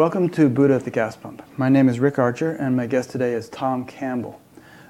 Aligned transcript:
Welcome 0.00 0.30
to 0.30 0.48
Buddha 0.48 0.76
at 0.76 0.84
the 0.84 0.90
Gas 0.90 1.14
Pump. 1.14 1.42
My 1.58 1.68
name 1.68 1.86
is 1.86 2.00
Rick 2.00 2.18
Archer, 2.18 2.52
and 2.52 2.74
my 2.74 2.86
guest 2.86 3.10
today 3.10 3.34
is 3.34 3.50
Tom 3.50 3.84
Campbell. 3.84 4.40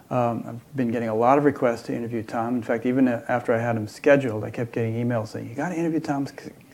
Um, 0.08 0.44
I've 0.46 0.76
been 0.76 0.92
getting 0.92 1.08
a 1.08 1.14
lot 1.16 1.36
of 1.36 1.42
requests 1.42 1.82
to 1.86 1.92
interview 1.92 2.22
Tom. 2.22 2.54
In 2.54 2.62
fact, 2.62 2.86
even 2.86 3.08
after 3.08 3.52
I 3.52 3.58
had 3.58 3.74
him 3.76 3.88
scheduled, 3.88 4.44
I 4.44 4.50
kept 4.50 4.70
getting 4.70 4.94
emails 4.94 5.26
saying, 5.26 5.48
You 5.48 5.56
got 5.56 5.70
to 5.70 5.74
interview 5.74 5.98
Tom, 5.98 6.28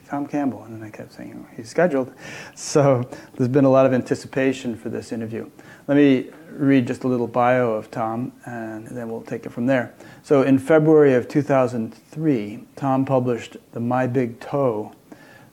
Tom 0.06 0.26
Campbell. 0.26 0.64
And 0.64 0.76
then 0.76 0.86
I 0.86 0.90
kept 0.90 1.14
saying, 1.14 1.46
He's 1.56 1.70
scheduled. 1.70 2.12
So 2.54 3.08
there's 3.36 3.48
been 3.48 3.64
a 3.64 3.70
lot 3.70 3.86
of 3.86 3.94
anticipation 3.94 4.76
for 4.76 4.90
this 4.90 5.12
interview. 5.12 5.50
Let 5.88 5.96
me 5.96 6.28
read 6.50 6.86
just 6.86 7.04
a 7.04 7.08
little 7.08 7.28
bio 7.28 7.72
of 7.72 7.90
Tom, 7.90 8.32
and 8.44 8.86
then 8.88 9.08
we'll 9.08 9.22
take 9.22 9.46
it 9.46 9.50
from 9.50 9.64
there. 9.64 9.94
So 10.22 10.42
in 10.42 10.58
February 10.58 11.14
of 11.14 11.26
2003, 11.26 12.64
Tom 12.76 13.06
published 13.06 13.56
the 13.72 13.80
My 13.80 14.06
Big 14.06 14.40
Toe 14.40 14.92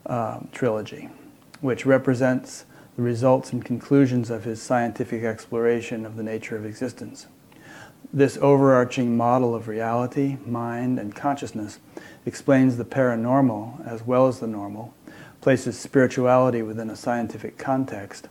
uh, 0.06 0.42
trilogy, 0.52 1.08
which 1.62 1.86
represents 1.86 2.66
the 2.96 3.02
results 3.02 3.52
and 3.52 3.66
conclusions 3.66 4.30
of 4.30 4.44
his 4.44 4.62
scientific 4.62 5.24
exploration 5.24 6.06
of 6.06 6.16
the 6.16 6.24
nature 6.24 6.56
of 6.56 6.66
existence. 6.66 7.28
This 8.12 8.38
overarching 8.38 9.18
model 9.18 9.56
of 9.56 9.68
reality, 9.68 10.38
mind, 10.46 11.00
and 11.00 11.16
consciousness 11.16 11.80
explains 12.26 12.78
the 12.78 12.86
paranormal 12.86 13.88
as 13.88 14.04
well 14.04 14.28
as 14.28 14.40
the 14.40 14.48
normal, 14.48 14.94
places 15.42 15.80
spirituality 15.80 16.62
within 16.62 16.90
a 16.92 16.96
scientific 16.96 17.58
context, 17.58 18.30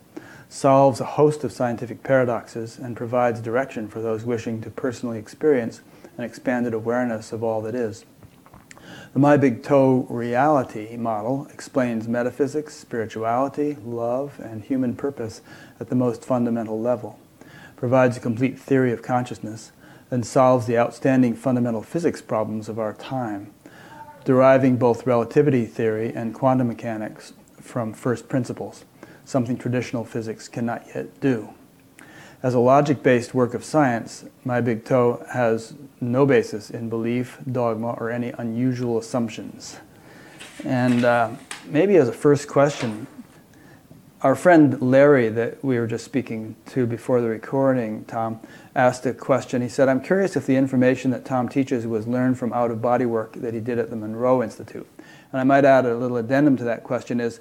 solves 0.48 1.00
a 1.00 1.04
host 1.04 1.42
of 1.42 1.50
scientific 1.50 2.02
paradoxes, 2.02 2.78
and 2.78 2.96
provides 2.96 3.40
direction 3.40 3.88
for 3.88 4.00
those 4.00 4.24
wishing 4.24 4.60
to 4.60 4.70
personally 4.70 5.18
experience 5.18 5.80
an 6.16 6.24
expanded 6.24 6.74
awareness 6.74 7.32
of 7.32 7.42
all 7.42 7.60
that 7.62 7.74
is. 7.74 8.04
The 9.12 9.18
My 9.18 9.36
Big 9.36 9.62
Toe 9.62 10.06
reality 10.08 10.96
model 10.96 11.46
explains 11.52 12.08
metaphysics, 12.08 12.74
spirituality, 12.74 13.76
love, 13.84 14.40
and 14.40 14.64
human 14.64 14.96
purpose 14.96 15.42
at 15.78 15.90
the 15.90 15.94
most 15.94 16.24
fundamental 16.24 16.80
level 16.80 17.18
provides 17.76 18.16
a 18.16 18.20
complete 18.20 18.58
theory 18.58 18.90
of 18.90 19.02
consciousness, 19.02 19.72
and 20.10 20.24
solves 20.24 20.66
the 20.66 20.78
outstanding 20.78 21.34
fundamental 21.34 21.82
physics 21.82 22.22
problems 22.22 22.70
of 22.70 22.78
our 22.78 22.94
time, 22.94 23.52
deriving 24.24 24.76
both 24.76 25.06
relativity 25.06 25.66
theory 25.66 26.14
and 26.14 26.32
quantum 26.32 26.68
mechanics 26.68 27.34
from 27.60 27.92
first 27.92 28.30
principles, 28.30 28.84
something 29.26 29.58
traditional 29.58 30.04
physics 30.04 30.48
cannot 30.48 30.86
yet 30.94 31.20
do. 31.20 31.50
As 32.42 32.54
a 32.54 32.60
logic 32.60 33.02
based 33.02 33.34
work 33.34 33.52
of 33.52 33.62
science, 33.62 34.24
My 34.44 34.60
Big 34.60 34.84
Toe 34.84 35.26
has 35.32 35.74
no 36.02 36.26
basis 36.26 36.68
in 36.70 36.88
belief, 36.88 37.38
dogma, 37.50 37.92
or 37.92 38.10
any 38.10 38.30
unusual 38.30 38.98
assumptions. 38.98 39.78
And 40.64 41.04
uh, 41.04 41.30
maybe 41.66 41.96
as 41.96 42.08
a 42.08 42.12
first 42.12 42.48
question, 42.48 43.06
our 44.22 44.36
friend 44.36 44.80
Larry, 44.80 45.28
that 45.30 45.64
we 45.64 45.78
were 45.78 45.86
just 45.86 46.04
speaking 46.04 46.54
to 46.66 46.86
before 46.86 47.20
the 47.20 47.28
recording, 47.28 48.04
Tom, 48.04 48.40
asked 48.74 49.04
a 49.06 49.12
question. 49.12 49.62
He 49.62 49.68
said, 49.68 49.88
I'm 49.88 50.00
curious 50.00 50.36
if 50.36 50.46
the 50.46 50.54
information 50.54 51.10
that 51.10 51.24
Tom 51.24 51.48
teaches 51.48 51.86
was 51.86 52.06
learned 52.06 52.38
from 52.38 52.52
out 52.52 52.70
of 52.70 52.80
body 52.80 53.04
work 53.04 53.32
that 53.34 53.52
he 53.52 53.60
did 53.60 53.78
at 53.78 53.90
the 53.90 53.96
Monroe 53.96 54.42
Institute. 54.42 54.86
And 55.32 55.40
I 55.40 55.44
might 55.44 55.64
add 55.64 55.86
a 55.86 55.96
little 55.96 56.18
addendum 56.18 56.56
to 56.58 56.64
that 56.64 56.84
question 56.84 57.18
is, 57.20 57.40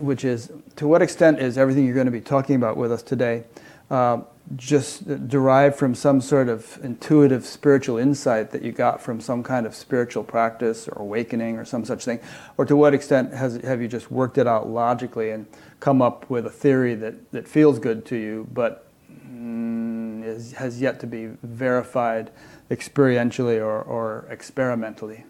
which 0.00 0.24
is, 0.24 0.52
to 0.76 0.86
what 0.86 1.02
extent 1.02 1.40
is 1.40 1.58
everything 1.58 1.84
you're 1.84 1.94
going 1.94 2.06
to 2.06 2.12
be 2.12 2.20
talking 2.20 2.54
about 2.54 2.76
with 2.76 2.92
us 2.92 3.02
today 3.02 3.42
uh, 3.90 4.20
just 4.56 5.28
derived 5.28 5.76
from 5.76 5.94
some 5.94 6.20
sort 6.20 6.48
of 6.48 6.78
intuitive 6.82 7.44
spiritual 7.44 7.98
insight 7.98 8.50
that 8.50 8.62
you 8.62 8.72
got 8.72 9.00
from 9.00 9.20
some 9.20 9.42
kind 9.42 9.66
of 9.66 9.74
spiritual 9.74 10.24
practice 10.24 10.88
or 10.88 11.02
awakening 11.02 11.58
or 11.58 11.64
some 11.64 11.84
such 11.84 12.04
thing? 12.04 12.20
Or 12.56 12.64
to 12.64 12.76
what 12.76 12.94
extent 12.94 13.34
has, 13.34 13.56
have 13.56 13.82
you 13.82 13.88
just 13.88 14.10
worked 14.10 14.38
it 14.38 14.46
out 14.46 14.68
logically 14.68 15.30
and 15.30 15.46
come 15.80 16.00
up 16.00 16.28
with 16.30 16.46
a 16.46 16.50
theory 16.50 16.94
that, 16.94 17.30
that 17.32 17.46
feels 17.46 17.78
good 17.78 18.06
to 18.06 18.16
you 18.16 18.48
but 18.52 18.86
mm, 19.30 20.24
is, 20.24 20.52
has 20.52 20.80
yet 20.80 21.00
to 21.00 21.06
be 21.06 21.26
verified 21.42 22.30
experientially 22.70 23.58
or, 23.58 23.82
or 23.82 24.26
experimentally? 24.30 25.24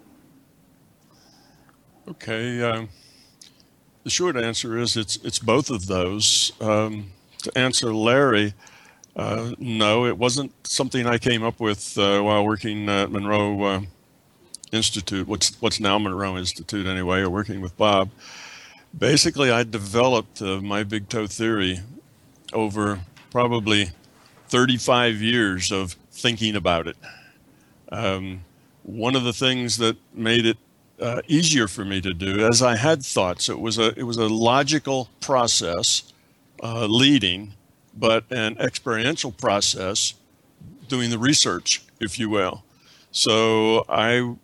Okay. 2.08 2.62
Um, 2.62 2.88
the 4.04 4.10
short 4.10 4.36
answer 4.36 4.78
is 4.78 4.96
it's, 4.96 5.16
it's 5.16 5.38
both 5.38 5.70
of 5.70 5.86
those. 5.86 6.52
Um, 6.60 7.12
to 7.42 7.56
answer 7.56 7.94
Larry, 7.94 8.54
uh, 9.18 9.52
no, 9.58 10.06
it 10.06 10.16
wasn't 10.16 10.52
something 10.64 11.04
I 11.06 11.18
came 11.18 11.42
up 11.42 11.58
with 11.58 11.98
uh, 11.98 12.20
while 12.20 12.44
working 12.44 12.88
at 12.88 13.10
Monroe 13.10 13.62
uh, 13.64 13.80
Institute, 14.70 15.26
what's, 15.26 15.60
what's 15.60 15.80
now 15.80 15.98
Monroe 15.98 16.38
Institute 16.38 16.86
anyway, 16.86 17.20
or 17.20 17.28
working 17.28 17.60
with 17.60 17.76
Bob. 17.76 18.10
Basically, 18.96 19.50
I 19.50 19.64
developed 19.64 20.40
uh, 20.40 20.60
my 20.60 20.84
big 20.84 21.08
toe 21.08 21.26
theory 21.26 21.80
over 22.52 23.00
probably 23.30 23.90
35 24.48 25.20
years 25.20 25.72
of 25.72 25.92
thinking 26.12 26.54
about 26.54 26.86
it. 26.86 26.96
Um, 27.90 28.44
one 28.84 29.16
of 29.16 29.24
the 29.24 29.32
things 29.32 29.78
that 29.78 29.96
made 30.14 30.46
it 30.46 30.58
uh, 31.00 31.22
easier 31.26 31.66
for 31.66 31.84
me 31.84 32.00
to 32.00 32.14
do, 32.14 32.46
as 32.46 32.62
I 32.62 32.76
had 32.76 33.02
thoughts, 33.02 33.48
it 33.48 33.60
was 33.60 33.78
a 33.78 33.98
it 33.98 34.04
was 34.04 34.16
a 34.16 34.28
logical 34.28 35.08
process 35.20 36.12
uh, 36.62 36.86
leading 36.86 37.54
but 37.98 38.24
an 38.30 38.56
experiential 38.58 39.32
process 39.32 40.14
doing 40.88 41.10
the 41.10 41.18
research, 41.18 41.82
if 42.00 42.18
you 42.18 42.30
will. 42.30 42.64
So 43.10 43.84
I, 43.88 44.36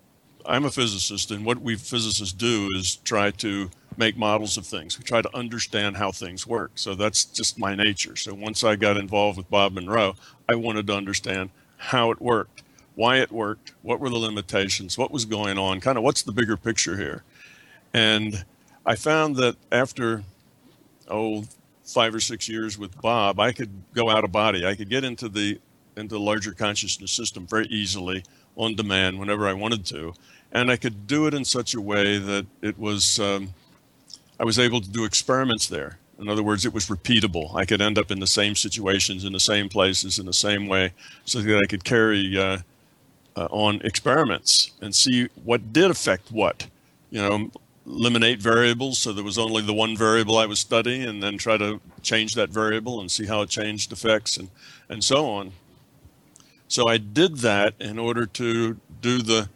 I'm 0.47 0.65
a 0.65 0.71
physicist, 0.71 1.31
and 1.31 1.45
what 1.45 1.61
we 1.61 1.77
physicists 1.77 2.33
do 2.33 2.69
is 2.77 2.97
try 2.97 3.31
to 3.33 3.71
make 3.97 4.17
models 4.17 4.57
of 4.57 4.67
things. 4.67 4.99
We 4.99 5.05
try 5.05 5.23
to 5.23 5.37
understand 5.37 5.97
how 5.97 6.11
things 6.11 6.47
work. 6.47 6.73
So 6.75 6.95
that's 6.95 7.25
just 7.25 7.59
my 7.59 7.75
nature. 7.75 8.17
So 8.17 8.35
once 8.35 8.65
I 8.65 8.77
got 8.77 8.97
involved 8.97 9.39
with 9.39 9.49
Bob 9.51 9.73
Monroe, 9.73 10.17
I 10.49 10.57
wanted 10.57 10.87
to 10.89 10.95
understand 10.95 11.51
how 11.77 12.11
it 12.11 12.21
worked, 12.21 12.63
why 12.95 13.19
it 13.19 13.31
worked, 13.31 13.73
what 13.83 14.01
were 14.01 14.11
the 14.11 14.19
limitations, 14.19 14.99
what 14.99 15.13
was 15.13 15.25
going 15.25 15.59
on, 15.59 15.81
kind 15.81 15.97
of 15.97 16.05
what's 16.05 16.23
the 16.23 16.33
bigger 16.33 16.57
picture 16.57 16.97
here. 16.97 17.23
And 17.93 18.45
I 18.85 18.97
found 18.97 19.37
that 19.37 19.57
after, 19.71 20.25
oh, 21.09 21.45
five 21.85 22.15
or 22.15 22.21
six 22.21 22.49
years 22.49 22.79
with 22.79 23.01
Bob, 23.01 23.39
I 23.39 23.53
could 23.53 23.71
go 23.95 24.11
out 24.11 24.25
of 24.25 24.33
body. 24.33 24.67
I 24.67 24.75
could 24.75 24.89
get 24.89 25.05
into 25.05 25.29
the 25.29 25.61
into 25.97 26.15
the 26.15 26.21
larger 26.21 26.53
consciousness 26.53 27.13
system 27.13 27.47
very 27.47 27.67
easily 27.67 28.25
on 28.57 28.75
demand 28.75 29.19
whenever 29.19 29.47
I 29.47 29.53
wanted 29.53 29.87
to, 29.87 30.15
and 30.51 30.71
I 30.71 30.77
could 30.77 31.07
do 31.07 31.27
it 31.27 31.35
in 31.35 31.45
such 31.45 31.75
a 31.75 31.81
way 31.81 32.19
that 32.19 32.47
it 32.63 32.79
was 32.79 33.21
um, 33.21 33.55
I 34.39 34.45
was 34.45 34.59
able 34.59 34.81
to 34.81 34.89
do 34.89 35.05
experiments 35.05 35.67
there. 35.69 35.99
In 36.19 36.29
other 36.29 36.43
words, 36.43 36.65
it 36.65 36.73
was 36.73 36.87
repeatable. 36.87 37.55
I 37.57 37.65
could 37.65 37.81
end 37.81 37.99
up 37.99 38.11
in 38.11 38.21
the 38.21 38.27
same 38.27 38.55
situations, 38.55 39.25
in 39.25 39.33
the 39.33 39.41
same 39.41 39.69
places, 39.69 40.19
in 40.19 40.27
the 40.27 40.33
same 40.33 40.69
way, 40.69 40.93
so 41.25 41.41
that 41.41 41.59
I 41.59 41.67
could 41.67 41.85
carry 41.85 42.39
uh, 42.39 42.59
uh, 43.37 43.49
on 43.51 43.81
experiments 43.83 44.73
and 44.81 44.95
see 44.95 45.29
what 45.45 45.73
did 45.73 45.91
affect 45.91 46.31
what. 46.31 46.69
You 47.11 47.21
know, 47.21 47.51
eliminate 47.87 48.41
variables 48.41 48.99
so 48.99 49.13
there 49.13 49.25
was 49.25 49.39
only 49.39 49.61
the 49.61 49.75
one 49.75 49.97
variable 49.97 50.39
I 50.39 50.47
was 50.47 50.59
studying 50.59 51.03
and 51.03 51.23
then 51.23 51.37
try 51.37 51.59
to 51.59 51.81
change 52.03 52.35
that 52.35 52.51
variable 52.51 53.01
and 53.01 53.11
see 53.11 53.27
how 53.27 53.43
it 53.43 53.51
changed 53.51 53.93
effects 53.93 54.37
and, 54.37 54.49
and 54.89 55.05
so 55.05 55.27
on. 55.27 55.53
So 56.69 56.89
I 56.89 56.97
did 56.97 57.39
that 57.39 57.75
in 57.79 57.99
order 57.99 58.27
to 58.27 58.81
do 59.01 59.23
the 59.23 59.49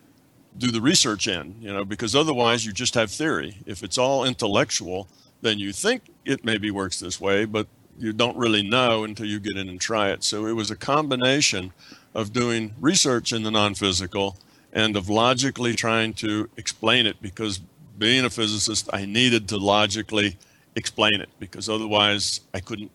do 0.56 0.70
the 0.72 0.80
research 0.80 1.28
in, 1.28 1.54
you 1.60 1.72
know, 1.72 1.84
because 1.84 2.16
otherwise 2.16 2.66
you 2.66 2.72
just 2.72 2.94
have 2.94 3.10
theory. 3.10 3.58
If 3.64 3.84
it's 3.84 3.96
all 3.96 4.24
intellectual, 4.24 5.06
then 5.40 5.58
you 5.58 5.72
think 5.72 6.02
it 6.24 6.44
maybe 6.44 6.70
works 6.70 6.98
this 6.98 7.20
way, 7.20 7.44
but 7.44 7.68
you 7.98 8.12
don't 8.12 8.36
really 8.36 8.62
know 8.62 9.04
until 9.04 9.26
you 9.26 9.38
get 9.38 9.56
in 9.56 9.68
and 9.68 9.80
try 9.80 10.10
it. 10.10 10.24
So 10.24 10.46
it 10.46 10.52
was 10.52 10.70
a 10.70 10.76
combination 10.76 11.72
of 12.14 12.32
doing 12.32 12.74
research 12.80 13.32
in 13.32 13.44
the 13.44 13.50
non-physical 13.50 14.36
and 14.72 14.96
of 14.96 15.08
logically 15.08 15.74
trying 15.74 16.12
to 16.14 16.48
explain 16.56 17.06
it 17.06 17.22
because 17.22 17.60
being 17.98 18.24
a 18.24 18.30
physicist, 18.30 18.88
I 18.92 19.04
needed 19.04 19.48
to 19.48 19.56
logically 19.56 20.36
explain 20.74 21.20
it 21.20 21.28
because 21.38 21.68
otherwise 21.68 22.40
I 22.54 22.60
couldn't 22.60 22.90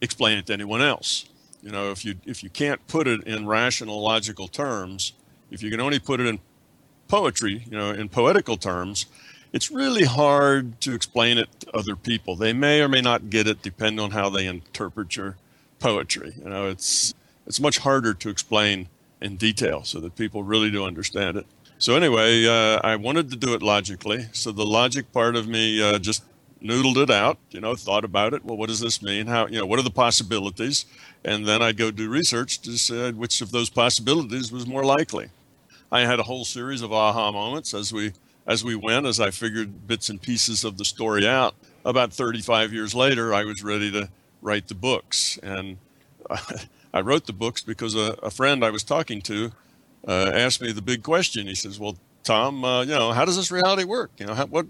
explain 0.00 0.38
it 0.38 0.46
to 0.46 0.52
anyone 0.52 0.80
else. 0.80 1.26
You 1.62 1.70
know, 1.70 1.90
if 1.90 2.04
you 2.04 2.14
if 2.24 2.42
you 2.42 2.50
can't 2.50 2.84
put 2.86 3.06
it 3.06 3.24
in 3.24 3.46
rational 3.46 4.00
logical 4.00 4.48
terms, 4.48 5.12
if 5.50 5.62
you 5.62 5.70
can 5.70 5.80
only 5.80 5.98
put 5.98 6.20
it 6.20 6.26
in 6.26 6.38
poetry, 7.08 7.64
you 7.68 7.76
know, 7.76 7.90
in 7.90 8.08
poetical 8.08 8.56
terms, 8.56 9.06
it's 9.52 9.70
really 9.70 10.04
hard 10.04 10.80
to 10.82 10.94
explain 10.94 11.38
it 11.38 11.48
to 11.60 11.76
other 11.76 11.96
people. 11.96 12.36
They 12.36 12.52
may 12.52 12.80
or 12.80 12.88
may 12.88 13.00
not 13.00 13.30
get 13.30 13.46
it 13.46 13.62
depending 13.62 14.00
on 14.00 14.12
how 14.12 14.28
they 14.30 14.46
interpret 14.46 15.16
your 15.16 15.36
poetry. 15.78 16.34
You 16.36 16.50
know, 16.50 16.68
it's 16.68 17.14
it's 17.46 17.60
much 17.60 17.78
harder 17.78 18.14
to 18.14 18.28
explain 18.28 18.88
in 19.20 19.36
detail 19.36 19.82
so 19.82 19.98
that 20.00 20.16
people 20.16 20.42
really 20.42 20.70
do 20.70 20.84
understand 20.84 21.36
it. 21.36 21.46
So 21.80 21.94
anyway, 21.94 22.44
uh, 22.44 22.80
I 22.82 22.96
wanted 22.96 23.30
to 23.30 23.36
do 23.36 23.54
it 23.54 23.62
logically. 23.62 24.26
So 24.32 24.50
the 24.50 24.66
logic 24.66 25.12
part 25.12 25.36
of 25.36 25.46
me 25.46 25.80
uh, 25.80 26.00
just 26.00 26.24
noodled 26.60 26.96
it 26.96 27.08
out, 27.08 27.38
you 27.52 27.60
know, 27.60 27.76
thought 27.76 28.04
about 28.04 28.34
it. 28.34 28.44
Well, 28.44 28.56
what 28.56 28.68
does 28.68 28.80
this 28.80 29.00
mean? 29.00 29.28
How, 29.28 29.46
you 29.46 29.58
know, 29.58 29.66
what 29.66 29.78
are 29.78 29.84
the 29.84 29.90
possibilities? 29.90 30.86
And 31.24 31.46
then 31.46 31.62
I'd 31.62 31.76
go 31.76 31.92
do 31.92 32.08
research 32.08 32.60
to 32.62 32.70
decide 32.70 33.16
which 33.16 33.40
of 33.40 33.52
those 33.52 33.70
possibilities 33.70 34.50
was 34.50 34.66
more 34.66 34.84
likely. 34.84 35.28
I 35.92 36.00
had 36.00 36.18
a 36.18 36.24
whole 36.24 36.44
series 36.44 36.82
of 36.82 36.92
aha 36.92 37.30
moments 37.30 37.72
as 37.72 37.92
we 37.92 38.12
as 38.44 38.64
we 38.64 38.74
went, 38.74 39.06
as 39.06 39.20
I 39.20 39.30
figured 39.30 39.86
bits 39.86 40.08
and 40.08 40.20
pieces 40.20 40.64
of 40.64 40.78
the 40.78 40.84
story 40.84 41.28
out. 41.28 41.54
about 41.84 42.14
35 42.14 42.72
years 42.72 42.94
later, 42.94 43.34
I 43.34 43.44
was 43.44 43.62
ready 43.62 43.92
to 43.92 44.08
write 44.40 44.68
the 44.68 44.74
books. 44.74 45.38
And 45.42 45.76
I 46.94 47.02
wrote 47.02 47.26
the 47.26 47.34
books 47.34 47.62
because 47.62 47.94
a, 47.94 48.16
a 48.22 48.30
friend 48.30 48.64
I 48.64 48.70
was 48.70 48.82
talking 48.82 49.20
to 49.22 49.52
uh, 50.08 50.32
asked 50.34 50.62
me 50.62 50.72
the 50.72 50.82
big 50.82 51.02
question. 51.02 51.46
He 51.46 51.54
says, 51.54 51.78
"Well, 51.78 51.96
Tom, 52.24 52.64
uh, 52.64 52.82
you 52.82 52.88
know, 52.92 53.12
how 53.12 53.24
does 53.24 53.36
this 53.36 53.50
reality 53.50 53.84
work? 53.84 54.10
You 54.18 54.26
know, 54.26 54.34
how, 54.34 54.46
what 54.46 54.66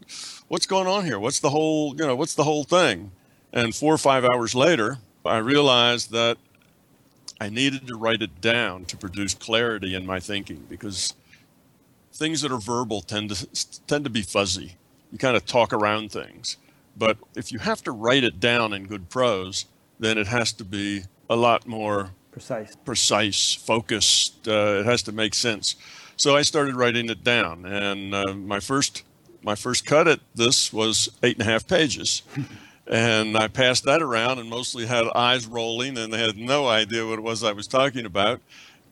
what's 0.48 0.66
going 0.66 0.88
on 0.88 1.04
here? 1.04 1.18
What's 1.18 1.38
the 1.38 1.50
whole 1.50 1.94
you 1.96 2.06
know 2.06 2.16
what's 2.16 2.34
the 2.34 2.44
whole 2.44 2.64
thing?" 2.64 3.12
And 3.52 3.74
four 3.74 3.94
or 3.94 3.98
five 3.98 4.24
hours 4.24 4.54
later, 4.54 4.98
I 5.24 5.38
realized 5.38 6.10
that 6.10 6.36
I 7.40 7.48
needed 7.48 7.86
to 7.86 7.96
write 7.96 8.20
it 8.20 8.40
down 8.40 8.84
to 8.86 8.96
produce 8.96 9.32
clarity 9.32 9.94
in 9.94 10.04
my 10.04 10.18
thinking 10.20 10.66
because 10.68 11.14
things 12.12 12.42
that 12.42 12.50
are 12.50 12.58
verbal 12.58 13.00
tend 13.00 13.30
to 13.30 13.46
tend 13.86 14.04
to 14.04 14.10
be 14.10 14.22
fuzzy. 14.22 14.76
You 15.12 15.18
kind 15.18 15.36
of 15.36 15.46
talk 15.46 15.72
around 15.72 16.10
things. 16.10 16.56
But 16.96 17.16
if 17.36 17.52
you 17.52 17.60
have 17.60 17.82
to 17.84 17.92
write 17.92 18.24
it 18.24 18.40
down 18.40 18.72
in 18.72 18.86
good 18.86 19.08
prose, 19.08 19.66
then 20.00 20.18
it 20.18 20.26
has 20.26 20.52
to 20.54 20.64
be 20.64 21.04
a 21.30 21.36
lot 21.36 21.66
more 21.66 22.10
precise, 22.38 22.76
precise, 22.76 23.54
focused. 23.54 24.46
Uh, 24.46 24.80
it 24.80 24.86
has 24.86 25.02
to 25.02 25.12
make 25.12 25.34
sense. 25.34 25.74
So 26.16 26.36
I 26.36 26.42
started 26.42 26.76
writing 26.76 27.10
it 27.10 27.24
down, 27.24 27.64
and 27.66 28.14
uh, 28.14 28.34
my 28.34 28.60
first 28.60 29.02
my 29.42 29.54
first 29.54 29.86
cut 29.86 30.08
at 30.08 30.20
this 30.34 30.72
was 30.72 31.08
eight 31.22 31.38
and 31.38 31.46
a 31.46 31.50
half 31.50 31.66
pages. 31.66 32.22
and 32.86 33.36
I 33.36 33.48
passed 33.48 33.84
that 33.84 34.02
around 34.02 34.38
and 34.38 34.50
mostly 34.50 34.86
had 34.86 35.06
eyes 35.14 35.46
rolling 35.46 35.96
and 35.96 36.12
they 36.12 36.18
had 36.18 36.36
no 36.36 36.66
idea 36.66 37.06
what 37.06 37.18
it 37.18 37.22
was 37.22 37.44
I 37.44 37.52
was 37.52 37.66
talking 37.66 38.04
about. 38.04 38.40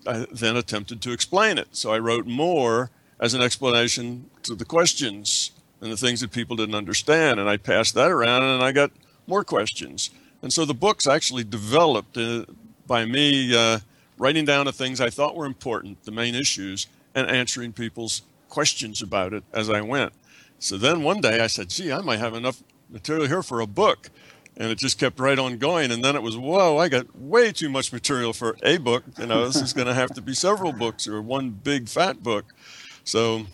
I 0.07 0.27
then 0.31 0.57
attempted 0.57 1.03
to 1.03 1.13
explain 1.13 1.59
it. 1.59 1.69
So 1.73 1.93
I 1.93 1.99
wrote 1.99 2.27
more 2.27 2.91
as 3.19 3.35
an 3.35 3.43
explanation 3.43 4.31
to 4.45 4.55
the 4.55 4.65
questions 4.65 5.51
and 5.81 5.91
the 5.91 5.97
things 5.97 6.21
that 6.21 6.31
people 6.31 6.57
didn't 6.57 6.77
understand. 6.77 7.41
And 7.41 7.49
I 7.49 7.57
passed 7.57 7.95
that 7.95 8.11
around 8.11 8.45
and 8.45 8.63
I 8.63 8.73
got 8.73 8.93
more 9.27 9.45
questions. 9.45 10.11
And 10.43 10.53
so 10.53 10.65
the 10.65 10.75
book's 10.75 11.07
actually 11.07 11.45
developed 11.45 12.17
uh, 12.17 12.45
by 12.87 13.05
me 13.05 13.55
uh, 13.57 13.79
writing 14.19 14.45
down 14.45 14.67
the 14.67 14.73
things 14.73 15.01
I 15.01 15.11
thought 15.11 15.37
were 15.37 15.47
important, 15.47 16.03
the 16.05 16.13
main 16.13 16.35
issues, 16.35 16.87
and 17.15 17.29
answering 17.29 17.73
people's 17.73 18.23
questions 18.49 19.03
about 19.03 19.33
it 19.33 19.45
as 19.53 19.71
I 19.71 19.81
went. 19.81 20.13
So 20.59 20.77
then 20.77 21.03
one 21.03 21.21
day 21.21 21.41
I 21.41 21.47
said, 21.47 21.71
gee, 21.71 21.93
I 21.93 22.01
might 22.01 22.19
have 22.19 22.35
enough 22.35 22.63
material 22.91 23.27
here 23.27 23.43
for 23.43 23.61
a 23.61 23.67
book. 23.67 24.11
And 24.59 24.71
it 24.71 24.79
just 24.79 24.99
kept 24.99 25.21
right 25.21 25.39
on 25.39 25.59
going. 25.59 25.91
And 25.91 26.03
then 26.03 26.17
it 26.17 26.23
was, 26.23 26.37
whoa, 26.37 26.79
I 26.79 26.89
got 26.89 27.15
way 27.15 27.53
too 27.53 27.69
much 27.69 27.93
material 27.93 28.33
for 28.33 28.57
a 28.63 28.79
book. 28.79 29.05
You 29.19 29.27
know, 29.27 29.47
this 29.47 29.57
is 29.57 29.75
going 29.75 29.87
to 29.87 29.93
have 29.93 30.15
to 30.15 30.23
be 30.23 30.33
several 30.33 30.73
books 30.73 31.07
or 31.07 31.21
one 31.21 31.51
big 31.51 31.91
fat 31.91 32.23
book. 32.23 32.47
So 33.05 33.45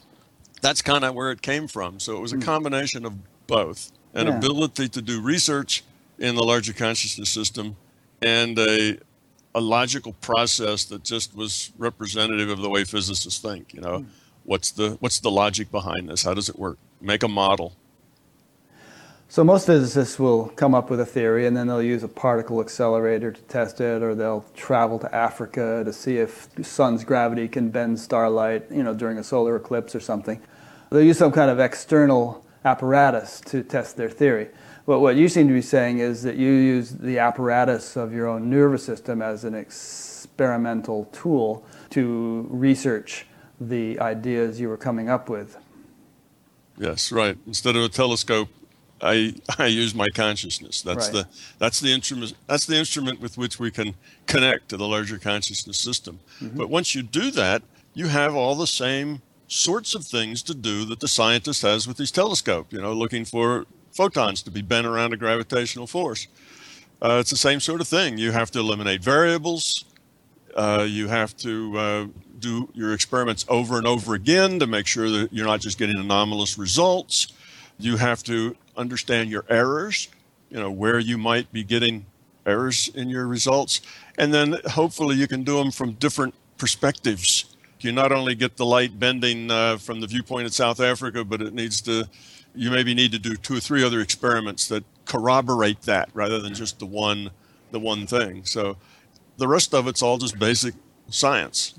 that's 0.61 0.81
kind 0.81 1.05
of 1.05 1.17
where 1.17 1.33
it 1.33 1.43
came 1.43 1.67
from. 1.67 1.99
So 1.99 2.17
it 2.17 2.21
was 2.21 2.33
a 2.33 2.37
hmm. 2.37 2.43
combination 2.43 3.05
of 3.05 3.15
both 3.49 3.91
an 4.15 4.29
yeah. 4.29 4.37
ability 4.37 4.89
to 4.91 5.03
do 5.03 5.21
research 5.21 5.83
in 6.19 6.37
the 6.37 6.43
larger 6.43 6.73
consciousness 6.73 7.31
system 7.31 7.77
and 8.21 8.59
a, 8.59 8.99
a 9.55 9.61
logical 9.61 10.15
process 10.15 10.85
that 10.87 11.05
just 11.05 11.37
was 11.37 11.73
representative 11.79 12.49
of 12.49 12.61
the 12.61 12.71
way 12.71 12.85
physicists 12.85 13.41
think. 13.41 13.75
You 13.75 13.81
know, 13.81 13.99
mm. 14.01 14.07
what's 14.45 14.71
the 14.71 14.97
what's 15.01 15.21
the 15.21 15.31
logic 15.31 15.71
behind 15.71 16.09
this? 16.09 16.23
How 16.23 16.35
does 16.35 16.49
it 16.49 16.59
work? 16.59 16.79
Make 17.01 17.23
a 17.23 17.29
model. 17.29 17.75
So 19.33 19.43
most 19.43 19.65
physicists 19.65 20.19
will 20.19 20.49
come 20.51 20.75
up 20.75 20.91
with 20.91 21.01
a 21.01 21.07
theory 21.07 21.47
and 21.47 21.57
then 21.57 21.67
they'll 21.67 21.83
use 21.83 22.03
a 22.03 22.09
particle 22.09 22.61
accelerator 22.61 23.33
to 23.33 23.41
test 23.45 23.81
it 23.81 24.03
or 24.03 24.15
they'll 24.15 24.45
travel 24.55 24.99
to 24.99 25.15
Africa 25.15 25.83
to 25.87 25.91
see 25.91 26.19
if 26.19 26.55
the 26.55 26.63
sun's 26.63 27.03
gravity 27.03 27.49
can 27.49 27.71
bend 27.71 27.99
starlight, 27.99 28.71
you 28.71 28.83
know, 28.83 28.93
during 28.93 29.17
a 29.17 29.25
solar 29.25 29.57
eclipse 29.57 29.95
or 29.95 30.01
something. 30.01 30.39
They'll 30.91 31.01
use 31.01 31.17
some 31.17 31.33
kind 31.33 31.51
of 31.51 31.61
external 31.61 32.45
apparatus 32.67 33.41
to 33.47 33.63
test 33.63 33.97
their 33.97 34.11
theory. 34.11 34.49
But 34.93 35.01
what 35.01 35.17
you 35.17 35.31
seem 35.31 35.49
to 35.49 35.55
be 35.55 35.63
saying 35.63 36.01
is 36.01 36.23
that 36.25 36.37
you 36.37 36.51
use 36.51 36.91
the 36.91 37.19
apparatus 37.19 37.97
of 37.97 38.13
your 38.13 38.27
own 38.29 38.51
nervous 38.51 38.85
system 38.85 39.23
as 39.23 39.43
an 39.45 39.55
experimental 39.55 41.07
tool 41.13 41.65
to 41.89 42.47
research 42.51 43.25
the 43.59 43.99
ideas 44.01 44.61
you 44.61 44.69
were 44.69 44.77
coming 44.77 45.09
up 45.09 45.31
with. 45.31 45.57
Yes, 46.77 47.11
right. 47.11 47.39
Instead 47.47 47.75
of 47.75 47.85
a 47.85 47.89
telescope, 47.89 48.51
I 49.01 49.35
I 49.59 49.69
use 49.69 49.95
my 49.95 50.11
consciousness. 50.11 50.83
That's 50.83 51.07
right. 51.07 51.25
the 51.25 51.29
that's 51.59 51.81
the 51.81 51.91
instrument 51.91 52.35
that's 52.47 52.67
the 52.67 52.77
instrument 52.77 53.19
with 53.19 53.39
which 53.39 53.59
we 53.59 53.71
can 53.71 53.95
connect 54.27 54.69
to 54.69 54.77
the 54.77 54.87
larger 54.87 55.19
consciousness 55.19 55.79
system. 55.79 56.21
Mm-hmm. 56.43 56.59
But 56.59 56.69
once 56.69 56.95
you 56.95 57.03
do 57.03 57.31
that, 57.31 57.63
you 57.95 58.09
have 58.09 58.35
all 58.35 58.55
the 58.55 58.67
same 58.67 59.23
sorts 59.49 59.95
of 59.95 60.05
things 60.05 60.43
to 60.43 60.55
do 60.55 60.85
that 60.85 61.01
the 61.01 61.09
scientist 61.09 61.63
has 61.63 61.89
with 61.89 61.97
his 61.97 62.11
telescope, 62.11 62.75
you 62.75 62.81
know, 62.83 62.93
looking 62.93 63.25
for 63.25 63.65
photons 63.93 64.43
to 64.43 64.51
be 64.51 64.63
bent 64.63 64.87
around 64.87 65.13
a 65.13 65.17
gravitational 65.17 65.87
force. 65.87 66.27
Uh, 67.01 67.19
it's 67.21 67.31
the 67.31 67.37
same 67.37 67.61
sort 67.61 67.81
of 67.81 67.89
thing. 67.89 68.19
You 68.19 68.33
have 68.33 68.51
to 68.53 68.61
eliminate 68.61 69.03
variables. 69.03 69.85
Uh, 70.55 70.87
you 70.89 71.09
have 71.09 71.37
to 71.39 71.79
uh, 71.79 72.07
do 72.39 72.69
your 72.75 72.93
experiments 72.93 73.45
over 73.49 73.79
and 73.79 73.87
over 73.87 74.15
again 74.15 74.59
to 74.59 74.67
make 74.67 74.87
sure 74.87 75.09
that 75.11 75.33
you're 75.33 75.47
not 75.47 75.61
just 75.61 75.79
getting 75.79 75.99
anomalous 75.99 76.59
results. 76.59 77.29
You 77.79 77.97
have 77.97 78.23
to 78.25 78.57
understand 78.77 79.31
your 79.31 79.45
errors, 79.49 80.09
you 80.51 80.59
know, 80.59 80.71
where 80.71 80.99
you 80.99 81.19
might 81.19 81.51
be 81.53 81.65
getting 81.65 82.07
errors 82.47 82.91
in 82.95 83.09
your 83.09 83.27
results. 83.27 83.81
And 84.19 84.33
then 84.33 84.59
hopefully 84.67 85.17
you 85.17 85.27
can 85.27 85.43
do 85.43 85.57
them 85.57 85.71
from 85.71 85.93
different 85.93 86.35
perspectives 86.59 87.53
you 87.85 87.93
not 87.93 88.13
only 88.13 88.35
get 88.35 88.57
the 88.57 88.67
light 88.67 88.99
bending 88.99 89.51
uh, 89.51 89.77
from 89.77 90.01
the 90.01 90.07
viewpoint 90.07 90.47
of 90.47 90.55
South 90.55 90.81
Africa, 90.81 91.25
but 91.25 91.43
it 91.43 91.53
needs 91.53 91.81
to, 91.83 92.09
you 92.55 92.71
maybe 92.71 92.95
need 92.95 93.13
to 93.13 93.19
do 93.19 93.37
two 93.37 93.57
or 93.57 93.61
three 93.61 93.85
other 93.85 94.01
experiments 94.01 94.69
that 94.69 94.85
corroborate 95.05 95.83
that 95.83 96.09
rather 96.15 96.41
than 96.41 96.55
just 96.55 96.79
the 96.79 96.87
one, 96.87 97.31
the 97.71 97.81
one 97.81 98.07
thing. 98.07 98.45
So 98.45 98.77
the 99.39 99.49
rest 99.49 99.75
of 99.75 99.89
it's 99.89 100.03
all 100.03 100.19
just 100.19 100.39
basic 100.39 100.75
science. 101.09 101.75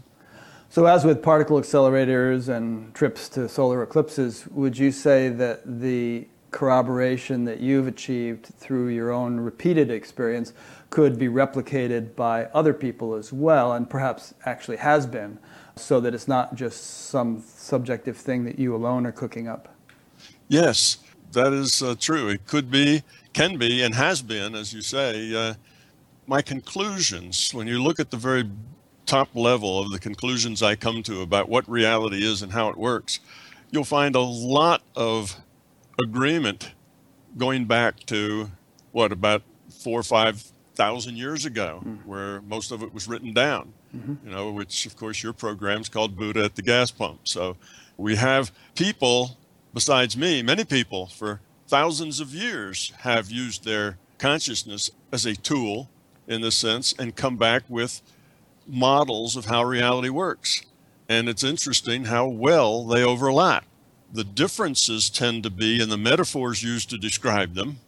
So, 0.69 0.87
as 0.87 1.05
with 1.05 1.21
particle 1.21 1.59
accelerators 1.59 2.49
and 2.49 2.95
trips 2.95 3.29
to 3.29 3.47
solar 3.47 3.83
eclipses, 3.83 4.47
would 4.47 4.75
you 4.75 4.91
say 4.91 5.29
that 5.29 5.61
the 5.81 6.27
corroboration 6.49 7.45
that 7.45 7.59
you've 7.59 7.87
achieved 7.87 8.47
through 8.57 8.87
your 8.87 9.11
own 9.11 9.39
repeated 9.39 9.91
experience 9.91 10.51
could 10.89 11.19
be 11.19 11.27
replicated 11.27 12.15
by 12.15 12.45
other 12.45 12.73
people 12.73 13.13
as 13.13 13.31
well, 13.31 13.71
and 13.73 13.87
perhaps 13.87 14.33
actually 14.45 14.77
has 14.77 15.05
been? 15.05 15.37
so 15.75 15.99
that 15.99 16.13
it's 16.13 16.27
not 16.27 16.55
just 16.55 17.09
some 17.09 17.43
subjective 17.45 18.17
thing 18.17 18.43
that 18.45 18.59
you 18.59 18.75
alone 18.75 19.05
are 19.05 19.11
cooking 19.11 19.47
up. 19.47 19.72
Yes, 20.47 20.97
that 21.31 21.53
is 21.53 21.81
uh, 21.81 21.95
true. 21.99 22.29
It 22.29 22.45
could 22.45 22.69
be, 22.69 23.03
can 23.33 23.57
be, 23.57 23.81
and 23.81 23.95
has 23.95 24.21
been, 24.21 24.55
as 24.55 24.73
you 24.73 24.81
say. 24.81 25.33
Uh, 25.33 25.53
my 26.27 26.41
conclusions, 26.41 27.53
when 27.53 27.67
you 27.67 27.81
look 27.81 27.99
at 27.99 28.11
the 28.11 28.17
very 28.17 28.49
top 29.05 29.29
level 29.35 29.79
of 29.79 29.91
the 29.91 29.99
conclusions 29.99 30.63
I 30.63 30.75
come 30.75 31.03
to 31.03 31.21
about 31.21 31.49
what 31.49 31.67
reality 31.69 32.23
is 32.23 32.41
and 32.41 32.51
how 32.51 32.69
it 32.69 32.77
works, 32.77 33.19
you'll 33.71 33.83
find 33.83 34.15
a 34.15 34.21
lot 34.21 34.81
of 34.95 35.35
agreement 36.01 36.73
going 37.37 37.65
back 37.65 37.99
to 38.05 38.51
what, 38.91 39.11
about 39.11 39.41
four 39.69 39.99
or 39.99 40.03
five 40.03 40.43
thousand 40.75 41.17
years 41.17 41.45
ago, 41.45 41.81
mm. 41.85 42.03
where 42.05 42.41
most 42.41 42.71
of 42.71 42.81
it 42.81 42.93
was 42.93 43.07
written 43.07 43.33
down. 43.33 43.73
Mm-hmm. 43.95 44.27
You 44.27 44.33
know, 44.33 44.51
which 44.51 44.85
of 44.85 44.95
course 44.95 45.21
your 45.21 45.33
program's 45.33 45.89
called 45.89 46.15
Buddha 46.15 46.43
at 46.43 46.55
the 46.55 46.61
gas 46.61 46.89
pump. 46.89 47.27
So 47.27 47.57
we 47.97 48.15
have 48.15 48.51
people 48.75 49.37
besides 49.73 50.15
me, 50.17 50.41
many 50.41 50.63
people 50.63 51.07
for 51.07 51.41
thousands 51.67 52.19
of 52.19 52.33
years 52.33 52.91
have 52.99 53.31
used 53.31 53.63
their 53.63 53.97
consciousness 54.17 54.91
as 55.11 55.25
a 55.25 55.35
tool 55.35 55.89
in 56.27 56.41
this 56.41 56.55
sense 56.55 56.93
and 56.97 57.15
come 57.15 57.37
back 57.37 57.63
with 57.67 58.01
models 58.67 59.35
of 59.35 59.45
how 59.45 59.63
reality 59.63 60.09
works. 60.09 60.61
And 61.09 61.27
it's 61.27 61.43
interesting 61.43 62.05
how 62.05 62.27
well 62.27 62.85
they 62.85 63.03
overlap. 63.03 63.65
The 64.13 64.23
differences 64.23 65.09
tend 65.09 65.43
to 65.43 65.49
be 65.49 65.81
in 65.81 65.89
the 65.89 65.97
metaphors 65.97 66.63
used 66.63 66.89
to 66.91 66.97
describe 66.97 67.55
them, 67.55 67.79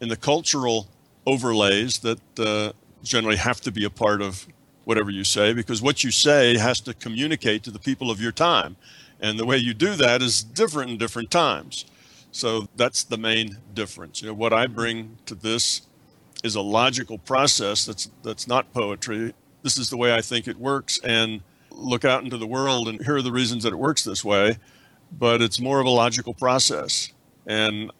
in 0.00 0.08
the 0.08 0.16
cultural 0.16 0.88
overlays 1.26 1.98
that 2.00 2.20
uh, 2.38 2.72
generally 3.02 3.36
have 3.36 3.60
to 3.62 3.72
be 3.72 3.84
a 3.84 3.90
part 3.90 4.22
of 4.22 4.46
whatever 4.84 5.10
you 5.10 5.24
say, 5.24 5.52
because 5.52 5.82
what 5.82 6.02
you 6.02 6.10
say 6.10 6.56
has 6.56 6.80
to 6.80 6.94
communicate 6.94 7.62
to 7.64 7.70
the 7.70 7.78
people 7.78 8.10
of 8.10 8.20
your 8.20 8.32
time. 8.32 8.76
And 9.22 9.38
the 9.38 9.46
way 9.46 9.56
you 9.56 9.72
do 9.72 9.94
that 9.94 10.20
is 10.20 10.42
different 10.42 10.90
in 10.90 10.98
different 10.98 11.30
times. 11.30 11.86
So 12.32 12.66
that's 12.76 13.04
the 13.04 13.16
main 13.16 13.58
difference. 13.72 14.20
You 14.20 14.28
know, 14.28 14.34
what 14.34 14.52
I 14.52 14.66
bring 14.66 15.16
to 15.26 15.34
this 15.34 15.82
is 16.42 16.56
a 16.56 16.60
logical 16.60 17.18
process 17.18 17.86
that's 17.86 18.10
that's 18.22 18.48
not 18.48 18.72
poetry. 18.72 19.32
This 19.62 19.78
is 19.78 19.90
the 19.90 19.96
way 19.96 20.12
I 20.12 20.20
think 20.20 20.48
it 20.48 20.58
works 20.58 20.98
and 21.04 21.40
look 21.70 22.04
out 22.04 22.24
into 22.24 22.36
the 22.36 22.46
world 22.46 22.88
and 22.88 23.02
here 23.04 23.16
are 23.16 23.22
the 23.22 23.32
reasons 23.32 23.62
that 23.62 23.72
it 23.72 23.78
works 23.78 24.02
this 24.02 24.24
way, 24.24 24.58
but 25.16 25.40
it's 25.40 25.60
more 25.60 25.78
of 25.78 25.86
a 25.86 25.90
logical 25.90 26.34
process. 26.34 27.12
And 27.46 27.92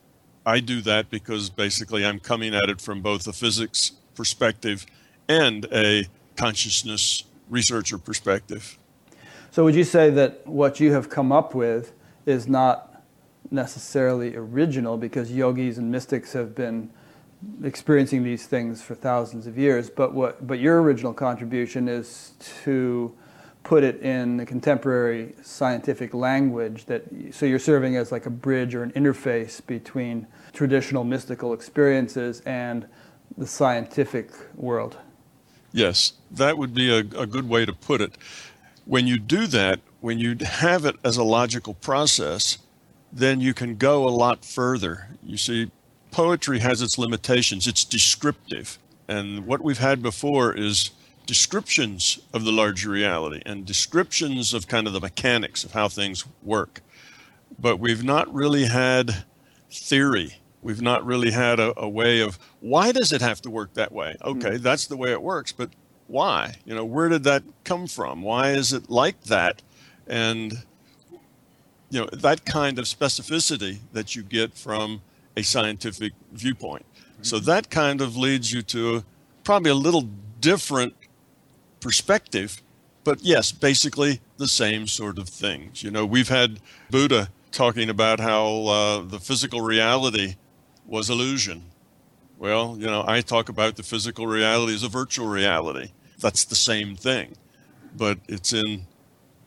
I 0.45 0.61
do 0.61 0.81
that 0.83 1.09
because 1.09 1.51
basically 1.51 2.05
I'm 2.05 2.19
coming 2.19 2.55
at 2.55 2.69
it 2.69 2.81
from 2.81 3.01
both 3.01 3.27
a 3.29 3.33
physics 3.33 3.93
perspective 4.15 4.87
and 5.29 5.67
a 5.73 6.07
consciousness 6.37 7.25
researcher 7.49 7.99
perspective. 7.99 8.79
So, 9.53 9.65
would 9.65 9.75
you 9.75 9.85
say 9.85 10.09
that 10.09 10.47
what 10.47 10.81
you 10.81 10.93
have 10.95 11.11
come 11.11 11.31
up 11.31 11.55
with 11.55 11.93
is 12.25 12.49
not 12.49 13.03
necessarily 13.51 14.35
original 14.35 14.97
because 14.97 15.31
yogis 15.31 15.77
and 15.77 15.91
mystics 15.91 16.33
have 16.33 16.55
been 16.55 16.89
experiencing 17.63 18.25
these 18.25 18.47
things 18.47 18.81
for 18.81 18.95
thousands 18.95 19.47
of 19.47 19.59
years. 19.59 19.91
But 19.91 20.15
what 20.15 20.47
but 20.47 20.59
your 20.59 20.81
original 20.81 21.13
contribution 21.13 21.87
is 21.87 22.33
to 22.65 23.15
put 23.63 23.85
it 23.85 24.01
in 24.01 24.39
the 24.39 24.47
contemporary 24.47 25.35
scientific 25.43 26.15
language 26.15 26.87
that 26.87 27.03
so 27.31 27.45
you're 27.45 27.59
serving 27.59 27.97
as 27.97 28.11
like 28.11 28.25
a 28.25 28.31
bridge 28.31 28.75
or 28.75 28.83
an 28.83 28.93
interface 28.93 29.65
between 29.67 30.27
traditional 30.55 31.05
mystical 31.05 31.53
experiences 31.53 32.41
and 32.47 32.87
the 33.37 33.47
scientific 33.47 34.31
world. 34.55 34.97
Yes, 35.73 36.15
that 36.31 36.57
would 36.57 36.73
be 36.73 36.91
a, 36.91 36.99
a 36.99 37.27
good 37.27 37.49
way 37.49 37.67
to 37.67 37.73
put 37.75 38.01
it. 38.01 38.17
When 38.85 39.07
you 39.07 39.19
do 39.19 39.47
that, 39.49 39.81
when 40.01 40.19
you 40.19 40.37
have 40.45 40.85
it 40.85 40.97
as 41.05 41.17
a 41.17 41.25
logical 41.25 41.75
process, 41.75 42.59
then 43.13 43.41
you 43.41 43.55
can 43.55 43.77
go 43.77 44.07
a 44.07 44.11
lot 44.11 44.45
further. 44.45 45.09
You 45.23 45.37
see, 45.37 45.71
poetry 46.11 46.61
has 46.61 46.83
its 46.83 46.99
limitations, 46.99 47.67
it's 47.67 47.85
descriptive. 47.85 48.79
And 49.09 49.47
what 49.47 49.63
we've 49.63 49.79
had 49.79 50.03
before 50.03 50.53
is 50.57 50.91
descriptions 51.27 52.19
of 52.33 52.45
the 52.45 52.53
larger 52.53 52.91
reality 52.91 53.43
and 53.47 53.65
descriptions 53.65 54.55
of 54.55 54.67
kind 54.67 54.87
of 54.87 54.93
the 54.93 55.01
mechanics 55.01 55.65
of 55.65 55.73
how 55.73 55.89
things 55.89 56.25
work. 56.43 56.81
But 57.59 57.79
we've 57.79 58.03
not 58.03 58.33
really 58.33 58.65
had 58.65 59.25
theory. 59.71 60.37
We've 60.63 60.83
not 60.83 61.05
really 61.05 61.31
had 61.31 61.61
a, 61.61 61.79
a 61.79 61.89
way 61.89 62.21
of 62.21 62.39
why 62.61 62.93
does 62.93 63.13
it 63.13 63.21
have 63.21 63.41
to 63.43 63.51
work 63.51 63.75
that 63.75 63.93
way? 63.93 64.17
Okay, 64.23 64.53
mm. 64.53 64.63
that's 64.63 64.87
the 64.87 64.97
way 64.97 65.13
it 65.13 65.23
works, 65.23 65.53
but 65.53 65.71
why? 66.13 66.57
You 66.67 66.75
know, 66.75 66.85
where 66.85 67.09
did 67.09 67.25
that 67.25 67.43
come 67.65 67.87
from? 67.87 68.21
Why 68.23 68.51
is 68.51 68.73
it 68.75 68.91
like 68.91 69.23
that? 69.25 69.63
And 70.07 70.53
you 71.89 72.01
know, 72.01 72.09
that 72.13 72.45
kind 72.45 72.79
of 72.79 72.85
specificity 72.85 73.79
that 73.93 74.15
you 74.15 74.23
get 74.23 74.55
from 74.55 75.01
a 75.37 75.43
scientific 75.43 76.13
viewpoint. 76.33 76.85
So 77.23 77.39
that 77.41 77.71
kind 77.71 78.01
of 78.01 78.17
leads 78.17 78.53
you 78.53 78.63
to 78.63 79.05
probably 79.45 79.71
a 79.71 79.75
little 79.75 80.09
different 80.41 80.95
perspective, 81.81 82.63
but 83.05 83.23
yes, 83.23 83.53
basically 83.53 84.21
the 84.37 84.49
same 84.49 84.87
sort 84.87 85.19
of 85.19 85.29
things. 85.29 85.83
You 85.83 85.91
know, 85.91 86.05
we've 86.05 86.29
had 86.29 86.61
Buddha 86.91 87.29
talking 87.53 87.89
about 87.89 88.21
how 88.21 88.67
uh, 88.67 89.01
the 89.03 89.19
physical 89.19 89.61
reality 89.61 90.37
was 90.87 91.09
illusion. 91.09 91.63
Well, 92.39 92.77
you 92.79 92.87
know, 92.87 93.05
I 93.07 93.21
talk 93.21 93.49
about 93.49 93.77
the 93.77 93.83
physical 93.83 94.27
reality 94.27 94.75
as 94.75 94.83
a 94.83 94.89
virtual 94.89 95.29
reality. 95.29 95.93
That's 96.23 96.45
the 96.45 96.55
same 96.55 96.97
thing, 96.97 97.35
but 97.97 98.19
it's 98.29 98.53
in 98.53 98.87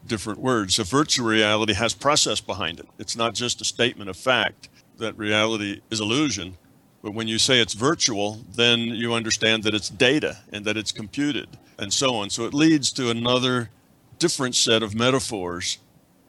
different 0.05 0.39
words. 0.39 0.77
A 0.77 0.83
virtual 0.83 1.25
reality 1.25 1.73
has 1.73 1.93
process 1.93 2.41
behind 2.41 2.79
it. 2.79 2.87
It's 2.99 3.15
not 3.15 3.33
just 3.33 3.61
a 3.61 3.65
statement 3.65 4.09
of 4.09 4.17
fact 4.17 4.69
that 4.97 5.17
reality 5.17 5.81
is 5.89 5.99
illusion. 5.99 6.57
But 7.01 7.13
when 7.13 7.27
you 7.27 7.37
say 7.37 7.59
it's 7.59 7.73
virtual, 7.73 8.41
then 8.55 8.79
you 8.79 9.13
understand 9.13 9.63
that 9.63 9.73
it's 9.73 9.89
data 9.89 10.37
and 10.51 10.65
that 10.65 10.77
it's 10.77 10.91
computed 10.91 11.47
and 11.77 11.93
so 11.93 12.15
on. 12.15 12.29
So 12.29 12.45
it 12.45 12.53
leads 12.53 12.91
to 12.93 13.09
another 13.09 13.69
different 14.19 14.55
set 14.55 14.83
of 14.83 14.95
metaphors 14.95 15.77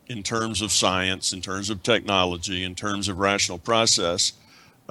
in 0.06 0.22
terms 0.22 0.62
of 0.62 0.70
science, 0.70 1.32
in 1.32 1.40
terms 1.40 1.70
of 1.70 1.82
technology, 1.82 2.62
in 2.62 2.74
terms 2.74 3.08
of 3.08 3.18
rational 3.18 3.58
process, 3.58 4.34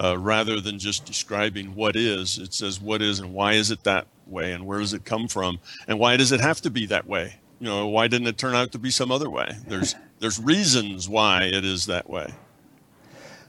uh, 0.02 0.18
rather 0.18 0.60
than 0.60 0.78
just 0.78 1.06
describing 1.06 1.74
what 1.74 1.96
is. 1.96 2.38
It 2.38 2.52
says 2.52 2.80
what 2.80 3.00
is 3.00 3.20
and 3.20 3.32
why 3.32 3.52
is 3.54 3.70
it 3.70 3.84
that 3.84 4.06
way 4.26 4.52
and 4.52 4.66
where 4.66 4.80
does 4.80 4.92
it 4.92 5.04
come 5.04 5.28
from 5.28 5.58
and 5.88 5.98
why 5.98 6.16
does 6.16 6.32
it 6.32 6.40
have 6.40 6.60
to 6.62 6.70
be 6.70 6.86
that 6.86 7.06
way? 7.06 7.36
You 7.60 7.66
know, 7.66 7.86
why 7.86 8.08
didn't 8.08 8.26
it 8.26 8.36
turn 8.36 8.54
out 8.54 8.72
to 8.72 8.78
be 8.78 8.90
some 8.90 9.10
other 9.10 9.30
way? 9.30 9.56
There's 9.66 9.94
there's 10.18 10.38
reasons 10.38 11.08
why 11.08 11.44
it 11.44 11.64
is 11.64 11.86
that 11.86 12.08
way. 12.08 12.34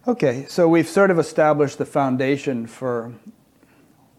Okay, 0.07 0.45
so 0.47 0.67
we've 0.69 0.87
sort 0.87 1.11
of 1.11 1.19
established 1.19 1.77
the 1.77 1.85
foundation 1.85 2.65
for 2.65 3.13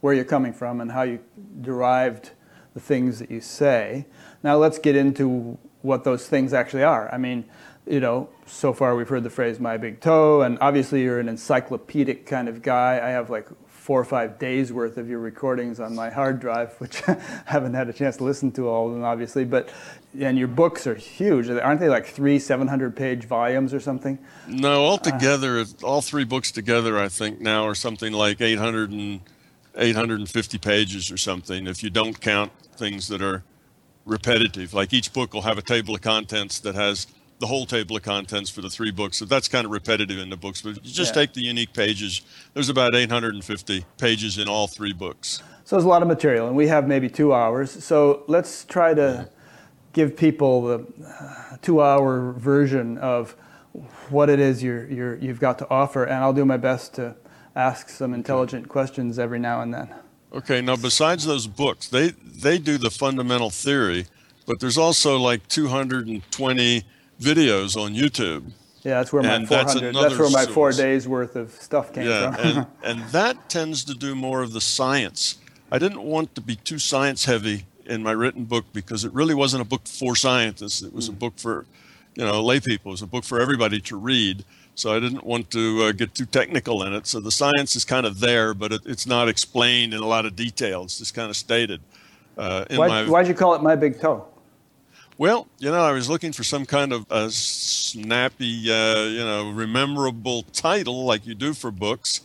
where 0.00 0.12
you're 0.12 0.24
coming 0.24 0.52
from 0.52 0.80
and 0.80 0.92
how 0.92 1.02
you 1.02 1.18
derived 1.60 2.30
the 2.74 2.80
things 2.80 3.18
that 3.18 3.30
you 3.30 3.40
say. 3.40 4.06
Now 4.42 4.56
let's 4.56 4.78
get 4.78 4.96
into 4.96 5.58
what 5.82 6.04
those 6.04 6.28
things 6.28 6.52
actually 6.52 6.82
are. 6.82 7.12
I 7.12 7.18
mean, 7.18 7.44
you 7.86 8.00
know, 8.00 8.28
so 8.46 8.72
far 8.72 8.94
we've 8.96 9.08
heard 9.08 9.24
the 9.24 9.30
phrase 9.30 9.58
my 9.58 9.76
big 9.76 10.00
toe, 10.00 10.42
and 10.42 10.58
obviously 10.60 11.02
you're 11.02 11.20
an 11.20 11.28
encyclopedic 11.28 12.26
kind 12.26 12.48
of 12.48 12.62
guy. 12.62 13.00
I 13.02 13.08
have 13.10 13.30
like 13.30 13.48
four 13.88 13.98
or 13.98 14.04
five 14.04 14.38
days 14.38 14.70
worth 14.70 14.98
of 14.98 15.08
your 15.08 15.18
recordings 15.18 15.80
on 15.80 15.94
my 15.94 16.10
hard 16.10 16.38
drive, 16.40 16.74
which 16.78 17.02
I 17.08 17.16
haven't 17.46 17.72
had 17.72 17.88
a 17.88 17.92
chance 17.94 18.18
to 18.18 18.24
listen 18.24 18.52
to 18.52 18.68
all 18.68 18.86
of 18.88 18.92
them, 18.92 19.02
obviously. 19.02 19.46
But 19.46 19.70
and 20.20 20.36
your 20.36 20.46
books 20.46 20.86
are 20.86 20.94
huge, 20.94 21.48
aren't 21.48 21.80
they? 21.80 21.88
Like 21.88 22.04
three 22.04 22.38
700 22.38 22.94
page 22.94 23.24
volumes 23.24 23.72
or 23.72 23.80
something? 23.80 24.18
No, 24.46 24.84
altogether, 24.84 25.60
uh, 25.60 25.64
all 25.82 26.02
three 26.02 26.24
books 26.24 26.52
together, 26.52 26.98
I 26.98 27.08
think 27.08 27.40
now 27.40 27.66
are 27.66 27.74
something 27.74 28.12
like 28.12 28.42
800 28.42 28.90
and 28.90 29.22
850 29.74 30.58
pages 30.58 31.10
or 31.10 31.16
something. 31.16 31.66
If 31.66 31.82
you 31.82 31.88
don't 31.88 32.20
count 32.20 32.52
things 32.76 33.08
that 33.08 33.22
are 33.22 33.42
repetitive, 34.04 34.74
like 34.74 34.92
each 34.92 35.14
book 35.14 35.32
will 35.32 35.48
have 35.48 35.56
a 35.56 35.62
table 35.62 35.94
of 35.94 36.02
contents 36.02 36.58
that 36.60 36.74
has 36.74 37.06
the 37.38 37.46
whole 37.46 37.66
table 37.66 37.96
of 37.96 38.02
contents 38.02 38.50
for 38.50 38.60
the 38.60 38.70
three 38.70 38.90
books. 38.90 39.16
So 39.16 39.24
that's 39.24 39.48
kind 39.48 39.64
of 39.64 39.70
repetitive 39.70 40.18
in 40.18 40.30
the 40.30 40.36
books. 40.36 40.62
But 40.62 40.84
you 40.84 40.92
just 40.92 41.14
yeah. 41.14 41.22
take 41.22 41.34
the 41.34 41.42
unique 41.42 41.72
pages. 41.72 42.22
There's 42.54 42.68
about 42.68 42.94
850 42.94 43.84
pages 43.96 44.38
in 44.38 44.48
all 44.48 44.66
three 44.66 44.92
books. 44.92 45.42
So 45.64 45.76
there's 45.76 45.84
a 45.84 45.88
lot 45.88 46.02
of 46.02 46.08
material, 46.08 46.46
and 46.46 46.56
we 46.56 46.66
have 46.68 46.88
maybe 46.88 47.08
two 47.08 47.34
hours. 47.34 47.84
So 47.84 48.24
let's 48.26 48.64
try 48.64 48.94
to 48.94 49.28
give 49.92 50.16
people 50.16 50.62
the 50.62 50.86
uh, 51.04 51.56
two-hour 51.60 52.32
version 52.32 52.98
of 52.98 53.32
what 54.08 54.30
it 54.30 54.40
is 54.40 54.62
you're, 54.62 54.88
you're, 54.88 55.16
you've 55.16 55.40
got 55.40 55.58
to 55.58 55.68
offer, 55.68 56.04
and 56.04 56.14
I'll 56.14 56.32
do 56.32 56.44
my 56.44 56.56
best 56.56 56.94
to 56.94 57.14
ask 57.54 57.88
some 57.88 58.14
intelligent 58.14 58.68
questions 58.68 59.18
every 59.18 59.38
now 59.38 59.60
and 59.60 59.74
then. 59.74 59.94
Okay. 60.32 60.60
Now, 60.60 60.76
besides 60.76 61.26
those 61.26 61.46
books, 61.46 61.88
they 61.88 62.10
they 62.10 62.58
do 62.58 62.78
the 62.78 62.90
fundamental 62.90 63.50
theory, 63.50 64.06
but 64.46 64.60
there's 64.60 64.78
also 64.78 65.18
like 65.18 65.48
220 65.48 66.84
videos 67.20 67.76
on 67.76 67.94
YouTube. 67.94 68.52
Yeah, 68.82 68.94
that's 68.98 69.12
where 69.12 69.22
my 69.22 69.44
400, 69.44 69.48
that's, 69.48 69.74
that's, 69.74 70.18
where 70.18 70.30
my 70.30 70.46
four 70.46 70.72
days 70.72 71.08
worth 71.08 71.36
of 71.36 71.50
stuff 71.50 71.92
came 71.92 72.06
yeah, 72.06 72.32
from. 72.32 72.46
and, 72.46 72.66
and 72.84 73.10
that 73.10 73.48
tends 73.48 73.84
to 73.84 73.94
do 73.94 74.14
more 74.14 74.42
of 74.42 74.52
the 74.52 74.60
science. 74.60 75.38
I 75.70 75.78
didn't 75.78 76.02
want 76.02 76.34
to 76.36 76.40
be 76.40 76.56
too 76.56 76.78
science 76.78 77.24
heavy 77.24 77.64
in 77.84 78.02
my 78.02 78.12
written 78.12 78.44
book 78.44 78.66
because 78.72 79.04
it 79.04 79.12
really 79.12 79.34
wasn't 79.34 79.62
a 79.62 79.64
book 79.64 79.86
for 79.86 80.14
scientists. 80.14 80.82
It 80.82 80.94
was 80.94 81.08
a 81.08 81.12
hmm. 81.12 81.18
book 81.18 81.34
for, 81.36 81.66
you 82.14 82.24
know, 82.24 82.42
lay 82.42 82.60
people. 82.60 82.90
It 82.90 82.94
was 82.94 83.02
a 83.02 83.06
book 83.06 83.24
for 83.24 83.40
everybody 83.40 83.80
to 83.82 83.96
read. 83.96 84.44
So 84.74 84.94
I 84.94 85.00
didn't 85.00 85.24
want 85.24 85.50
to 85.50 85.84
uh, 85.84 85.92
get 85.92 86.14
too 86.14 86.26
technical 86.26 86.84
in 86.84 86.94
it. 86.94 87.06
So 87.06 87.18
the 87.18 87.32
science 87.32 87.74
is 87.74 87.84
kind 87.84 88.06
of 88.06 88.20
there, 88.20 88.54
but 88.54 88.72
it, 88.72 88.82
it's 88.86 89.06
not 89.06 89.28
explained 89.28 89.92
in 89.92 90.00
a 90.00 90.06
lot 90.06 90.24
of 90.24 90.36
detail. 90.36 90.84
It's 90.84 90.98
just 90.98 91.14
kind 91.14 91.28
of 91.28 91.36
stated. 91.36 91.80
Uh, 92.36 92.64
why, 92.70 92.86
my, 92.86 93.08
why'd 93.08 93.26
you 93.26 93.34
call 93.34 93.54
it 93.54 93.62
My 93.62 93.74
Big 93.74 94.00
Toe? 94.00 94.24
Well, 95.18 95.48
you 95.58 95.68
know, 95.72 95.80
I 95.80 95.90
was 95.90 96.08
looking 96.08 96.32
for 96.32 96.44
some 96.44 96.64
kind 96.64 96.92
of 96.92 97.04
a 97.10 97.28
snappy, 97.28 98.70
uh, 98.70 99.02
you 99.02 99.18
know, 99.18 99.50
rememberable 99.50 100.44
title 100.44 101.04
like 101.04 101.26
you 101.26 101.34
do 101.34 101.54
for 101.54 101.72
books. 101.72 102.20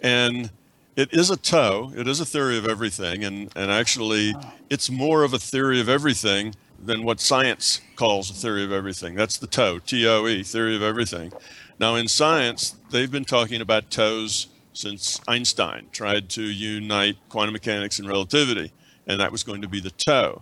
And 0.00 0.50
it 0.96 1.12
is 1.12 1.28
a 1.28 1.36
toe, 1.36 1.92
it 1.94 2.08
is 2.08 2.20
a 2.20 2.24
theory 2.24 2.56
of 2.56 2.66
everything. 2.66 3.22
And, 3.22 3.52
and 3.54 3.70
actually, 3.70 4.34
it's 4.70 4.88
more 4.88 5.24
of 5.24 5.34
a 5.34 5.38
theory 5.38 5.78
of 5.78 5.90
everything 5.90 6.54
than 6.82 7.04
what 7.04 7.20
science 7.20 7.82
calls 7.96 8.30
a 8.30 8.34
theory 8.34 8.64
of 8.64 8.72
everything. 8.72 9.14
That's 9.14 9.36
the 9.36 9.46
toe, 9.46 9.78
T 9.80 10.08
O 10.08 10.26
E, 10.26 10.42
theory 10.42 10.74
of 10.74 10.82
everything. 10.82 11.34
Now, 11.78 11.96
in 11.96 12.08
science, 12.08 12.76
they've 12.90 13.10
been 13.10 13.26
talking 13.26 13.60
about 13.60 13.90
toes 13.90 14.46
since 14.72 15.20
Einstein 15.28 15.88
tried 15.92 16.30
to 16.30 16.42
unite 16.42 17.18
quantum 17.28 17.52
mechanics 17.52 17.98
and 17.98 18.08
relativity, 18.08 18.72
and 19.06 19.20
that 19.20 19.32
was 19.32 19.42
going 19.42 19.60
to 19.60 19.68
be 19.68 19.80
the 19.80 19.90
toe. 19.90 20.40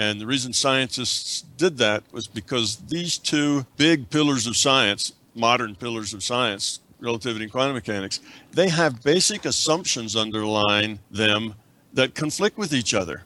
And 0.00 0.18
the 0.18 0.26
reason 0.26 0.54
scientists 0.54 1.42
did 1.58 1.76
that 1.76 2.02
was 2.10 2.26
because 2.26 2.76
these 2.88 3.18
two 3.18 3.66
big 3.76 4.08
pillars 4.08 4.46
of 4.46 4.56
science, 4.56 5.12
modern 5.34 5.74
pillars 5.74 6.14
of 6.14 6.22
science, 6.22 6.80
relativity 7.00 7.44
and 7.44 7.52
quantum 7.52 7.74
mechanics, 7.74 8.20
they 8.50 8.70
have 8.70 9.02
basic 9.02 9.44
assumptions 9.44 10.16
underlying 10.16 11.00
them 11.10 11.54
that 11.92 12.14
conflict 12.14 12.56
with 12.56 12.72
each 12.72 12.94
other. 12.94 13.24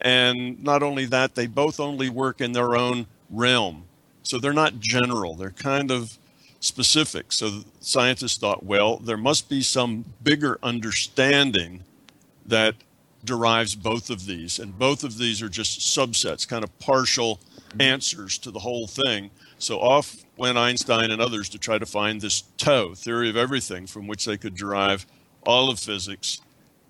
And 0.00 0.60
not 0.64 0.82
only 0.82 1.04
that, 1.04 1.36
they 1.36 1.46
both 1.46 1.78
only 1.78 2.10
work 2.10 2.40
in 2.40 2.50
their 2.50 2.74
own 2.74 3.06
realm. 3.30 3.84
So 4.24 4.40
they're 4.40 4.52
not 4.52 4.80
general, 4.80 5.36
they're 5.36 5.50
kind 5.50 5.92
of 5.92 6.18
specific. 6.58 7.30
So 7.30 7.60
scientists 7.78 8.36
thought, 8.36 8.64
well, 8.64 8.96
there 8.96 9.16
must 9.16 9.48
be 9.48 9.62
some 9.62 10.04
bigger 10.24 10.58
understanding 10.60 11.84
that 12.46 12.74
derives 13.26 13.74
both 13.74 14.08
of 14.08 14.24
these. 14.26 14.58
And 14.58 14.78
both 14.78 15.04
of 15.04 15.18
these 15.18 15.42
are 15.42 15.48
just 15.48 15.80
subsets, 15.80 16.48
kind 16.48 16.64
of 16.64 16.78
partial 16.78 17.36
mm-hmm. 17.36 17.82
answers 17.82 18.38
to 18.38 18.50
the 18.50 18.60
whole 18.60 18.86
thing. 18.86 19.30
So 19.58 19.80
off 19.80 20.16
went 20.36 20.58
Einstein 20.58 21.10
and 21.10 21.20
others 21.20 21.48
to 21.50 21.58
try 21.58 21.78
to 21.78 21.86
find 21.86 22.20
this 22.20 22.42
toe, 22.56 22.94
theory 22.94 23.28
of 23.28 23.36
everything, 23.36 23.86
from 23.86 24.06
which 24.06 24.24
they 24.24 24.36
could 24.36 24.54
derive 24.54 25.06
all 25.44 25.70
of 25.70 25.78
physics. 25.78 26.40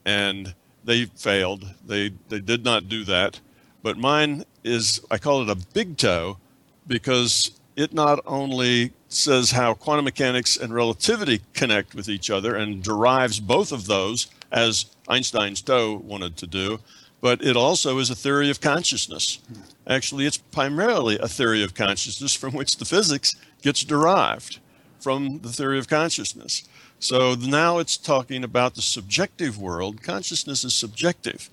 And 0.04 0.54
they 0.84 1.06
failed. 1.06 1.74
They, 1.84 2.12
they 2.28 2.40
did 2.40 2.64
not 2.64 2.88
do 2.88 3.04
that. 3.04 3.40
But 3.82 3.98
mine 3.98 4.44
is, 4.64 5.00
I 5.10 5.18
call 5.18 5.42
it 5.42 5.50
a 5.50 5.66
big 5.74 5.96
toe 5.96 6.38
because 6.86 7.52
it 7.76 7.92
not 7.92 8.20
only 8.26 8.92
says 9.08 9.50
how 9.50 9.74
quantum 9.74 10.04
mechanics 10.04 10.56
and 10.56 10.74
relativity 10.74 11.42
connect 11.54 11.94
with 11.94 12.08
each 12.08 12.30
other 12.30 12.56
and 12.56 12.82
derives 12.82 13.38
both 13.38 13.70
of 13.70 13.86
those, 13.86 14.28
as 14.50 14.86
Einstein's 15.08 15.62
toe 15.62 15.94
wanted 16.04 16.36
to 16.38 16.46
do, 16.46 16.80
but 17.20 17.42
it 17.42 17.56
also 17.56 17.98
is 17.98 18.10
a 18.10 18.14
theory 18.14 18.50
of 18.50 18.60
consciousness. 18.60 19.38
Actually, 19.86 20.26
it's 20.26 20.36
primarily 20.36 21.18
a 21.18 21.28
theory 21.28 21.62
of 21.62 21.74
consciousness 21.74 22.34
from 22.34 22.54
which 22.54 22.76
the 22.76 22.84
physics 22.84 23.34
gets 23.62 23.84
derived 23.84 24.58
from 25.00 25.40
the 25.40 25.52
theory 25.52 25.78
of 25.78 25.88
consciousness. 25.88 26.64
So 26.98 27.34
now 27.34 27.78
it's 27.78 27.96
talking 27.96 28.42
about 28.42 28.74
the 28.74 28.82
subjective 28.82 29.58
world. 29.58 30.02
Consciousness 30.02 30.64
is 30.64 30.74
subjective, 30.74 31.50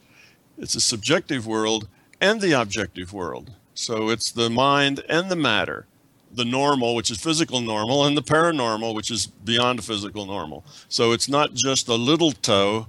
it's 0.57 0.75
a 0.75 0.81
subjective 0.81 1.45
world 1.47 1.87
and 2.21 2.39
the 2.39 2.53
objective 2.53 3.11
world. 3.11 3.51
So 3.73 4.09
it's 4.09 4.31
the 4.31 4.49
mind 4.49 5.03
and 5.09 5.29
the 5.29 5.35
matter, 5.35 5.87
the 6.31 6.45
normal, 6.45 6.95
which 6.95 7.11
is 7.11 7.19
physical 7.19 7.59
normal, 7.59 8.05
and 8.05 8.15
the 8.15 8.21
paranormal, 8.21 8.93
which 8.93 9.11
is 9.11 9.27
beyond 9.27 9.83
physical 9.83 10.25
normal. 10.25 10.63
So 10.87 11.11
it's 11.11 11.27
not 11.27 11.53
just 11.53 11.87
a 11.87 11.95
little 11.95 12.31
toe 12.31 12.87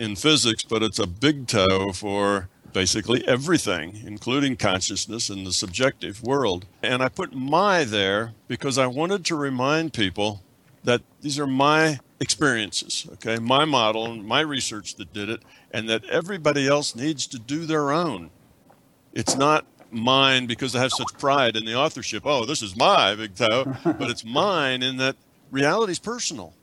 in 0.00 0.16
physics, 0.16 0.64
but 0.64 0.82
it's 0.82 0.98
a 0.98 1.06
big 1.06 1.46
toe 1.46 1.92
for 1.92 2.48
basically 2.72 3.26
everything, 3.28 4.00
including 4.06 4.56
consciousness 4.56 5.28
and 5.28 5.46
the 5.46 5.52
subjective 5.52 6.22
world. 6.22 6.64
And 6.82 7.02
I 7.02 7.10
put 7.10 7.34
my 7.34 7.84
there 7.84 8.32
because 8.48 8.78
I 8.78 8.86
wanted 8.86 9.26
to 9.26 9.36
remind 9.36 9.92
people 9.92 10.42
that 10.84 11.02
these 11.20 11.38
are 11.38 11.46
my 11.46 12.00
experiences, 12.18 13.06
okay, 13.12 13.38
my 13.38 13.66
model 13.66 14.06
and 14.06 14.24
my 14.24 14.40
research 14.40 14.94
that 14.94 15.12
did 15.12 15.28
it, 15.28 15.42
and 15.70 15.86
that 15.90 16.04
everybody 16.06 16.66
else 16.66 16.96
needs 16.96 17.26
to 17.26 17.38
do 17.38 17.66
their 17.66 17.92
own. 17.92 18.30
It's 19.12 19.36
not 19.36 19.66
mine 19.90 20.46
because 20.46 20.74
I 20.74 20.80
have 20.80 20.92
such 20.92 21.18
pride 21.18 21.56
in 21.56 21.66
the 21.66 21.74
authorship. 21.74 22.22
Oh, 22.24 22.46
this 22.46 22.62
is 22.62 22.74
my 22.74 23.14
big 23.14 23.34
toe, 23.34 23.64
but 23.84 24.08
it's 24.08 24.24
mine 24.24 24.82
in 24.82 24.96
that 24.96 25.16
reality 25.50 25.92
is 25.92 25.98
personal. 25.98 26.54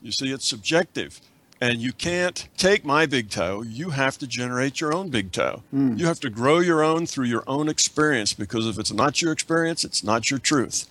You 0.00 0.12
see, 0.12 0.30
it's 0.30 0.46
subjective. 0.46 1.20
And 1.60 1.78
you 1.80 1.92
can't 1.92 2.48
take 2.56 2.84
my 2.84 3.06
big 3.06 3.30
toe. 3.30 3.62
You 3.62 3.90
have 3.90 4.16
to 4.18 4.26
generate 4.26 4.80
your 4.80 4.94
own 4.94 5.08
big 5.08 5.32
toe. 5.32 5.64
Mm. 5.74 5.98
You 5.98 6.06
have 6.06 6.20
to 6.20 6.30
grow 6.30 6.60
your 6.60 6.84
own 6.84 7.06
through 7.06 7.26
your 7.26 7.42
own 7.48 7.68
experience 7.68 8.32
because 8.32 8.66
if 8.66 8.78
it's 8.78 8.92
not 8.92 9.20
your 9.20 9.32
experience, 9.32 9.84
it's 9.84 10.04
not 10.04 10.30
your 10.30 10.38
truth. 10.38 10.88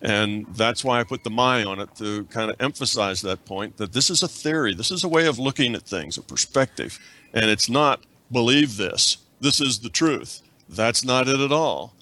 And 0.00 0.46
that's 0.54 0.84
why 0.84 1.00
I 1.00 1.04
put 1.04 1.24
the 1.24 1.30
my 1.30 1.64
on 1.64 1.80
it 1.80 1.96
to 1.96 2.24
kind 2.24 2.50
of 2.50 2.60
emphasize 2.60 3.22
that 3.22 3.44
point 3.44 3.78
that 3.78 3.92
this 3.92 4.10
is 4.10 4.22
a 4.22 4.28
theory. 4.28 4.74
This 4.74 4.90
is 4.90 5.02
a 5.02 5.08
way 5.08 5.26
of 5.26 5.38
looking 5.38 5.74
at 5.74 5.82
things, 5.82 6.18
a 6.18 6.22
perspective. 6.22 6.98
And 7.32 7.46
it's 7.46 7.68
not 7.68 8.00
believe 8.30 8.76
this. 8.76 9.16
This 9.40 9.60
is 9.60 9.80
the 9.80 9.88
truth. 9.88 10.42
That's 10.68 11.04
not 11.04 11.26
it 11.26 11.40
at 11.40 11.52
all. 11.52 11.94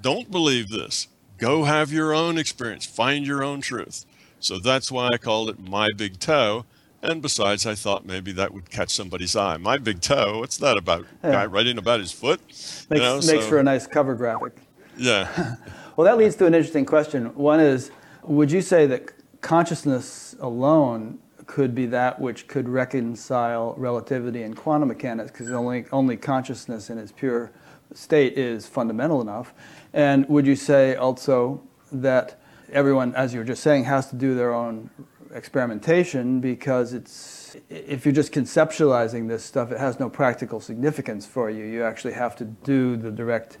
Don't 0.00 0.30
believe 0.30 0.70
this. 0.70 1.06
Go 1.38 1.64
have 1.64 1.92
your 1.92 2.14
own 2.14 2.36
experience. 2.38 2.84
Find 2.84 3.26
your 3.26 3.44
own 3.44 3.60
truth. 3.60 4.04
So 4.40 4.58
that's 4.58 4.90
why 4.90 5.08
I 5.12 5.18
called 5.18 5.50
it 5.50 5.60
my 5.60 5.88
big 5.96 6.18
toe. 6.18 6.64
And 7.02 7.22
besides, 7.22 7.66
I 7.66 7.74
thought 7.74 8.04
maybe 8.04 8.32
that 8.32 8.52
would 8.52 8.70
catch 8.70 8.90
somebody's 8.90 9.34
eye. 9.34 9.56
My 9.56 9.78
big 9.78 10.00
toe, 10.00 10.40
what's 10.40 10.58
that 10.58 10.76
about? 10.76 11.06
Yeah. 11.24 11.32
Guy 11.32 11.46
writing 11.46 11.78
about 11.78 12.00
his 12.00 12.12
foot? 12.12 12.40
Makes, 12.46 12.88
you 12.90 12.96
know, 12.98 13.14
makes 13.16 13.26
so, 13.26 13.40
for 13.40 13.58
a 13.58 13.62
nice 13.62 13.86
cover 13.86 14.14
graphic. 14.14 14.52
Yeah. 14.98 15.56
well, 15.96 16.04
that 16.04 16.18
leads 16.18 16.36
to 16.36 16.46
an 16.46 16.54
interesting 16.54 16.84
question. 16.84 17.34
One 17.34 17.58
is 17.58 17.90
Would 18.24 18.52
you 18.52 18.60
say 18.60 18.86
that 18.86 19.12
consciousness 19.40 20.36
alone 20.40 21.18
could 21.46 21.74
be 21.74 21.86
that 21.86 22.20
which 22.20 22.46
could 22.46 22.68
reconcile 22.68 23.74
relativity 23.76 24.42
and 24.42 24.56
quantum 24.56 24.88
mechanics 24.88 25.30
because 25.30 25.50
only, 25.50 25.86
only 25.90 26.16
consciousness 26.16 26.90
in 26.90 26.98
its 26.98 27.12
pure 27.12 27.50
state 27.94 28.36
is 28.36 28.66
fundamental 28.66 29.22
enough? 29.22 29.54
And 29.94 30.28
would 30.28 30.46
you 30.46 30.54
say 30.54 30.96
also 30.96 31.62
that 31.92 32.38
everyone, 32.72 33.14
as 33.14 33.32
you 33.32 33.40
were 33.40 33.44
just 33.44 33.62
saying, 33.62 33.84
has 33.84 34.10
to 34.10 34.16
do 34.16 34.34
their 34.34 34.52
own 34.52 34.90
experimentation 35.34 36.40
because 36.40 36.92
it's 36.92 37.56
if 37.68 38.04
you're 38.04 38.14
just 38.14 38.32
conceptualizing 38.32 39.28
this 39.28 39.44
stuff, 39.44 39.72
it 39.72 39.78
has 39.78 39.98
no 39.98 40.08
practical 40.08 40.60
significance 40.60 41.26
for 41.26 41.50
you. 41.50 41.64
You 41.64 41.84
actually 41.84 42.14
have 42.14 42.36
to 42.36 42.44
do 42.44 42.96
the 42.96 43.10
direct 43.10 43.58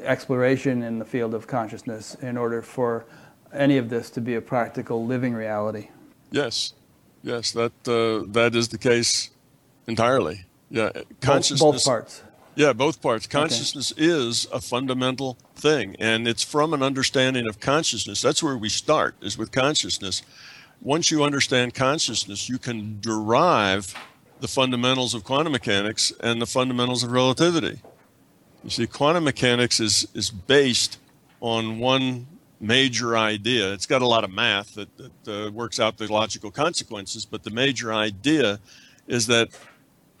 exploration 0.00 0.82
in 0.82 0.98
the 0.98 1.04
field 1.04 1.34
of 1.34 1.46
consciousness 1.46 2.14
in 2.16 2.36
order 2.36 2.62
for 2.62 3.06
any 3.52 3.78
of 3.78 3.88
this 3.88 4.10
to 4.10 4.20
be 4.20 4.34
a 4.34 4.40
practical 4.40 5.04
living 5.04 5.34
reality. 5.34 5.88
Yes, 6.30 6.74
yes, 7.22 7.52
that 7.52 7.72
uh, 7.86 8.30
that 8.32 8.54
is 8.54 8.68
the 8.68 8.78
case 8.78 9.30
entirely. 9.86 10.44
Yeah, 10.70 10.90
consciousness. 11.20 11.60
Both, 11.60 11.74
both 11.76 11.84
parts. 11.84 12.22
Yeah, 12.54 12.72
both 12.72 13.00
parts. 13.00 13.26
Consciousness 13.26 13.92
okay. 13.92 14.04
is 14.04 14.46
a 14.52 14.60
fundamental 14.60 15.38
thing, 15.54 15.96
and 15.98 16.26
it's 16.26 16.42
from 16.42 16.74
an 16.74 16.82
understanding 16.82 17.48
of 17.48 17.60
consciousness. 17.60 18.20
That's 18.20 18.42
where 18.42 18.56
we 18.56 18.68
start, 18.68 19.14
is 19.22 19.38
with 19.38 19.52
consciousness. 19.52 20.22
Once 20.80 21.10
you 21.10 21.24
understand 21.24 21.74
consciousness, 21.74 22.48
you 22.48 22.58
can 22.58 23.00
derive 23.00 23.94
the 24.40 24.48
fundamentals 24.48 25.14
of 25.14 25.24
quantum 25.24 25.52
mechanics 25.52 26.12
and 26.20 26.40
the 26.40 26.46
fundamentals 26.46 27.02
of 27.02 27.10
relativity. 27.10 27.80
You 28.62 28.70
see, 28.70 28.86
quantum 28.86 29.24
mechanics 29.24 29.80
is, 29.80 30.06
is 30.14 30.30
based 30.30 30.98
on 31.40 31.78
one 31.78 32.26
major 32.60 33.16
idea. 33.16 33.72
It's 33.72 33.86
got 33.86 34.02
a 34.02 34.06
lot 34.06 34.24
of 34.24 34.30
math 34.30 34.74
that, 34.74 34.88
that 34.96 35.46
uh, 35.46 35.50
works 35.50 35.78
out 35.78 35.96
the 35.96 36.12
logical 36.12 36.50
consequences, 36.50 37.24
but 37.24 37.42
the 37.42 37.50
major 37.50 37.92
idea 37.92 38.60
is 39.06 39.26
that 39.28 39.48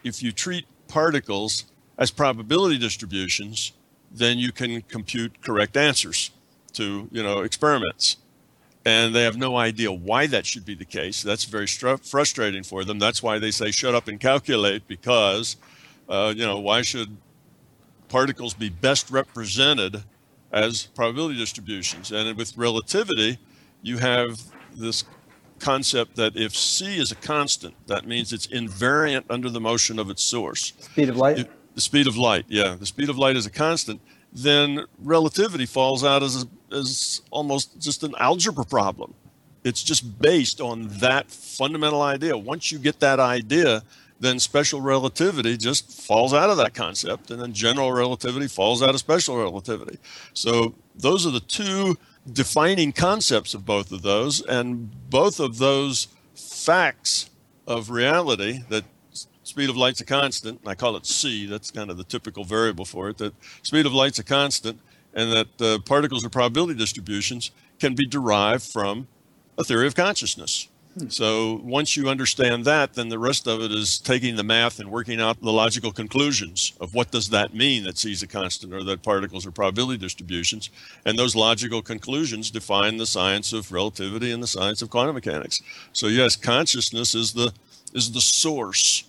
if 0.04 0.22
you 0.22 0.32
treat 0.32 0.66
particles 0.86 1.64
as 1.98 2.10
probability 2.10 2.78
distributions, 2.78 3.72
then 4.10 4.38
you 4.38 4.52
can 4.52 4.82
compute 4.82 5.40
correct 5.42 5.76
answers 5.76 6.30
to 6.72 7.08
you 7.10 7.22
know 7.22 7.40
experiments. 7.40 8.16
And 8.84 9.14
they 9.14 9.24
have 9.24 9.36
no 9.36 9.56
idea 9.56 9.92
why 9.92 10.26
that 10.28 10.46
should 10.46 10.64
be 10.64 10.74
the 10.74 10.84
case. 10.84 11.22
That's 11.22 11.44
very 11.44 11.66
stru- 11.66 12.04
frustrating 12.08 12.62
for 12.62 12.84
them. 12.84 12.98
That's 12.98 13.22
why 13.22 13.38
they 13.38 13.50
say 13.50 13.70
shut 13.70 13.94
up 13.94 14.08
and 14.08 14.18
calculate 14.18 14.86
because 14.88 15.56
uh, 16.08 16.32
you 16.34 16.46
know 16.46 16.58
why 16.58 16.82
should 16.82 17.16
particles 18.08 18.54
be 18.54 18.70
best 18.70 19.10
represented 19.10 20.04
as 20.52 20.86
probability 20.86 21.38
distributions. 21.38 22.10
And 22.12 22.36
with 22.36 22.56
relativity, 22.56 23.38
you 23.82 23.98
have 23.98 24.40
this 24.74 25.04
concept 25.58 26.16
that 26.16 26.36
if 26.36 26.54
c 26.54 26.98
is 26.98 27.12
a 27.12 27.16
constant, 27.16 27.74
that 27.86 28.06
means 28.06 28.32
it's 28.32 28.46
invariant 28.46 29.24
under 29.28 29.50
the 29.50 29.60
motion 29.60 29.98
of 29.98 30.08
its 30.08 30.22
source. 30.22 30.72
Speed 30.80 31.08
of 31.08 31.16
light? 31.16 31.38
If, 31.40 31.48
the 31.74 31.82
speed 31.82 32.08
of 32.08 32.16
light, 32.16 32.44
yeah. 32.48 32.74
The 32.74 32.86
speed 32.86 33.08
of 33.08 33.18
light 33.18 33.36
is 33.36 33.46
a 33.46 33.50
constant. 33.50 34.00
Then 34.32 34.86
relativity 34.98 35.64
falls 35.64 36.02
out 36.02 36.24
as, 36.24 36.42
a, 36.42 36.46
as 36.72 37.22
almost 37.30 37.80
just 37.80 38.02
an 38.02 38.14
algebra 38.18 38.64
problem. 38.64 39.14
It's 39.64 39.82
just 39.82 40.20
based 40.20 40.60
on 40.60 40.88
that 41.00 41.30
fundamental 41.30 42.02
idea. 42.02 42.36
Once 42.36 42.70
you 42.70 42.78
get 42.78 43.00
that 43.00 43.20
idea, 43.20 43.82
then 44.20 44.38
special 44.38 44.80
relativity 44.80 45.56
just 45.56 45.90
falls 45.90 46.32
out 46.34 46.50
of 46.50 46.56
that 46.56 46.74
concept, 46.74 47.30
and 47.30 47.40
then 47.40 47.52
general 47.52 47.92
relativity 47.92 48.48
falls 48.48 48.82
out 48.82 48.90
of 48.90 48.98
special 48.98 49.36
relativity. 49.36 49.98
So 50.32 50.74
those 50.96 51.26
are 51.26 51.30
the 51.30 51.40
two 51.40 51.96
defining 52.32 52.92
concepts 52.92 53.54
of 53.54 53.64
both 53.64 53.92
of 53.92 54.02
those, 54.02 54.40
and 54.42 54.90
both 55.10 55.40
of 55.40 55.58
those 55.58 56.08
facts 56.34 57.30
of 57.66 57.90
reality 57.90 58.60
that 58.70 58.84
speed 59.42 59.70
of 59.70 59.76
light's 59.76 60.00
a 60.00 60.04
constant, 60.04 60.60
I 60.66 60.74
call 60.74 60.96
it 60.96 61.06
c, 61.06 61.46
that's 61.46 61.70
kind 61.70 61.90
of 61.90 61.96
the 61.96 62.04
typical 62.04 62.44
variable 62.44 62.84
for 62.84 63.08
it, 63.08 63.18
that 63.18 63.34
speed 63.62 63.86
of 63.86 63.92
light's 63.92 64.18
a 64.18 64.24
constant, 64.24 64.80
and 65.14 65.32
that 65.32 65.62
uh, 65.62 65.78
particles 65.80 66.24
are 66.24 66.28
probability 66.28 66.78
distributions 66.78 67.50
can 67.78 67.94
be 67.94 68.06
derived 68.06 68.62
from 68.62 69.08
a 69.56 69.64
theory 69.64 69.86
of 69.86 69.94
consciousness. 69.94 70.68
So 71.08 71.60
once 71.62 71.96
you 71.96 72.08
understand 72.08 72.64
that, 72.64 72.94
then 72.94 73.08
the 73.08 73.18
rest 73.18 73.46
of 73.46 73.60
it 73.60 73.70
is 73.70 73.98
taking 73.98 74.34
the 74.34 74.42
math 74.42 74.80
and 74.80 74.90
working 74.90 75.20
out 75.20 75.40
the 75.40 75.52
logical 75.52 75.92
conclusions 75.92 76.72
of 76.80 76.94
what 76.94 77.12
does 77.12 77.28
that 77.30 77.54
mean 77.54 77.84
that 77.84 77.98
C 77.98 78.10
is 78.10 78.22
a 78.22 78.26
constant 78.26 78.74
or 78.74 78.82
that 78.82 79.02
particles 79.02 79.46
are 79.46 79.52
probability 79.52 79.98
distributions. 79.98 80.70
And 81.04 81.16
those 81.16 81.36
logical 81.36 81.82
conclusions 81.82 82.50
define 82.50 82.96
the 82.96 83.06
science 83.06 83.52
of 83.52 83.70
relativity 83.70 84.32
and 84.32 84.42
the 84.42 84.48
science 84.48 84.82
of 84.82 84.90
quantum 84.90 85.14
mechanics. 85.14 85.62
So 85.92 86.08
yes, 86.08 86.34
consciousness 86.34 87.14
is 87.14 87.32
the 87.32 87.52
is 87.94 88.12
the 88.12 88.20
source. 88.20 89.04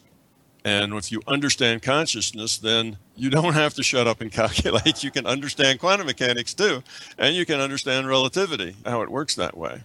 And 0.65 0.93
if 0.93 1.11
you 1.11 1.21
understand 1.27 1.81
consciousness, 1.81 2.57
then 2.57 2.97
you 3.15 3.29
don't 3.29 3.53
have 3.53 3.73
to 3.75 3.83
shut 3.83 4.07
up 4.07 4.21
and 4.21 4.31
calculate. 4.41 5.03
You 5.03 5.11
can 5.11 5.25
understand 5.25 5.79
quantum 5.79 6.07
mechanics 6.07 6.53
too, 6.53 6.83
and 7.17 7.35
you 7.35 7.45
can 7.45 7.59
understand 7.59 8.07
relativity, 8.07 8.75
how 8.85 9.01
it 9.01 9.09
works 9.09 9.35
that 9.35 9.57
way. 9.57 9.83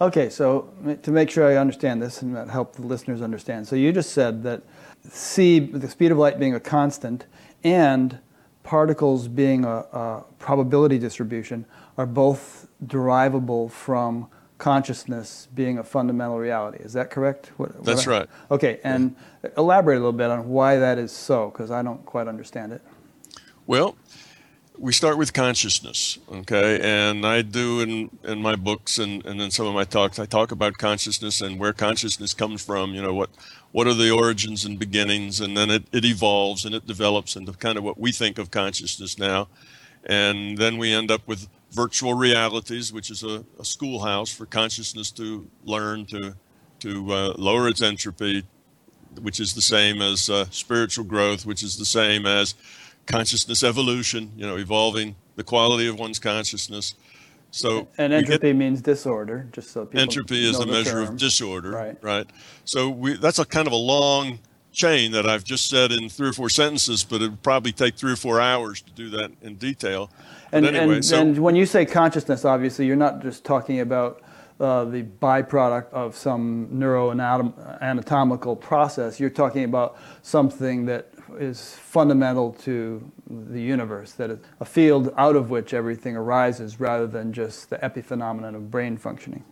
Okay, 0.00 0.30
so 0.30 0.68
to 1.02 1.10
make 1.12 1.30
sure 1.30 1.46
I 1.46 1.56
understand 1.56 2.02
this 2.02 2.22
and 2.22 2.36
uh, 2.36 2.46
help 2.46 2.74
the 2.74 2.82
listeners 2.82 3.22
understand, 3.22 3.68
so 3.68 3.76
you 3.76 3.92
just 3.92 4.12
said 4.12 4.42
that 4.42 4.62
c, 5.08 5.60
the 5.60 5.88
speed 5.88 6.10
of 6.10 6.18
light 6.18 6.40
being 6.40 6.54
a 6.54 6.60
constant, 6.60 7.26
and 7.62 8.18
particles 8.64 9.28
being 9.28 9.64
a, 9.64 9.68
a 9.92 10.24
probability 10.38 10.98
distribution 10.98 11.64
are 11.98 12.06
both 12.06 12.66
derivable 12.84 13.68
from 13.68 14.28
consciousness 14.62 15.48
being 15.56 15.78
a 15.78 15.82
fundamental 15.82 16.38
reality. 16.38 16.78
Is 16.84 16.92
that 16.92 17.10
correct? 17.10 17.50
What, 17.56 17.84
That's 17.84 18.06
I, 18.06 18.10
right. 18.12 18.28
Okay, 18.48 18.78
and 18.84 19.16
yeah. 19.42 19.50
elaborate 19.58 19.96
a 19.96 19.98
little 19.98 20.12
bit 20.12 20.30
on 20.30 20.48
why 20.48 20.76
that 20.76 20.98
is 20.98 21.10
so, 21.10 21.50
because 21.50 21.72
I 21.72 21.82
don't 21.82 22.06
quite 22.06 22.28
understand 22.28 22.72
it. 22.72 22.80
Well, 23.66 23.96
we 24.78 24.92
start 24.92 25.18
with 25.18 25.32
consciousness, 25.32 26.20
okay? 26.30 26.78
And 26.80 27.26
I 27.26 27.42
do 27.42 27.80
in, 27.80 28.10
in 28.22 28.40
my 28.40 28.54
books 28.54 28.98
and, 28.98 29.26
and 29.26 29.40
in 29.40 29.50
some 29.50 29.66
of 29.66 29.74
my 29.74 29.82
talks, 29.82 30.20
I 30.20 30.26
talk 30.26 30.52
about 30.52 30.78
consciousness 30.78 31.40
and 31.40 31.58
where 31.58 31.72
consciousness 31.72 32.32
comes 32.32 32.64
from, 32.64 32.94
you 32.94 33.02
know, 33.02 33.12
what, 33.12 33.30
what 33.72 33.88
are 33.88 33.94
the 33.94 34.12
origins 34.12 34.64
and 34.64 34.78
beginnings, 34.78 35.40
and 35.40 35.56
then 35.56 35.70
it, 35.70 35.86
it 35.90 36.04
evolves 36.04 36.64
and 36.64 36.72
it 36.72 36.86
develops 36.86 37.34
into 37.34 37.50
kind 37.54 37.78
of 37.78 37.82
what 37.82 37.98
we 37.98 38.12
think 38.12 38.38
of 38.38 38.52
consciousness 38.52 39.18
now. 39.18 39.48
And 40.06 40.58
then 40.58 40.78
we 40.78 40.92
end 40.92 41.10
up 41.10 41.26
with 41.26 41.48
virtual 41.70 42.14
realities, 42.14 42.92
which 42.92 43.10
is 43.10 43.22
a, 43.22 43.44
a 43.58 43.64
schoolhouse 43.64 44.32
for 44.32 44.46
consciousness 44.46 45.10
to 45.12 45.48
learn 45.64 46.06
to, 46.06 46.34
to 46.80 47.12
uh, 47.12 47.34
lower 47.38 47.68
its 47.68 47.80
entropy, 47.80 48.44
which 49.20 49.40
is 49.40 49.54
the 49.54 49.62
same 49.62 50.02
as 50.02 50.28
uh, 50.28 50.44
spiritual 50.50 51.04
growth, 51.04 51.46
which 51.46 51.62
is 51.62 51.76
the 51.76 51.84
same 51.84 52.26
as 52.26 52.54
consciousness 53.06 53.62
evolution, 53.62 54.32
you 54.36 54.46
know, 54.46 54.56
evolving 54.56 55.16
the 55.36 55.44
quality 55.44 55.88
of 55.88 55.98
one's 55.98 56.18
consciousness. 56.18 56.94
So 57.50 57.88
and 57.98 58.14
entropy 58.14 58.48
get, 58.48 58.56
means 58.56 58.80
disorder, 58.80 59.46
just 59.52 59.72
so 59.72 59.84
people 59.84 60.00
entropy 60.00 60.48
is 60.48 60.58
a 60.58 60.66
measure 60.66 61.04
term. 61.04 61.08
of 61.08 61.16
disorder, 61.18 61.70
right? 61.70 61.98
Right. 62.00 62.26
So 62.64 62.88
we 62.88 63.16
that's 63.16 63.38
a 63.38 63.44
kind 63.44 63.66
of 63.66 63.74
a 63.74 63.76
long 63.76 64.38
chain 64.72 65.12
that 65.12 65.28
I've 65.28 65.44
just 65.44 65.68
said 65.68 65.92
in 65.92 66.08
three 66.08 66.28
or 66.28 66.32
four 66.32 66.48
sentences, 66.48 67.04
but 67.04 67.22
it 67.22 67.30
would 67.30 67.42
probably 67.42 67.72
take 67.72 67.96
three 67.96 68.12
or 68.12 68.16
four 68.16 68.40
hours 68.40 68.80
to 68.82 68.90
do 68.92 69.10
that 69.10 69.30
in 69.42 69.56
detail. 69.56 70.10
And, 70.50 70.66
anyway, 70.66 70.96
and, 70.96 71.04
so, 71.04 71.20
and 71.20 71.38
when 71.38 71.56
you 71.56 71.66
say 71.66 71.86
consciousness, 71.86 72.44
obviously, 72.44 72.86
you're 72.86 72.96
not 72.96 73.22
just 73.22 73.44
talking 73.44 73.80
about 73.80 74.22
uh, 74.60 74.84
the 74.84 75.02
byproduct 75.02 75.90
of 75.92 76.16
some 76.16 76.68
neuroanatomical 76.72 78.60
process. 78.60 79.18
You're 79.18 79.30
talking 79.30 79.64
about 79.64 79.96
something 80.22 80.86
that 80.86 81.08
is 81.38 81.74
fundamental 81.74 82.52
to 82.52 83.10
the 83.28 83.60
universe, 83.60 84.12
that 84.12 84.30
is 84.30 84.38
a 84.60 84.64
field 84.64 85.12
out 85.16 85.36
of 85.36 85.50
which 85.50 85.72
everything 85.72 86.16
arises 86.16 86.78
rather 86.78 87.06
than 87.06 87.32
just 87.32 87.70
the 87.70 87.78
epiphenomenon 87.78 88.54
of 88.54 88.70
brain 88.70 88.96
functioning. 88.96 89.44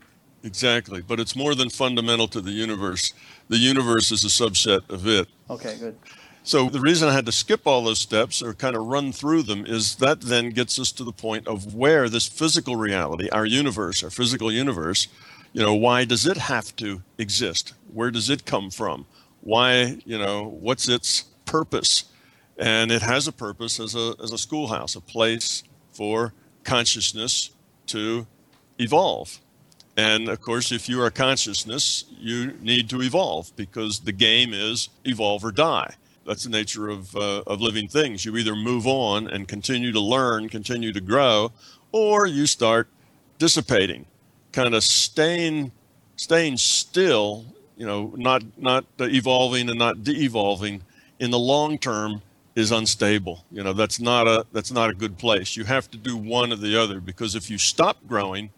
Exactly, 0.43 1.03
but 1.03 1.21
it's 1.21 1.37
more 1.37 1.55
than 1.55 1.69
fundamental 1.69 2.27
to 2.29 2.41
the 2.41 2.51
universe. 2.51 3.13
The 3.49 3.59
universe 3.59 4.11
is 4.11 4.25
a 4.25 4.29
subset 4.29 4.89
of 4.89 5.07
it. 5.07 5.29
Okay, 5.51 5.77
good. 5.79 5.97
So 6.43 6.71
the 6.71 6.81
reason 6.81 7.09
I 7.09 7.13
had 7.13 7.27
to 7.27 7.33
skip 7.33 7.67
all 7.67 7.85
those 7.85 7.99
steps 7.99 8.43
or 8.43 8.55
kind 8.55 8.75
of 8.75 8.87
run 8.87 9.13
through 9.13 9.43
them 9.43 9.67
is 9.67 9.97
that 9.97 10.23
then 10.23 10.51
gets 10.51 10.79
us 10.79 10.91
to 10.93 11.05
the 11.05 11.13
point 11.13 11.47
of 11.47 11.75
where 11.75 12.09
this 12.09 12.27
physical 12.27 12.77
reality, 12.77 13.29
our 13.29 13.45
universe, 13.45 14.03
our 14.03 14.11
physical 14.11 14.51
universe, 14.51 15.09
you 15.53 15.61
know, 15.61 15.75
why 15.75 16.05
does 16.05 16.27
it 16.27 16.39
have 16.39 16.75
to 16.77 17.03
exist? 17.19 17.75
Where 17.93 18.11
does 18.11 18.31
it 18.31 18.47
come 18.47 18.71
from? 18.71 19.07
Why, 19.43 19.99
you 20.07 20.19
know, 20.19 20.45
what's 20.61 20.89
its 20.89 21.25
purpose? 21.45 22.05
And 22.57 22.91
it 22.91 23.03
has 23.03 23.27
a 23.29 23.33
purpose 23.33 23.79
as 23.81 23.95
a 23.95 24.15
as 24.23 24.33
a 24.33 24.39
schoolhouse, 24.39 24.95
a 24.95 25.01
place 25.01 25.63
for 25.93 26.33
consciousness 26.65 27.51
to 27.87 28.27
evolve. 28.79 29.41
And 30.01 30.31
of 30.31 30.41
course, 30.41 30.73
if 30.73 30.89
you 30.89 31.03
are 31.03 31.11
consciousness, 31.11 32.07
you 32.19 32.55
need 32.63 32.89
to 32.89 33.03
evolve 33.03 33.55
because 33.55 34.01
the 34.01 34.13
game 34.13 34.55
is 34.55 34.89
evolve 35.05 35.45
or 35.45 35.53
die. 35.53 35.93
That's 36.27 36.45
the 36.45 36.51
nature 36.51 36.89
of, 36.89 37.15
uh, 37.15 37.43
of 37.47 37.61
living 37.61 37.87
things. 37.87 38.25
You 38.25 38.35
either 38.39 38.57
move 38.57 38.87
on 38.87 39.29
and 39.29 39.47
continue 39.47 39.93
to 39.93 40.01
learn, 40.01 40.49
continue 40.49 40.91
to 40.95 41.03
grow, 41.03 41.53
or 41.93 42.27
you 42.27 42.47
start 42.47 42.89
dissipating, 43.39 44.07
kind 44.53 44.75
of 44.75 44.83
staying, 44.85 45.71
staying 46.17 46.57
still, 46.57 47.45
you 47.77 47.85
know, 47.85 48.15
not, 48.17 48.43
not 48.57 48.87
evolving 49.01 49.69
and 49.69 49.79
not 49.79 50.03
de-evolving 50.03 50.83
in 51.19 51.31
the 51.31 51.39
long 51.39 51.77
term 51.77 52.23
is 52.57 52.73
unstable. 52.73 53.45
You 53.53 53.65
know, 53.65 53.75
that's 53.75 54.01
not 54.01 54.27
a, 54.27 54.47
that's 54.53 54.73
not 54.73 54.89
a 54.89 54.95
good 54.95 55.19
place. 55.19 55.59
You 55.59 55.65
have 55.65 55.91
to 55.91 55.99
do 55.99 56.17
one 56.17 56.55
or 56.55 56.57
the 56.57 56.75
other 56.81 57.01
because 57.01 57.35
if 57.35 57.51
you 57.51 57.59
stop 57.59 57.99
growing, 58.07 58.51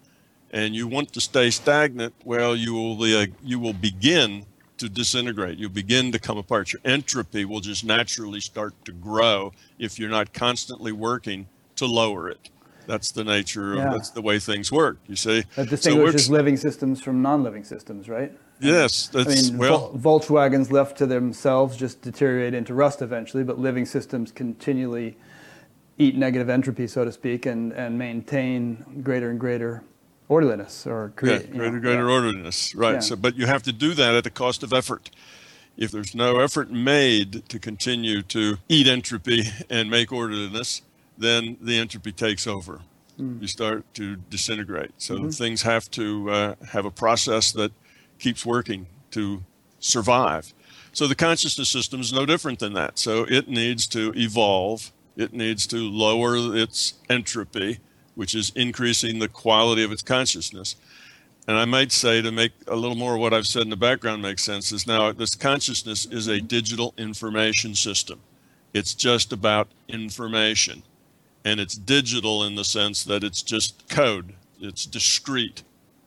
and 0.53 0.75
you 0.75 0.87
want 0.87 1.11
to 1.11 1.19
stay 1.19 1.49
stagnant, 1.49 2.13
well, 2.23 2.55
you 2.55 2.73
will 2.73 3.01
uh, 3.01 3.25
you 3.43 3.59
will 3.59 3.73
begin 3.73 4.45
to 4.77 4.87
disintegrate. 4.87 5.57
You 5.57 5.67
begin 5.67 6.11
to 6.11 6.19
come 6.19 6.37
apart. 6.37 6.71
Your 6.71 6.81
entropy 6.85 7.43
will 7.43 7.59
just 7.59 7.83
naturally 7.83 8.39
start 8.39 8.73
to 8.85 8.91
grow 8.91 9.51
if 9.79 9.99
you're 9.99 10.09
not 10.09 10.31
constantly 10.31 10.91
working 10.91 11.47
to 11.75 11.85
lower 11.85 12.29
it. 12.29 12.49
That's 12.85 13.11
the 13.11 13.23
nature 13.23 13.73
of 13.73 13.77
yeah. 13.79 13.89
that's 13.91 14.11
the 14.11 14.21
way 14.21 14.39
things 14.39 14.71
work. 14.71 14.99
You 15.07 15.15
see, 15.15 15.43
that 15.55 15.69
distinguishes 15.69 16.27
so 16.27 16.33
living 16.33 16.57
systems 16.57 17.01
from 17.01 17.21
non-living 17.21 17.63
systems, 17.63 18.07
right? 18.07 18.31
Yes, 18.59 19.09
I 19.15 19.23
mean, 19.23 19.57
well, 19.57 19.91
Volkswagens 19.93 20.71
left 20.71 20.97
to 20.99 21.05
themselves 21.05 21.75
just 21.75 22.01
deteriorate 22.01 22.53
into 22.53 22.73
rust 22.73 23.01
eventually, 23.01 23.43
but 23.43 23.57
living 23.57 23.85
systems 23.85 24.31
continually 24.31 25.17
eat 25.97 26.15
negative 26.15 26.49
entropy, 26.49 26.87
so 26.87 27.03
to 27.03 27.11
speak, 27.11 27.45
and, 27.45 27.73
and 27.73 27.97
maintain 27.97 29.01
greater 29.03 29.31
and 29.31 29.39
greater 29.39 29.83
orderliness 30.29 30.87
or 30.87 31.11
create 31.15 31.47
yeah, 31.47 31.57
greater, 31.57 31.71
know, 31.71 31.79
greater 31.81 32.07
yeah. 32.07 32.13
orderliness, 32.13 32.75
right? 32.75 32.95
Yeah. 32.95 32.99
So, 32.99 33.15
but 33.15 33.35
you 33.35 33.45
have 33.45 33.63
to 33.63 33.71
do 33.71 33.93
that 33.93 34.15
at 34.15 34.23
the 34.23 34.29
cost 34.29 34.63
of 34.63 34.73
effort. 34.73 35.09
If 35.75 35.91
there's 35.91 36.13
no 36.13 36.39
effort 36.39 36.69
made 36.69 37.47
to 37.49 37.59
continue 37.59 38.21
to 38.23 38.57
eat 38.69 38.87
entropy 38.87 39.43
and 39.69 39.89
make 39.89 40.11
orderliness, 40.11 40.83
then 41.17 41.57
the 41.59 41.77
entropy 41.77 42.11
takes 42.11 42.45
over. 42.45 42.81
Mm. 43.19 43.41
You 43.41 43.47
start 43.47 43.83
to 43.95 44.17
disintegrate. 44.29 44.91
So 44.97 45.15
mm-hmm. 45.15 45.29
things 45.29 45.63
have 45.63 45.89
to 45.91 46.29
uh, 46.29 46.55
have 46.71 46.85
a 46.85 46.91
process 46.91 47.51
that 47.53 47.71
keeps 48.19 48.45
working 48.45 48.87
to 49.11 49.43
survive. 49.79 50.53
So 50.93 51.07
the 51.07 51.15
consciousness 51.15 51.69
system 51.69 52.01
is 52.01 52.13
no 52.13 52.25
different 52.25 52.59
than 52.59 52.73
that. 52.73 52.99
So 52.99 53.25
it 53.27 53.47
needs 53.47 53.87
to 53.87 54.13
evolve. 54.15 54.91
It 55.15 55.33
needs 55.33 55.67
to 55.67 55.77
lower 55.77 56.55
its 56.55 56.93
entropy 57.09 57.79
which 58.15 58.35
is 58.35 58.51
increasing 58.55 59.19
the 59.19 59.27
quality 59.27 59.83
of 59.83 59.91
its 59.91 60.01
consciousness. 60.01 60.75
And 61.47 61.57
I 61.57 61.65
might 61.65 61.91
say 61.91 62.21
to 62.21 62.31
make 62.31 62.53
a 62.67 62.75
little 62.75 62.95
more 62.95 63.15
of 63.15 63.19
what 63.19 63.33
I've 63.33 63.47
said 63.47 63.63
in 63.63 63.69
the 63.69 63.75
background 63.75 64.21
make 64.21 64.39
sense 64.39 64.71
is 64.71 64.87
now 64.87 65.11
this 65.11 65.35
consciousness 65.35 66.05
is 66.05 66.27
a 66.27 66.39
digital 66.39 66.93
information 66.97 67.75
system. 67.75 68.21
It's 68.73 68.93
just 68.93 69.33
about 69.33 69.67
information. 69.87 70.83
And 71.45 71.59
it's 71.59 71.75
digital 71.75 72.45
in 72.45 72.55
the 72.55 72.63
sense 72.63 73.03
that 73.03 73.23
it's 73.23 73.41
just 73.41 73.89
code, 73.89 74.33
it's 74.61 74.85
discrete. 74.85 75.63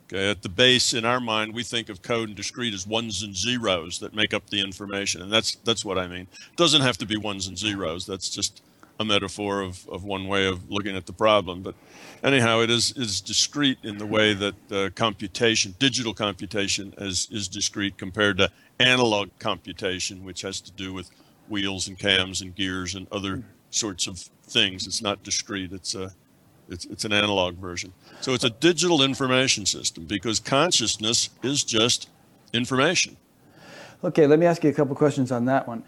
Okay, 0.06 0.30
at 0.30 0.42
the 0.42 0.48
base 0.48 0.94
in 0.94 1.04
our 1.04 1.18
mind, 1.18 1.52
we 1.52 1.64
think 1.64 1.88
of 1.88 2.00
code 2.00 2.28
and 2.28 2.36
discrete 2.36 2.72
as 2.72 2.86
ones 2.86 3.24
and 3.24 3.36
zeros 3.36 3.98
that 3.98 4.14
make 4.14 4.32
up 4.32 4.48
the 4.48 4.60
information, 4.60 5.20
and 5.20 5.32
that's 5.32 5.56
that's 5.64 5.84
what 5.84 5.98
I 5.98 6.06
mean. 6.06 6.28
It 6.30 6.56
doesn't 6.56 6.82
have 6.82 6.96
to 6.98 7.06
be 7.06 7.16
ones 7.16 7.48
and 7.48 7.58
zeros. 7.58 8.06
That's 8.06 8.30
just 8.30 8.62
a 8.98 9.04
metaphor 9.04 9.60
of, 9.60 9.86
of 9.88 10.04
one 10.04 10.26
way 10.26 10.46
of 10.46 10.70
looking 10.70 10.96
at 10.96 11.06
the 11.06 11.12
problem. 11.12 11.62
But 11.62 11.74
anyhow, 12.22 12.60
it 12.60 12.70
is, 12.70 12.92
is 12.96 13.20
discrete 13.20 13.78
in 13.82 13.98
the 13.98 14.06
way 14.06 14.34
that 14.34 14.72
uh, 14.72 14.90
computation, 14.94 15.74
digital 15.78 16.14
computation, 16.14 16.94
is, 16.98 17.28
is 17.30 17.48
discrete 17.48 17.98
compared 17.98 18.38
to 18.38 18.50
analog 18.80 19.30
computation, 19.38 20.24
which 20.24 20.42
has 20.42 20.60
to 20.62 20.72
do 20.72 20.92
with 20.92 21.10
wheels 21.48 21.88
and 21.88 21.98
cams 21.98 22.40
and 22.40 22.54
gears 22.54 22.94
and 22.94 23.06
other 23.12 23.42
sorts 23.70 24.06
of 24.06 24.18
things. 24.18 24.86
It's 24.86 25.02
not 25.02 25.22
discrete. 25.22 25.72
It's 25.72 25.94
a 25.94 26.12
it's, 26.68 26.84
it's 26.86 27.04
an 27.04 27.12
analog 27.12 27.56
version. 27.58 27.92
So 28.20 28.34
it's 28.34 28.42
a 28.42 28.50
digital 28.50 29.02
information 29.02 29.66
system 29.66 30.04
because 30.04 30.40
consciousness 30.40 31.30
is 31.44 31.62
just 31.62 32.08
information. 32.52 33.16
Okay, 34.02 34.26
let 34.26 34.38
me 34.38 34.46
ask 34.46 34.64
you 34.64 34.70
a 34.70 34.72
couple 34.72 34.94
questions 34.94 35.32
on 35.32 35.44
that 35.46 35.66
one. 35.66 35.84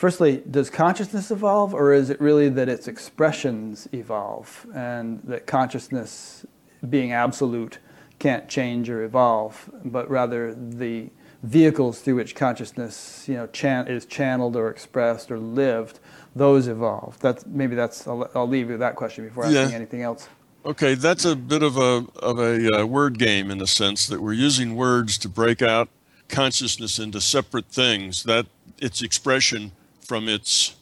Firstly, 0.00 0.42
does 0.50 0.70
consciousness 0.70 1.30
evolve, 1.30 1.74
or 1.74 1.92
is 1.92 2.08
it 2.08 2.18
really 2.22 2.48
that 2.48 2.70
its 2.70 2.88
expressions 2.88 3.86
evolve, 3.92 4.66
and 4.74 5.20
that 5.24 5.46
consciousness, 5.46 6.46
being 6.88 7.12
absolute, 7.12 7.80
can't 8.18 8.48
change 8.48 8.88
or 8.88 9.04
evolve, 9.04 9.68
but 9.84 10.08
rather 10.08 10.54
the 10.54 11.10
vehicles 11.42 12.00
through 12.00 12.14
which 12.14 12.34
consciousness, 12.34 13.26
you 13.28 13.34
know, 13.34 13.46
chan- 13.48 13.88
is 13.88 14.06
channeled 14.06 14.56
or 14.56 14.70
expressed 14.70 15.30
or 15.30 15.38
lived, 15.38 16.00
those 16.34 16.66
evolve. 16.66 17.18
That's 17.20 17.44
maybe 17.44 17.74
that's. 17.74 18.08
I'll, 18.08 18.26
I'll 18.34 18.48
leave 18.48 18.68
you 18.68 18.72
with 18.72 18.80
that 18.80 18.96
question 18.96 19.28
before 19.28 19.44
asking 19.44 19.68
yeah. 19.68 19.76
anything 19.76 20.00
else. 20.00 20.30
Okay, 20.64 20.94
that's 20.94 21.26
a 21.26 21.36
bit 21.36 21.62
of 21.62 21.76
a 21.76 22.06
of 22.20 22.38
a 22.38 22.74
uh, 22.74 22.86
word 22.86 23.18
game 23.18 23.50
in 23.50 23.58
the 23.58 23.66
sense 23.66 24.06
that 24.06 24.22
we're 24.22 24.32
using 24.32 24.76
words 24.76 25.18
to 25.18 25.28
break 25.28 25.60
out 25.60 25.90
consciousness 26.30 26.98
into 26.98 27.20
separate 27.20 27.66
things. 27.66 28.22
That 28.22 28.46
its 28.78 29.02
expression 29.02 29.72
from 30.10 30.28
its 30.28 30.74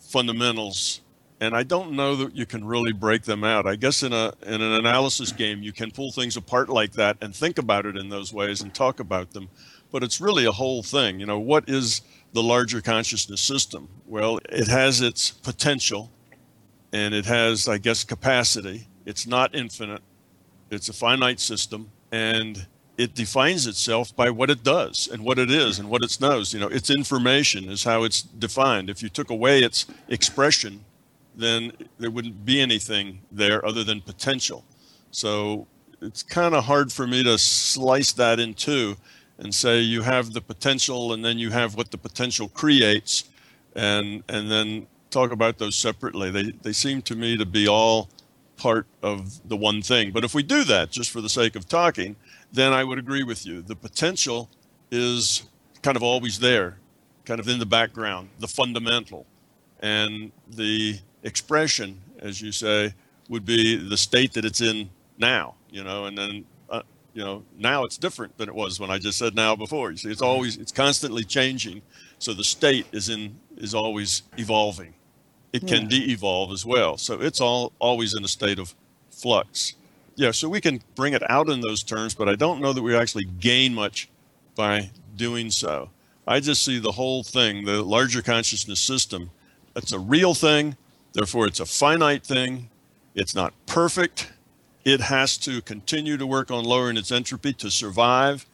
fundamentals 0.00 1.00
and 1.40 1.54
I 1.54 1.62
don't 1.62 1.92
know 1.92 2.16
that 2.16 2.34
you 2.34 2.44
can 2.44 2.64
really 2.64 2.90
break 2.90 3.22
them 3.22 3.44
out. 3.44 3.68
I 3.68 3.76
guess 3.76 4.02
in 4.02 4.12
a 4.12 4.32
in 4.44 4.60
an 4.60 4.72
analysis 4.72 5.30
game 5.30 5.62
you 5.62 5.72
can 5.72 5.92
pull 5.92 6.10
things 6.10 6.36
apart 6.36 6.68
like 6.68 6.90
that 6.94 7.18
and 7.20 7.32
think 7.32 7.56
about 7.56 7.86
it 7.86 7.96
in 7.96 8.08
those 8.08 8.32
ways 8.32 8.60
and 8.60 8.74
talk 8.74 8.98
about 8.98 9.30
them, 9.30 9.48
but 9.92 10.02
it's 10.02 10.20
really 10.20 10.44
a 10.44 10.50
whole 10.50 10.82
thing. 10.82 11.20
You 11.20 11.26
know, 11.26 11.38
what 11.38 11.68
is 11.68 12.00
the 12.32 12.42
larger 12.42 12.80
consciousness 12.80 13.40
system? 13.40 13.88
Well, 14.08 14.40
it 14.48 14.66
has 14.66 15.00
its 15.00 15.30
potential 15.30 16.10
and 16.92 17.14
it 17.14 17.26
has 17.26 17.68
I 17.68 17.78
guess 17.78 18.02
capacity. 18.02 18.88
It's 19.06 19.24
not 19.24 19.54
infinite. 19.54 20.02
It's 20.68 20.88
a 20.88 20.92
finite 20.92 21.38
system 21.38 21.92
and 22.10 22.66
it 22.98 23.14
defines 23.14 23.66
itself 23.66 24.14
by 24.14 24.30
what 24.30 24.50
it 24.50 24.62
does 24.62 25.08
and 25.10 25.24
what 25.24 25.38
it 25.38 25.50
is 25.50 25.78
and 25.78 25.88
what 25.88 26.02
it 26.02 26.20
knows. 26.20 26.52
You 26.52 26.60
know, 26.60 26.68
its 26.68 26.90
information 26.90 27.68
is 27.68 27.84
how 27.84 28.04
it's 28.04 28.22
defined. 28.22 28.90
If 28.90 29.02
you 29.02 29.08
took 29.08 29.30
away 29.30 29.62
its 29.62 29.86
expression, 30.08 30.84
then 31.34 31.72
there 31.98 32.10
wouldn't 32.10 32.44
be 32.44 32.60
anything 32.60 33.20
there 33.30 33.64
other 33.64 33.82
than 33.82 34.00
potential. 34.02 34.64
So 35.10 35.66
it's 36.00 36.22
kind 36.22 36.54
of 36.54 36.64
hard 36.64 36.92
for 36.92 37.06
me 37.06 37.22
to 37.22 37.38
slice 37.38 38.12
that 38.12 38.38
in 38.38 38.54
two 38.54 38.96
and 39.38 39.54
say 39.54 39.80
you 39.80 40.02
have 40.02 40.32
the 40.32 40.40
potential 40.40 41.12
and 41.14 41.24
then 41.24 41.38
you 41.38 41.50
have 41.50 41.76
what 41.76 41.90
the 41.90 41.98
potential 41.98 42.48
creates 42.48 43.24
and 43.74 44.22
and 44.28 44.50
then 44.50 44.86
talk 45.10 45.32
about 45.32 45.58
those 45.58 45.76
separately. 45.76 46.30
They 46.30 46.52
they 46.62 46.72
seem 46.72 47.02
to 47.02 47.16
me 47.16 47.36
to 47.36 47.46
be 47.46 47.66
all 47.66 48.10
part 48.56 48.86
of 49.02 49.46
the 49.48 49.56
one 49.56 49.82
thing. 49.82 50.12
But 50.12 50.24
if 50.24 50.34
we 50.34 50.42
do 50.42 50.64
that 50.64 50.90
just 50.90 51.10
for 51.10 51.20
the 51.20 51.28
sake 51.28 51.56
of 51.56 51.68
talking, 51.68 52.16
then 52.52 52.72
I 52.72 52.84
would 52.84 52.98
agree 52.98 53.22
with 53.22 53.46
you. 53.46 53.62
The 53.62 53.76
potential 53.76 54.48
is 54.90 55.44
kind 55.82 55.96
of 55.96 56.02
always 56.02 56.38
there, 56.38 56.76
kind 57.24 57.40
of 57.40 57.48
in 57.48 57.58
the 57.58 57.66
background, 57.66 58.28
the 58.38 58.48
fundamental. 58.48 59.26
And 59.80 60.30
the 60.48 61.00
expression, 61.22 62.00
as 62.18 62.40
you 62.40 62.52
say, 62.52 62.94
would 63.28 63.44
be 63.44 63.76
the 63.76 63.96
state 63.96 64.32
that 64.34 64.44
it's 64.44 64.60
in 64.60 64.90
now, 65.18 65.54
you 65.70 65.82
know, 65.82 66.04
and 66.04 66.16
then, 66.16 66.44
uh, 66.70 66.82
you 67.14 67.24
know, 67.24 67.42
now 67.58 67.84
it's 67.84 67.96
different 67.96 68.36
than 68.36 68.48
it 68.48 68.54
was 68.54 68.78
when 68.78 68.90
I 68.90 68.98
just 68.98 69.18
said 69.18 69.34
now 69.34 69.56
before. 69.56 69.90
You 69.90 69.96
see, 69.96 70.10
it's 70.10 70.22
always, 70.22 70.56
it's 70.56 70.72
constantly 70.72 71.24
changing. 71.24 71.82
So 72.18 72.32
the 72.32 72.44
state 72.44 72.86
is 72.92 73.08
in, 73.08 73.34
is 73.56 73.74
always 73.74 74.22
evolving. 74.36 74.94
It 75.52 75.66
can 75.66 75.82
yeah. 75.82 76.00
de-evolve 76.00 76.52
as 76.52 76.64
well. 76.64 76.96
So 76.96 77.20
it's 77.20 77.40
all 77.40 77.72
always 77.78 78.14
in 78.14 78.24
a 78.24 78.28
state 78.28 78.58
of 78.58 78.74
flux. 79.10 79.74
Yeah, 80.14 80.30
so 80.30 80.48
we 80.48 80.60
can 80.60 80.82
bring 80.94 81.14
it 81.14 81.28
out 81.30 81.48
in 81.48 81.60
those 81.60 81.82
terms, 81.82 82.14
but 82.14 82.28
I 82.28 82.34
don't 82.34 82.60
know 82.60 82.72
that 82.72 82.82
we 82.82 82.94
actually 82.94 83.24
gain 83.24 83.74
much 83.74 84.08
by 84.54 84.90
doing 85.16 85.50
so. 85.50 85.90
I 86.26 86.40
just 86.40 86.64
see 86.64 86.78
the 86.78 86.92
whole 86.92 87.22
thing, 87.22 87.64
the 87.64 87.82
larger 87.82 88.22
consciousness 88.22 88.80
system, 88.80 89.30
that's 89.74 89.92
a 89.92 89.98
real 89.98 90.34
thing. 90.34 90.76
Therefore, 91.14 91.46
it's 91.46 91.60
a 91.60 91.66
finite 91.66 92.24
thing. 92.24 92.68
It's 93.14 93.34
not 93.34 93.54
perfect. 93.66 94.32
It 94.84 95.00
has 95.00 95.38
to 95.38 95.62
continue 95.62 96.16
to 96.16 96.26
work 96.26 96.50
on 96.50 96.64
lowering 96.64 96.96
its 96.96 97.10
entropy 97.10 97.52
to 97.54 97.70
survive, 97.70 98.46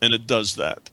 and 0.00 0.14
it 0.14 0.26
does 0.26 0.54
that. 0.56 0.90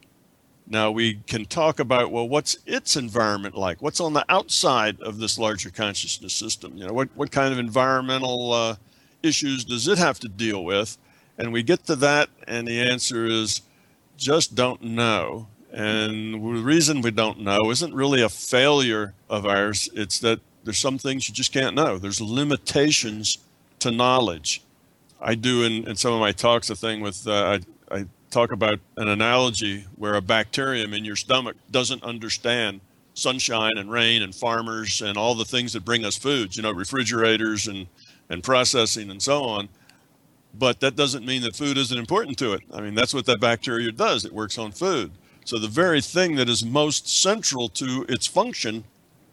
Now, 0.66 0.90
we 0.90 1.14
can 1.26 1.46
talk 1.46 1.80
about, 1.80 2.12
well, 2.12 2.28
what's 2.28 2.58
its 2.64 2.96
environment 2.96 3.56
like? 3.56 3.82
What's 3.82 4.00
on 4.00 4.12
the 4.12 4.24
outside 4.28 5.00
of 5.00 5.18
this 5.18 5.38
larger 5.38 5.70
consciousness 5.70 6.32
system? 6.32 6.76
You 6.76 6.86
know, 6.86 6.92
what, 6.92 7.08
what 7.16 7.32
kind 7.32 7.52
of 7.52 7.58
environmental 7.58 8.52
uh, 8.52 8.76
issues 9.22 9.64
does 9.64 9.88
it 9.88 9.98
have 9.98 10.18
to 10.20 10.28
deal 10.28 10.64
with? 10.64 10.98
And 11.38 11.52
we 11.52 11.62
get 11.62 11.86
to 11.86 11.96
that, 11.96 12.28
and 12.46 12.68
the 12.68 12.80
answer 12.80 13.24
is 13.24 13.62
just 14.16 14.54
don't 14.54 14.82
know. 14.82 15.48
And 15.72 16.34
the 16.34 16.62
reason 16.62 17.00
we 17.00 17.10
don't 17.10 17.40
know 17.40 17.70
isn't 17.70 17.94
really 17.94 18.22
a 18.22 18.28
failure 18.28 19.14
of 19.28 19.46
ours, 19.46 19.88
it's 19.94 20.18
that 20.20 20.40
there's 20.64 20.78
some 20.78 20.98
things 20.98 21.28
you 21.28 21.34
just 21.34 21.52
can't 21.52 21.74
know. 21.74 21.96
There's 21.96 22.20
limitations 22.20 23.38
to 23.78 23.90
knowledge. 23.90 24.62
I 25.20 25.34
do 25.34 25.64
in, 25.64 25.88
in 25.88 25.96
some 25.96 26.12
of 26.12 26.20
my 26.20 26.32
talks 26.32 26.70
a 26.70 26.76
thing 26.76 27.00
with, 27.00 27.26
uh, 27.26 27.58
I, 27.90 27.96
I 27.96 28.04
talk 28.30 28.52
about 28.52 28.80
an 28.96 29.08
analogy 29.08 29.86
where 29.96 30.14
a 30.14 30.20
bacterium 30.20 30.92
in 30.92 31.04
your 31.04 31.16
stomach 31.16 31.56
doesn't 31.70 32.02
understand 32.02 32.80
sunshine 33.14 33.76
and 33.76 33.90
rain 33.90 34.22
and 34.22 34.34
farmers 34.34 35.02
and 35.02 35.16
all 35.16 35.34
the 35.34 35.44
things 35.44 35.72
that 35.72 35.84
bring 35.84 36.04
us 36.04 36.16
foods, 36.16 36.56
you 36.56 36.62
know, 36.62 36.72
refrigerators 36.72 37.66
and, 37.66 37.86
and 38.30 38.42
processing 38.42 39.10
and 39.10 39.20
so 39.20 39.44
on. 39.44 39.68
But 40.54 40.80
that 40.80 40.96
doesn't 40.96 41.26
mean 41.26 41.42
that 41.42 41.54
food 41.54 41.76
isn't 41.76 41.98
important 41.98 42.38
to 42.38 42.54
it. 42.54 42.62
I 42.72 42.80
mean, 42.80 42.94
that's 42.94 43.12
what 43.12 43.26
that 43.26 43.40
bacteria 43.40 43.92
does. 43.92 44.24
It 44.24 44.32
works 44.32 44.56
on 44.56 44.72
food. 44.72 45.12
So 45.44 45.58
the 45.58 45.68
very 45.68 46.00
thing 46.00 46.36
that 46.36 46.48
is 46.48 46.64
most 46.64 47.08
central 47.08 47.68
to 47.70 48.06
its 48.08 48.26
function 48.26 48.84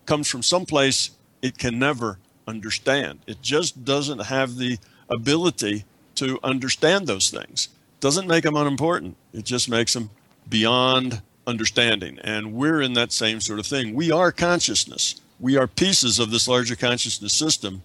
comes 0.06 0.28
from 0.28 0.44
someplace 0.44 1.12
it 1.42 1.58
can 1.58 1.80
never 1.80 2.20
understand. 2.48 3.20
It 3.28 3.42
just 3.42 3.86
doesn't 3.86 4.26
have 4.26 4.58
the 4.58 4.78
ability 5.10 5.86
to 6.16 6.40
understand 6.44 7.08
those 7.08 7.30
things. 7.30 7.70
Doesn't 8.00 8.28
make 8.28 8.44
them 8.44 8.56
unimportant. 8.56 9.16
It 9.34 9.46
just 9.46 9.70
makes 9.70 9.94
them 9.94 10.10
beyond 10.50 11.22
understanding. 11.46 12.20
And 12.24 12.54
we're 12.54 12.82
in 12.82 12.94
that 12.94 13.12
same 13.12 13.42
sort 13.42 13.60
of 13.60 13.66
thing. 13.66 13.96
We 13.96 14.12
are 14.12 14.32
consciousness. 14.32 15.22
We 15.40 15.58
are 15.58 15.68
pieces 15.68 16.20
of 16.20 16.32
this 16.32 16.48
larger 16.48 16.76
consciousness 16.76 17.34
system. 17.34 17.84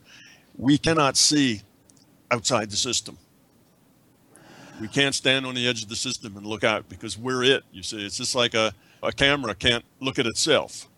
We 0.57 0.79
cannot 0.79 1.17
see 1.17 1.63
outside 2.31 2.71
the 2.71 2.77
system. 2.77 3.19
We 4.81 4.89
can't 4.89 5.15
stand 5.15 5.47
on 5.47 5.55
the 5.55 5.67
edge 5.69 5.83
of 5.83 5.89
the 5.89 5.97
system 5.97 6.37
and 6.37 6.47
look 6.47 6.65
out 6.65 6.89
because 6.89 7.17
we're 7.17 7.45
it. 7.45 7.63
You 7.73 7.83
see, 7.83 8.05
it's 8.05 8.17
just 8.17 8.35
like 8.35 8.55
a, 8.55 8.73
a 9.03 9.13
camera 9.13 9.55
can't 9.55 9.85
look 10.01 10.19
at 10.19 10.27
itself. 10.27 10.89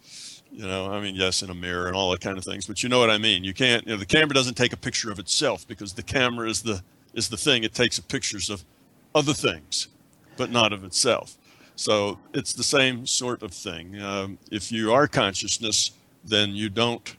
You 0.50 0.66
know, 0.66 0.92
I 0.92 1.00
mean, 1.00 1.16
yes, 1.16 1.42
in 1.42 1.50
a 1.50 1.54
mirror 1.54 1.88
and 1.88 1.96
all 1.96 2.10
that 2.12 2.20
kind 2.20 2.38
of 2.38 2.44
things, 2.44 2.66
but 2.66 2.82
you 2.82 2.88
know 2.88 3.00
what 3.00 3.10
I 3.10 3.18
mean. 3.18 3.42
You 3.42 3.52
can't. 3.52 3.84
You 3.86 3.94
know, 3.94 3.98
the 3.98 4.06
camera 4.06 4.34
doesn't 4.34 4.54
take 4.54 4.72
a 4.72 4.76
picture 4.76 5.10
of 5.10 5.18
itself 5.18 5.66
because 5.66 5.92
the 5.92 6.02
camera 6.02 6.48
is 6.48 6.62
the 6.62 6.82
is 7.12 7.28
the 7.28 7.36
thing. 7.36 7.64
It 7.64 7.74
takes 7.74 7.98
pictures 7.98 8.50
of 8.50 8.64
other 9.14 9.32
things, 9.32 9.88
but 10.36 10.50
not 10.50 10.72
of 10.72 10.84
itself. 10.84 11.36
So 11.76 12.18
it's 12.32 12.52
the 12.52 12.62
same 12.62 13.06
sort 13.06 13.42
of 13.42 13.52
thing. 13.52 14.00
Um, 14.00 14.38
if 14.50 14.70
you 14.70 14.92
are 14.92 15.08
consciousness, 15.08 15.90
then 16.24 16.54
you 16.54 16.68
don't, 16.68 17.16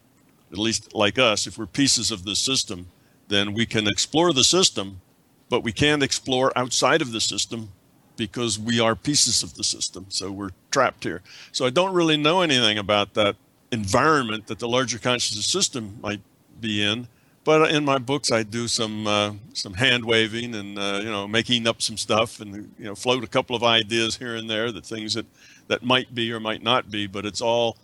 at 0.51 0.57
least 0.57 0.93
like 0.93 1.17
us, 1.19 1.47
if 1.47 1.57
we're 1.57 1.65
pieces 1.65 2.11
of 2.11 2.23
the 2.23 2.35
system, 2.35 2.87
then 3.27 3.53
we 3.53 3.65
can 3.65 3.87
explore 3.87 4.33
the 4.33 4.43
system 4.43 5.01
but 5.49 5.63
we 5.63 5.71
can't 5.71 6.03
explore 6.03 6.51
outside 6.57 7.01
of 7.01 7.11
the 7.11 7.21
system 7.21 7.71
because 8.17 8.57
we 8.57 8.79
are 8.79 8.95
pieces 8.95 9.43
of 9.43 9.55
the 9.55 9.63
system. 9.63 10.05
So 10.09 10.31
we're 10.31 10.51
trapped 10.71 11.03
here. 11.03 11.21
So 11.51 11.65
I 11.65 11.69
don't 11.69 11.93
really 11.93 12.17
know 12.17 12.41
anything 12.41 12.77
about 12.77 13.13
that 13.15 13.35
environment 13.71 14.47
that 14.47 14.59
the 14.59 14.67
larger 14.67 14.99
consciousness 14.99 15.45
system 15.45 15.99
might 16.01 16.21
be 16.59 16.81
in. 16.81 17.07
But 17.43 17.71
in 17.71 17.85
my 17.85 17.99
books, 17.99 18.31
I 18.31 18.41
do 18.41 18.67
some 18.67 19.05
uh, 19.05 19.33
some 19.53 19.75
hand 19.75 20.03
waving 20.03 20.55
and 20.55 20.79
uh, 20.79 20.99
you 21.03 21.11
know 21.11 21.27
making 21.27 21.67
up 21.67 21.79
some 21.79 21.95
stuff 21.95 22.39
and 22.39 22.73
you 22.79 22.85
know 22.85 22.95
float 22.95 23.23
a 23.23 23.27
couple 23.27 23.55
of 23.55 23.63
ideas 23.63 24.17
here 24.17 24.35
and 24.35 24.49
there 24.49 24.71
the 24.71 24.81
things 24.81 25.13
that 25.13 25.27
that 25.67 25.83
might 25.83 26.15
be 26.15 26.31
or 26.31 26.39
might 26.39 26.63
not 26.63 26.89
be. 26.89 27.05
But 27.05 27.23
it's 27.23 27.41
all 27.41 27.77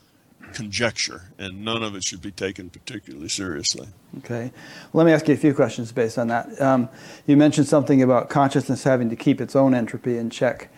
conjecture, 0.54 1.32
and 1.38 1.63
none 1.63 1.84
of 1.84 1.95
it 1.95 2.04
should 2.04 2.21
be 2.21 2.32
taken 2.32 2.69
particularly 2.69 3.30
seriously. 3.30 3.88
Okay. 4.19 4.51
Let 4.93 5.06
me 5.06 5.13
ask 5.13 5.27
you 5.27 5.34
a 5.34 5.38
few 5.38 5.54
questions 5.54 5.91
based 5.91 6.17
on 6.17 6.27
that. 6.27 6.62
Um, 6.62 6.89
you 7.25 7.38
mentioned 7.38 7.67
something 7.67 8.01
about 8.01 8.30
consciousness 8.30 8.84
having 8.84 9.10
to 9.10 9.15
keep 9.15 9.39
its 9.39 9.56
own 9.56 9.73
entropy 9.73 10.17
in 10.17 10.30
check. 10.30 10.69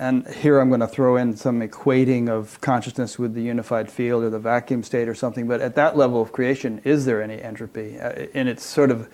And 0.00 0.28
here 0.28 0.60
I'm 0.60 0.68
going 0.68 0.80
to 0.80 0.86
throw 0.86 1.16
in 1.16 1.36
some 1.36 1.60
equating 1.60 2.28
of 2.28 2.60
consciousness 2.60 3.18
with 3.18 3.34
the 3.34 3.42
unified 3.42 3.90
field 3.90 4.22
or 4.22 4.30
the 4.30 4.38
vacuum 4.38 4.84
state 4.84 5.08
or 5.08 5.14
something. 5.14 5.48
But 5.48 5.60
at 5.60 5.74
that 5.74 5.96
level 5.96 6.22
of 6.22 6.30
creation, 6.30 6.80
is 6.84 7.04
there 7.04 7.20
any 7.20 7.42
entropy? 7.42 7.98
Uh, 7.98 8.26
in 8.32 8.46
its 8.46 8.64
sort 8.64 8.92
of 8.92 9.08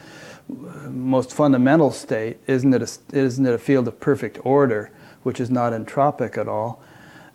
most 0.48 1.32
fundamental 1.32 1.90
state, 1.90 2.38
isn't 2.46 2.74
it 2.74 2.82
a, 2.82 3.16
isn't 3.16 3.46
it 3.46 3.54
a 3.54 3.58
field 3.58 3.88
of 3.88 3.98
perfect 3.98 4.38
order, 4.44 4.90
which 5.22 5.40
is 5.40 5.50
not 5.50 5.72
entropic 5.72 6.36
at 6.36 6.48
all? 6.48 6.82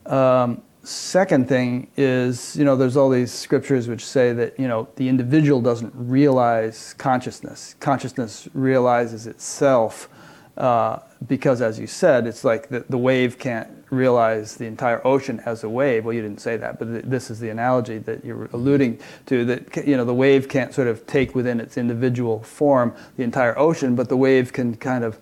Um, 0.06 0.62
second 0.84 1.48
thing 1.48 1.90
is, 1.98 2.56
you 2.56 2.66
know, 2.66 2.76
there's 2.76 2.98
all 2.98 3.10
these 3.10 3.32
scriptures 3.32 3.88
which 3.88 4.06
say 4.06 4.34
that, 4.34 4.60
you 4.60 4.68
know, 4.68 4.88
the 4.96 5.10
individual 5.10 5.62
doesn't 5.62 5.94
realize 5.96 6.94
consciousness. 6.98 7.76
Consciousness 7.80 8.48
realizes 8.54 9.28
itself 9.28 10.10
uh, 10.58 11.00
because, 11.28 11.62
as 11.62 11.80
you 11.80 11.88
said, 11.88 12.28
it's 12.28 12.44
like 12.44 12.70
the, 12.70 12.82
the 12.90 12.98
wave 12.98 13.40
can't 13.40 13.70
realize 13.90 14.56
the 14.56 14.66
entire 14.66 15.06
ocean 15.06 15.42
as 15.46 15.64
a 15.64 15.70
wave. 15.70 16.06
Well, 16.06 16.14
you 16.14 16.22
didn't 16.22 16.42
say 16.42 16.58
that, 16.58 16.80
but 16.80 17.10
this 17.10 17.32
is 17.32 17.40
the 17.40 17.50
analogy 17.50 17.98
that 18.00 18.24
you're 18.24 18.50
alluding 18.54 19.00
to. 19.28 19.46
That 19.46 19.88
you 19.88 19.98
know, 19.98 20.06
the 20.06 20.14
wave 20.14 20.50
can't 20.50 20.74
sort 20.74 20.88
of 20.88 21.08
take 21.08 21.34
within 21.34 21.60
its 21.60 21.78
individual 21.78 22.44
form 22.44 22.94
the 23.18 23.24
entire 23.24 23.58
ocean, 23.58 23.96
but 23.96 24.10
the 24.10 24.18
wave 24.18 24.54
can 24.54 24.76
kind 24.76 25.04
of 25.04 25.18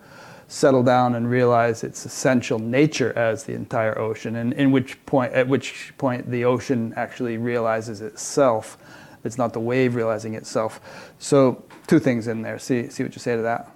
settle 0.48 0.84
down 0.84 1.16
and 1.16 1.30
realize 1.30 1.84
its 1.84 2.06
essential 2.06 2.60
nature 2.60 3.14
as 3.18 3.44
the 3.44 3.54
entire 3.54 3.98
ocean, 4.00 4.38
and 4.38 4.54
in 4.54 4.72
which 4.72 5.04
point, 5.06 5.34
at 5.34 5.48
which 5.48 5.94
point 5.98 6.30
the 6.32 6.46
ocean 6.46 6.94
actually 6.96 7.38
realizes 7.38 8.02
itself. 8.02 8.78
It's 9.24 9.38
not 9.38 9.52
the 9.54 9.60
wave 9.60 9.96
realizing 9.96 10.36
itself. 10.36 10.80
So, 11.20 11.66
two 11.88 12.00
things 12.00 12.28
in 12.28 12.44
there. 12.44 12.60
See, 12.60 12.90
see 12.90 13.04
what 13.04 13.14
you 13.14 13.20
say 13.20 13.36
to 13.36 13.42
that. 13.42 13.72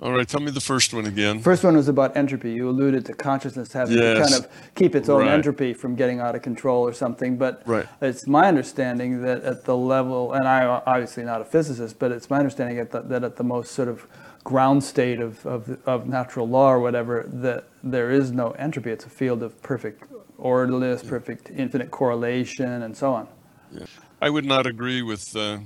All 0.00 0.12
right, 0.12 0.28
tell 0.28 0.40
me 0.40 0.52
the 0.52 0.60
first 0.60 0.94
one 0.94 1.06
again. 1.06 1.40
First 1.40 1.64
one 1.64 1.76
was 1.76 1.88
about 1.88 2.16
entropy. 2.16 2.52
You 2.52 2.68
alluded 2.68 3.04
to 3.06 3.14
consciousness 3.14 3.72
having 3.72 3.98
yes. 3.98 4.16
to 4.16 4.22
kind 4.22 4.44
of 4.44 4.74
keep 4.76 4.94
its 4.94 5.08
own 5.08 5.22
right. 5.22 5.32
entropy 5.32 5.74
from 5.74 5.96
getting 5.96 6.20
out 6.20 6.36
of 6.36 6.42
control 6.42 6.86
or 6.86 6.92
something. 6.92 7.36
But 7.36 7.62
right. 7.66 7.84
it's 8.00 8.24
my 8.28 8.46
understanding 8.46 9.22
that 9.22 9.42
at 9.42 9.64
the 9.64 9.76
level, 9.76 10.34
and 10.34 10.46
I'm 10.46 10.82
obviously 10.86 11.24
not 11.24 11.40
a 11.40 11.44
physicist, 11.44 11.98
but 11.98 12.12
it's 12.12 12.30
my 12.30 12.38
understanding 12.38 12.76
the, 12.76 13.00
that 13.00 13.24
at 13.24 13.36
the 13.36 13.42
most 13.42 13.72
sort 13.72 13.88
of 13.88 14.06
ground 14.48 14.82
state 14.82 15.20
of, 15.20 15.44
of, 15.44 15.78
of 15.84 16.08
natural 16.08 16.48
law 16.48 16.72
or 16.72 16.80
whatever, 16.80 17.14
that 17.28 17.64
there 17.82 18.10
is 18.10 18.32
no 18.32 18.52
entropy. 18.52 18.90
It's 18.90 19.04
a 19.04 19.10
field 19.10 19.42
of 19.42 19.52
perfect 19.62 20.04
orderliness, 20.38 21.02
yeah. 21.02 21.10
perfect 21.10 21.50
infinite 21.50 21.90
correlation, 21.90 22.82
and 22.82 22.96
so 22.96 23.12
on. 23.12 23.28
Yeah. 23.70 23.84
I 24.22 24.30
would 24.30 24.46
not 24.46 24.66
agree 24.66 25.02
with, 25.02 25.36
uh, 25.36 25.58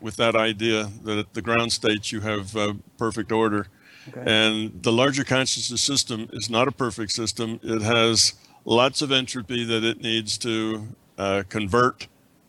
with 0.00 0.14
that 0.16 0.36
idea 0.36 0.88
that 1.02 1.18
at 1.18 1.34
the 1.34 1.42
ground 1.42 1.72
state 1.72 2.12
you 2.12 2.20
have 2.20 2.56
uh, 2.56 2.74
perfect 2.98 3.32
order. 3.32 3.66
Okay. 4.08 4.22
And 4.24 4.80
the 4.80 4.92
larger 4.92 5.24
consciousness 5.24 5.82
system 5.82 6.28
is 6.32 6.48
not 6.48 6.68
a 6.68 6.72
perfect 6.72 7.10
system. 7.10 7.58
It 7.64 7.82
has 7.82 8.34
lots 8.64 9.02
of 9.02 9.10
entropy 9.10 9.64
that 9.64 9.82
it 9.82 10.00
needs 10.00 10.38
to 10.38 10.86
uh, 11.18 11.42
convert 11.48 12.06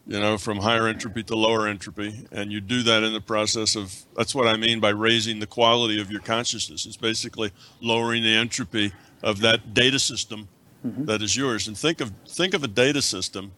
you 0.08 0.20
know, 0.20 0.38
from 0.38 0.58
higher 0.58 0.88
entropy 0.88 1.24
to 1.24 1.36
lower 1.36 1.68
entropy. 1.68 2.28
And 2.32 2.52
you 2.52 2.60
do 2.60 2.84
that 2.84 3.04
in 3.04 3.14
the 3.14 3.22
process 3.22 3.76
of, 3.76 3.94
that's 4.16 4.34
what 4.34 4.48
I 4.48 4.58
mean 4.58 4.80
by 4.80 4.90
raising 4.90 5.40
the 5.40 5.48
quality 5.48 6.02
of 6.02 6.12
your 6.12 6.22
consciousness. 6.22 6.86
It's 6.86 6.98
basically 6.98 7.52
lowering 7.82 8.24
the 8.24 8.36
entropy 8.36 8.94
of 9.22 9.40
that 9.42 9.74
data 9.74 10.00
system 10.00 10.48
mm-hmm. 10.86 11.06
that 11.06 11.22
is 11.22 11.36
yours. 11.36 11.68
And 11.68 11.78
think 11.78 12.02
of, 12.02 12.12
think 12.28 12.54
of 12.54 12.64
a 12.64 12.68
data 12.68 13.02
system. 13.02 13.52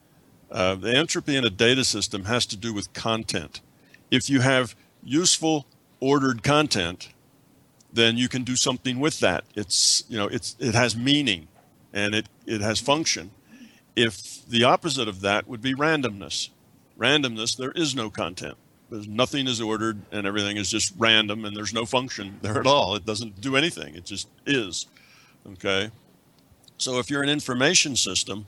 Uh, 0.52 0.76
the 0.76 0.94
entropy 0.96 1.36
in 1.36 1.46
a 1.46 1.50
data 1.50 1.84
system 1.84 2.26
has 2.26 2.46
to 2.48 2.58
do 2.58 2.74
with 2.74 2.92
content. 2.94 3.62
If 4.12 4.30
you 4.30 4.42
have 4.42 4.76
useful, 5.02 5.66
ordered 6.00 6.44
content, 6.44 7.10
then 7.92 8.18
you 8.18 8.28
can 8.28 8.44
do 8.44 8.56
something 8.56 9.00
with 9.00 9.20
that. 9.22 9.46
It's, 9.56 10.04
you 10.10 10.18
know, 10.18 10.28
it's, 10.28 10.56
it 10.60 10.76
has 10.76 10.96
meaning 10.96 11.48
and 11.94 12.14
it, 12.14 12.28
it 12.46 12.62
has 12.62 12.80
function 12.80 13.32
if 13.96 14.33
the 14.50 14.64
opposite 14.64 15.08
of 15.08 15.22
that 15.22 15.48
would 15.48 15.62
be 15.62 15.74
randomness. 15.74 16.50
Randomness, 16.98 17.58
there 17.58 17.72
is 17.72 17.96
no 17.96 18.10
content. 18.10 18.58
There's 18.90 19.08
nothing 19.08 19.48
is 19.48 19.60
ordered 19.60 20.02
and 20.12 20.28
everything 20.28 20.58
is 20.58 20.70
just 20.70 20.94
random 20.98 21.46
and 21.46 21.56
there's 21.56 21.74
no 21.74 21.86
function 21.86 22.38
there 22.42 22.60
at 22.60 22.68
all. 22.68 22.96
It 22.96 23.06
doesn't 23.06 23.42
do 23.42 23.56
anything. 23.56 23.96
It 23.96 24.06
just 24.06 24.28
is. 24.46 24.86
Okay. 25.54 25.90
So 26.78 27.00
if 27.00 27.10
you're 27.10 27.24
an 27.24 27.30
information 27.30 27.96
system, 27.96 28.48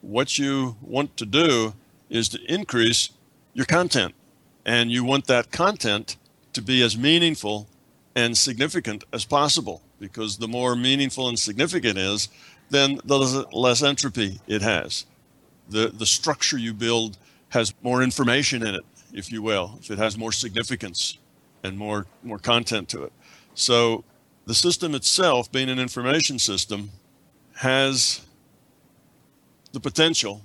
what 0.00 0.38
you 0.38 0.76
want 0.82 1.16
to 1.16 1.26
do 1.26 1.74
is 2.10 2.28
to 2.30 2.52
increase 2.52 3.10
your 3.54 3.66
content. 3.66 4.14
And 4.64 4.90
you 4.90 5.04
want 5.04 5.26
that 5.28 5.50
content 5.50 6.16
to 6.52 6.60
be 6.60 6.82
as 6.82 6.98
meaningful 6.98 7.68
and 8.14 8.36
significant 8.36 9.04
as 9.12 9.24
possible 9.24 9.82
because 9.98 10.38
the 10.38 10.48
more 10.48 10.76
meaningful 10.76 11.28
and 11.28 11.38
significant 11.38 11.98
is, 11.98 12.28
then 12.70 13.00
the 13.04 13.46
less 13.52 13.82
entropy 13.82 14.40
it 14.46 14.62
has. 14.62 15.06
The, 15.68 15.88
the 15.88 16.06
structure 16.06 16.58
you 16.58 16.72
build 16.72 17.18
has 17.50 17.74
more 17.82 18.02
information 18.02 18.66
in 18.66 18.74
it, 18.74 18.84
if 19.12 19.32
you 19.32 19.42
will, 19.42 19.78
if 19.80 19.90
it 19.90 19.98
has 19.98 20.16
more 20.16 20.32
significance 20.32 21.18
and 21.62 21.76
more, 21.76 22.06
more 22.22 22.38
content 22.38 22.88
to 22.90 23.02
it. 23.04 23.12
So 23.54 24.04
the 24.46 24.54
system 24.54 24.94
itself, 24.94 25.50
being 25.50 25.68
an 25.68 25.78
information 25.78 26.38
system, 26.38 26.90
has 27.56 28.24
the 29.72 29.80
potential. 29.80 30.42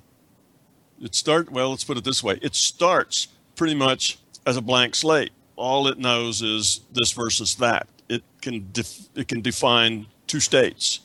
It 1.01 1.15
start 1.15 1.51
well, 1.51 1.71
let's 1.71 1.83
put 1.83 1.97
it 1.97 2.03
this 2.03 2.23
way. 2.23 2.39
It 2.41 2.55
starts 2.55 3.27
pretty 3.55 3.75
much 3.75 4.19
as 4.45 4.57
a 4.57 4.61
blank 4.61 4.95
slate. 4.95 5.31
All 5.55 5.87
it 5.87 5.99
knows 5.99 6.41
is 6.41 6.81
this 6.91 7.11
versus 7.11 7.55
that. 7.55 7.87
It 8.09 8.23
can 8.41 8.69
def- 8.71 9.09
it 9.15 9.27
can 9.27 9.41
define 9.41 10.07
two 10.27 10.39
states 10.39 11.01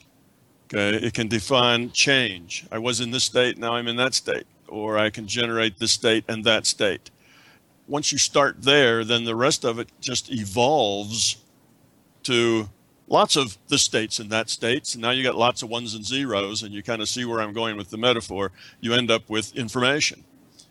Okay, 0.66 0.96
it 0.96 1.14
can 1.14 1.28
define 1.28 1.92
change. 1.92 2.66
I 2.72 2.78
was 2.78 3.00
in 3.00 3.12
this 3.12 3.24
state, 3.24 3.56
now 3.56 3.74
I'm 3.74 3.86
in 3.86 3.96
that 3.96 4.14
state, 4.14 4.46
or 4.66 4.98
I 4.98 5.10
can 5.10 5.28
generate 5.28 5.78
this 5.78 5.92
state 5.92 6.24
and 6.28 6.42
that 6.44 6.66
state. 6.66 7.10
Once 7.86 8.10
you 8.10 8.18
start 8.18 8.62
there, 8.62 9.04
then 9.04 9.24
the 9.24 9.36
rest 9.36 9.64
of 9.64 9.78
it 9.78 9.88
just 10.00 10.32
evolves 10.32 11.36
to 12.24 12.68
lots 13.06 13.36
of 13.36 13.56
the 13.68 13.78
states 13.78 14.18
and 14.18 14.28
that 14.30 14.50
states. 14.50 14.94
And 14.94 15.02
now 15.02 15.10
you 15.10 15.22
got 15.22 15.36
lots 15.36 15.62
of 15.62 15.68
ones 15.68 15.94
and 15.94 16.04
zeros, 16.04 16.64
and 16.64 16.74
you 16.74 16.82
kind 16.82 17.00
of 17.00 17.08
see 17.08 17.24
where 17.24 17.40
I'm 17.40 17.52
going 17.52 17.76
with 17.76 17.90
the 17.90 17.96
metaphor. 17.96 18.50
You 18.80 18.92
end 18.92 19.08
up 19.08 19.30
with 19.30 19.54
information. 19.54 20.24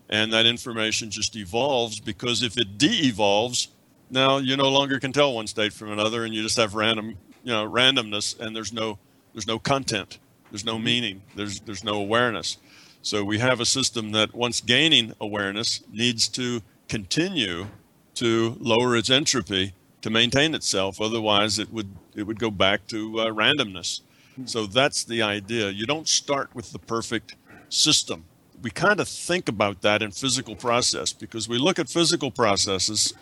And 0.09 0.31
that 0.33 0.45
information 0.45 1.09
just 1.09 1.37
evolves 1.37 2.01
because 2.01 2.43
if 2.43 2.57
it 2.57 2.77
de 2.77 3.07
evolves, 3.07 3.69
now 4.09 4.37
you 4.37 4.57
no 4.57 4.69
longer 4.69 4.99
can 4.99 5.13
tell 5.13 5.33
one 5.33 5.47
state 5.47 5.71
from 5.71 5.91
another, 5.91 6.25
and 6.25 6.33
you 6.33 6.43
just 6.43 6.57
have 6.57 6.75
random, 6.75 7.17
you 7.43 7.51
know, 7.53 7.67
randomness, 7.67 8.37
and 8.39 8.53
there's 8.53 8.73
no 8.73 8.99
there's 9.35 9.47
no 9.47 9.59
content. 9.59 10.17
There's 10.49 10.63
no 10.63 10.75
mm-hmm. 10.75 10.85
meaning. 10.85 11.21
There's 11.35 11.59
there's 11.59 11.83
no 11.83 11.95
awareness. 11.95 12.57
So 13.01 13.23
we 13.23 13.37
have 13.39 13.59
a 13.59 13.65
system 13.65 14.13
that 14.13 14.33
once 14.33 14.61
gaining 14.61 15.13
awareness 15.19 15.81
needs 15.91 16.29
to 16.29 16.61
continue 16.87 17.67
to 18.15 18.55
lower 18.59 18.95
its 18.95 19.09
entropy 19.09 19.73
to 20.01 20.09
maintain 20.09 20.55
itself. 20.55 21.01
Otherwise, 21.01 21.59
it 21.59 21.71
would 21.73 21.89
it 22.15 22.23
would 22.23 22.39
go 22.39 22.49
back 22.49 22.87
to 22.87 23.19
uh, 23.19 23.25
randomness. 23.25 23.99
Hmm. 24.37 24.45
So 24.45 24.65
that's 24.65 25.03
the 25.03 25.21
idea. 25.21 25.69
You 25.69 25.85
don't 25.85 26.07
start 26.07 26.55
with 26.55 26.71
the 26.71 26.79
perfect 26.79 27.35
system. 27.67 28.23
We 28.61 28.71
kind 28.71 29.01
of 29.01 29.09
think 29.09 29.49
about 29.49 29.81
that 29.81 30.01
in 30.01 30.11
physical 30.11 30.55
process 30.55 31.11
because 31.11 31.49
we 31.49 31.57
look 31.57 31.77
at 31.77 31.89
physical 31.89 32.31
processes 32.31 33.13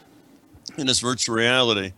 in 0.78 0.86
this 0.86 1.00
virtual 1.00 1.36
reality 1.36 1.94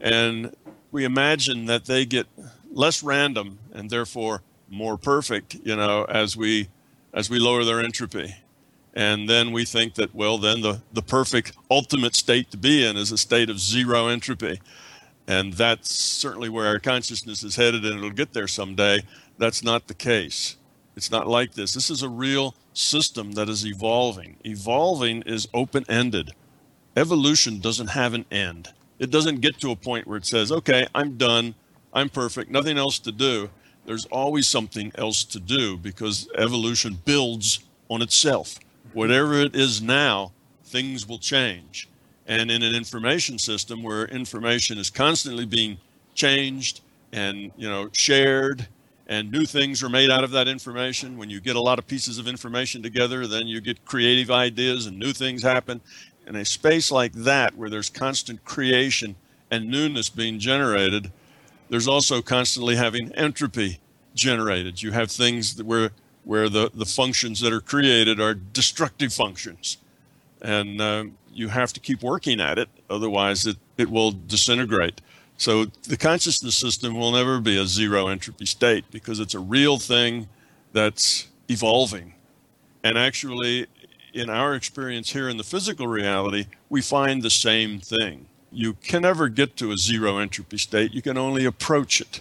and 0.00 0.56
we 0.90 1.04
imagine 1.04 1.66
that 1.66 1.84
they 1.84 2.04
get 2.04 2.26
less 2.70 3.02
random 3.02 3.58
and 3.72 3.90
therefore 3.90 4.42
more 4.68 4.96
perfect, 4.96 5.56
you 5.64 5.76
know, 5.76 6.04
as 6.04 6.36
we 6.36 6.68
as 7.12 7.28
we 7.28 7.38
lower 7.38 7.64
their 7.64 7.80
entropy. 7.80 8.34
And 8.94 9.28
then 9.28 9.52
we 9.52 9.64
think 9.64 9.94
that, 9.94 10.14
well, 10.14 10.38
then 10.38 10.62
the, 10.62 10.82
the 10.92 11.02
perfect 11.02 11.56
ultimate 11.70 12.14
state 12.14 12.50
to 12.50 12.56
be 12.56 12.84
in 12.84 12.96
is 12.96 13.12
a 13.12 13.18
state 13.18 13.50
of 13.50 13.60
zero 13.60 14.08
entropy. 14.08 14.60
And 15.26 15.52
that's 15.52 15.94
certainly 15.94 16.48
where 16.48 16.66
our 16.66 16.80
consciousness 16.80 17.44
is 17.44 17.56
headed, 17.56 17.84
and 17.84 17.98
it'll 17.98 18.10
get 18.10 18.32
there 18.32 18.48
someday. 18.48 19.02
That's 19.38 19.62
not 19.62 19.86
the 19.86 19.94
case. 19.94 20.56
It's 20.96 21.10
not 21.10 21.28
like 21.28 21.54
this. 21.54 21.72
This 21.72 21.88
is 21.88 22.02
a 22.02 22.08
real 22.08 22.54
system 22.74 23.32
that 23.32 23.48
is 23.48 23.64
evolving. 23.64 24.36
Evolving 24.44 25.22
is 25.22 25.48
open 25.54 25.84
ended. 25.88 26.32
Evolution 26.96 27.60
doesn't 27.60 27.88
have 27.88 28.12
an 28.12 28.24
end. 28.30 28.72
It 28.98 29.10
doesn't 29.10 29.40
get 29.40 29.60
to 29.60 29.70
a 29.70 29.76
point 29.76 30.06
where 30.06 30.18
it 30.18 30.26
says, 30.26 30.50
okay, 30.50 30.86
I'm 30.94 31.16
done. 31.16 31.54
I'm 31.92 32.08
perfect, 32.08 32.50
nothing 32.50 32.78
else 32.78 32.98
to 33.00 33.12
do. 33.12 33.50
There's 33.86 34.06
always 34.06 34.46
something 34.46 34.92
else 34.94 35.24
to 35.24 35.40
do 35.40 35.76
because 35.76 36.28
evolution 36.36 36.98
builds 37.04 37.60
on 37.88 38.02
itself. 38.02 38.58
Whatever 38.92 39.40
it 39.40 39.56
is 39.56 39.82
now, 39.82 40.32
things 40.64 41.08
will 41.08 41.18
change. 41.18 41.88
And 42.26 42.50
in 42.50 42.62
an 42.62 42.74
information 42.74 43.38
system 43.38 43.82
where 43.82 44.04
information 44.04 44.78
is 44.78 44.90
constantly 44.90 45.46
being 45.46 45.78
changed 46.14 46.80
and 47.12 47.50
you 47.56 47.68
know 47.68 47.88
shared 47.92 48.68
and 49.08 49.30
new 49.32 49.44
things 49.44 49.82
are 49.82 49.88
made 49.88 50.10
out 50.10 50.22
of 50.22 50.30
that 50.30 50.46
information 50.46 51.16
when 51.16 51.30
you 51.30 51.40
get 51.40 51.56
a 51.56 51.60
lot 51.60 51.78
of 51.78 51.86
pieces 51.86 52.18
of 52.18 52.28
information 52.28 52.82
together 52.82 53.26
then 53.26 53.46
you 53.46 53.60
get 53.60 53.84
creative 53.84 54.30
ideas 54.30 54.86
and 54.86 54.98
new 54.98 55.12
things 55.12 55.42
happen 55.42 55.80
in 56.26 56.36
a 56.36 56.44
space 56.44 56.90
like 56.90 57.12
that 57.12 57.56
where 57.56 57.70
there's 57.70 57.88
constant 57.88 58.44
creation 58.44 59.16
and 59.50 59.68
newness 59.68 60.08
being 60.08 60.38
generated 60.38 61.10
there's 61.70 61.88
also 61.88 62.20
constantly 62.20 62.76
having 62.76 63.12
entropy 63.14 63.78
generated. 64.14 64.82
You 64.82 64.90
have 64.90 65.10
things 65.10 65.62
where 65.62 65.92
where 66.24 66.50
the, 66.50 66.70
the 66.74 66.84
functions 66.84 67.40
that 67.40 67.52
are 67.52 67.62
created 67.62 68.20
are 68.20 68.34
destructive 68.34 69.12
functions. 69.12 69.78
And 70.42 70.78
uh, 70.78 71.04
you 71.32 71.48
have 71.48 71.72
to 71.72 71.80
keep 71.80 72.02
working 72.02 72.40
at 72.40 72.58
it, 72.58 72.68
otherwise, 72.90 73.46
it, 73.46 73.56
it 73.78 73.90
will 73.90 74.12
disintegrate. 74.12 75.00
So 75.38 75.64
the 75.64 75.96
consciousness 75.96 76.56
system 76.56 76.94
will 76.94 77.12
never 77.12 77.40
be 77.40 77.56
a 77.56 77.64
zero 77.64 78.08
entropy 78.08 78.44
state 78.44 78.84
because 78.90 79.18
it's 79.18 79.34
a 79.34 79.40
real 79.40 79.78
thing 79.78 80.28
that's 80.74 81.28
evolving. 81.48 82.14
And 82.84 82.98
actually, 82.98 83.66
in 84.12 84.28
our 84.28 84.54
experience 84.54 85.10
here 85.10 85.28
in 85.28 85.38
the 85.38 85.44
physical 85.44 85.86
reality, 85.86 86.46
we 86.68 86.82
find 86.82 87.22
the 87.22 87.30
same 87.30 87.80
thing 87.80 88.26
you 88.52 88.74
can 88.74 89.02
never 89.02 89.28
get 89.28 89.56
to 89.56 89.72
a 89.72 89.76
zero 89.76 90.18
entropy 90.18 90.58
state. 90.58 90.92
You 90.92 91.02
can 91.02 91.16
only 91.16 91.44
approach 91.44 92.00
it. 92.00 92.20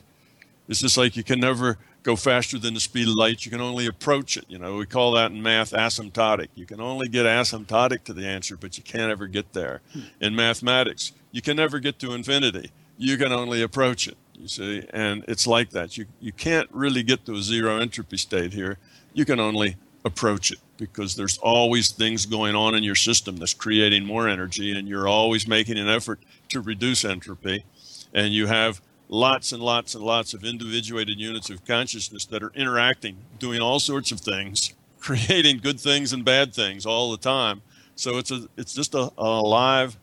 It's 0.67 0.81
just 0.81 0.97
like 0.97 1.15
you 1.15 1.23
can 1.23 1.39
never 1.39 1.77
go 2.03 2.15
faster 2.15 2.57
than 2.57 2.73
the 2.73 2.79
speed 2.79 3.07
of 3.07 3.15
light. 3.15 3.45
You 3.45 3.51
can 3.51 3.61
only 3.61 3.87
approach 3.87 4.37
it. 4.37 4.45
You 4.47 4.59
know, 4.59 4.77
we 4.77 4.85
call 4.85 5.11
that 5.13 5.31
in 5.31 5.41
math 5.41 5.71
asymptotic. 5.71 6.49
You 6.55 6.65
can 6.65 6.79
only 6.79 7.07
get 7.07 7.25
asymptotic 7.25 8.03
to 8.05 8.13
the 8.13 8.25
answer, 8.25 8.55
but 8.55 8.77
you 8.77 8.83
can't 8.83 9.11
ever 9.11 9.27
get 9.27 9.53
there. 9.53 9.81
Hmm. 9.93 10.01
In 10.21 10.35
mathematics, 10.35 11.11
you 11.31 11.41
can 11.41 11.57
never 11.57 11.79
get 11.79 11.99
to 11.99 12.13
infinity. 12.13 12.71
You 12.97 13.17
can 13.17 13.31
only 13.31 13.61
approach 13.61 14.07
it. 14.07 14.17
You 14.33 14.47
see, 14.47 14.85
and 14.91 15.25
it's 15.27 15.45
like 15.45 15.71
that. 15.71 15.97
You 15.97 16.05
you 16.21 16.31
can't 16.31 16.69
really 16.71 17.03
get 17.03 17.25
to 17.25 17.33
a 17.33 17.41
zero 17.41 17.79
entropy 17.79 18.17
state 18.17 18.53
here. 18.53 18.77
You 19.13 19.25
can 19.25 19.39
only 19.39 19.75
approach 20.05 20.51
it 20.51 20.59
because 20.77 21.15
there's 21.15 21.37
always 21.39 21.91
things 21.91 22.25
going 22.25 22.55
on 22.55 22.73
in 22.73 22.83
your 22.83 22.95
system 22.95 23.37
that's 23.37 23.53
creating 23.53 24.05
more 24.05 24.27
energy 24.27 24.77
and 24.77 24.87
you're 24.87 25.07
always 25.07 25.47
making 25.47 25.77
an 25.77 25.89
effort 25.89 26.19
to 26.49 26.61
reduce 26.61 27.03
entropy. 27.03 27.65
And 28.13 28.33
you 28.33 28.47
have 28.47 28.81
lots 29.09 29.51
and 29.51 29.61
lots 29.61 29.95
and 29.95 30.03
lots 30.03 30.33
of 30.33 30.43
individuated 30.43 31.19
units 31.19 31.49
of 31.49 31.65
consciousness 31.65 32.25
that 32.25 32.43
are 32.43 32.51
interacting 32.55 33.17
doing 33.39 33.59
all 33.59 33.79
sorts 33.79 34.11
of 34.11 34.19
things 34.19 34.73
creating 34.99 35.57
good 35.57 35.79
things 35.79 36.13
and 36.13 36.23
bad 36.25 36.53
things 36.53 36.85
all 36.85 37.11
the 37.11 37.17
time. 37.17 37.61
So 37.95 38.17
it's 38.17 38.31
a 38.31 38.47
it's 38.57 38.73
just 38.73 38.93
a, 38.93 39.11
a 39.17 39.23
alive 39.23 39.97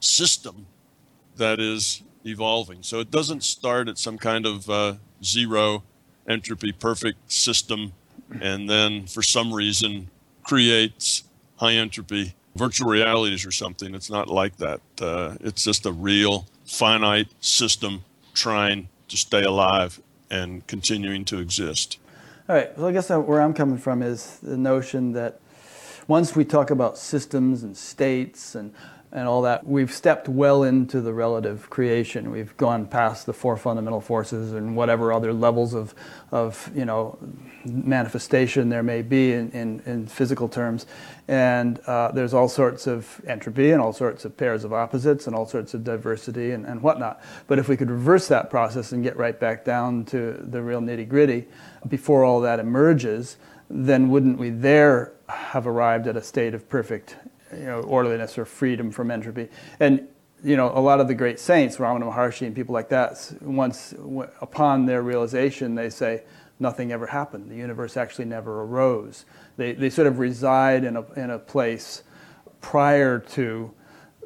system 0.00 0.66
that 1.36 1.60
is 1.60 2.02
evolving. 2.24 2.82
So 2.82 3.00
it 3.00 3.10
doesn't 3.10 3.42
start 3.42 3.88
at 3.88 3.98
some 3.98 4.18
kind 4.18 4.46
of 4.46 4.68
uh, 4.68 4.94
zero 5.22 5.84
entropy 6.28 6.72
perfect 6.72 7.32
system 7.32 7.92
and 8.40 8.68
then 8.68 9.06
for 9.06 9.22
some 9.22 9.52
reason 9.52 10.08
creates 10.42 11.24
high 11.56 11.74
entropy 11.74 12.34
virtual 12.56 12.88
realities 12.88 13.46
or 13.46 13.52
something. 13.52 13.94
It's 13.94 14.10
not 14.10 14.28
like 14.28 14.56
that. 14.56 14.80
Uh, 15.00 15.36
it's 15.40 15.64
just 15.64 15.86
a 15.86 15.92
real 15.92 16.46
finite 16.66 17.28
system 17.40 18.04
trying 18.34 18.88
to 19.08 19.16
stay 19.16 19.44
alive 19.44 20.00
and 20.30 20.66
continuing 20.66 21.24
to 21.26 21.38
exist. 21.38 21.98
All 22.48 22.56
right. 22.56 22.70
So 22.76 22.86
I 22.86 22.92
guess 22.92 23.10
where 23.10 23.40
I'm 23.40 23.54
coming 23.54 23.78
from 23.78 24.02
is 24.02 24.38
the 24.40 24.56
notion 24.56 25.12
that 25.12 25.40
once 26.06 26.34
we 26.34 26.44
talk 26.44 26.70
about 26.70 26.98
systems 26.98 27.62
and 27.62 27.76
states 27.76 28.54
and 28.54 28.74
and 29.10 29.26
all 29.26 29.42
that, 29.42 29.66
we've 29.66 29.92
stepped 29.92 30.28
well 30.28 30.62
into 30.62 31.00
the 31.00 31.14
relative 31.14 31.70
creation. 31.70 32.30
We've 32.30 32.54
gone 32.58 32.86
past 32.86 33.24
the 33.24 33.32
four 33.32 33.56
fundamental 33.56 34.02
forces 34.02 34.52
and 34.52 34.76
whatever 34.76 35.14
other 35.14 35.32
levels 35.32 35.72
of, 35.72 35.94
of 36.30 36.70
you 36.74 36.84
know, 36.84 37.18
manifestation 37.64 38.68
there 38.68 38.82
may 38.82 39.00
be 39.00 39.32
in, 39.32 39.50
in, 39.52 39.80
in 39.86 40.06
physical 40.06 40.46
terms. 40.46 40.84
And 41.26 41.78
uh, 41.80 42.12
there's 42.12 42.34
all 42.34 42.48
sorts 42.48 42.86
of 42.86 43.20
entropy 43.26 43.70
and 43.70 43.80
all 43.80 43.94
sorts 43.94 44.26
of 44.26 44.36
pairs 44.36 44.62
of 44.62 44.74
opposites 44.74 45.26
and 45.26 45.34
all 45.34 45.46
sorts 45.46 45.72
of 45.72 45.84
diversity 45.84 46.50
and, 46.50 46.66
and 46.66 46.82
whatnot. 46.82 47.22
But 47.46 47.58
if 47.58 47.66
we 47.66 47.78
could 47.78 47.90
reverse 47.90 48.28
that 48.28 48.50
process 48.50 48.92
and 48.92 49.02
get 49.02 49.16
right 49.16 49.38
back 49.38 49.64
down 49.64 50.04
to 50.06 50.32
the 50.32 50.62
real 50.62 50.82
nitty 50.82 51.08
gritty 51.08 51.46
before 51.88 52.24
all 52.24 52.40
that 52.42 52.60
emerges, 52.60 53.38
then 53.70 54.10
wouldn't 54.10 54.38
we 54.38 54.50
there 54.50 55.14
have 55.28 55.66
arrived 55.66 56.06
at 56.06 56.16
a 56.16 56.22
state 56.22 56.52
of 56.54 56.68
perfect 56.68 57.16
you 57.52 57.64
know, 57.64 57.80
orderliness 57.80 58.38
or 58.38 58.44
freedom 58.44 58.90
from 58.90 59.10
entropy. 59.10 59.48
And 59.80 60.08
you 60.44 60.56
know, 60.56 60.70
a 60.72 60.80
lot 60.80 61.00
of 61.00 61.08
the 61.08 61.14
great 61.14 61.40
saints, 61.40 61.78
Ramana 61.78 62.12
Maharshi 62.12 62.46
and 62.46 62.54
people 62.54 62.72
like 62.72 62.88
that, 62.90 63.32
once 63.40 63.94
upon 64.40 64.86
their 64.86 65.02
realization, 65.02 65.74
they 65.74 65.90
say, 65.90 66.22
nothing 66.60 66.92
ever 66.92 67.06
happened. 67.06 67.50
The 67.50 67.56
universe 67.56 67.96
actually 67.96 68.26
never 68.26 68.62
arose. 68.62 69.24
They, 69.56 69.72
they 69.72 69.90
sort 69.90 70.06
of 70.06 70.18
reside 70.18 70.84
in 70.84 70.96
a, 70.96 71.12
in 71.14 71.30
a 71.30 71.38
place 71.38 72.02
prior 72.60 73.18
to 73.18 73.72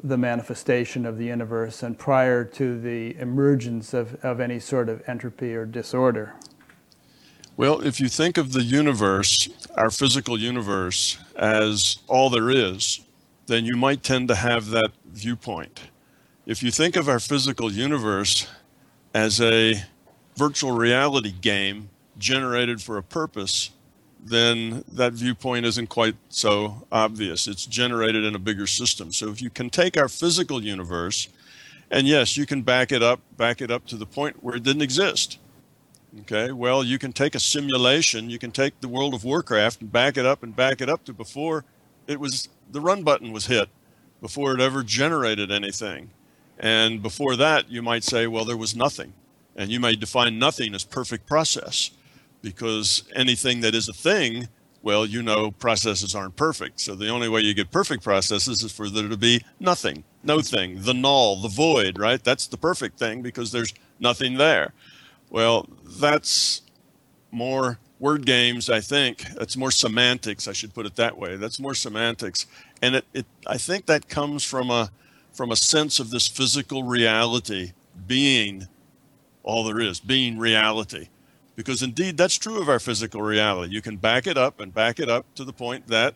the 0.02 0.16
manifestation 0.16 1.06
of 1.06 1.16
the 1.16 1.26
universe 1.26 1.82
and 1.82 1.98
prior 1.98 2.44
to 2.44 2.80
the 2.80 3.16
emergence 3.18 3.94
of, 3.94 4.16
of 4.24 4.40
any 4.40 4.58
sort 4.58 4.88
of 4.88 5.02
entropy 5.06 5.54
or 5.54 5.64
disorder. 5.64 6.34
Well, 7.56 7.80
if 7.86 8.00
you 8.00 8.08
think 8.08 8.38
of 8.38 8.52
the 8.52 8.62
universe, 8.62 9.48
our 9.76 9.90
physical 9.90 10.38
universe, 10.38 11.18
as 11.36 11.98
all 12.08 12.30
there 12.30 12.50
is, 12.50 13.00
then 13.53 13.66
you 13.66 13.76
might 13.76 14.03
tend 14.03 14.28
to 14.28 14.34
have 14.34 14.70
that 14.70 14.90
viewpoint. 15.05 15.80
If 16.46 16.62
you 16.62 16.70
think 16.70 16.96
of 16.96 17.07
our 17.07 17.20
physical 17.20 17.70
universe 17.70 18.46
as 19.12 19.42
a 19.42 19.84
virtual 20.36 20.72
reality 20.72 21.32
game 21.32 21.90
generated 22.16 22.80
for 22.80 22.96
a 22.96 23.03
purpose, 23.03 23.70
then 24.24 24.84
that 24.90 25.12
viewpoint 25.12 25.66
isn't 25.66 25.88
quite 25.88 26.16
so 26.30 26.86
obvious. 26.90 27.46
It's 27.46 27.66
generated 27.66 28.24
in 28.24 28.34
a 28.34 28.38
bigger 28.38 28.66
system. 28.66 29.12
So 29.12 29.28
if 29.28 29.42
you 29.42 29.50
can 29.50 29.68
take 29.68 29.98
our 29.98 30.09
physical 30.09 30.62
universe, 30.62 31.28
and 31.90 32.07
yes, 32.07 32.38
you 32.38 32.46
can 32.46 32.62
back 32.62 32.90
it 32.90 33.03
up, 33.03 33.20
back 33.36 33.61
it 33.61 33.70
up 33.70 33.86
to 33.88 33.96
the 33.96 34.07
point 34.07 34.42
where 34.42 34.57
it 34.57 34.62
didn't 34.62 34.82
exist. 34.82 35.38
Okay, 36.20 36.53
well, 36.53 36.82
you 36.82 36.98
can 36.98 37.12
take 37.12 37.34
a 37.34 37.40
simulation, 37.40 38.30
you 38.30 38.38
can 38.38 38.50
take 38.50 38.80
the 38.80 38.88
World 38.88 39.12
of 39.12 39.24
Warcraft 39.24 39.82
and 39.82 39.92
back 39.92 40.16
it 40.16 40.24
up 40.24 40.42
and 40.42 40.57
back 40.57 40.80
it 40.80 40.88
up 40.88 41.05
to 41.05 41.12
before 41.12 41.64
it 42.07 42.20
was 42.20 42.48
the 42.70 42.80
run 42.80 43.03
button 43.03 43.32
was 43.32 43.46
hit 43.46 43.68
before 44.20 44.55
it 44.55 44.61
ever 44.61 44.82
generated 44.82 45.50
anything. 45.50 46.11
And 46.59 47.03
before 47.03 47.36
that, 47.36 47.70
you 47.70 47.82
might 47.82 48.05
say, 48.05 48.26
well, 48.26 48.44
there 48.44 48.57
was 48.57 48.76
nothing. 48.76 49.12
And 49.57 49.70
you 49.70 49.80
might 49.80 50.00
define 50.00 50.38
nothing 50.38 50.74
as 50.74 50.84
perfect 50.84 51.26
process 51.26 51.90
because 52.40 53.05
anything 53.14 53.61
that 53.61 53.74
is 53.74 53.88
a 53.88 53.92
thing, 53.92 54.48
well, 54.82 55.05
you 55.05 55.22
know, 55.22 55.50
processes 55.50 56.14
aren't 56.14 56.36
perfect. 56.36 56.80
So 56.80 56.94
the 56.94 57.09
only 57.09 57.28
way 57.28 57.40
you 57.40 57.55
get 57.55 57.70
perfect 57.70 58.03
processes 58.03 58.62
is 58.62 58.72
for 58.72 58.88
there 58.88 59.09
to 59.09 59.16
be 59.16 59.44
nothing, 59.61 60.05
no 60.22 60.40
thing, 60.40 60.82
the 60.82 60.94
null, 60.94 61.36
the 61.36 61.48
void, 61.48 61.98
right? 61.98 62.22
That's 62.22 62.46
the 62.46 62.57
perfect 62.57 62.98
thing 62.98 63.22
because 63.22 63.53
there's 63.53 63.74
nothing 64.00 64.38
there. 64.38 64.72
Well, 65.30 65.68
that's 65.84 66.62
more 67.30 67.78
word 68.03 68.26
games, 68.26 68.68
I 68.68 68.80
think. 68.80 69.22
That's 69.36 69.57
more 69.57 69.70
semantics, 69.70 70.48
I 70.48 70.53
should 70.53 70.74
put 70.74 70.86
it 70.86 70.96
that 70.96 71.16
way. 71.16 71.36
That's 71.36 71.61
more 71.61 71.72
semantics. 71.72 72.46
And 72.82 72.96
it, 72.96 73.05
it 73.14 73.26
I 73.46 73.57
think 73.57 73.86
that 73.86 74.09
comes 74.09 74.42
from 74.42 74.70
a 74.70 74.90
from 75.32 75.53
a 75.53 75.57
sense 75.57 76.00
of 76.00 76.11
this 76.11 76.26
physical 76.26 76.82
reality 76.82 77.72
being 78.07 78.66
all 79.44 79.64
there 79.64 79.80
is, 79.80 80.00
being 80.00 80.36
reality. 80.36 81.09
Because 81.55 81.82
indeed 81.82 82.16
that's 82.16 82.34
true 82.34 82.61
of 82.61 82.68
our 82.68 82.80
physical 82.80 83.22
reality. 83.22 83.72
You 83.72 83.80
can 83.80 83.96
back 83.96 84.26
it 84.26 84.36
up 84.36 84.61
and 84.61 84.74
back 84.74 84.98
it 84.98 85.09
up 85.09 85.32
to 85.36 85.44
the 85.44 85.53
point 85.53 85.86
that 85.86 86.14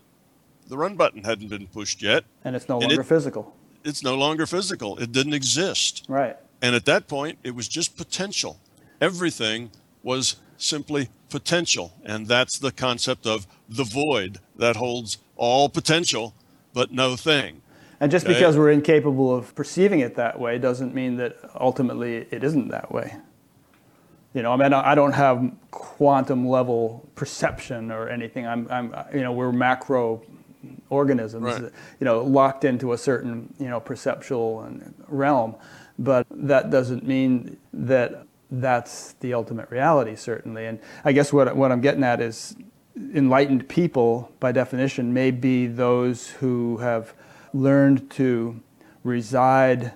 the 0.67 0.77
run 0.77 0.97
button 0.97 1.23
hadn't 1.23 1.49
been 1.49 1.69
pushed 1.69 2.03
yet. 2.03 2.25
And 2.45 2.57
it's 2.57 2.69
no 2.69 2.81
longer 2.81 3.03
it, 3.03 3.07
physical. 3.07 3.55
It's 3.85 4.03
no 4.03 4.17
longer 4.17 4.45
physical. 4.47 4.99
It 4.99 5.13
didn't 5.13 5.35
exist. 5.35 6.05
Right. 6.09 6.37
And 6.61 6.75
at 6.75 6.85
that 6.87 7.07
point, 7.07 7.39
it 7.45 7.55
was 7.55 7.69
just 7.69 7.97
potential. 7.97 8.59
Everything 9.01 9.71
was 10.03 10.37
simply 10.59 11.09
potential. 11.31 11.93
And 12.05 12.27
that's 12.27 12.59
the 12.59 12.73
concept 12.73 13.27
of 13.27 13.47
the 13.69 13.85
void 13.85 14.39
that 14.57 14.77
holds 14.77 15.19
all 15.37 15.69
potential 15.69 16.35
but 16.73 16.93
no 16.93 17.17
thing. 17.17 17.63
And 18.01 18.11
just 18.11 18.27
okay? 18.27 18.35
because 18.35 18.59
we're 18.59 18.71
incapable 18.71 19.35
of 19.35 19.55
perceiving 19.55 20.01
it 20.01 20.17
that 20.17 20.39
way 20.39 20.59
doesn't 20.59 20.95
mean 20.95 21.17
that 21.17 21.39
ultimately 21.59 22.27
it 22.31 22.45
isn't 22.45 22.69
that 22.69 22.93
way. 22.93 23.17
You 24.35 24.43
know, 24.43 24.53
I 24.53 24.57
mean, 24.57 24.75
I 24.75 24.95
don't 24.95 25.15
have 25.15 25.51
quantum 25.71 26.47
level 26.47 27.09
perception 27.15 27.91
or 27.91 28.11
anything. 28.11 28.47
I'm, 28.47 28.69
I'm 28.71 28.95
you 29.15 29.23
know, 29.23 29.33
we're 29.33 29.51
macro 29.51 30.23
organisms, 30.91 31.43
right. 31.43 31.73
you 31.99 32.05
know, 32.05 32.23
locked 32.23 32.65
into 32.65 32.93
a 32.93 32.99
certain, 32.99 33.55
you 33.59 33.69
know, 33.69 33.81
perceptual 33.81 34.71
realm. 35.09 35.55
But 35.99 36.27
that 36.31 36.69
doesn't 36.71 37.07
mean 37.07 37.57
that 37.73 38.26
that's 38.51 39.13
the 39.15 39.35
ultimate 39.35 39.71
reality, 39.71 40.17
certainly. 40.17 40.67
And 40.67 40.79
I 41.05 41.13
guess 41.13 41.33
what, 41.33 41.55
what 41.57 41.73
I'm 41.73 41.81
getting 41.81 42.05
at 42.05 42.21
is 42.21 42.57
enlightened 43.15 43.69
people, 43.69 44.33
by 44.41 44.53
definition, 44.53 45.13
may 45.13 45.31
be 45.31 45.67
those 45.67 46.29
who 46.29 46.79
have 46.79 47.15
learned 47.53 48.11
to 48.11 48.61
reside 49.03 49.93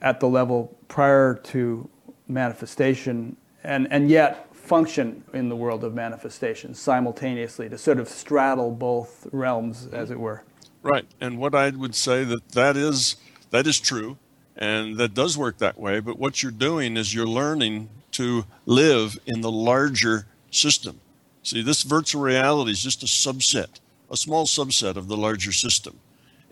at 0.00 0.20
the 0.20 0.28
level 0.28 0.76
prior 0.88 1.34
to 1.34 1.88
manifestation 2.28 3.36
and, 3.62 3.88
and 3.90 4.08
yet 4.08 4.54
function 4.54 5.24
in 5.32 5.48
the 5.48 5.56
world 5.56 5.84
of 5.84 5.94
manifestation 5.94 6.74
simultaneously 6.74 7.68
to 7.68 7.76
sort 7.76 7.98
of 7.98 8.08
straddle 8.08 8.70
both 8.70 9.26
realms 9.32 9.88
as 9.92 10.10
it 10.10 10.18
were. 10.18 10.44
Right. 10.82 11.04
And 11.20 11.38
what 11.38 11.54
i 11.54 11.70
would 11.70 11.94
say 11.94 12.24
that 12.24 12.50
that 12.50 12.76
is 12.76 13.16
that 13.50 13.66
is 13.66 13.78
true 13.78 14.16
and 14.56 14.96
that 14.98 15.14
does 15.14 15.38
work 15.38 15.58
that 15.58 15.78
way. 15.78 16.00
But 16.00 16.18
what 16.18 16.42
you're 16.42 16.52
doing 16.52 16.96
is 16.96 17.14
you're 17.14 17.26
learning 17.26 17.88
to 18.12 18.44
live 18.66 19.18
in 19.26 19.40
the 19.40 19.50
larger 19.50 20.26
system. 20.50 21.00
See, 21.42 21.62
this 21.62 21.82
virtual 21.82 22.22
reality 22.22 22.72
is 22.72 22.82
just 22.82 23.02
a 23.02 23.06
subset, 23.06 23.80
a 24.10 24.16
small 24.16 24.46
subset 24.46 24.96
of 24.96 25.08
the 25.08 25.16
larger 25.16 25.52
system. 25.52 25.98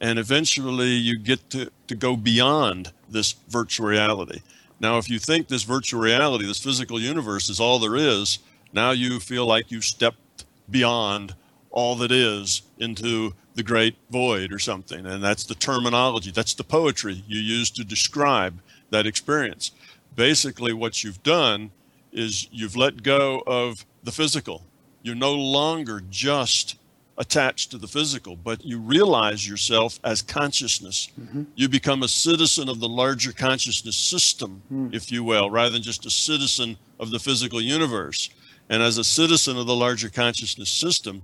And 0.00 0.18
eventually 0.18 0.92
you 0.92 1.18
get 1.18 1.50
to, 1.50 1.70
to 1.88 1.94
go 1.94 2.16
beyond 2.16 2.92
this 3.08 3.32
virtual 3.48 3.88
reality. 3.88 4.40
Now, 4.80 4.98
if 4.98 5.10
you 5.10 5.18
think 5.18 5.48
this 5.48 5.64
virtual 5.64 6.00
reality, 6.00 6.46
this 6.46 6.62
physical 6.62 7.00
universe 7.00 7.50
is 7.50 7.58
all 7.58 7.78
there 7.80 7.96
is, 7.96 8.38
now 8.72 8.92
you 8.92 9.18
feel 9.18 9.44
like 9.44 9.70
you've 9.70 9.84
stepped 9.84 10.44
beyond 10.70 11.34
all 11.70 11.94
that 11.96 12.10
is 12.10 12.62
into 12.78 13.34
the 13.54 13.62
great 13.62 13.96
void 14.10 14.52
or 14.52 14.58
something. 14.58 15.06
And 15.06 15.22
that's 15.22 15.44
the 15.44 15.54
terminology, 15.54 16.30
that's 16.30 16.54
the 16.54 16.64
poetry 16.64 17.22
you 17.26 17.38
use 17.40 17.70
to 17.72 17.84
describe 17.84 18.60
that 18.90 19.06
experience. 19.06 19.72
Basically, 20.14 20.72
what 20.72 21.04
you've 21.04 21.22
done 21.22 21.70
is 22.12 22.48
you've 22.50 22.76
let 22.76 23.02
go 23.02 23.42
of 23.46 23.84
the 24.02 24.12
physical. 24.12 24.64
You're 25.02 25.14
no 25.14 25.34
longer 25.34 26.02
just 26.10 26.76
attached 27.18 27.72
to 27.72 27.78
the 27.78 27.88
physical, 27.88 28.36
but 28.36 28.64
you 28.64 28.78
realize 28.78 29.48
yourself 29.48 29.98
as 30.04 30.22
consciousness. 30.22 31.10
Mm-hmm. 31.20 31.44
You 31.56 31.68
become 31.68 32.04
a 32.04 32.08
citizen 32.08 32.68
of 32.68 32.78
the 32.78 32.88
larger 32.88 33.32
consciousness 33.32 33.96
system, 33.96 34.62
mm. 34.72 34.94
if 34.94 35.10
you 35.10 35.24
will, 35.24 35.50
rather 35.50 35.70
than 35.70 35.82
just 35.82 36.06
a 36.06 36.10
citizen 36.10 36.76
of 37.00 37.10
the 37.10 37.18
physical 37.18 37.60
universe. 37.60 38.30
And 38.68 38.82
as 38.82 38.98
a 38.98 39.04
citizen 39.04 39.56
of 39.58 39.66
the 39.66 39.74
larger 39.74 40.08
consciousness 40.08 40.70
system, 40.70 41.22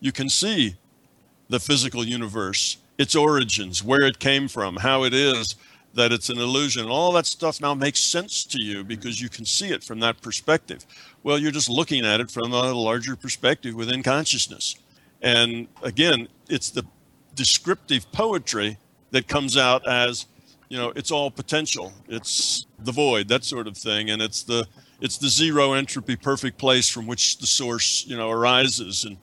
you 0.00 0.12
can 0.12 0.28
see 0.28 0.76
the 1.48 1.60
physical 1.60 2.04
universe, 2.04 2.78
its 2.98 3.14
origins, 3.14 3.82
where 3.82 4.02
it 4.02 4.18
came 4.18 4.48
from, 4.48 4.76
how 4.76 5.04
it 5.04 5.14
is 5.14 5.54
that 5.94 6.12
it's 6.12 6.28
an 6.28 6.38
illusion. 6.38 6.86
All 6.88 7.12
that 7.12 7.26
stuff 7.26 7.60
now 7.60 7.74
makes 7.74 8.00
sense 8.00 8.44
to 8.44 8.62
you 8.62 8.84
because 8.84 9.20
you 9.20 9.28
can 9.28 9.44
see 9.44 9.68
it 9.68 9.82
from 9.82 9.98
that 10.00 10.20
perspective. 10.20 10.84
Well, 11.22 11.38
you're 11.38 11.52
just 11.52 11.70
looking 11.70 12.04
at 12.04 12.20
it 12.20 12.30
from 12.30 12.52
a 12.52 12.72
larger 12.72 13.16
perspective 13.16 13.74
within 13.74 14.02
consciousness. 14.02 14.76
And 15.22 15.66
again, 15.82 16.28
it's 16.48 16.70
the 16.70 16.84
descriptive 17.34 18.10
poetry 18.12 18.78
that 19.10 19.26
comes 19.26 19.56
out 19.56 19.86
as, 19.88 20.26
you 20.68 20.76
know, 20.76 20.92
it's 20.94 21.10
all 21.10 21.30
potential. 21.30 21.92
It's 22.08 22.66
the 22.80 22.92
void, 22.92 23.28
that 23.28 23.44
sort 23.44 23.66
of 23.66 23.76
thing. 23.76 24.10
And 24.10 24.20
it's 24.20 24.42
the 24.42 24.66
it's 25.00 25.18
the 25.18 25.28
zero 25.28 25.74
entropy 25.74 26.16
perfect 26.16 26.56
place 26.56 26.88
from 26.88 27.06
which 27.06 27.38
the 27.38 27.46
source, 27.46 28.06
you 28.06 28.16
know, 28.16 28.30
arises 28.30 29.04
and 29.04 29.16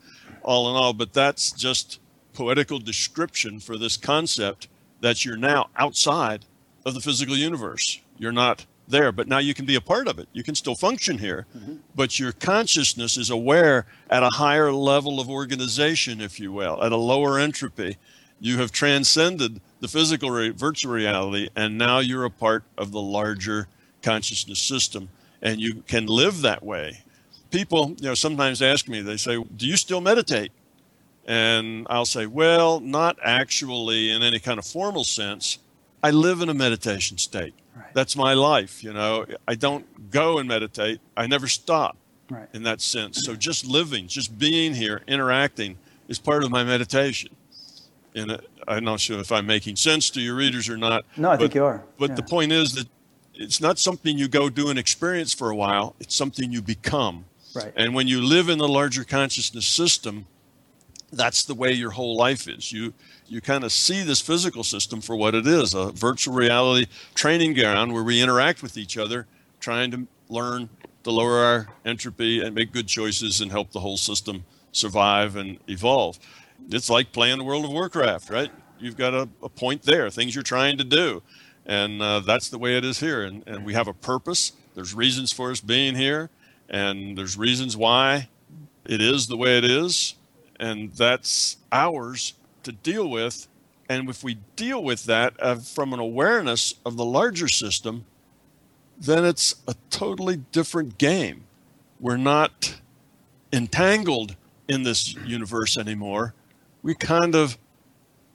all 0.44 0.70
in 0.70 0.76
all. 0.76 0.92
But 0.92 1.12
that's 1.12 1.50
just 1.52 1.98
poetical 2.32 2.78
description 2.78 3.60
for 3.60 3.76
this 3.76 3.96
concept 3.96 4.68
that 5.00 5.24
you're 5.24 5.36
now 5.36 5.68
outside 5.76 6.44
of 6.84 6.94
the 6.94 7.00
physical 7.00 7.36
universe. 7.36 8.00
You're 8.18 8.32
not 8.32 8.66
there, 8.86 9.12
but 9.12 9.28
now 9.28 9.38
you 9.38 9.54
can 9.54 9.64
be 9.64 9.74
a 9.74 9.80
part 9.80 10.08
of 10.08 10.18
it. 10.18 10.28
You 10.32 10.42
can 10.42 10.54
still 10.54 10.74
function 10.74 11.18
here, 11.18 11.46
mm-hmm. 11.56 11.76
but 11.94 12.18
your 12.18 12.32
consciousness 12.32 13.16
is 13.16 13.30
aware 13.30 13.86
at 14.10 14.22
a 14.22 14.30
higher 14.30 14.72
level 14.72 15.20
of 15.20 15.30
organization, 15.30 16.20
if 16.20 16.38
you 16.38 16.52
will, 16.52 16.82
at 16.82 16.92
a 16.92 16.96
lower 16.96 17.38
entropy. 17.38 17.96
You 18.40 18.58
have 18.58 18.72
transcended 18.72 19.60
the 19.80 19.88
physical 19.88 20.30
re- 20.30 20.50
virtual 20.50 20.92
reality, 20.92 21.48
and 21.56 21.78
now 21.78 22.00
you're 22.00 22.24
a 22.24 22.30
part 22.30 22.64
of 22.76 22.92
the 22.92 23.00
larger 23.00 23.68
consciousness 24.02 24.60
system, 24.60 25.08
and 25.40 25.60
you 25.60 25.82
can 25.86 26.06
live 26.06 26.42
that 26.42 26.62
way. 26.62 27.03
People, 27.54 27.94
you 27.98 28.08
know, 28.08 28.14
sometimes 28.14 28.60
ask 28.62 28.88
me, 28.88 29.00
they 29.00 29.16
say, 29.16 29.42
"Do 29.56 29.66
you 29.66 29.76
still 29.76 30.00
meditate?" 30.00 30.50
And 31.26 31.86
I'll 31.88 32.04
say, 32.04 32.26
"Well, 32.26 32.80
not 32.80 33.16
actually 33.22 34.10
in 34.10 34.22
any 34.22 34.40
kind 34.40 34.58
of 34.58 34.66
formal 34.66 35.04
sense. 35.04 35.58
I 36.02 36.10
live 36.10 36.40
in 36.40 36.48
a 36.48 36.54
meditation 36.54 37.16
state." 37.16 37.54
Right. 37.76 37.94
That's 37.94 38.16
my 38.16 38.34
life. 38.34 38.82
You 38.82 38.92
know, 38.92 39.24
I 39.46 39.54
don't 39.54 40.10
go 40.10 40.38
and 40.38 40.48
meditate. 40.48 41.00
I 41.16 41.26
never 41.26 41.46
stop 41.46 41.96
right. 42.28 42.48
in 42.52 42.64
that 42.64 42.80
sense. 42.80 43.22
So 43.22 43.34
just 43.34 43.64
living, 43.64 44.08
just 44.08 44.36
being 44.38 44.74
here, 44.74 45.02
interacting 45.06 45.78
is 46.08 46.18
part 46.18 46.44
of 46.44 46.50
my 46.50 46.64
meditation. 46.64 47.34
And 48.14 48.32
uh, 48.32 48.38
I'm 48.68 48.84
not 48.84 49.00
sure 49.00 49.18
if 49.18 49.32
I'm 49.32 49.46
making 49.46 49.76
sense 49.76 50.10
to 50.10 50.20
your 50.20 50.36
readers 50.36 50.68
or 50.68 50.76
not. 50.76 51.04
No, 51.16 51.30
I 51.30 51.36
but, 51.36 51.40
think 51.40 51.54
you 51.54 51.64
are. 51.64 51.82
But 51.98 52.10
yeah. 52.10 52.16
the 52.16 52.22
point 52.22 52.52
is 52.52 52.74
that 52.74 52.88
it's 53.34 53.60
not 53.60 53.78
something 53.78 54.16
you 54.16 54.28
go 54.28 54.48
do 54.48 54.70
and 54.70 54.78
experience 54.78 55.34
for 55.34 55.50
a 55.50 55.56
while. 55.56 55.96
It's 55.98 56.14
something 56.14 56.52
you 56.52 56.62
become. 56.62 57.24
Right. 57.54 57.72
And 57.76 57.94
when 57.94 58.08
you 58.08 58.20
live 58.20 58.48
in 58.48 58.58
the 58.58 58.68
larger 58.68 59.04
consciousness 59.04 59.66
system, 59.66 60.26
that's 61.12 61.44
the 61.44 61.54
way 61.54 61.72
your 61.72 61.90
whole 61.90 62.16
life 62.16 62.48
is. 62.48 62.72
You 62.72 62.92
you 63.26 63.40
kind 63.40 63.64
of 63.64 63.72
see 63.72 64.02
this 64.02 64.20
physical 64.20 64.64
system 64.64 65.00
for 65.00 65.16
what 65.16 65.34
it 65.34 65.46
is, 65.46 65.74
a 65.74 65.92
virtual 65.92 66.34
reality 66.34 66.86
training 67.14 67.54
ground 67.54 67.92
where 67.92 68.02
we 68.02 68.20
interact 68.20 68.62
with 68.62 68.76
each 68.76 68.98
other, 68.98 69.26
trying 69.60 69.90
to 69.92 70.06
learn 70.28 70.68
to 71.04 71.10
lower 71.10 71.38
our 71.38 71.68
entropy 71.84 72.42
and 72.42 72.54
make 72.54 72.72
good 72.72 72.86
choices 72.86 73.40
and 73.40 73.50
help 73.50 73.70
the 73.72 73.80
whole 73.80 73.96
system 73.96 74.44
survive 74.72 75.36
and 75.36 75.58
evolve. 75.68 76.18
It's 76.70 76.90
like 76.90 77.12
playing 77.12 77.38
the 77.38 77.44
World 77.44 77.64
of 77.64 77.70
Warcraft, 77.70 78.30
right? 78.30 78.50
You've 78.78 78.96
got 78.96 79.14
a, 79.14 79.28
a 79.42 79.48
point 79.48 79.82
there, 79.82 80.10
things 80.10 80.34
you're 80.34 80.42
trying 80.42 80.78
to 80.78 80.84
do. 80.84 81.22
And 81.66 82.02
uh, 82.02 82.20
that's 82.20 82.48
the 82.48 82.58
way 82.58 82.76
it 82.76 82.84
is 82.84 83.00
here. 83.00 83.22
And, 83.22 83.42
and 83.46 83.64
we 83.64 83.74
have 83.74 83.88
a 83.88 83.94
purpose. 83.94 84.52
There's 84.74 84.94
reasons 84.94 85.32
for 85.32 85.50
us 85.50 85.60
being 85.60 85.94
here, 85.94 86.30
and 86.68 87.16
there's 87.16 87.36
reasons 87.36 87.76
why 87.76 88.28
it 88.84 89.00
is 89.00 89.26
the 89.26 89.36
way 89.36 89.58
it 89.58 89.64
is 89.64 90.14
and 90.58 90.92
that's 90.92 91.56
ours 91.72 92.34
to 92.62 92.72
deal 92.72 93.08
with. 93.08 93.48
And 93.88 94.08
if 94.08 94.24
we 94.24 94.38
deal 94.56 94.82
with 94.82 95.04
that 95.04 95.34
uh, 95.38 95.56
from 95.56 95.92
an 95.92 96.00
awareness 96.00 96.74
of 96.86 96.96
the 96.96 97.04
larger 97.04 97.48
system, 97.48 98.06
then 98.98 99.24
it's 99.24 99.56
a 99.68 99.74
totally 99.90 100.36
different 100.52 100.96
game. 100.98 101.44
We're 102.00 102.16
not 102.16 102.76
entangled 103.52 104.36
in 104.68 104.82
this 104.82 105.14
universe 105.16 105.76
anymore. 105.76 106.34
We 106.82 106.94
kind 106.94 107.34
of, 107.34 107.58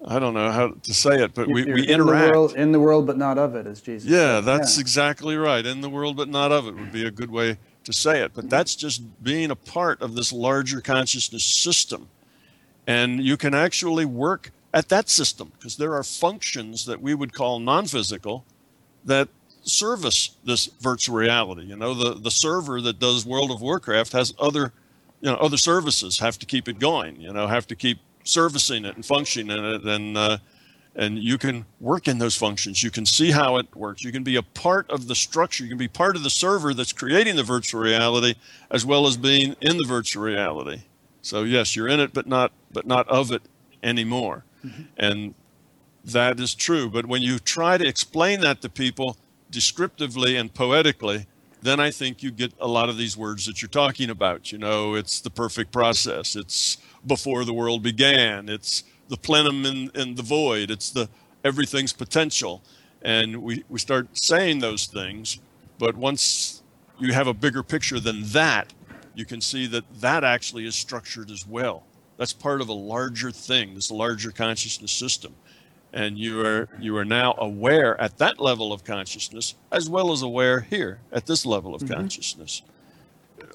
I 0.05 0.19
don't 0.19 0.33
know 0.33 0.51
how 0.51 0.69
to 0.69 0.93
say 0.93 1.23
it, 1.23 1.33
but 1.33 1.47
we, 1.47 1.65
we 1.65 1.87
interact. 1.87 1.91
In 1.91 1.99
the, 1.99 2.31
world, 2.31 2.55
in 2.55 2.71
the 2.71 2.79
world, 2.79 3.07
but 3.07 3.17
not 3.17 3.37
of 3.37 3.55
it, 3.55 3.65
as 3.65 3.81
Jesus 3.81 4.09
Yeah, 4.09 4.37
said. 4.37 4.45
that's 4.45 4.77
yeah. 4.77 4.81
exactly 4.81 5.35
right. 5.35 5.65
In 5.65 5.81
the 5.81 5.89
world, 5.89 6.15
but 6.15 6.29
not 6.29 6.51
of 6.51 6.67
it 6.67 6.75
would 6.75 6.91
be 6.91 7.05
a 7.05 7.11
good 7.11 7.31
way 7.31 7.57
to 7.89 7.97
say 7.97 8.21
it, 8.21 8.31
but 8.33 8.49
that's 8.49 8.75
just 8.75 9.23
being 9.23 9.51
a 9.51 9.55
part 9.55 10.01
of 10.01 10.15
this 10.15 10.31
larger 10.31 10.81
consciousness 10.81 11.43
system. 11.43 12.09
And 12.85 13.23
you 13.23 13.37
can 13.37 13.53
actually 13.53 14.05
work 14.05 14.51
at 14.73 14.89
that 14.89 15.09
system 15.09 15.51
because 15.57 15.77
there 15.77 15.93
are 15.93 16.03
functions 16.03 16.85
that 16.85 17.01
we 17.01 17.13
would 17.13 17.33
call 17.33 17.59
non 17.59 17.87
physical 17.87 18.45
that 19.05 19.29
service 19.63 20.35
this 20.43 20.67
virtual 20.79 21.17
reality. 21.17 21.63
You 21.63 21.75
know, 21.75 21.93
the, 21.93 22.13
the 22.13 22.31
server 22.31 22.81
that 22.81 22.99
does 22.99 23.25
World 23.25 23.51
of 23.51 23.61
Warcraft 23.61 24.13
has 24.13 24.33
other, 24.39 24.73
you 25.21 25.29
know, 25.29 25.35
other 25.35 25.57
services 25.57 26.19
have 26.19 26.37
to 26.39 26.45
keep 26.45 26.67
it 26.67 26.79
going, 26.79 27.19
you 27.19 27.33
know, 27.33 27.47
have 27.47 27.67
to 27.67 27.75
keep 27.75 27.99
servicing 28.23 28.85
it 28.85 28.95
and 28.95 29.05
functioning 29.05 29.57
in 29.57 29.65
it. 29.65 29.83
And, 29.83 30.17
uh, 30.17 30.37
and 30.99 31.17
you 31.17 31.37
can 31.37 31.65
work 31.79 32.09
in 32.09 32.17
those 32.17 32.35
functions. 32.35 32.83
You 32.83 32.91
can 32.91 33.05
see 33.05 33.31
how 33.31 33.55
it 33.55 33.73
works. 33.73 34.03
You 34.03 34.11
can 34.11 34.23
be 34.23 34.35
a 34.35 34.43
part 34.43 34.91
of 34.91 35.07
the 35.07 35.15
structure. 35.15 35.63
You 35.63 35.69
can 35.69 35.77
be 35.77 35.87
part 35.87 36.17
of 36.17 36.23
the 36.23 36.29
server 36.29 36.73
that's 36.73 36.91
creating 36.91 37.37
the 37.37 37.43
virtual 37.43 37.81
reality, 37.81 38.35
as 38.69 38.85
well 38.85 39.07
as 39.07 39.15
being 39.15 39.55
in 39.61 39.77
the 39.77 39.85
virtual 39.87 40.23
reality. 40.23 40.81
So 41.21 41.43
yes, 41.43 41.73
you're 41.73 41.87
in 41.87 42.01
it, 42.01 42.13
but 42.13 42.27
not 42.27 42.51
but 42.71 42.85
not 42.85 43.07
of 43.07 43.31
it 43.31 43.43
anymore, 43.81 44.43
mm-hmm. 44.63 44.83
and 44.97 45.35
that 46.03 46.37
is 46.37 46.53
true. 46.53 46.89
But 46.89 47.05
when 47.05 47.21
you 47.21 47.39
try 47.39 47.77
to 47.77 47.87
explain 47.87 48.41
that 48.41 48.61
to 48.61 48.69
people 48.69 49.15
descriptively 49.49 50.35
and 50.35 50.53
poetically, 50.53 51.27
then 51.61 51.79
I 51.79 51.91
think 51.91 52.21
you 52.21 52.29
get 52.29 52.53
a 52.59 52.67
lot 52.67 52.89
of 52.89 52.97
these 52.97 53.15
words 53.15 53.45
that 53.45 53.61
you're 53.61 53.69
talking 53.69 54.09
about. 54.09 54.51
You 54.51 54.57
know, 54.57 54.95
it's 54.95 55.21
the 55.21 55.29
perfect 55.29 55.71
process. 55.71 56.35
It's 56.35 56.77
before 57.07 57.45
the 57.45 57.53
world 57.53 57.83
began. 57.83 58.49
It's 58.49 58.83
the 59.09 59.17
plenum 59.17 59.65
in, 59.65 59.91
in 59.95 60.15
the 60.15 60.23
void. 60.23 60.71
It's 60.71 60.91
the 60.91 61.09
everything's 61.43 61.93
potential. 61.93 62.63
And 63.01 63.41
we, 63.41 63.63
we 63.69 63.79
start 63.79 64.07
saying 64.17 64.59
those 64.59 64.85
things. 64.85 65.39
But 65.77 65.95
once 65.95 66.61
you 66.99 67.13
have 67.13 67.27
a 67.27 67.33
bigger 67.33 67.63
picture 67.63 67.99
than 67.99 68.23
that, 68.27 68.73
you 69.15 69.25
can 69.25 69.41
see 69.41 69.67
that 69.67 69.83
that 70.01 70.23
actually 70.23 70.65
is 70.65 70.75
structured 70.75 71.31
as 71.31 71.47
well. 71.47 71.83
That's 72.17 72.33
part 72.33 72.61
of 72.61 72.69
a 72.69 72.73
larger 72.73 73.31
thing, 73.31 73.75
this 73.75 73.89
larger 73.91 74.31
consciousness 74.31 74.91
system. 74.91 75.33
And 75.91 76.19
you 76.19 76.45
are 76.45 76.69
you 76.79 76.95
are 76.97 77.05
now 77.05 77.33
aware 77.39 77.99
at 77.99 78.17
that 78.19 78.39
level 78.39 78.71
of 78.71 78.83
consciousness 78.83 79.55
as 79.71 79.89
well 79.89 80.11
as 80.11 80.21
aware 80.21 80.59
here 80.59 80.99
at 81.11 81.25
this 81.25 81.45
level 81.45 81.73
of 81.73 81.81
mm-hmm. 81.81 81.95
consciousness. 81.95 82.61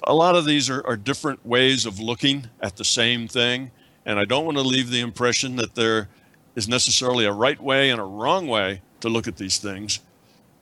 A 0.03 0.13
lot 0.13 0.35
of 0.35 0.45
these 0.45 0.69
are, 0.69 0.85
are 0.85 0.97
different 0.97 1.45
ways 1.45 1.85
of 1.85 1.99
looking 1.99 2.49
at 2.59 2.75
the 2.75 2.83
same 2.83 3.27
thing 3.27 3.71
and 4.05 4.19
I 4.19 4.25
don't 4.25 4.45
want 4.45 4.57
to 4.57 4.63
leave 4.63 4.89
the 4.89 4.99
impression 4.99 5.55
that 5.57 5.75
there 5.75 6.09
is 6.55 6.67
necessarily 6.67 7.25
a 7.25 7.31
right 7.31 7.59
way 7.59 7.89
and 7.89 7.99
a 7.99 8.05
wrong 8.05 8.47
way 8.47 8.81
to 9.01 9.09
look 9.09 9.27
at 9.27 9.37
these 9.37 9.57
things. 9.57 9.99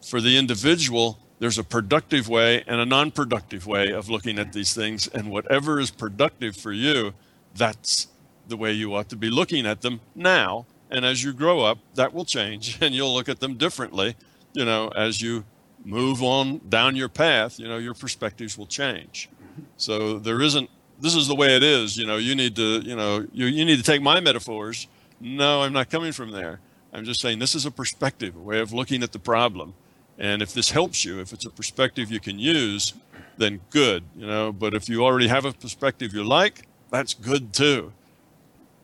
For 0.02 0.20
the 0.22 0.38
individual, 0.38 1.20
there's 1.40 1.58
a 1.58 1.64
productive 1.64 2.30
way 2.30 2.64
and 2.68 2.80
a 2.80 2.86
non 2.86 3.12
productive 3.12 3.68
way 3.68 3.92
of 3.92 4.10
looking 4.10 4.40
at 4.40 4.54
these 4.54 4.74
things. 4.74 5.08
And 5.08 5.30
whatever 5.30 5.80
is 5.80 5.92
productive 5.92 6.56
for 6.56 6.72
you, 6.72 7.14
that's 7.56 8.08
the 8.48 8.58
way 8.58 8.72
you 8.72 8.94
ought 8.96 9.10
to 9.10 9.16
be 9.16 9.30
looking 9.30 9.66
at 9.66 9.82
them 9.82 10.02
now. 10.16 10.66
And 10.90 11.06
as 11.06 11.24
you 11.24 11.34
grow 11.34 11.62
up, 11.62 11.80
that 11.96 12.14
will 12.14 12.26
change 12.26 12.78
and 12.82 12.94
you'll 12.94 13.14
look 13.14 13.30
at 13.30 13.40
them 13.40 13.56
differently. 13.56 14.16
You 14.54 14.66
know, 14.66 14.90
as 14.90 15.22
you 15.22 15.44
move 15.84 16.24
on 16.24 16.62
down 16.70 16.96
your 16.96 17.10
path, 17.10 17.60
you 17.60 17.68
know, 17.68 17.78
your 17.78 17.94
perspectives 17.94 18.58
will 18.58 18.68
change. 18.68 19.30
So 19.78 20.20
there 20.20 20.42
isn't 20.42 20.70
this 21.04 21.16
is 21.16 21.28
the 21.28 21.36
way 21.36 21.56
it 21.56 21.64
is. 21.64 21.98
You 21.98 22.08
know, 22.08 22.16
you 22.16 22.34
need 22.34 22.56
to, 22.56 22.80
you 22.80 22.96
know, 22.96 23.28
you, 23.34 23.48
you 23.48 23.66
need 23.66 23.76
to 23.76 23.84
take 23.84 24.02
my 24.02 24.22
metaphors. 24.22 24.88
No, 25.20 25.62
I'm 25.62 25.74
not 25.74 25.90
coming 25.90 26.14
from 26.14 26.32
there. 26.32 26.62
I'm 26.94 27.04
just 27.04 27.20
saying 27.20 27.40
this 27.40 27.56
is 27.56 27.66
a 27.66 27.72
perspective, 27.72 28.38
a 28.38 28.40
way 28.40 28.60
of 28.60 28.72
looking 28.72 29.04
at 29.04 29.12
the 29.12 29.20
problem. 29.20 29.74
And 30.18 30.42
if 30.42 30.54
this 30.54 30.72
helps 30.72 31.04
you, 31.04 31.20
if 31.20 31.34
it's 31.34 31.46
a 31.46 31.50
perspective 31.50 32.10
you 32.10 32.22
can 32.22 32.40
use, 32.40 32.94
then 33.38 33.60
good, 33.70 34.06
you 34.16 34.26
know. 34.26 34.54
But 34.54 34.74
if 34.74 34.88
you 34.88 35.04
already 35.04 35.28
have 35.28 35.44
a 35.44 35.52
perspective 35.52 36.14
you 36.14 36.24
like, 36.24 36.68
that's 36.90 37.14
good 37.14 37.52
too. 37.52 37.92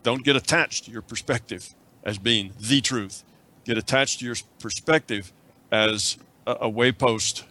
Don't 0.02 0.22
get 0.22 0.36
attached 0.36 0.84
to 0.86 0.90
your 0.90 1.02
perspective 1.02 1.74
as 2.04 2.18
being 2.18 2.52
the 2.60 2.82
truth. 2.82 3.24
Get 3.64 3.78
attached 3.78 4.18
to 4.18 4.26
your 4.26 4.36
perspective 4.58 5.32
as 5.72 6.18
a, 6.46 6.52
a 6.52 6.70
waypost 6.70 7.44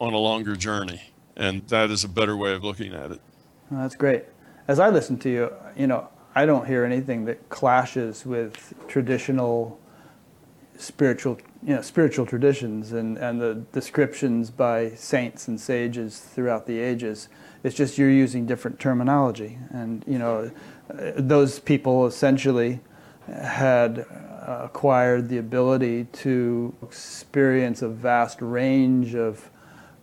on 0.00 0.12
a 0.12 0.18
longer 0.18 0.54
journey. 0.54 1.02
And 1.36 1.66
that 1.68 1.90
is 1.90 2.04
a 2.04 2.08
better 2.08 2.36
way 2.36 2.52
of 2.52 2.62
looking 2.62 2.94
at 2.94 3.10
it. 3.10 3.20
Well, 3.72 3.80
that's 3.80 3.96
great. 3.96 4.26
As 4.68 4.78
I 4.78 4.90
listen 4.90 5.18
to 5.20 5.30
you, 5.30 5.50
you 5.74 5.86
know, 5.86 6.08
I 6.34 6.44
don't 6.44 6.66
hear 6.66 6.84
anything 6.84 7.24
that 7.24 7.48
clashes 7.48 8.26
with 8.26 8.74
traditional 8.86 9.80
spiritual, 10.76 11.38
you 11.62 11.76
know, 11.76 11.80
spiritual 11.80 12.26
traditions 12.26 12.92
and, 12.92 13.16
and 13.16 13.40
the 13.40 13.62
descriptions 13.72 14.50
by 14.50 14.90
saints 14.90 15.48
and 15.48 15.58
sages 15.58 16.20
throughout 16.20 16.66
the 16.66 16.80
ages. 16.80 17.30
It's 17.64 17.74
just 17.74 17.96
you're 17.96 18.10
using 18.10 18.44
different 18.44 18.78
terminology, 18.78 19.58
and 19.70 20.04
you 20.06 20.18
know, 20.18 20.50
those 21.16 21.58
people 21.58 22.06
essentially 22.06 22.80
had 23.26 24.04
acquired 24.46 25.30
the 25.30 25.38
ability 25.38 26.04
to 26.12 26.74
experience 26.82 27.80
a 27.80 27.88
vast 27.88 28.42
range 28.42 29.14
of 29.14 29.48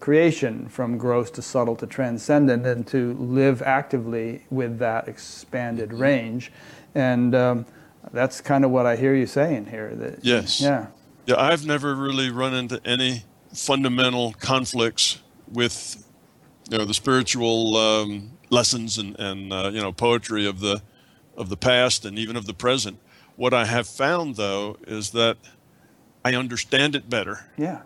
creation 0.10 0.68
from 0.68 0.98
gross 0.98 1.30
to 1.30 1.40
subtle 1.40 1.76
to 1.76 1.86
transcendent 1.86 2.66
and 2.66 2.88
to 2.88 3.14
live 3.20 3.62
actively 3.62 4.44
with 4.50 4.80
that 4.80 5.08
expanded 5.08 5.94
range. 5.94 6.52
And 6.96 7.36
um, 7.36 7.68
that's 8.12 8.42
kind 8.42 8.66
of 8.66 8.72
what 8.72 8.88
I 8.88 8.96
hear 8.96 9.14
you 9.14 9.28
saying 9.28 9.68
here. 9.68 9.94
That, 9.94 10.26
yes. 10.26 10.60
Yeah. 10.60 10.88
Yeah, 11.28 11.36
I've 11.38 11.64
never 11.64 11.94
really 11.94 12.32
run 12.32 12.56
into 12.56 12.82
any 12.84 13.22
fundamental 13.54 14.34
conflicts 14.34 15.20
with 15.48 16.04
you 16.72 16.80
know 16.80 16.86
the 16.86 16.96
spiritual 16.96 17.78
um, 17.78 18.32
lessons 18.50 18.98
and, 18.98 19.16
and 19.20 19.54
uh, 19.54 19.70
you 19.72 19.80
know 19.80 19.92
poetry 19.92 20.48
of 20.48 20.60
the 20.60 20.82
of 21.38 21.50
the 21.50 21.58
past 21.58 22.04
and 22.04 22.18
even 22.18 22.36
of 22.36 22.48
the 22.48 22.54
present. 22.56 22.98
What 23.36 23.54
I 23.54 23.66
have 23.66 23.88
found 23.88 24.38
though 24.38 24.78
is 24.88 25.12
that 25.12 25.38
I 26.26 26.34
understand 26.34 26.96
it 26.96 27.12
better. 27.12 27.46
Yeah. 27.58 27.84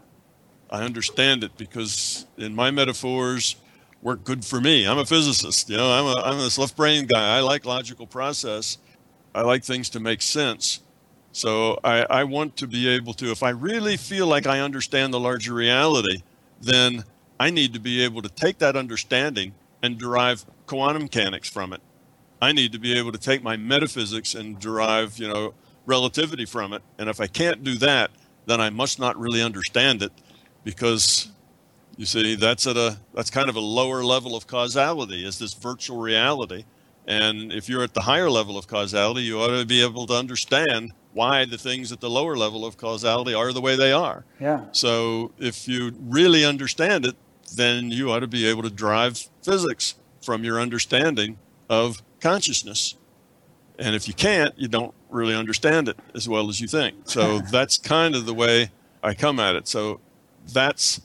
I 0.74 0.82
understand 0.82 1.43
it 1.43 1.55
because 1.55 2.26
in 2.36 2.55
my 2.55 2.71
metaphors 2.71 3.57
work 4.01 4.24
good 4.24 4.43
for 4.43 4.59
me. 4.59 4.88
I'm 4.88 4.97
a 4.97 5.05
physicist, 5.05 5.69
you 5.69 5.78
know, 5.78 5.91
I'm 5.91 6.05
a 6.07 6.19
I'm 6.21 6.39
this 6.39 6.57
left 6.57 6.76
brain 6.76 7.05
guy. 7.05 7.38
I 7.38 7.41
like 7.41 7.63
logical 7.63 8.07
process. 8.07 8.80
I 9.36 9.41
like 9.41 9.63
things 9.63 9.88
to 9.89 9.99
make 9.99 10.24
sense. 10.24 10.80
So 11.32 11.80
I, 11.84 12.05
I 12.09 12.24
want 12.24 12.57
to 12.57 12.67
be 12.67 12.88
able 12.88 13.13
to, 13.15 13.32
if 13.32 13.43
I 13.43 13.51
really 13.51 13.97
feel 13.97 14.26
like 14.26 14.47
I 14.47 14.61
understand 14.61 15.13
the 15.13 15.19
larger 15.19 15.53
reality, 15.53 16.24
then 16.59 17.03
I 17.39 17.51
need 17.51 17.74
to 17.74 17.80
be 17.80 18.03
able 18.03 18.24
to 18.24 18.30
take 18.30 18.57
that 18.57 18.76
understanding 18.76 19.53
and 19.84 19.99
derive 19.99 20.43
quantum 20.65 21.03
mechanics 21.03 21.49
from 21.49 21.74
it. 21.74 21.82
I 22.41 22.51
need 22.51 22.71
to 22.71 22.80
be 22.80 22.97
able 22.97 23.11
to 23.11 23.19
take 23.19 23.43
my 23.43 23.57
metaphysics 23.57 24.34
and 24.34 24.59
derive, 24.59 25.19
you 25.19 25.28
know, 25.28 25.53
relativity 25.86 26.45
from 26.45 26.74
it. 26.74 26.82
And 26.97 27.09
if 27.09 27.21
I 27.21 27.28
can't 27.28 27.63
do 27.63 27.76
that, 27.76 28.09
then 28.47 28.59
I 28.59 28.71
must 28.71 28.99
not 28.99 29.19
really 29.19 29.41
understand 29.41 30.01
it 30.01 30.11
because 30.64 31.30
you 31.97 32.05
see 32.05 32.36
that's 32.36 32.66
at 32.68 32.78
a 32.78 32.97
that's 33.14 33.30
kind 33.30 33.49
of 33.49 33.55
a 33.55 33.59
lower 33.59 34.03
level 34.03 34.36
of 34.36 34.47
causality 34.47 35.26
is 35.26 35.39
this 35.39 35.53
virtual 35.53 35.99
reality. 35.99 36.66
And 37.05 37.51
if 37.51 37.68
you're 37.68 37.84
at 37.84 37.93
the 37.93 38.01
higher 38.01 38.30
level 38.30 38.57
of 38.57 38.68
causality, 38.68 39.24
you 39.24 39.39
ought 39.39 39.59
to 39.59 39.66
be 39.66 39.82
able 39.82 40.07
to 40.07 40.14
understand 40.14 40.93
why 41.11 41.45
the 41.45 41.57
things 41.57 41.91
at 41.91 41.99
the 41.99 42.09
lower 42.09 42.38
level 42.38 42.66
of 42.66 42.78
causality 42.78 43.34
are 43.34 43.51
the 43.51 43.61
way 43.61 43.76
they 43.76 43.91
are. 43.91 44.24
Yeah. 44.39 44.66
So 44.72 45.32
if 45.38 45.68
you 45.68 45.93
really 45.99 46.45
understand 46.45 47.05
it, 47.05 47.16
then 47.55 47.91
you 47.91 48.09
ought 48.11 48.22
to 48.22 48.28
be 48.28 48.47
able 48.47 48.64
to 48.64 48.70
drive 48.70 49.30
physics 49.43 49.95
from 50.22 50.43
your 50.43 50.59
understanding 50.59 51.38
of 51.70 52.01
consciousness. 52.22 52.95
And 53.78 53.95
if 53.95 54.07
you 54.07 54.14
can't, 54.14 54.57
you 54.57 54.68
don't 54.68 54.93
really 55.09 55.36
understand 55.36 55.89
it 55.89 55.97
as 56.16 56.28
well 56.28 56.49
as 56.49 56.61
you 56.61 56.68
think. 56.68 56.95
So 57.05 57.39
that's 57.51 57.78
kind 57.78 58.16
of 58.16 58.26
the 58.26 58.34
way 58.34 58.72
I 59.03 59.14
come 59.14 59.39
at 59.39 59.55
it. 59.55 59.68
So 59.68 59.99
that's 60.52 61.02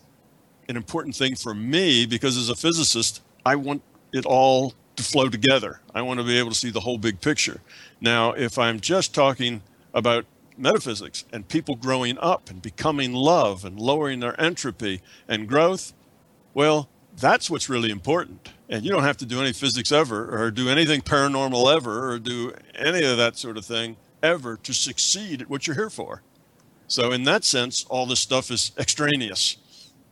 an 0.68 0.76
important 0.76 1.14
thing 1.14 1.34
for 1.34 1.54
me 1.54 2.06
because 2.06 2.36
as 2.36 2.48
a 2.48 2.54
physicist, 2.54 3.22
I 3.44 3.56
want 3.56 3.82
it 4.12 4.26
all 4.26 4.74
to 4.96 5.02
flow 5.02 5.28
together. 5.28 5.80
I 5.94 6.02
want 6.02 6.20
to 6.20 6.26
be 6.26 6.38
able 6.38 6.50
to 6.50 6.56
see 6.56 6.70
the 6.70 6.80
whole 6.80 6.98
big 6.98 7.20
picture. 7.20 7.60
Now, 8.00 8.32
if 8.32 8.58
I'm 8.58 8.80
just 8.80 9.14
talking 9.14 9.62
about 9.94 10.26
metaphysics 10.56 11.24
and 11.32 11.46
people 11.48 11.76
growing 11.76 12.18
up 12.18 12.50
and 12.50 12.60
becoming 12.60 13.12
love 13.12 13.64
and 13.64 13.78
lowering 13.78 14.20
their 14.20 14.38
entropy 14.40 15.00
and 15.28 15.48
growth, 15.48 15.92
well, 16.52 16.88
that's 17.16 17.48
what's 17.48 17.68
really 17.68 17.90
important. 17.90 18.52
And 18.68 18.84
you 18.84 18.90
don't 18.90 19.04
have 19.04 19.16
to 19.18 19.26
do 19.26 19.40
any 19.40 19.52
physics 19.52 19.92
ever 19.92 20.28
or 20.36 20.50
do 20.50 20.68
anything 20.68 21.00
paranormal 21.00 21.74
ever 21.74 22.10
or 22.10 22.18
do 22.18 22.52
any 22.74 23.04
of 23.04 23.16
that 23.16 23.36
sort 23.36 23.56
of 23.56 23.64
thing 23.64 23.96
ever 24.22 24.56
to 24.58 24.74
succeed 24.74 25.42
at 25.42 25.50
what 25.50 25.66
you're 25.66 25.76
here 25.76 25.90
for. 25.90 26.22
So, 26.88 27.12
in 27.12 27.24
that 27.24 27.44
sense, 27.44 27.84
all 27.88 28.06
this 28.06 28.20
stuff 28.20 28.50
is 28.50 28.72
extraneous, 28.78 29.58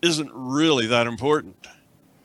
isn't 0.03 0.31
really 0.33 0.87
that 0.87 1.07
important. 1.07 1.67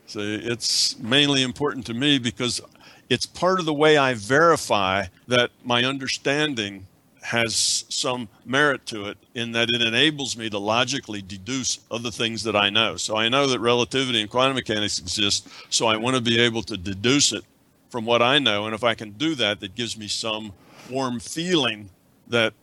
See, 0.06 0.34
it's 0.36 0.98
mainly 0.98 1.42
important 1.42 1.86
to 1.86 1.94
me 1.94 2.18
because 2.18 2.60
it's 3.08 3.24
part 3.24 3.60
of 3.60 3.66
the 3.66 3.74
way 3.74 3.96
I 3.96 4.12
verify 4.12 5.06
that 5.26 5.50
my 5.64 5.84
understanding 5.84 6.86
has 7.22 7.84
some 7.88 8.28
merit 8.44 8.84
to 8.86 9.06
it 9.06 9.16
in 9.34 9.52
that 9.52 9.70
it 9.70 9.80
enables 9.80 10.36
me 10.36 10.50
to 10.50 10.58
logically 10.58 11.22
deduce 11.22 11.78
other 11.90 12.10
things 12.10 12.42
that 12.42 12.56
I 12.56 12.68
know. 12.68 12.96
So 12.96 13.16
I 13.16 13.28
know 13.28 13.46
that 13.46 13.60
relativity 13.60 14.20
and 14.20 14.28
quantum 14.28 14.56
mechanics 14.56 14.98
exist, 14.98 15.48
so 15.70 15.86
I 15.86 15.96
want 15.96 16.16
to 16.16 16.22
be 16.22 16.38
able 16.38 16.62
to 16.64 16.76
deduce 16.76 17.32
it 17.32 17.44
from 17.90 18.04
what 18.04 18.22
I 18.22 18.38
know. 18.38 18.66
And 18.66 18.74
if 18.74 18.84
I 18.84 18.94
can 18.94 19.12
do 19.12 19.34
that, 19.36 19.60
that 19.60 19.74
gives 19.74 19.96
me 19.96 20.08
some 20.08 20.52
warm 20.90 21.20
feeling 21.20 21.88
that 22.28 22.54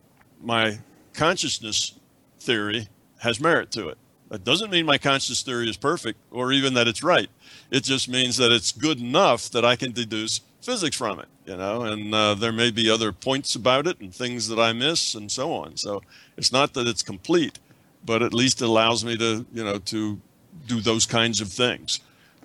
my 0.44 0.80
consciousness 1.20 1.99
theory 2.39 2.88
has 3.17 3.41
merit 3.41 3.72
to 3.72 3.89
it. 3.89 3.97
That 4.30 4.45
doesn't 4.45 4.72
mean 4.72 4.86
my 4.86 4.97
conscious 4.97 5.41
theory 5.41 5.70
is 5.70 5.76
perfect 5.76 6.17
or 6.32 6.53
even 6.53 6.76
that 6.76 6.88
it's 6.88 7.03
right. 7.03 7.30
It 7.72 7.84
just 7.84 8.07
means 8.07 8.38
that 8.38 8.53
it's 8.53 8.72
good 8.72 9.01
enough 9.01 9.49
that 9.49 9.65
I 9.65 9.76
can 9.76 9.91
deduce 9.91 10.39
physics 10.61 10.95
from 10.95 11.20
it, 11.20 11.28
you 11.45 11.57
know, 11.57 11.82
and 11.82 12.15
uh, 12.15 12.36
there 12.36 12.53
may 12.53 12.72
be 12.72 12.89
other 12.89 13.11
points 13.11 13.55
about 13.55 13.86
it 13.86 13.99
and 13.99 14.15
things 14.15 14.47
that 14.47 14.59
I 14.59 14.72
miss 14.72 15.13
and 15.13 15.30
so 15.30 15.51
on. 15.51 15.76
So 15.76 16.01
it's 16.38 16.53
not 16.53 16.74
that 16.76 16.88
it's 16.88 17.03
complete, 17.03 17.59
but 18.05 18.22
at 18.22 18.34
least 18.34 18.61
it 18.61 18.65
allows 18.65 19.03
me 19.03 19.17
to, 19.17 19.45
you 19.53 19.63
know, 19.65 19.78
to 19.78 20.22
do 20.67 20.80
those 20.80 21.05
kinds 21.05 21.41
of 21.41 21.49
things. 21.49 21.99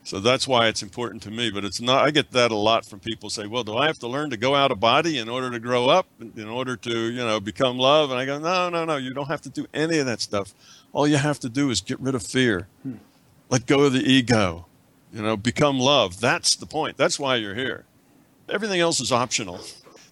So 0.04 0.20
that's 0.20 0.46
why 0.46 0.68
it's 0.68 0.82
important 0.82 1.22
to 1.22 1.30
me. 1.30 1.50
But 1.50 1.64
it's 1.64 1.80
not, 1.80 2.04
I 2.04 2.10
get 2.10 2.30
that 2.32 2.50
a 2.50 2.56
lot 2.56 2.84
from 2.84 3.00
people 3.00 3.30
say, 3.30 3.46
well, 3.46 3.64
do 3.64 3.76
I 3.76 3.86
have 3.86 3.98
to 4.00 4.06
learn 4.06 4.30
to 4.30 4.36
go 4.36 4.54
out 4.54 4.70
of 4.70 4.78
body 4.78 5.18
in 5.18 5.30
order 5.30 5.50
to 5.50 5.58
grow 5.58 5.88
up, 5.88 6.06
in 6.20 6.46
order 6.46 6.76
to, 6.76 7.10
you 7.10 7.24
know, 7.24 7.40
become 7.40 7.78
love? 7.78 8.10
And 8.10 8.20
I 8.20 8.26
go, 8.26 8.38
no, 8.38 8.68
no, 8.68 8.84
no, 8.84 8.96
you 8.96 9.14
don't 9.14 9.28
have 9.28 9.40
to 9.42 9.50
do 9.50 9.66
any 9.72 9.98
of 9.98 10.06
that 10.06 10.20
stuff. 10.20 10.54
All 10.92 11.08
you 11.08 11.16
have 11.16 11.40
to 11.40 11.48
do 11.48 11.70
is 11.70 11.80
get 11.80 11.98
rid 12.00 12.14
of 12.14 12.22
fear, 12.22 12.68
hmm. 12.82 12.96
let 13.48 13.66
go 13.66 13.84
of 13.84 13.94
the 13.94 14.00
ego, 14.00 14.66
you 15.12 15.22
know, 15.22 15.36
become 15.38 15.78
love. 15.78 16.20
That's 16.20 16.54
the 16.54 16.66
point. 16.66 16.98
That's 16.98 17.18
why 17.18 17.36
you're 17.36 17.54
here. 17.54 17.86
Everything 18.48 18.80
else 18.80 19.00
is 19.00 19.10
optional. 19.10 19.60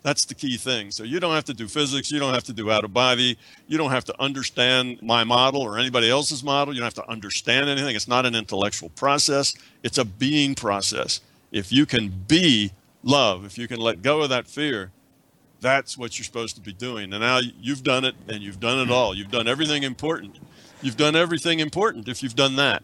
That's 0.02 0.24
the 0.24 0.34
key 0.34 0.56
thing. 0.56 0.90
So 0.90 1.04
you 1.04 1.20
don't 1.20 1.34
have 1.34 1.44
to 1.44 1.54
do 1.54 1.68
physics. 1.68 2.10
You 2.10 2.18
don't 2.18 2.34
have 2.34 2.42
to 2.44 2.52
do 2.52 2.70
out 2.70 2.84
of 2.84 2.92
body. 2.92 3.38
You 3.68 3.78
don't 3.78 3.92
have 3.92 4.04
to 4.06 4.20
understand 4.20 5.00
my 5.00 5.22
model 5.22 5.62
or 5.62 5.78
anybody 5.78 6.10
else's 6.10 6.42
model. 6.42 6.74
You 6.74 6.80
don't 6.80 6.86
have 6.86 7.04
to 7.04 7.10
understand 7.10 7.68
anything. 7.68 7.94
It's 7.94 8.08
not 8.08 8.26
an 8.26 8.34
intellectual 8.34 8.88
process, 8.90 9.54
it's 9.82 9.98
a 9.98 10.04
being 10.04 10.54
process. 10.54 11.20
If 11.52 11.70
you 11.70 11.86
can 11.86 12.08
be 12.08 12.72
love, 13.04 13.44
if 13.44 13.58
you 13.58 13.68
can 13.68 13.78
let 13.78 14.02
go 14.02 14.22
of 14.22 14.30
that 14.30 14.46
fear, 14.48 14.90
that's 15.60 15.96
what 15.96 16.18
you're 16.18 16.24
supposed 16.24 16.56
to 16.56 16.62
be 16.62 16.72
doing. 16.72 17.12
And 17.12 17.20
now 17.20 17.38
you've 17.38 17.84
done 17.84 18.04
it 18.04 18.16
and 18.28 18.42
you've 18.42 18.58
done 18.58 18.80
it 18.80 18.90
all. 18.90 19.14
You've 19.14 19.30
done 19.30 19.46
everything 19.46 19.84
important. 19.84 20.38
You've 20.80 20.96
done 20.96 21.14
everything 21.14 21.60
important 21.60 22.08
if 22.08 22.22
you've 22.22 22.34
done 22.34 22.56
that. 22.56 22.82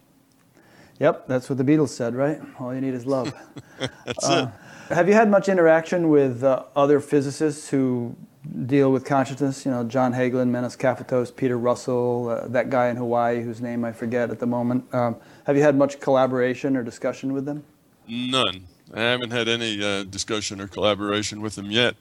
Yep, 1.01 1.29
that's 1.29 1.49
what 1.49 1.59
the 1.59 1.65
Beatles 1.65 1.91
said, 1.91 2.15
right? 2.15 2.41
All 2.59 2.75
you 2.75 2.81
need 2.81 2.95
is 2.95 3.07
love. 3.07 3.33
that's 4.05 4.29
uh, 4.29 4.51
it. 4.53 4.68
Have 4.89 5.07
you 5.07 5.13
had 5.13 5.29
much 5.29 5.51
interaction 5.51 6.09
with 6.09 6.43
uh, 6.43 6.63
other 6.75 6.99
physicists 6.99 7.69
who 7.69 8.17
deal 8.65 8.91
with 8.91 9.05
consciousness? 9.05 9.67
You 9.67 9.71
know, 9.71 9.85
John 9.85 10.15
Hagelin, 10.15 10.49
Menas 10.49 10.79
Kafatos, 10.79 11.35
Peter 11.35 11.59
Russell, 11.59 12.31
uh, 12.31 12.49
that 12.49 12.71
guy 12.71 12.89
in 12.89 12.97
Hawaii 12.97 13.43
whose 13.43 13.61
name 13.61 13.85
I 13.85 13.93
forget 13.93 14.31
at 14.31 14.39
the 14.39 14.47
moment. 14.47 14.93
Um, 14.95 15.17
have 15.45 15.59
you 15.59 15.63
had 15.63 15.77
much 15.77 16.01
collaboration 16.01 16.75
or 16.75 16.83
discussion 16.83 17.35
with 17.35 17.45
them? 17.45 17.65
None. 18.09 18.65
I 18.95 19.01
haven't 19.01 19.31
had 19.31 19.47
any 19.47 19.85
uh, 19.85 20.05
discussion 20.05 20.59
or 20.59 20.67
collaboration 20.67 21.43
with 21.43 21.57
them 21.57 21.71
yet. 21.71 21.95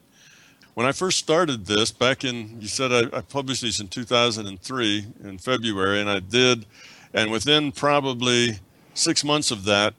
When 0.72 0.86
I 0.86 0.92
first 0.92 1.18
started 1.18 1.66
this, 1.66 1.92
back 1.92 2.24
in, 2.24 2.58
you 2.58 2.68
said 2.68 2.90
I, 2.90 3.18
I 3.18 3.20
published 3.20 3.60
these 3.60 3.80
in 3.80 3.88
2003 3.88 5.06
in 5.24 5.36
February, 5.36 6.00
and 6.00 6.08
I 6.08 6.20
did. 6.20 6.64
And 7.12 7.30
within 7.30 7.70
probably 7.70 8.60
six 8.94 9.24
months 9.24 9.50
of 9.50 9.64
that, 9.64 9.92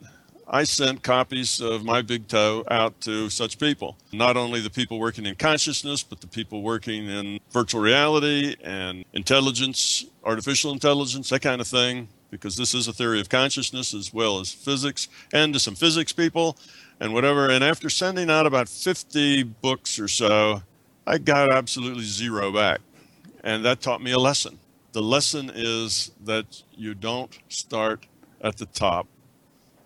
I 0.52 0.64
sent 0.64 1.04
copies 1.04 1.60
of 1.60 1.84
My 1.84 2.02
Big 2.02 2.26
Toe 2.26 2.64
out 2.68 3.00
to 3.02 3.30
such 3.30 3.56
people. 3.60 3.96
Not 4.12 4.36
only 4.36 4.60
the 4.60 4.68
people 4.68 4.98
working 4.98 5.24
in 5.24 5.36
consciousness, 5.36 6.02
but 6.02 6.20
the 6.20 6.26
people 6.26 6.62
working 6.62 7.08
in 7.08 7.38
virtual 7.52 7.80
reality 7.80 8.56
and 8.60 9.04
intelligence, 9.12 10.06
artificial 10.24 10.72
intelligence, 10.72 11.28
that 11.28 11.42
kind 11.42 11.60
of 11.60 11.68
thing, 11.68 12.08
because 12.32 12.56
this 12.56 12.74
is 12.74 12.88
a 12.88 12.92
theory 12.92 13.20
of 13.20 13.28
consciousness 13.28 13.94
as 13.94 14.12
well 14.12 14.40
as 14.40 14.52
physics, 14.52 15.06
and 15.32 15.54
to 15.54 15.60
some 15.60 15.76
physics 15.76 16.12
people 16.12 16.58
and 16.98 17.14
whatever. 17.14 17.48
And 17.48 17.62
after 17.62 17.88
sending 17.88 18.28
out 18.28 18.44
about 18.44 18.68
50 18.68 19.44
books 19.44 20.00
or 20.00 20.08
so, 20.08 20.64
I 21.06 21.18
got 21.18 21.52
absolutely 21.52 22.02
zero 22.04 22.50
back. 22.52 22.80
And 23.44 23.64
that 23.64 23.80
taught 23.80 24.02
me 24.02 24.10
a 24.10 24.18
lesson. 24.18 24.58
The 24.92 25.02
lesson 25.02 25.48
is 25.54 26.10
that 26.24 26.60
you 26.74 26.94
don't 26.94 27.38
start 27.48 28.06
at 28.40 28.56
the 28.56 28.66
top 28.66 29.06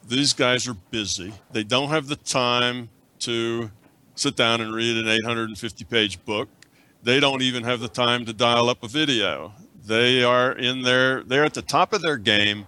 these 0.08 0.32
guys 0.32 0.68
are 0.68 0.74
busy. 0.90 1.32
They 1.52 1.64
don't 1.64 1.88
have 1.88 2.08
the 2.08 2.16
time 2.16 2.88
to 3.20 3.70
sit 4.14 4.36
down 4.36 4.60
and 4.60 4.74
read 4.74 4.96
an 4.96 5.08
850 5.08 5.84
page 5.84 6.24
book. 6.24 6.48
They 7.02 7.20
don't 7.20 7.42
even 7.42 7.64
have 7.64 7.80
the 7.80 7.88
time 7.88 8.24
to 8.26 8.32
dial 8.32 8.68
up 8.68 8.82
a 8.82 8.88
video. 8.88 9.52
They 9.86 10.22
are 10.22 10.52
in 10.52 10.82
there, 10.82 11.22
they're 11.22 11.44
at 11.44 11.54
the 11.54 11.62
top 11.62 11.92
of 11.92 12.02
their 12.02 12.16
game. 12.16 12.66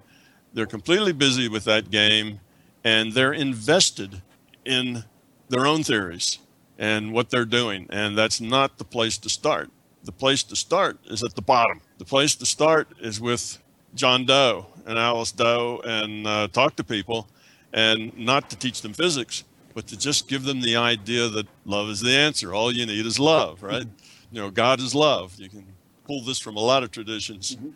They're 0.53 0.67
completely 0.67 1.13
busy 1.13 1.49
with 1.49 1.65
that 1.65 1.91
game 1.91 2.41
and 2.85 3.13
they're 3.13 3.33
invested 3.33 4.23
in 4.65 5.05
their 5.49 5.67
own 5.67 5.83
theories 5.83 6.39
and 6.79 7.13
what 7.13 7.31
they're 7.31 7.45
doing. 7.45 7.87
And 7.91 8.17
that's 8.17 8.41
not 8.41 8.79
the 8.79 8.85
place 8.85 9.19
to 9.19 9.29
start. 9.29 9.71
The 10.05 10.13
place 10.13 10.43
to 10.45 10.57
start 10.57 10.99
is 11.07 11.23
at 11.25 11.35
the 11.35 11.43
bottom. 11.43 11.81
The 11.99 12.05
place 12.05 12.35
to 12.37 12.47
start 12.47 12.89
is 13.01 13.21
with 13.21 13.59
John 13.95 14.25
Doe 14.25 14.67
and 14.87 14.99
Alice 14.99 15.33
Doe 15.33 15.81
and 15.85 16.27
uh, 16.27 16.49
talk 16.49 16.77
to 16.77 16.85
people 16.85 17.29
and 17.73 18.17
not 18.17 18.51
to 18.51 18.57
teach 18.57 18.83
them 18.83 18.93
physics, 18.93 19.45
but 19.75 19.87
to 19.89 19.99
just 19.99 20.29
give 20.29 20.45
them 20.45 20.61
the 20.61 20.77
idea 20.77 21.29
that 21.29 21.47
love 21.65 21.89
is 21.89 22.01
the 22.01 22.13
answer. 22.13 22.55
All 22.55 22.73
you 22.73 22.87
need 22.87 23.05
is 23.05 23.19
love, 23.19 23.63
right? 23.63 23.87
You 24.31 24.43
know, 24.43 24.51
God 24.51 24.81
is 24.81 24.95
love. 24.95 25.35
You 25.39 25.49
can 25.49 25.67
pull 26.05 26.23
this 26.23 26.39
from 26.39 26.57
a 26.57 26.61
lot 26.61 26.83
of 26.83 26.91
traditions. 26.91 27.57
Mm-hmm. 27.57 27.69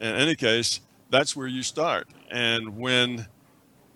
In 0.00 0.14
any 0.14 0.36
case, 0.36 0.80
that's 1.10 1.34
where 1.34 1.46
you 1.46 1.62
start. 1.62 2.08
And 2.30 2.78
when 2.78 3.26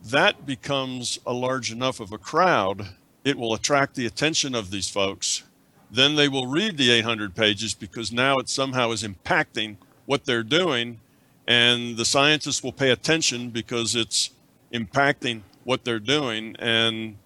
that 0.04 0.44
becomes 0.46 1.18
a 1.26 1.32
large 1.32 1.70
enough 1.70 2.00
of 2.00 2.12
a 2.12 2.18
crowd, 2.18 2.88
it 3.24 3.38
will 3.38 3.54
attract 3.54 3.94
the 3.94 4.06
attention 4.06 4.54
of 4.54 4.70
these 4.70 4.88
folks. 4.88 5.44
Then 5.90 6.16
they 6.16 6.28
will 6.28 6.46
read 6.46 6.76
the 6.76 6.90
800 6.90 7.34
pages 7.34 7.74
because 7.74 8.10
now 8.10 8.38
it 8.38 8.48
somehow 8.48 8.90
is 8.90 9.02
impacting 9.02 9.76
what 10.06 10.24
they're 10.24 10.42
doing 10.42 11.00
and 11.46 11.96
the 11.96 12.04
scientists 12.04 12.62
will 12.62 12.72
pay 12.72 12.90
attention 12.90 13.50
because 13.50 13.94
it's 13.94 14.30
impacting 14.72 15.42
what 15.64 15.84
they're 15.84 16.00
doing, 16.00 16.56
and 16.58 17.16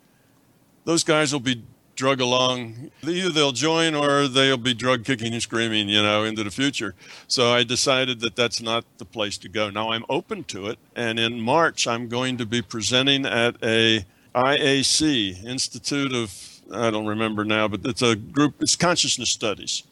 those 0.84 1.04
guys 1.04 1.32
will 1.32 1.40
be 1.40 1.62
drug 1.94 2.20
along. 2.20 2.90
Either 3.02 3.30
they'll 3.30 3.52
join 3.52 3.94
or 3.94 4.28
they'll 4.28 4.56
be 4.56 4.74
drug 4.74 5.04
kicking 5.04 5.32
and 5.32 5.42
screaming, 5.42 5.88
you 5.88 6.02
know, 6.02 6.24
into 6.24 6.44
the 6.44 6.50
future. 6.50 6.94
So 7.26 7.52
I 7.52 7.64
decided 7.64 8.20
that 8.20 8.36
that's 8.36 8.60
not 8.60 8.84
the 8.98 9.04
place 9.04 9.38
to 9.38 9.48
go. 9.48 9.70
Now 9.70 9.92
I'm 9.92 10.04
open 10.08 10.44
to 10.44 10.66
it, 10.66 10.78
and 10.94 11.18
in 11.18 11.40
March 11.40 11.86
I'm 11.86 12.08
going 12.08 12.36
to 12.36 12.46
be 12.46 12.62
presenting 12.62 13.24
at 13.24 13.56
a 13.62 14.04
IAC 14.34 15.44
Institute 15.44 16.12
of 16.12 16.56
I 16.72 16.90
don't 16.90 17.06
remember 17.06 17.44
now, 17.44 17.68
but 17.68 17.80
it's 17.84 18.02
a 18.02 18.16
group. 18.16 18.56
It's 18.60 18.76
consciousness 18.76 19.30
studies. 19.30 19.84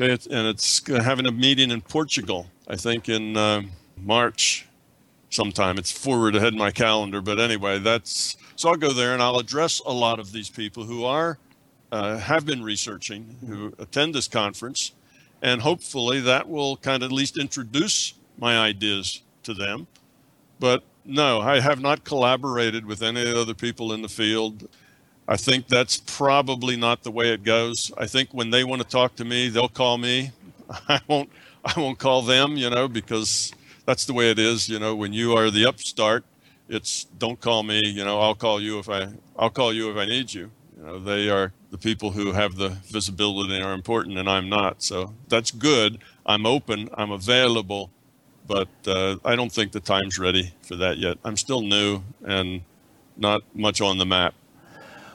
Okay, 0.00 0.12
and 0.30 0.46
it's 0.46 0.86
having 0.86 1.26
a 1.26 1.32
meeting 1.32 1.70
in 1.70 1.80
Portugal. 1.80 2.46
I 2.70 2.76
think 2.76 3.08
in 3.08 3.36
uh, 3.36 3.62
March 3.96 4.68
sometime. 5.28 5.76
It's 5.76 5.90
forward 5.90 6.36
ahead 6.36 6.52
in 6.52 6.58
my 6.58 6.70
calendar, 6.70 7.20
but 7.20 7.40
anyway, 7.40 7.80
that's 7.80 8.36
so 8.54 8.68
I'll 8.68 8.76
go 8.76 8.92
there 8.92 9.12
and 9.12 9.20
I'll 9.20 9.38
address 9.38 9.80
a 9.84 9.92
lot 9.92 10.20
of 10.20 10.30
these 10.30 10.48
people 10.48 10.84
who 10.84 11.04
are 11.04 11.38
uh, 11.90 12.18
have 12.18 12.46
been 12.46 12.62
researching, 12.62 13.36
who 13.44 13.72
attend 13.80 14.14
this 14.14 14.28
conference, 14.28 14.92
and 15.42 15.60
hopefully 15.60 16.20
that 16.20 16.48
will 16.48 16.76
kind 16.76 17.02
of 17.02 17.10
at 17.10 17.12
least 17.12 17.38
introduce 17.38 18.14
my 18.38 18.56
ideas 18.56 19.22
to 19.42 19.52
them. 19.52 19.88
But 20.60 20.84
no, 21.04 21.40
I 21.40 21.58
have 21.58 21.80
not 21.80 22.04
collaborated 22.04 22.86
with 22.86 23.02
any 23.02 23.26
other 23.34 23.54
people 23.54 23.92
in 23.92 24.02
the 24.02 24.08
field. 24.08 24.68
I 25.26 25.36
think 25.36 25.66
that's 25.66 25.96
probably 25.96 26.76
not 26.76 27.02
the 27.02 27.10
way 27.10 27.32
it 27.32 27.42
goes. 27.42 27.90
I 27.98 28.06
think 28.06 28.28
when 28.30 28.50
they 28.50 28.62
want 28.62 28.80
to 28.80 28.86
talk 28.86 29.16
to 29.16 29.24
me, 29.24 29.48
they'll 29.48 29.68
call 29.68 29.98
me. 29.98 30.30
I 30.88 31.00
won't 31.08 31.30
I 31.64 31.78
won't 31.78 31.98
call 31.98 32.22
them, 32.22 32.56
you 32.56 32.70
know, 32.70 32.88
because 32.88 33.52
that's 33.84 34.04
the 34.04 34.12
way 34.12 34.30
it 34.30 34.38
is, 34.38 34.68
you 34.68 34.78
know, 34.78 34.94
when 34.94 35.12
you 35.12 35.34
are 35.34 35.50
the 35.50 35.66
upstart, 35.66 36.24
it's 36.68 37.04
don't 37.18 37.40
call 37.40 37.62
me, 37.62 37.80
you 37.84 38.04
know, 38.04 38.20
I'll 38.20 38.34
call 38.34 38.60
you 38.60 38.78
if 38.78 38.88
I 38.88 39.08
I'll 39.36 39.50
call 39.50 39.72
you 39.72 39.90
if 39.90 39.96
I 39.96 40.06
need 40.06 40.32
you. 40.32 40.50
You 40.78 40.86
know, 40.86 40.98
they 40.98 41.28
are 41.28 41.52
the 41.70 41.78
people 41.78 42.12
who 42.12 42.32
have 42.32 42.56
the 42.56 42.70
visibility 42.86 43.56
and 43.56 43.64
are 43.64 43.74
important 43.74 44.18
and 44.18 44.28
I'm 44.28 44.48
not. 44.48 44.82
So 44.82 45.14
that's 45.28 45.50
good. 45.50 45.98
I'm 46.24 46.46
open, 46.46 46.88
I'm 46.94 47.10
available, 47.10 47.90
but 48.46 48.68
uh, 48.86 49.16
I 49.24 49.36
don't 49.36 49.52
think 49.52 49.72
the 49.72 49.80
time's 49.80 50.18
ready 50.18 50.52
for 50.62 50.76
that 50.76 50.98
yet. 50.98 51.18
I'm 51.24 51.36
still 51.36 51.62
new 51.62 52.02
and 52.24 52.62
not 53.16 53.42
much 53.54 53.80
on 53.80 53.98
the 53.98 54.06
map. 54.06 54.34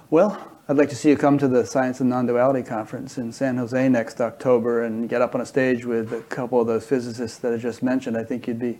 Well, 0.10 0.55
I'd 0.68 0.78
like 0.78 0.90
to 0.90 0.96
see 0.96 1.10
you 1.10 1.18
come 1.18 1.38
to 1.38 1.48
the 1.48 1.64
Science 1.64 2.00
and 2.00 2.10
Non-Duality 2.10 2.64
Conference 2.64 3.20
in 3.20 3.32
San 3.32 3.58
Jose 3.58 3.88
next 3.88 4.20
October 4.20 4.84
and 4.84 5.08
get 5.08 5.22
up 5.22 5.36
on 5.36 5.42
a 5.42 5.46
stage 5.46 5.86
with 5.86 6.12
a 6.12 6.22
couple 6.22 6.60
of 6.60 6.66
those 6.66 6.88
physicists 6.88 7.38
that 7.40 7.54
I 7.54 7.58
just 7.58 7.84
mentioned. 7.84 8.18
I 8.18 8.24
think 8.24 8.48
you'd 8.48 8.58
be 8.58 8.80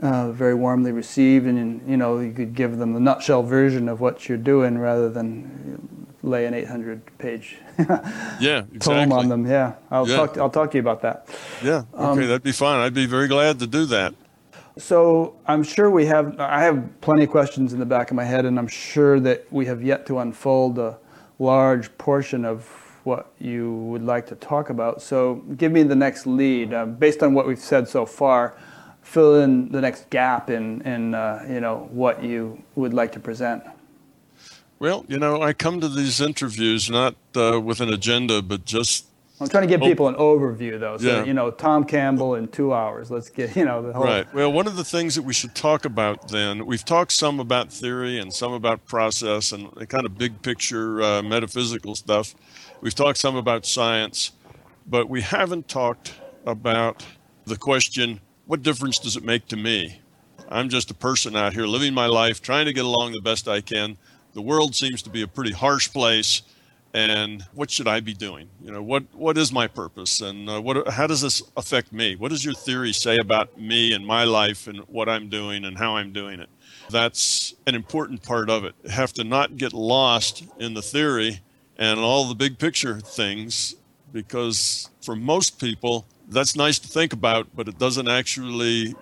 uh, 0.00 0.32
very 0.32 0.56
warmly 0.56 0.90
received, 0.90 1.46
and 1.46 1.88
you 1.88 1.96
know 1.96 2.18
you 2.18 2.32
could 2.32 2.56
give 2.56 2.76
them 2.78 2.92
the 2.92 2.98
nutshell 2.98 3.44
version 3.44 3.88
of 3.88 4.00
what 4.00 4.28
you're 4.28 4.36
doing 4.36 4.76
rather 4.76 5.08
than 5.08 6.08
lay 6.24 6.46
an 6.46 6.54
800-page 6.54 7.56
yeah 7.78 7.86
exactly. 8.38 8.78
tome 8.80 9.12
on 9.12 9.28
them. 9.28 9.46
Yeah, 9.46 9.74
I'll 9.92 10.08
yeah. 10.08 10.16
talk. 10.16 10.34
To, 10.34 10.40
I'll 10.40 10.50
talk 10.50 10.72
to 10.72 10.76
you 10.76 10.82
about 10.82 11.02
that. 11.02 11.28
Yeah, 11.62 11.84
okay, 11.94 12.02
um, 12.02 12.16
that'd 12.18 12.42
be 12.42 12.50
fine. 12.50 12.80
I'd 12.80 12.94
be 12.94 13.06
very 13.06 13.28
glad 13.28 13.60
to 13.60 13.68
do 13.68 13.86
that. 13.86 14.12
So 14.76 15.36
I'm 15.46 15.62
sure 15.62 15.88
we 15.88 16.06
have. 16.06 16.40
I 16.40 16.62
have 16.62 17.00
plenty 17.00 17.22
of 17.22 17.30
questions 17.30 17.72
in 17.72 17.78
the 17.78 17.86
back 17.86 18.10
of 18.10 18.16
my 18.16 18.24
head, 18.24 18.44
and 18.44 18.58
I'm 18.58 18.66
sure 18.66 19.20
that 19.20 19.46
we 19.52 19.66
have 19.66 19.84
yet 19.84 20.04
to 20.06 20.18
unfold 20.18 20.80
a 20.80 20.98
large 21.42 21.96
portion 21.98 22.44
of 22.44 22.66
what 23.04 23.32
you 23.40 23.72
would 23.90 24.04
like 24.04 24.26
to 24.28 24.36
talk 24.36 24.70
about. 24.70 25.02
So 25.02 25.36
give 25.56 25.72
me 25.72 25.82
the 25.82 25.96
next 25.96 26.26
lead. 26.26 26.72
Uh, 26.72 26.86
based 26.86 27.22
on 27.22 27.34
what 27.34 27.46
we've 27.46 27.58
said 27.58 27.88
so 27.88 28.06
far, 28.06 28.56
fill 29.02 29.40
in 29.40 29.70
the 29.70 29.80
next 29.80 30.08
gap 30.10 30.50
in, 30.50 30.80
in 30.82 31.14
uh, 31.14 31.44
you 31.48 31.60
know, 31.60 31.88
what 31.90 32.22
you 32.22 32.62
would 32.76 32.94
like 32.94 33.12
to 33.12 33.20
present. 33.20 33.62
Well, 34.78 35.04
you 35.08 35.18
know, 35.18 35.42
I 35.42 35.52
come 35.52 35.80
to 35.80 35.88
these 35.88 36.20
interviews 36.20 36.90
not 36.90 37.14
uh, 37.36 37.60
with 37.60 37.80
an 37.80 37.92
agenda, 37.92 38.42
but 38.42 38.64
just 38.64 39.06
I'm 39.42 39.48
trying 39.48 39.62
to 39.62 39.68
give 39.68 39.80
people 39.80 40.08
an 40.08 40.14
overview, 40.14 40.78
though. 40.78 40.96
So, 40.96 41.06
yeah. 41.06 41.24
you 41.24 41.34
know, 41.34 41.50
Tom 41.50 41.84
Campbell 41.84 42.36
in 42.36 42.48
two 42.48 42.72
hours. 42.72 43.10
Let's 43.10 43.28
get, 43.28 43.56
you 43.56 43.64
know, 43.64 43.82
the 43.82 43.92
whole. 43.92 44.04
Right. 44.04 44.32
Well, 44.32 44.52
one 44.52 44.66
of 44.66 44.76
the 44.76 44.84
things 44.84 45.14
that 45.16 45.22
we 45.22 45.34
should 45.34 45.54
talk 45.54 45.84
about 45.84 46.28
then, 46.28 46.64
we've 46.64 46.84
talked 46.84 47.12
some 47.12 47.40
about 47.40 47.72
theory 47.72 48.18
and 48.18 48.32
some 48.32 48.52
about 48.52 48.86
process 48.86 49.52
and 49.52 49.70
the 49.72 49.86
kind 49.86 50.06
of 50.06 50.16
big 50.16 50.40
picture 50.42 51.02
uh, 51.02 51.22
metaphysical 51.22 51.94
stuff. 51.94 52.34
We've 52.80 52.94
talked 52.94 53.18
some 53.18 53.36
about 53.36 53.66
science, 53.66 54.32
but 54.86 55.08
we 55.08 55.20
haven't 55.22 55.68
talked 55.68 56.14
about 56.46 57.04
the 57.44 57.56
question 57.56 58.20
what 58.46 58.62
difference 58.62 58.98
does 58.98 59.16
it 59.16 59.24
make 59.24 59.46
to 59.48 59.56
me? 59.56 60.00
I'm 60.48 60.68
just 60.68 60.90
a 60.90 60.94
person 60.94 61.36
out 61.36 61.52
here 61.52 61.66
living 61.66 61.94
my 61.94 62.06
life, 62.06 62.42
trying 62.42 62.66
to 62.66 62.72
get 62.72 62.84
along 62.84 63.12
the 63.12 63.20
best 63.20 63.48
I 63.48 63.60
can. 63.60 63.96
The 64.34 64.42
world 64.42 64.74
seems 64.74 65.02
to 65.02 65.10
be 65.10 65.22
a 65.22 65.26
pretty 65.26 65.52
harsh 65.52 65.90
place 65.90 66.42
and 66.94 67.42
what 67.54 67.70
should 67.70 67.88
I 67.88 68.00
be 68.00 68.14
doing? 68.14 68.48
You 68.62 68.72
know, 68.72 68.82
what 68.82 69.04
what 69.14 69.38
is 69.38 69.52
my 69.52 69.66
purpose, 69.66 70.20
and 70.20 70.48
uh, 70.48 70.60
what 70.60 70.88
how 70.88 71.06
does 71.06 71.22
this 71.22 71.42
affect 71.56 71.92
me? 71.92 72.16
What 72.16 72.30
does 72.30 72.44
your 72.44 72.54
theory 72.54 72.92
say 72.92 73.18
about 73.18 73.58
me 73.58 73.92
and 73.92 74.06
my 74.06 74.24
life 74.24 74.66
and 74.66 74.80
what 74.80 75.08
I'm 75.08 75.28
doing 75.28 75.64
and 75.64 75.78
how 75.78 75.96
I'm 75.96 76.12
doing 76.12 76.40
it? 76.40 76.48
That's 76.90 77.54
an 77.66 77.74
important 77.74 78.22
part 78.22 78.50
of 78.50 78.64
it. 78.64 78.74
have 78.90 79.12
to 79.14 79.24
not 79.24 79.56
get 79.56 79.72
lost 79.72 80.44
in 80.58 80.74
the 80.74 80.82
theory 80.82 81.40
and 81.76 81.98
all 81.98 82.28
the 82.28 82.34
big 82.34 82.58
picture 82.58 83.00
things, 83.00 83.74
because 84.12 84.90
for 85.00 85.16
most 85.16 85.58
people 85.58 86.06
that's 86.28 86.56
nice 86.56 86.78
to 86.78 86.88
think 86.88 87.12
about, 87.12 87.48
but 87.54 87.68
it 87.68 87.78
doesn't 87.78 88.08
actually. 88.08 88.94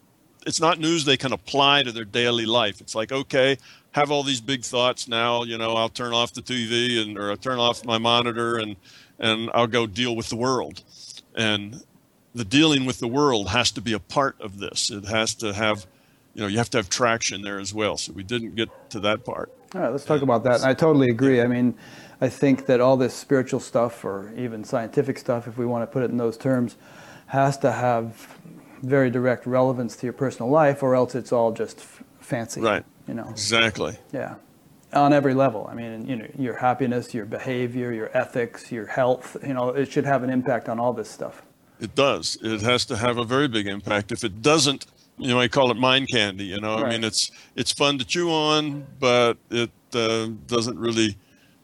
It's 0.47 0.61
not 0.61 0.79
news 0.79 1.05
they 1.05 1.19
can 1.19 1.35
apply 1.35 1.83
to 1.83 1.93
their 1.93 2.07
daily 2.07 2.47
life. 2.47 2.81
It's 2.81 2.95
like, 2.95 3.13
okay, 3.13 3.59
have 3.93 4.11
all 4.11 4.23
these 4.23 4.41
big 4.41 4.65
thoughts 4.65 5.09
now. 5.09 5.43
You 5.43 5.59
know, 5.59 5.75
I'll 5.75 5.89
turn 5.89 6.13
off 6.13 6.33
the 6.33 6.43
TV 6.43 7.01
and 7.03 7.19
or 7.19 7.31
I'll 7.31 7.37
turn 7.37 7.59
off 7.59 7.85
my 7.85 7.99
monitor 7.99 8.57
and 8.59 8.77
and 9.21 9.51
I'll 9.55 9.67
go 9.67 9.87
deal 9.87 10.17
with 10.17 10.31
the 10.31 10.37
world. 10.37 10.83
And 11.37 11.85
the 12.35 12.45
dealing 12.45 12.87
with 12.87 12.99
the 12.99 13.09
world 13.09 13.51
has 13.51 13.71
to 13.73 13.81
be 13.81 13.93
a 13.93 13.99
part 13.99 14.41
of 14.41 14.59
this. 14.59 14.91
It 14.91 15.05
has 15.05 15.35
to 15.37 15.53
have, 15.53 15.87
you 16.35 16.43
know, 16.43 16.49
you 16.49 16.59
have 16.59 16.71
to 16.71 16.79
have 16.79 16.89
traction 16.89 17.43
there 17.43 17.61
as 17.61 17.75
well. 17.75 17.97
So 17.97 18.13
we 18.13 18.23
didn't 18.23 18.57
get 18.57 18.69
to 18.91 19.01
that 19.01 19.25
part. 19.25 19.53
All 19.75 19.81
right, 19.83 19.93
let's 19.93 20.05
talk 20.05 20.23
about 20.23 20.43
that. 20.45 20.65
I 20.65 20.75
totally 20.75 21.09
agree. 21.09 21.41
I 21.41 21.47
mean, 21.47 21.75
I 22.21 22.29
think 22.29 22.67
that 22.67 22.81
all 22.81 22.97
this 22.97 23.15
spiritual 23.15 23.61
stuff 23.61 24.05
or 24.05 24.33
even 24.37 24.65
scientific 24.65 25.19
stuff, 25.19 25.47
if 25.47 25.57
we 25.57 25.67
want 25.67 25.83
to 25.83 25.87
put 25.87 26.03
it 26.03 26.11
in 26.11 26.17
those 26.17 26.37
terms, 26.37 26.77
has 27.27 27.57
to 27.59 27.71
have 27.71 28.37
very 28.83 29.11
direct 29.11 29.47
relevance 29.47 29.95
to 29.97 30.07
your 30.07 30.13
personal 30.13 30.51
life, 30.51 30.83
or 30.83 30.95
else 30.95 31.15
it's 31.15 31.33
all 31.33 31.53
just 31.53 31.85
fancy. 32.31 32.61
Right. 32.61 32.85
You 33.07 33.15
know. 33.15 33.29
Exactly. 33.29 33.99
Yeah. 34.13 34.37
On 34.93 35.13
every 35.13 35.35
level. 35.35 35.69
I 35.71 35.75
mean, 35.75 36.07
you 36.09 36.17
know, 36.17 36.27
your 36.39 36.57
happiness, 36.57 37.13
your 37.13 37.27
behavior, 37.27 37.93
your 37.93 38.11
ethics, 38.17 38.73
your 38.73 38.87
health, 38.87 39.37
you 39.47 39.55
know, 39.55 39.69
it 39.69 39.93
should 39.93 40.07
have 40.07 40.23
an 40.23 40.31
impact 40.31 40.69
on 40.69 40.81
all 40.81 40.93
this 40.93 41.11
stuff. 41.11 41.43
It 41.81 41.95
does. 41.95 42.39
It 42.43 42.61
has 42.63 42.85
to 42.87 42.97
have 42.97 43.19
a 43.19 43.25
very 43.25 43.49
big 43.49 43.67
impact. 43.67 44.13
If 44.13 44.25
it 44.25 44.43
doesn't, 44.43 44.87
you 45.17 45.29
know, 45.29 45.41
I 45.41 45.49
call 45.49 45.71
it 45.71 45.77
mind 45.77 46.09
candy, 46.11 46.45
you 46.45 46.61
know. 46.61 46.77
Right. 46.77 46.87
I 46.87 46.91
mean, 46.91 47.05
it's 47.05 47.31
it's 47.55 47.73
fun 47.73 47.99
to 47.99 48.05
chew 48.05 48.31
on, 48.31 48.87
but 48.99 49.39
it 49.51 49.71
uh, 49.95 50.29
doesn't 50.47 50.79
really 50.79 51.17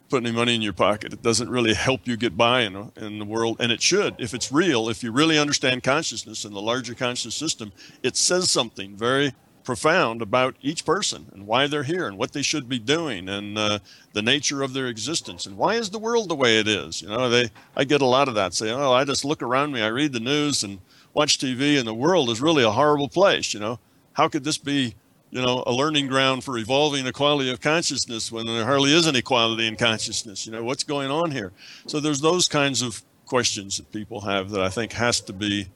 put 0.08 0.22
any 0.22 0.32
money 0.32 0.54
in 0.54 0.62
your 0.62 0.72
pocket. 0.72 1.12
It 1.12 1.22
doesn't 1.22 1.50
really 1.50 1.74
help 1.74 2.06
you 2.06 2.16
get 2.16 2.36
by 2.36 2.62
in, 2.62 2.92
in 2.96 3.18
the 3.18 3.24
world. 3.24 3.56
And 3.60 3.72
it 3.72 3.82
should. 3.82 4.14
If 4.18 4.34
it's 4.34 4.52
real, 4.52 4.88
if 4.88 5.02
you 5.02 5.10
really 5.10 5.38
understand 5.38 5.82
consciousness 5.82 6.44
and 6.44 6.54
the 6.54 6.62
larger 6.62 6.94
conscious 6.94 7.34
system, 7.34 7.72
it 8.02 8.16
says 8.16 8.50
something 8.50 8.96
very 8.96 9.34
profound 9.66 10.22
about 10.22 10.56
each 10.62 10.86
person 10.86 11.26
and 11.34 11.46
why 11.46 11.66
they're 11.66 11.82
here 11.82 12.06
and 12.06 12.16
what 12.16 12.32
they 12.32 12.40
should 12.40 12.68
be 12.68 12.78
doing 12.78 13.28
and 13.28 13.58
uh, 13.58 13.78
the 14.14 14.22
nature 14.22 14.62
of 14.62 14.72
their 14.72 14.86
existence 14.86 15.44
and 15.44 15.58
why 15.58 15.74
is 15.74 15.90
the 15.90 15.98
world 15.98 16.30
the 16.30 16.34
way 16.36 16.58
it 16.58 16.68
is. 16.68 17.02
You 17.02 17.08
know, 17.08 17.28
they 17.28 17.50
I 17.76 17.84
get 17.84 18.00
a 18.00 18.06
lot 18.06 18.28
of 18.28 18.34
that 18.36 18.54
saying, 18.54 18.72
"Oh, 18.72 18.92
I 18.92 19.04
just 19.04 19.24
look 19.24 19.42
around 19.42 19.72
me, 19.72 19.82
I 19.82 19.88
read 19.88 20.14
the 20.14 20.20
news 20.20 20.62
and 20.62 20.78
watch 21.12 21.38
TV, 21.38 21.78
and 21.78 21.86
the 21.86 21.92
world 21.92 22.30
is 22.30 22.40
really 22.40 22.64
a 22.64 22.70
horrible 22.70 23.08
place." 23.08 23.52
You 23.52 23.60
know, 23.60 23.78
how 24.14 24.28
could 24.28 24.44
this 24.44 24.56
be? 24.58 24.94
You 25.30 25.42
know, 25.42 25.64
a 25.66 25.72
learning 25.72 26.06
ground 26.06 26.44
for 26.44 26.56
evolving 26.56 27.04
equality 27.04 27.50
of 27.50 27.60
consciousness 27.60 28.30
when 28.30 28.46
there 28.46 28.64
hardly 28.64 28.94
is 28.94 29.08
any 29.08 29.18
equality 29.18 29.66
in 29.66 29.76
consciousness. 29.76 30.46
You 30.46 30.52
know, 30.52 30.62
what's 30.62 30.84
going 30.84 31.10
on 31.10 31.32
here? 31.32 31.52
So 31.88 31.98
there's 31.98 32.20
those 32.20 32.46
kinds 32.46 32.80
of 32.80 33.02
questions 33.26 33.76
that 33.76 33.90
people 33.92 34.20
have 34.20 34.50
that 34.50 34.62
I 34.62 34.70
think 34.70 34.92
has 34.92 35.20
to 35.22 35.32
be 35.32 35.66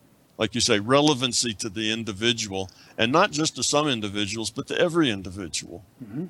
like 0.40 0.54
you 0.54 0.60
say, 0.62 0.80
relevancy 0.80 1.52
to 1.52 1.68
the 1.68 1.92
individual, 1.92 2.70
and 2.96 3.12
not 3.12 3.30
just 3.30 3.56
to 3.56 3.62
some 3.62 3.86
individuals, 3.86 4.48
but 4.50 4.66
to 4.66 4.78
every 4.78 5.10
individual. 5.10 5.84
Mm-hmm. 6.02 6.24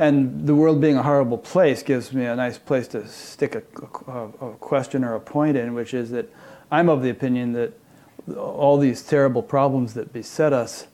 And 0.00 0.46
the 0.46 0.56
world 0.56 0.80
being 0.80 0.96
a 0.96 1.04
horrible 1.04 1.38
place 1.38 1.84
gives 1.84 2.12
me 2.12 2.24
a 2.24 2.34
nice 2.34 2.58
place 2.58 2.88
to 2.88 3.06
stick 3.06 3.54
a, 3.54 3.62
a, 4.10 4.28
a 4.48 4.54
question 4.56 5.04
or 5.04 5.14
a 5.14 5.20
point 5.20 5.56
in, 5.56 5.72
which 5.72 5.94
is 5.94 6.10
that 6.10 6.28
I'm 6.72 6.88
of 6.88 7.02
the 7.02 7.10
opinion 7.10 7.52
that 7.52 7.72
all 8.36 8.76
these 8.76 9.02
terrible 9.02 9.42
problems 9.42 9.94
that 9.94 10.12
beset 10.12 10.52
us 10.52 10.88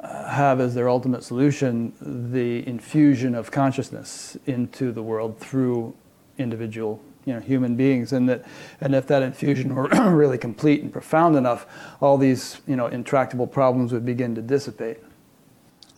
uh, 0.00 0.30
have 0.30 0.58
as 0.58 0.74
their 0.74 0.88
ultimate 0.88 1.22
solution 1.22 1.92
the 2.00 2.66
infusion 2.66 3.34
of 3.34 3.50
consciousness 3.50 4.38
into 4.46 4.90
the 4.90 5.02
world 5.02 5.38
through 5.38 5.94
individual 6.38 6.98
you 7.24 7.32
know 7.32 7.40
human 7.40 7.76
beings, 7.76 8.12
and 8.12 8.28
that 8.28 8.44
and 8.80 8.94
if 8.94 9.06
that 9.08 9.22
infusion 9.22 9.74
were 9.74 9.88
really 10.10 10.38
complete 10.38 10.82
and 10.82 10.92
profound 10.92 11.36
enough, 11.36 11.66
all 12.00 12.16
these 12.18 12.60
you 12.66 12.76
know 12.76 12.86
intractable 12.86 13.46
problems 13.46 13.92
would 13.92 14.04
begin 14.04 14.34
to 14.34 14.42
dissipate. 14.42 14.98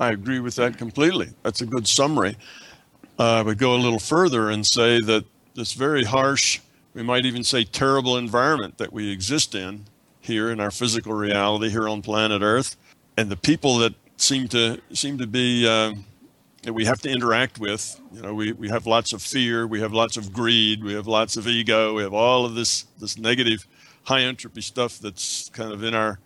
I 0.01 0.11
agree 0.11 0.41
with 0.41 0.57
that 0.57 0.79
completely. 0.79 1.31
That's 1.43 1.61
a 1.61 1.66
good 1.66 1.87
summary. 1.87 2.37
Uh, 3.18 3.35
I 3.35 3.43
would 3.43 3.59
go 3.59 3.75
a 3.75 3.79
little 3.79 3.99
further 3.99 4.51
and 4.51 4.66
say 4.66 5.01
that 5.01 5.25
this 5.55 5.75
very 5.75 6.05
harsh, 6.05 6.61
we 6.95 7.03
might 7.03 7.25
even 7.27 7.45
say 7.45 7.64
terrible 7.64 8.16
environment 8.16 8.79
that 8.79 8.93
we 8.93 9.11
exist 9.11 9.55
in 9.55 9.85
here 10.20 10.51
in 10.51 10.61
our 10.61 10.70
physical 10.70 11.12
reality 11.12 11.68
here 11.68 11.89
on 11.89 12.03
planet 12.03 12.43
Earth, 12.43 12.77
and 13.16 13.31
the 13.31 13.37
people 13.37 13.79
that 13.79 13.95
seem 14.16 14.49
to 14.49 14.81
seem 14.93 15.18
to 15.18 15.27
be 15.27 15.68
uh, 15.68 15.93
that 16.62 16.72
we 16.72 16.84
have 16.84 17.00
to 17.02 17.10
interact 17.10 17.58
with. 17.58 18.00
You 18.12 18.22
know, 18.22 18.34
we, 18.34 18.52
we 18.52 18.68
have 18.68 18.86
lots 18.86 19.12
of 19.12 19.22
fear, 19.22 19.66
we 19.66 19.80
have 19.80 19.92
lots 19.92 20.16
of 20.16 20.32
greed, 20.32 20.82
we 20.82 20.94
have 20.94 21.06
lots 21.06 21.36
of 21.36 21.46
ego, 21.46 21.94
we 21.94 22.02
have 22.02 22.14
all 22.14 22.44
of 22.44 22.54
this 22.54 22.86
this 22.98 23.18
negative, 23.18 23.66
high 24.04 24.22
entropy 24.22 24.60
stuff 24.60 24.98
that's 24.98 25.48
kind 25.50 25.72
of 25.72 25.82
in 25.82 25.94
our 25.94 26.18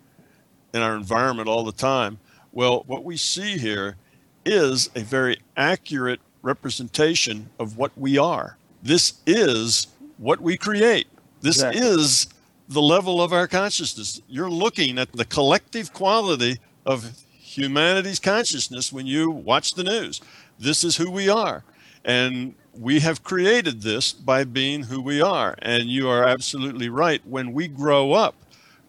in 0.73 0.81
our 0.81 0.95
environment 0.95 1.47
all 1.47 1.63
the 1.63 1.71
time. 1.71 2.19
Well, 2.51 2.83
what 2.87 3.03
we 3.03 3.17
see 3.17 3.57
here 3.57 3.97
is 4.45 4.89
a 4.95 5.01
very 5.01 5.39
accurate 5.55 6.21
representation 6.41 7.49
of 7.59 7.77
what 7.77 7.91
we 7.97 8.17
are. 8.17 8.57
This 8.81 9.15
is 9.25 9.87
what 10.17 10.39
we 10.39 10.55
create. 10.57 11.07
This 11.41 11.57
exactly. 11.57 11.81
is 11.81 12.27
the 12.69 12.81
level 12.81 13.21
of 13.21 13.33
our 13.33 13.47
consciousness. 13.47 14.21
You're 14.27 14.49
looking 14.49 14.97
at 14.97 15.11
the 15.11 15.25
collective 15.25 15.93
quality 15.93 16.59
of 16.85 17.11
humanity's 17.57 18.19
consciousness 18.19 18.93
when 18.93 19.07
you 19.07 19.29
watch 19.31 19.73
the 19.73 19.83
news. 19.83 20.21
This 20.59 20.83
is 20.83 20.97
who 20.97 21.09
we 21.09 21.29
are. 21.29 21.63
And 22.05 22.55
we 22.73 22.99
have 22.99 23.23
created 23.23 23.81
this 23.81 24.13
by 24.13 24.43
being 24.43 24.83
who 24.83 25.01
we 25.01 25.21
are. 25.21 25.55
And 25.61 25.89
you 25.89 26.07
are 26.09 26.23
absolutely 26.23 26.89
right. 26.89 27.21
When 27.25 27.53
we 27.53 27.67
grow 27.67 28.13
up, 28.13 28.35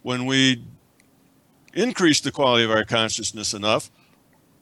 when 0.02 0.26
we 0.26 0.62
increase 1.74 2.20
the 2.20 2.30
quality 2.30 2.64
of 2.64 2.70
our 2.70 2.84
consciousness 2.84 3.54
enough, 3.54 3.90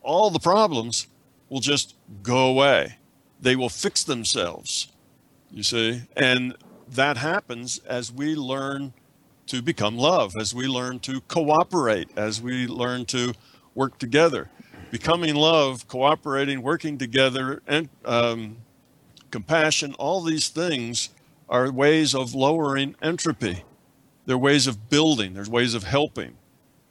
all 0.03 0.31
the 0.31 0.39
problems 0.39 1.09
will 1.49 1.61
just 1.61 1.95
go 2.23 2.49
away. 2.49 2.97
They 3.41 3.57
will 3.57 3.69
fix 3.69 4.03
themselves, 4.05 4.89
you 5.51 5.63
see. 5.63 6.03
And 6.17 6.57
that 6.89 7.17
happens 7.17 7.79
as 7.81 8.13
we 8.13 8.35
learn 8.35 8.93
to 9.47 9.63
become 9.63 9.97
love, 9.97 10.35
as 10.41 10.55
we 10.55 10.67
learn 10.67 10.99
to 11.01 11.21
cooperate, 11.23 12.09
as 12.17 12.41
we 12.41 12.67
learn 12.67 13.05
to 13.07 13.35
work 13.77 13.99
together. 13.99 14.51
Becoming 14.91 15.37
love, 15.37 15.87
cooperating, 15.87 16.63
working 16.63 16.99
together, 16.99 17.63
and 17.67 17.89
um, 18.05 18.57
compassion, 19.31 19.95
all 19.95 20.23
these 20.23 20.49
things 20.49 21.11
are 21.49 21.71
ways 21.71 22.15
of 22.15 22.35
lowering 22.35 22.97
entropy. 23.03 23.65
They're 24.25 24.39
ways 24.39 24.67
of 24.67 24.89
building, 24.89 25.35
there's 25.35 25.51
ways 25.51 25.75
of 25.75 25.85
helping, 25.85 26.37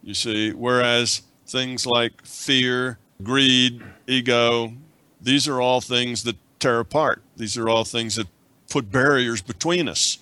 you 0.01 0.13
see. 0.13 0.51
Whereas 0.51 1.23
things 1.47 1.85
like 1.85 2.25
fear, 2.25 2.97
greed, 3.23 3.81
ego, 4.07 4.73
these 5.21 5.47
are 5.47 5.59
all 5.59 5.81
things 5.81 6.23
that 6.23 6.37
tear 6.59 6.79
apart. 6.79 7.21
These 7.35 7.57
are 7.57 7.67
all 7.67 7.83
things 7.83 8.15
that 8.15 8.27
put 8.69 8.91
barriers 8.91 9.41
between 9.41 9.89
us. 9.89 10.19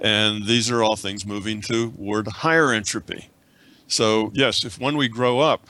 And 0.00 0.46
these 0.46 0.70
are 0.70 0.82
all 0.82 0.96
things 0.96 1.24
moving 1.24 1.60
toward 1.60 2.28
higher 2.28 2.72
entropy. 2.72 3.30
So, 3.86 4.30
yes, 4.34 4.64
if 4.64 4.80
when 4.80 4.96
we 4.96 5.08
grow 5.08 5.40
up, 5.40 5.68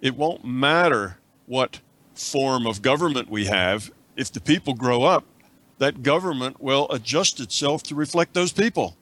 it 0.00 0.16
won't 0.16 0.44
matter 0.44 1.18
what 1.46 1.80
form 2.14 2.66
of 2.66 2.82
government 2.82 3.30
we 3.30 3.46
have. 3.46 3.90
If 4.16 4.32
the 4.32 4.40
people 4.40 4.74
grow 4.74 5.02
up, 5.02 5.24
that 5.78 6.02
government 6.02 6.60
will 6.60 6.86
adjust 6.90 7.40
itself 7.40 7.82
to 7.84 7.94
reflect 7.94 8.34
those 8.34 8.52
people. 8.52 8.96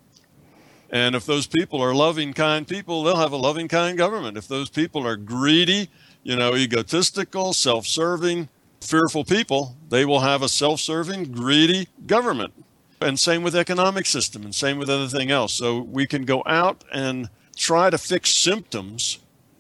And 0.90 1.14
if 1.14 1.26
those 1.26 1.47
people 1.47 1.82
are 1.82 1.94
loving, 1.94 2.32
kind 2.32 2.66
people, 2.66 3.03
they'll 3.03 3.16
have 3.16 3.32
a 3.32 3.36
loving, 3.36 3.66
kind 3.66 3.99
government. 3.99 4.36
If 4.36 4.47
those 4.47 4.68
people 4.68 5.07
are 5.07 5.16
greedy, 5.16 5.90
you 6.22 6.36
know, 6.36 6.55
egotistical, 6.55 7.53
self 7.53 7.86
serving, 7.86 8.49
fearful 8.80 9.24
people, 9.24 9.76
they 9.88 10.05
will 10.05 10.20
have 10.20 10.42
a 10.42 10.49
self 10.49 10.80
serving, 10.80 11.32
greedy 11.32 11.88
government. 12.07 12.53
And 13.01 13.18
same 13.18 13.42
with 13.42 13.57
economic 13.57 14.07
system 14.07 14.44
and 14.44 14.55
same 14.55 14.78
with 14.78 14.88
everything 14.88 15.30
else. 15.30 15.53
So 15.53 15.80
we 15.80 16.07
can 16.07 16.24
go 16.24 16.42
out 16.47 16.84
and 16.92 17.28
try 17.57 17.90
to 17.90 17.99
fix 17.99 18.30
symptoms 18.30 19.18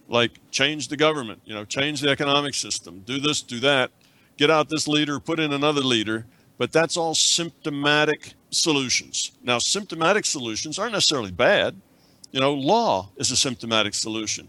like 0.08 0.32
change 0.50 0.88
the 0.88 0.96
government, 0.96 1.40
you 1.44 1.54
know, 1.54 1.64
change 1.64 2.00
the 2.00 2.10
economic 2.10 2.54
system, 2.54 3.02
do 3.06 3.18
this, 3.18 3.42
do 3.42 3.60
that, 3.60 3.90
get 4.36 4.50
out 4.50 4.68
this 4.68 4.86
leader, 4.86 5.18
put 5.18 5.40
in 5.40 5.52
another 5.52 5.80
leader. 5.80 6.26
But 6.58 6.72
that's 6.72 6.96
all 6.96 7.14
symptomatic 7.14 8.32
solutions. 8.50 9.32
Now, 9.42 9.58
symptomatic 9.58 10.24
solutions 10.24 10.78
aren't 10.78 10.92
necessarily 10.92 11.30
bad. 11.30 11.76
You 12.32 12.40
know, 12.40 12.54
law 12.54 13.10
is 13.16 13.30
a 13.30 13.36
symptomatic 13.36 13.94
solution. 13.94 14.48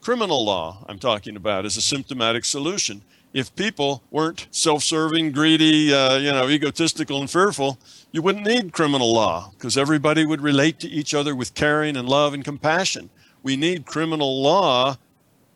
Criminal 0.00 0.44
law, 0.44 0.84
I'm 0.88 0.98
talking 0.98 1.36
about, 1.36 1.66
is 1.66 1.76
a 1.76 1.82
symptomatic 1.82 2.44
solution. 2.44 3.02
If 3.34 3.54
people 3.54 4.02
weren't 4.10 4.46
self 4.50 4.82
serving, 4.82 5.32
greedy, 5.32 5.92
uh, 5.92 6.16
you 6.16 6.32
know, 6.32 6.48
egotistical, 6.48 7.20
and 7.20 7.30
fearful, 7.30 7.78
you 8.10 8.20
wouldn't 8.22 8.46
need 8.46 8.72
criminal 8.72 9.12
law 9.12 9.52
because 9.52 9.78
everybody 9.78 10.26
would 10.26 10.40
relate 10.40 10.80
to 10.80 10.88
each 10.88 11.14
other 11.14 11.34
with 11.34 11.54
caring 11.54 11.96
and 11.96 12.08
love 12.08 12.34
and 12.34 12.44
compassion 12.44 13.10
we 13.42 13.56
need 13.56 13.86
criminal 13.86 14.42
law 14.42 14.96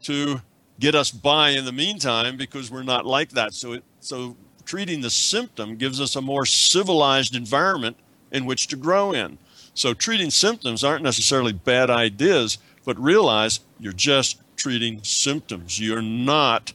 to 0.02 0.42
get 0.78 0.94
us 0.94 1.10
by 1.10 1.50
in 1.50 1.64
the 1.64 1.72
meantime 1.72 2.36
because 2.36 2.70
we're 2.70 2.82
not 2.82 3.06
like 3.06 3.30
that. 3.30 3.54
So, 3.54 3.72
it, 3.72 3.84
so 4.00 4.36
treating 4.64 5.00
the 5.00 5.10
symptom 5.10 5.76
gives 5.76 6.00
us 6.00 6.16
a 6.16 6.20
more 6.20 6.44
civilized 6.44 7.34
environment 7.34 7.96
in 8.30 8.44
which 8.44 8.66
to 8.68 8.76
grow 8.76 9.12
in. 9.12 9.38
So 9.74 9.94
treating 9.94 10.30
symptoms 10.30 10.82
aren't 10.82 11.02
necessarily 11.04 11.52
bad 11.52 11.90
ideas, 11.90 12.58
but 12.84 12.98
realize 12.98 13.60
you're 13.78 13.92
just 13.92 14.40
treating 14.56 15.02
symptoms. 15.02 15.78
You're 15.78 16.02
not 16.02 16.72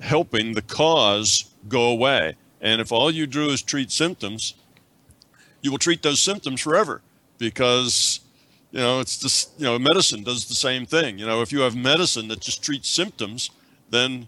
helping 0.00 0.54
the 0.54 0.62
cause 0.62 1.52
go 1.68 1.88
away. 1.88 2.36
And 2.60 2.80
if 2.80 2.92
all 2.92 3.10
you 3.10 3.26
do 3.26 3.50
is 3.50 3.62
treat 3.62 3.90
symptoms, 3.90 4.54
you 5.60 5.70
will 5.70 5.78
treat 5.78 6.02
those 6.02 6.20
symptoms 6.20 6.60
forever 6.60 7.02
because 7.38 8.20
you 8.72 8.78
know, 8.78 9.00
it's 9.00 9.18
just, 9.18 9.52
you 9.58 9.66
know, 9.66 9.78
medicine 9.78 10.22
does 10.22 10.46
the 10.46 10.54
same 10.54 10.86
thing. 10.86 11.18
You 11.18 11.26
know, 11.26 11.42
if 11.42 11.52
you 11.52 11.60
have 11.60 11.76
medicine 11.76 12.28
that 12.28 12.40
just 12.40 12.64
treats 12.64 12.88
symptoms, 12.88 13.50
then 13.90 14.26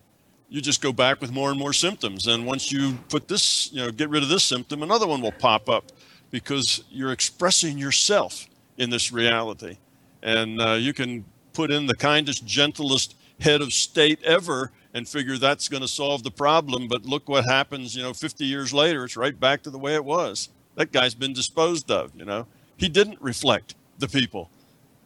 you 0.51 0.61
just 0.61 0.82
go 0.82 0.92
back 0.92 1.22
with 1.22 1.32
more 1.32 1.51
and 1.51 1.59
more 1.59 1.72
symptoms. 1.72 2.26
And 2.26 2.47
once 2.47 2.70
you 2.70 2.99
put 3.09 3.26
this, 3.26 3.72
you 3.72 3.82
know, 3.82 3.90
get 3.90 4.11
rid 4.11 4.22
of 4.22 4.28
this 4.28 4.45
symptom, 4.45 4.82
another 4.82 5.07
one 5.07 5.22
will 5.22 5.32
pop 5.32 5.70
up 5.70 5.92
because 6.30 6.84
you're 6.90 7.11
expressing 7.11 7.78
yourself 7.78 8.47
in 8.76 8.90
this 8.90 9.11
reality. 9.11 9.78
And 10.22 10.61
uh, 10.61 10.72
you 10.72 10.92
can 10.92 11.24
put 11.55 11.70
in 11.70 11.86
the 11.86 11.95
kindest, 11.95 12.45
gentlest 12.45 13.16
head 13.40 13.62
of 13.62 13.72
state 13.72 14.22
ever 14.22 14.72
and 14.92 15.09
figure 15.09 15.38
that's 15.38 15.68
going 15.68 15.80
to 15.80 15.88
solve 15.88 16.22
the 16.22 16.30
problem. 16.30 16.86
But 16.86 17.07
look 17.07 17.30
what 17.30 17.47
happens, 17.47 17.97
you 17.97 18.03
know, 18.03 18.12
50 18.12 18.45
years 18.45 18.74
later, 18.74 19.05
it's 19.05 19.16
right 19.16 19.38
back 19.38 19.62
to 19.62 19.70
the 19.70 19.78
way 19.78 19.95
it 19.95 20.05
was. 20.05 20.51
That 20.74 20.92
guy's 20.92 21.14
been 21.14 21.32
disposed 21.32 21.90
of, 21.90 22.12
you 22.14 22.26
know. 22.26 22.47
He 22.76 22.88
didn't 22.88 23.22
reflect 23.22 23.74
the 23.99 24.09
people. 24.09 24.51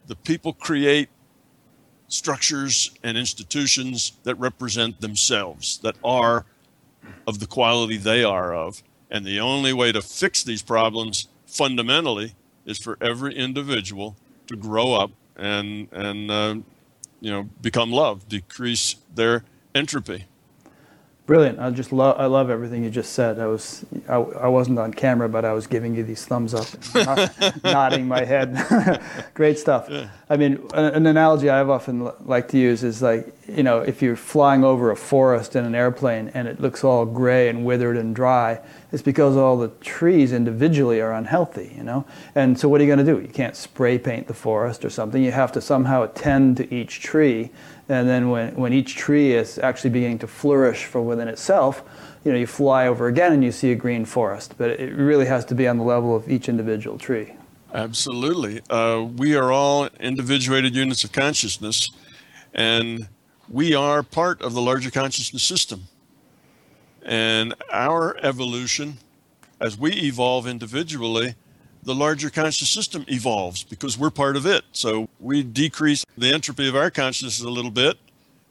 The 0.07 0.17
people 0.17 0.53
create 0.53 1.09
structures 2.09 2.91
and 3.03 3.19
institutions 3.19 4.13
that 4.25 4.35
represent 4.37 5.01
themselves, 5.01 5.79
that 5.79 5.97
are 6.03 6.47
of 7.27 7.39
the 7.39 7.47
quality 7.47 7.97
they 7.97 8.25
are 8.25 8.55
of. 8.55 8.83
And 9.11 9.25
the 9.25 9.41
only 9.41 9.73
way 9.73 9.93
to 9.93 10.03
fix 10.03 10.43
these 10.43 10.63
problems 10.63 11.29
fundamentally 11.47 12.35
is 12.65 12.79
for 12.79 12.99
every 13.01 13.35
individual 13.35 14.17
to 14.47 14.57
grow 14.57 14.95
up 14.95 15.11
and, 15.37 15.89
and 15.93 16.31
uh, 16.31 16.55
you 17.21 17.31
know, 17.31 17.49
become 17.61 17.91
love, 17.91 18.29
decrease 18.29 18.97
their 19.15 19.45
entropy. 19.75 20.27
Brilliant. 21.29 21.59
I 21.59 21.69
just 21.69 21.93
love 21.93 22.19
I 22.19 22.25
love 22.25 22.49
everything 22.49 22.83
you 22.83 22.89
just 22.89 23.13
said. 23.13 23.39
I 23.39 23.49
was 23.49 23.85
I, 24.09 24.15
I 24.15 24.49
wasn't 24.49 24.79
on 24.79 24.95
camera, 24.95 25.29
but 25.29 25.45
I 25.45 25.53
was 25.53 25.67
giving 25.67 25.95
you 25.95 26.03
these 26.03 26.25
thumbs 26.25 26.55
up, 26.55 26.67
nodding 27.63 28.09
my 28.09 28.25
head. 28.25 28.57
Great 29.35 29.59
stuff. 29.59 29.89
Yeah. 29.91 30.09
I 30.31 30.39
mean, 30.39 30.67
an, 30.73 30.87
an, 30.95 31.07
analogy 31.07 31.51
I've 31.51 31.69
often 31.69 32.11
like 32.25 32.49
to 32.49 32.59
use 32.59 32.83
is 32.83 33.03
like 33.03 33.31
you 33.47 33.63
know 33.63 33.81
if 33.81 34.01
you're 34.01 34.17
flying 34.17 34.65
over 34.65 34.91
a 34.91 34.97
forest 34.97 35.55
in 35.55 35.67
an 35.67 35.75
airplane 35.75 36.31
and 36.33 36.49
it 36.49 36.63
looks 36.63 36.83
all 36.83 37.05
gray 37.05 37.51
and 37.51 37.63
withered 37.63 37.99
and 37.99 38.17
dry, 38.17 38.63
it's 38.91 39.03
because 39.03 39.37
all 39.37 39.59
the 39.59 39.69
trees 39.83 40.33
individually 40.33 40.99
are 41.03 41.13
unhealthy. 41.13 41.75
You 41.77 41.83
know, 41.83 42.07
and 42.37 42.59
so 42.59 42.71
what 42.71 42.81
are 42.81 42.85
you 42.85 42.95
going 42.95 43.05
to 43.05 43.13
do? 43.15 43.21
You 43.21 43.29
can't 43.29 43.55
spray 43.55 43.99
paint 43.99 44.29
the 44.29 44.35
forest 44.35 44.83
or 44.83 44.89
something. 44.89 45.23
You 45.23 45.33
have 45.33 45.53
to 45.53 45.61
somehow 45.61 46.05
attend 46.05 46.57
to 46.57 46.75
each 46.75 47.01
tree 47.01 47.51
and 47.89 48.09
then 48.09 48.31
when, 48.31 48.55
when 48.55 48.73
each 48.73 48.97
tree 48.97 49.33
is 49.33 49.59
actually 49.59 49.91
beginning 49.91 50.19
to 50.21 50.27
flourish 50.27 50.85
from 50.85 51.07
within 51.07 51.29
itself, 51.29 51.83
you 52.25 52.33
know, 52.33 52.39
you 52.39 52.47
fly 52.47 52.87
over 52.87 53.07
again 53.07 53.33
and 53.33 53.43
you 53.43 53.53
see 53.53 53.73
a 53.73 53.75
green 53.75 54.05
forest. 54.05 54.55
But 54.59 54.71
it 54.71 54.95
really 54.95 55.27
has 55.27 55.45
to 55.47 55.55
be 55.55 55.67
on 55.67 55.79
the 55.79 55.85
level 55.85 56.15
of 56.15 56.29
each 56.31 56.49
individual 56.49 56.99
tree. 56.99 57.33
Absolutely. 57.73 58.61
Uh, 58.69 59.07
we 59.17 59.37
are 59.37 59.53
all 59.53 59.89
individuated 60.01 60.75
units 60.75 61.05
of 61.05 61.13
consciousness, 61.13 61.89
and 62.55 63.09
we 63.49 63.75
are 63.75 64.03
part 64.03 64.43
of 64.43 64.55
the 64.55 64.61
larger 64.61 64.91
consciousness 64.91 65.43
system. 65.43 65.85
And 67.03 67.55
our 67.73 68.17
evolution 68.23 68.99
as 69.61 69.79
we 69.79 69.93
evolve 69.93 70.47
individually, 70.47 71.35
the 71.89 71.95
larger 71.95 72.29
conscious 72.29 72.69
system 72.69 73.03
evolves 73.09 73.65
because 73.65 73.97
we're 73.97 74.11
part 74.11 74.37
of 74.37 74.45
it. 74.45 74.63
So 74.73 75.09
we 75.19 75.43
decrease 75.43 76.05
the 76.19 76.31
entropy 76.31 76.69
of 76.69 76.77
our 76.77 76.91
consciousness 76.91 77.41
a 77.41 77.49
little 77.49 77.71
bit, 77.71 77.97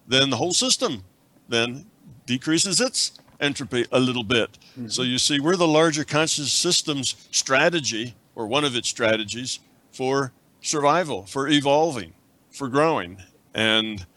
then 0.07 0.31
the 0.31 0.37
whole 0.37 0.53
system 0.53 1.03
then 1.47 1.85
decreases 2.25 2.81
its 2.81 3.11
entropy 3.39 3.85
a 3.91 3.99
little 3.99 4.23
bit. 4.23 4.57
Mm-hmm. 4.71 4.87
So 4.87 5.03
you 5.03 5.19
see, 5.19 5.39
we're 5.39 5.55
the 5.55 5.67
larger 5.67 6.03
conscious 6.03 6.51
system's 6.51 7.27
strategy, 7.29 8.15
or 8.33 8.47
one 8.47 8.65
of 8.65 8.75
its 8.75 8.89
strategies, 8.89 9.59
for 9.91 10.31
survival, 10.61 11.27
for 11.27 11.47
evolving, 11.47 12.13
for 12.49 12.67
growing. 12.67 13.21
And 13.53 14.07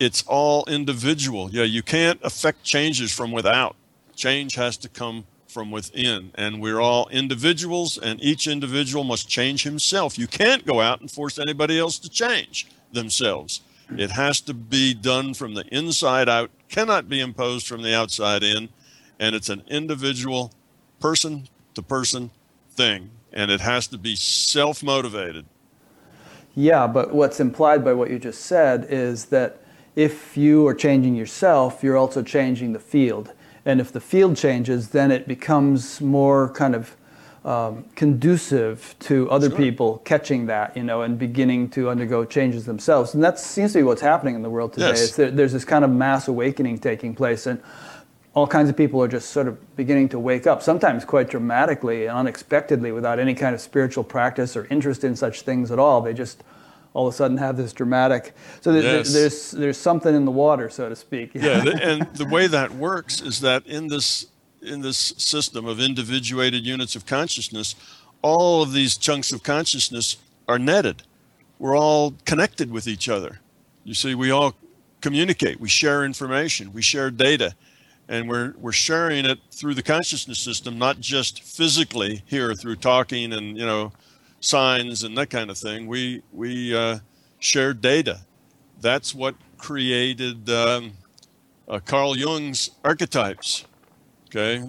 it's 0.00 0.24
all 0.26 0.64
individual. 0.66 1.50
Yeah, 1.50 1.64
you 1.64 1.82
can't 1.82 2.18
affect 2.22 2.64
changes 2.64 3.12
from 3.12 3.32
without. 3.32 3.76
Change 4.16 4.54
has 4.54 4.78
to 4.78 4.88
come 4.88 5.24
from 5.52 5.70
within. 5.70 6.32
And 6.34 6.60
we're 6.60 6.80
all 6.80 7.08
individuals, 7.10 7.98
and 7.98 8.22
each 8.22 8.46
individual 8.46 9.04
must 9.04 9.28
change 9.28 9.62
himself. 9.62 10.18
You 10.18 10.26
can't 10.26 10.66
go 10.66 10.80
out 10.80 11.00
and 11.00 11.10
force 11.10 11.38
anybody 11.38 11.78
else 11.78 11.98
to 12.00 12.08
change 12.08 12.66
themselves. 12.92 13.60
It 13.96 14.10
has 14.10 14.40
to 14.42 14.54
be 14.54 14.94
done 14.94 15.34
from 15.34 15.54
the 15.54 15.66
inside 15.66 16.28
out, 16.28 16.50
cannot 16.68 17.08
be 17.08 17.20
imposed 17.20 17.66
from 17.66 17.82
the 17.82 17.94
outside 17.94 18.42
in. 18.42 18.70
And 19.18 19.34
it's 19.34 19.50
an 19.50 19.62
individual, 19.68 20.52
person 20.98 21.48
to 21.74 21.82
person 21.82 22.30
thing. 22.70 23.10
And 23.32 23.50
it 23.50 23.60
has 23.60 23.86
to 23.88 23.98
be 23.98 24.16
self 24.16 24.82
motivated. 24.82 25.44
Yeah, 26.54 26.86
but 26.86 27.14
what's 27.14 27.40
implied 27.40 27.84
by 27.84 27.92
what 27.92 28.10
you 28.10 28.18
just 28.18 28.42
said 28.42 28.86
is 28.90 29.26
that 29.26 29.62
if 29.96 30.36
you 30.36 30.66
are 30.66 30.74
changing 30.74 31.14
yourself, 31.14 31.82
you're 31.82 31.96
also 31.96 32.22
changing 32.22 32.72
the 32.72 32.78
field. 32.78 33.32
And 33.64 33.80
if 33.80 33.92
the 33.92 34.00
field 34.00 34.36
changes, 34.36 34.88
then 34.88 35.10
it 35.10 35.28
becomes 35.28 36.00
more 36.00 36.48
kind 36.50 36.74
of 36.74 36.96
um, 37.44 37.84
conducive 37.96 38.94
to 39.00 39.28
other 39.30 39.48
sure. 39.48 39.58
people 39.58 39.98
catching 40.04 40.46
that, 40.46 40.76
you 40.76 40.82
know, 40.82 41.02
and 41.02 41.18
beginning 41.18 41.70
to 41.70 41.90
undergo 41.90 42.24
changes 42.24 42.66
themselves. 42.66 43.14
And 43.14 43.22
that 43.24 43.38
seems 43.38 43.72
to 43.72 43.78
be 43.78 43.82
what's 43.82 44.02
happening 44.02 44.34
in 44.34 44.42
the 44.42 44.50
world 44.50 44.72
today. 44.72 44.88
Yes. 44.88 45.16
There, 45.16 45.30
there's 45.30 45.52
this 45.52 45.64
kind 45.64 45.84
of 45.84 45.90
mass 45.90 46.28
awakening 46.28 46.78
taking 46.78 47.14
place, 47.14 47.46
and 47.46 47.60
all 48.34 48.46
kinds 48.46 48.70
of 48.70 48.76
people 48.76 49.02
are 49.02 49.08
just 49.08 49.30
sort 49.30 49.48
of 49.48 49.76
beginning 49.76 50.08
to 50.10 50.18
wake 50.18 50.46
up, 50.46 50.62
sometimes 50.62 51.04
quite 51.04 51.28
dramatically 51.28 52.06
and 52.06 52.16
unexpectedly, 52.16 52.92
without 52.92 53.18
any 53.18 53.34
kind 53.34 53.54
of 53.54 53.60
spiritual 53.60 54.04
practice 54.04 54.56
or 54.56 54.66
interest 54.70 55.04
in 55.04 55.16
such 55.16 55.42
things 55.42 55.70
at 55.70 55.78
all. 55.78 56.00
They 56.00 56.14
just 56.14 56.42
all 56.94 57.06
of 57.06 57.14
a 57.14 57.16
sudden 57.16 57.36
have 57.36 57.56
this 57.56 57.72
dramatic. 57.72 58.34
So 58.60 58.72
there's, 58.72 58.84
yes. 58.84 59.12
there's 59.12 59.50
there's 59.52 59.78
something 59.78 60.14
in 60.14 60.24
the 60.24 60.30
water, 60.30 60.68
so 60.68 60.88
to 60.88 60.96
speak. 60.96 61.30
yeah, 61.34 61.64
and 61.82 62.02
the 62.14 62.26
way 62.26 62.46
that 62.46 62.72
works 62.72 63.20
is 63.20 63.40
that 63.40 63.66
in 63.66 63.88
this 63.88 64.26
in 64.62 64.80
this 64.80 65.14
system 65.16 65.66
of 65.66 65.80
individuated 65.80 66.64
units 66.64 66.94
of 66.94 67.06
consciousness, 67.06 67.74
all 68.22 68.62
of 68.62 68.72
these 68.72 68.96
chunks 68.96 69.32
of 69.32 69.42
consciousness 69.42 70.16
are 70.48 70.58
netted. 70.58 71.02
We're 71.58 71.76
all 71.76 72.14
connected 72.24 72.70
with 72.70 72.86
each 72.86 73.08
other. 73.08 73.40
You 73.84 73.94
see, 73.94 74.14
we 74.14 74.30
all 74.30 74.54
communicate, 75.00 75.60
we 75.60 75.68
share 75.68 76.04
information, 76.04 76.72
we 76.72 76.82
share 76.82 77.10
data, 77.10 77.54
and 78.08 78.28
we're 78.28 78.54
we're 78.58 78.72
sharing 78.72 79.24
it 79.24 79.38
through 79.50 79.74
the 79.74 79.82
consciousness 79.82 80.38
system, 80.38 80.78
not 80.78 81.00
just 81.00 81.42
physically 81.42 82.22
here 82.26 82.54
through 82.54 82.76
talking 82.76 83.32
and 83.32 83.56
you 83.56 83.66
know 83.66 83.92
signs 84.42 85.02
and 85.02 85.16
that 85.16 85.30
kind 85.30 85.50
of 85.50 85.56
thing. 85.56 85.86
We 85.86 86.22
we 86.32 86.76
uh, 86.76 86.98
shared 87.38 87.80
data. 87.80 88.20
That's 88.80 89.14
what 89.14 89.36
created 89.56 90.50
um, 90.50 90.92
uh, 91.68 91.78
Carl 91.78 92.16
Jung's 92.16 92.70
archetypes. 92.84 93.64
Okay, 94.26 94.62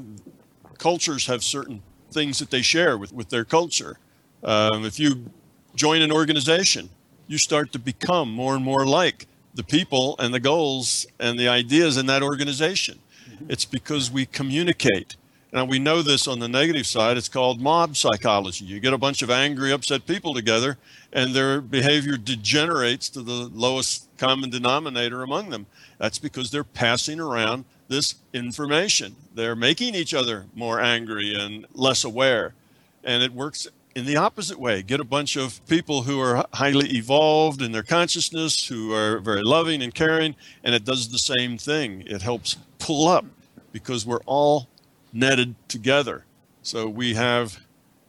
cultures 0.78 1.26
have 1.28 1.44
certain 1.44 1.82
things 2.12 2.40
that 2.40 2.52
they 2.52 2.62
share 2.62 2.98
with 2.98 3.12
with 3.12 3.30
their 3.30 3.44
culture. 3.44 3.98
Um, 4.44 4.86
if 4.86 5.00
you 5.00 5.32
join 5.76 6.02
an 6.02 6.12
organization, 6.12 6.90
you 7.28 7.38
start 7.38 7.72
to 7.74 7.80
become 7.80 8.32
more 8.32 8.56
and 8.56 8.64
more 8.64 8.86
like 8.86 9.28
the 9.56 9.64
people 9.64 10.16
and 10.20 10.34
the 10.34 10.40
goals 10.40 11.06
and 11.20 11.40
the 11.40 11.48
ideas 11.48 11.98
in 11.98 12.06
that 12.08 12.22
organization. 12.22 13.00
Mm-hmm. 13.30 13.52
It's 13.52 13.66
because 13.66 14.12
we 14.12 14.26
communicate 14.26 15.16
now, 15.54 15.66
we 15.66 15.78
know 15.78 16.02
this 16.02 16.28
on 16.28 16.40
the 16.40 16.48
negative 16.48 16.88
side. 16.88 17.16
It's 17.16 17.30
called 17.30 17.62
mob 17.62 17.96
psychology. 17.96 18.66
You 18.66 18.80
get 18.80 18.92
a 18.92 18.98
bunch 18.98 19.22
of 19.22 19.30
angry, 19.30 19.72
upset 19.72 20.08
people 20.08 20.34
together, 20.34 20.80
and 21.12 21.36
their 21.36 21.62
behavior 21.62 22.18
degenerates 22.18 23.08
to 23.10 23.22
the 23.22 23.52
lowest 23.54 24.10
common 24.18 24.50
denominator 24.50 25.22
among 25.22 25.52
them. 25.52 25.68
That's 26.00 26.18
because 26.18 26.50
they're 26.50 26.64
passing 26.64 27.20
around 27.20 27.66
this 27.88 28.16
information. 28.34 29.16
They're 29.36 29.56
making 29.56 29.94
each 29.94 30.16
other 30.16 30.48
more 30.56 30.82
angry 30.82 31.36
and 31.36 31.68
less 31.76 32.04
aware. 32.04 32.56
And 33.04 33.22
it 33.22 33.32
works 33.32 33.68
in 33.94 34.06
the 34.08 34.18
opposite 34.18 34.60
way. 34.60 34.82
Get 34.82 35.00
a 35.00 35.06
bunch 35.06 35.36
of 35.36 35.64
people 35.68 36.02
who 36.02 36.20
are 36.20 36.48
highly 36.54 36.90
evolved 36.98 37.62
in 37.62 37.72
their 37.72 37.84
consciousness, 37.84 38.66
who 38.66 38.92
are 38.92 39.20
very 39.20 39.44
loving 39.44 39.84
and 39.84 39.94
caring, 39.94 40.36
and 40.64 40.74
it 40.74 40.84
does 40.84 41.10
the 41.10 41.20
same 41.20 41.60
thing. 41.60 42.02
It 42.08 42.24
helps 42.24 42.58
pull 42.80 43.08
up 43.08 43.26
because 43.72 44.04
we're 44.04 44.24
all 44.26 44.68
netted 45.14 45.56
together. 45.70 46.26
So 46.64 46.90
we 46.90 47.14
have 47.14 47.60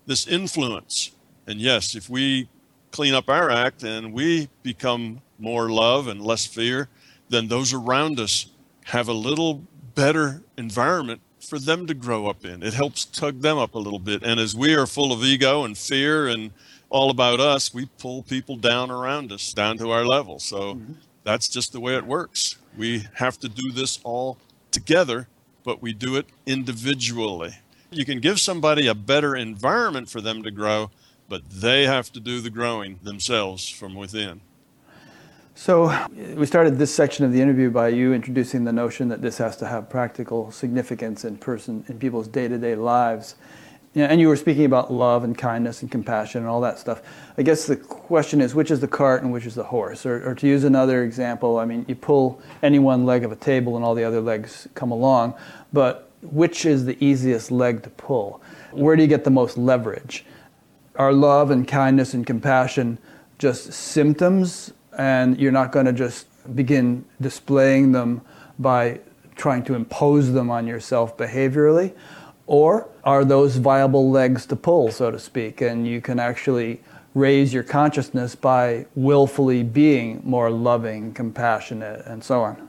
this 0.07 0.27
influence. 0.27 1.13
And 1.47 1.61
yes, 1.61 1.95
if 1.95 2.09
we 2.09 2.49
clean 2.91 3.15
up 3.15 3.29
our 3.29 3.51
act 3.51 3.83
and 3.83 4.13
we 4.13 4.49
become 4.63 5.21
more 5.39 5.69
love 5.69 6.09
and 6.09 6.23
less 6.23 6.47
fear, 6.47 6.89
then 7.29 7.49
those 7.49 7.73
around 7.73 8.19
us 8.19 8.47
have 8.85 9.09
a 9.09 9.13
little 9.13 9.63
better 9.95 10.43
environment 10.57 11.21
for 11.41 11.59
them 11.59 11.87
to 11.87 11.95
grow 11.95 12.27
up 12.27 12.45
in. 12.45 12.63
It 12.63 12.75
helps 12.75 13.05
tug 13.05 13.41
them 13.41 13.59
up 13.59 13.75
a 13.75 13.79
little 13.79 13.99
bit. 13.99 14.23
And 14.23 14.41
as 14.41 14.55
we 14.55 14.75
are 14.75 14.87
full 14.87 15.13
of 15.13 15.23
ego 15.23 15.65
and 15.65 15.77
fear 15.77 16.29
and 16.29 16.53
all 16.89 17.11
about 17.11 17.41
us, 17.41 17.75
we 17.75 17.87
pull 17.99 18.23
people 18.23 18.57
down 18.57 18.91
around 18.91 19.33
us, 19.33 19.53
down 19.53 19.77
to 19.79 19.91
our 19.91 20.07
level. 20.07 20.39
So 20.39 20.75
mm-hmm. 20.75 20.95
that's 21.25 21.49
just 21.49 21.73
the 21.73 21.81
way 21.81 21.97
it 21.97 22.07
works. 22.07 22.57
We 22.77 23.05
have 23.15 23.39
to 23.41 23.49
do 23.49 23.73
this 23.73 24.01
all 24.05 24.39
together 24.71 25.29
but 25.65 25.83
we 25.83 25.93
do 25.93 26.15
it 26.17 26.27
individually. 26.47 27.57
You 27.91 28.05
can 28.05 28.21
give 28.21 28.39
somebody 28.39 28.87
a 28.87 28.95
better 28.95 29.35
environment 29.35 30.09
for 30.09 30.21
them 30.21 30.43
to 30.43 30.51
grow, 30.51 30.91
but 31.29 31.43
they 31.51 31.87
have 31.87 32.13
to 32.13 32.21
do 32.21 32.41
the 32.41 32.51
growing 32.51 33.01
themselves 33.03 33.69
from 33.69 33.95
within. 33.95 34.41
So, 35.57 35.97
we 36.35 36.47
started 36.47 36.79
this 36.79 36.93
section 36.93 37.25
of 37.25 37.33
the 37.33 37.41
interview 37.41 37.71
by 37.71 37.89
you 37.89 38.13
introducing 38.13 38.65
the 38.65 38.73
notion 38.73 39.09
that 39.09 39.23
this 39.23 39.39
has 39.39 39.57
to 39.59 39.67
have 39.69 39.89
practical 39.89 40.51
significance 40.51 41.25
in 41.25 41.37
person 41.37 41.85
in 41.89 41.99
people's 42.01 42.27
day-to-day 42.27 42.75
lives. 42.75 43.37
Yeah, 43.95 44.07
and 44.07 44.21
you 44.21 44.27
were 44.27 44.37
speaking 44.37 44.65
about 44.65 44.93
love 44.93 45.23
and 45.23 45.39
kindness 45.39 45.83
and 45.83 45.91
compassion 45.91 46.41
and 46.41 46.49
all 46.49 46.61
that 46.63 46.81
stuff. 46.81 47.01
I 47.39 47.43
guess 47.43 47.67
the 47.67 47.77
question 47.77 48.41
is 48.41 48.53
which 48.53 48.73
is 48.73 48.81
the 48.81 48.89
cart 48.89 49.23
and 49.23 49.33
which 49.33 49.47
is 49.47 49.55
the 49.55 49.63
horse? 49.63 50.05
Or, 50.05 50.31
or, 50.31 50.35
to 50.35 50.49
use 50.49 50.65
another 50.65 51.05
example, 51.05 51.59
I 51.59 51.65
mean, 51.65 51.85
you 51.87 51.95
pull 51.95 52.43
any 52.61 52.81
one 52.81 53.07
leg 53.07 53.23
of 53.23 53.31
a 53.31 53.37
table 53.37 53.77
and 53.77 53.85
all 53.85 53.95
the 53.95 54.03
other 54.03 54.21
legs 54.21 54.67
come 54.75 54.91
along, 54.91 55.35
but 55.73 56.11
which 56.23 56.67
is 56.67 56.85
the 56.85 57.03
easiest 57.05 57.53
leg 57.53 57.85
to 57.85 57.91
pull? 57.91 58.43
Where 58.73 58.97
do 58.97 59.03
you 59.03 59.09
get 59.09 59.23
the 59.23 59.31
most 59.31 59.57
leverage? 59.57 60.25
Are 60.97 61.13
love 61.13 61.53
and 61.53 61.67
kindness 61.67 62.15
and 62.15 62.27
compassion 62.27 62.99
just 63.39 63.73
symptoms 63.73 64.73
and 64.99 65.39
you're 65.39 65.53
not 65.53 65.71
going 65.71 65.87
to 65.87 65.93
just 65.93 66.27
begin 66.57 67.05
displaying 67.21 67.93
them 67.93 68.23
by 68.59 68.99
trying 69.37 69.63
to 69.65 69.75
impose 69.75 70.33
them 70.33 70.51
on 70.51 70.67
yourself 70.67 71.17
behaviorally? 71.17 71.95
Or 72.47 72.89
are 73.05 73.25
those 73.25 73.57
viable 73.57 74.11
legs 74.11 74.47
to 74.47 74.57
pull, 74.57 74.91
so 74.91 75.11
to 75.11 75.19
speak, 75.19 75.61
and 75.61 75.87
you 75.87 76.01
can 76.01 76.19
actually 76.19 76.81
raise 77.15 77.55
your 77.55 77.63
consciousness 77.63 78.35
by 78.35 78.87
willfully 78.95 79.63
being 79.63 80.21
more 80.25 80.51
loving, 80.51 81.15
compassionate, 81.15 82.05
and 82.07 82.23
so 82.23 82.43
on? 82.43 82.69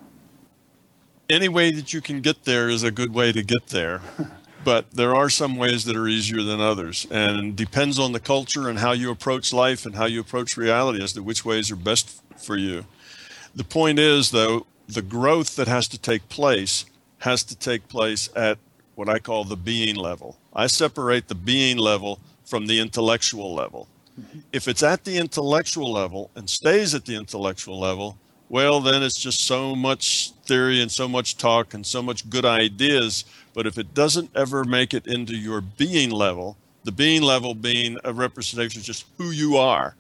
Any 1.30 1.50
way 1.50 1.72
that 1.72 1.94
you 1.94 2.02
can 2.02 2.22
get 2.22 2.46
there 2.46 2.70
is 2.70 2.84
a 2.84 2.92
good 2.92 3.14
way 3.14 3.32
to 3.32 3.42
get 3.42 3.68
there. 3.68 4.02
but 4.66 4.90
there 4.92 5.16
are 5.16 5.30
some 5.30 5.56
ways 5.56 5.86
that 5.86 5.96
are 5.96 6.08
easier 6.08 6.42
than 6.42 6.60
others 6.60 7.06
and 7.12 7.56
depends 7.56 8.00
on 8.00 8.12
the 8.12 8.20
culture 8.20 8.68
and 8.68 8.80
how 8.80 8.92
you 8.92 9.12
approach 9.12 9.54
life 9.54 9.86
and 9.86 9.96
how 9.96 10.06
you 10.06 10.20
approach 10.20 10.58
reality 10.58 11.02
as 11.02 11.14
to 11.14 11.22
which 11.22 11.46
ways 11.46 11.72
are 11.72 11.76
best 11.76 12.22
for 12.36 12.58
you. 12.58 12.84
The 13.56 13.64
point 13.64 14.00
is 14.00 14.32
though, 14.32 14.66
the 14.88 15.04
growth 15.04 15.56
that 15.56 15.68
has 15.68 15.88
to 15.90 16.00
take 16.00 16.28
place 16.30 16.86
has 17.20 17.44
to 17.44 17.56
take 17.56 17.88
place 17.88 18.28
at 18.36 18.58
what 18.96 19.10
I 19.10 19.20
call 19.20 19.44
the 19.44 19.58
being 19.58 19.96
level. 19.96 20.38
I 20.54 20.68
separate 20.68 21.28
the 21.28 21.36
being 21.36 21.78
level 21.78 22.20
from 22.46 22.68
the 22.68 22.80
intellectual 22.80 23.54
level. 23.54 23.88
If 24.54 24.68
it's 24.68 24.84
at 24.84 25.04
the 25.04 25.18
intellectual 25.18 25.92
level 25.92 26.32
and 26.36 26.50
stays 26.50 26.96
at 26.96 27.06
the 27.06 27.16
intellectual 27.16 27.80
level, 27.80 28.18
well, 28.48 28.80
then 28.80 29.04
it's 29.04 29.20
just 29.20 29.42
so 29.46 29.76
much 29.76 30.32
theory 30.46 30.82
and 30.82 30.92
so 30.92 31.08
much 31.08 31.38
talk 31.38 31.74
and 31.74 31.86
so 31.86 32.02
much 32.02 32.30
good 32.30 32.46
ideas. 32.46 33.26
But 33.54 33.68
if 33.68 33.78
it 33.78 33.94
doesn't 33.94 34.30
ever 34.36 34.64
make 34.64 34.94
it 34.94 35.08
into 35.08 35.36
your 35.36 35.62
being 35.62 36.12
level, 36.12 36.56
the 36.84 36.92
being 36.92 37.24
level 37.24 37.56
being 37.56 37.98
a 38.04 38.14
representation 38.14 38.80
of 38.80 38.86
just 38.86 39.06
who 39.18 39.32
you 39.32 39.58
are, 39.58 39.96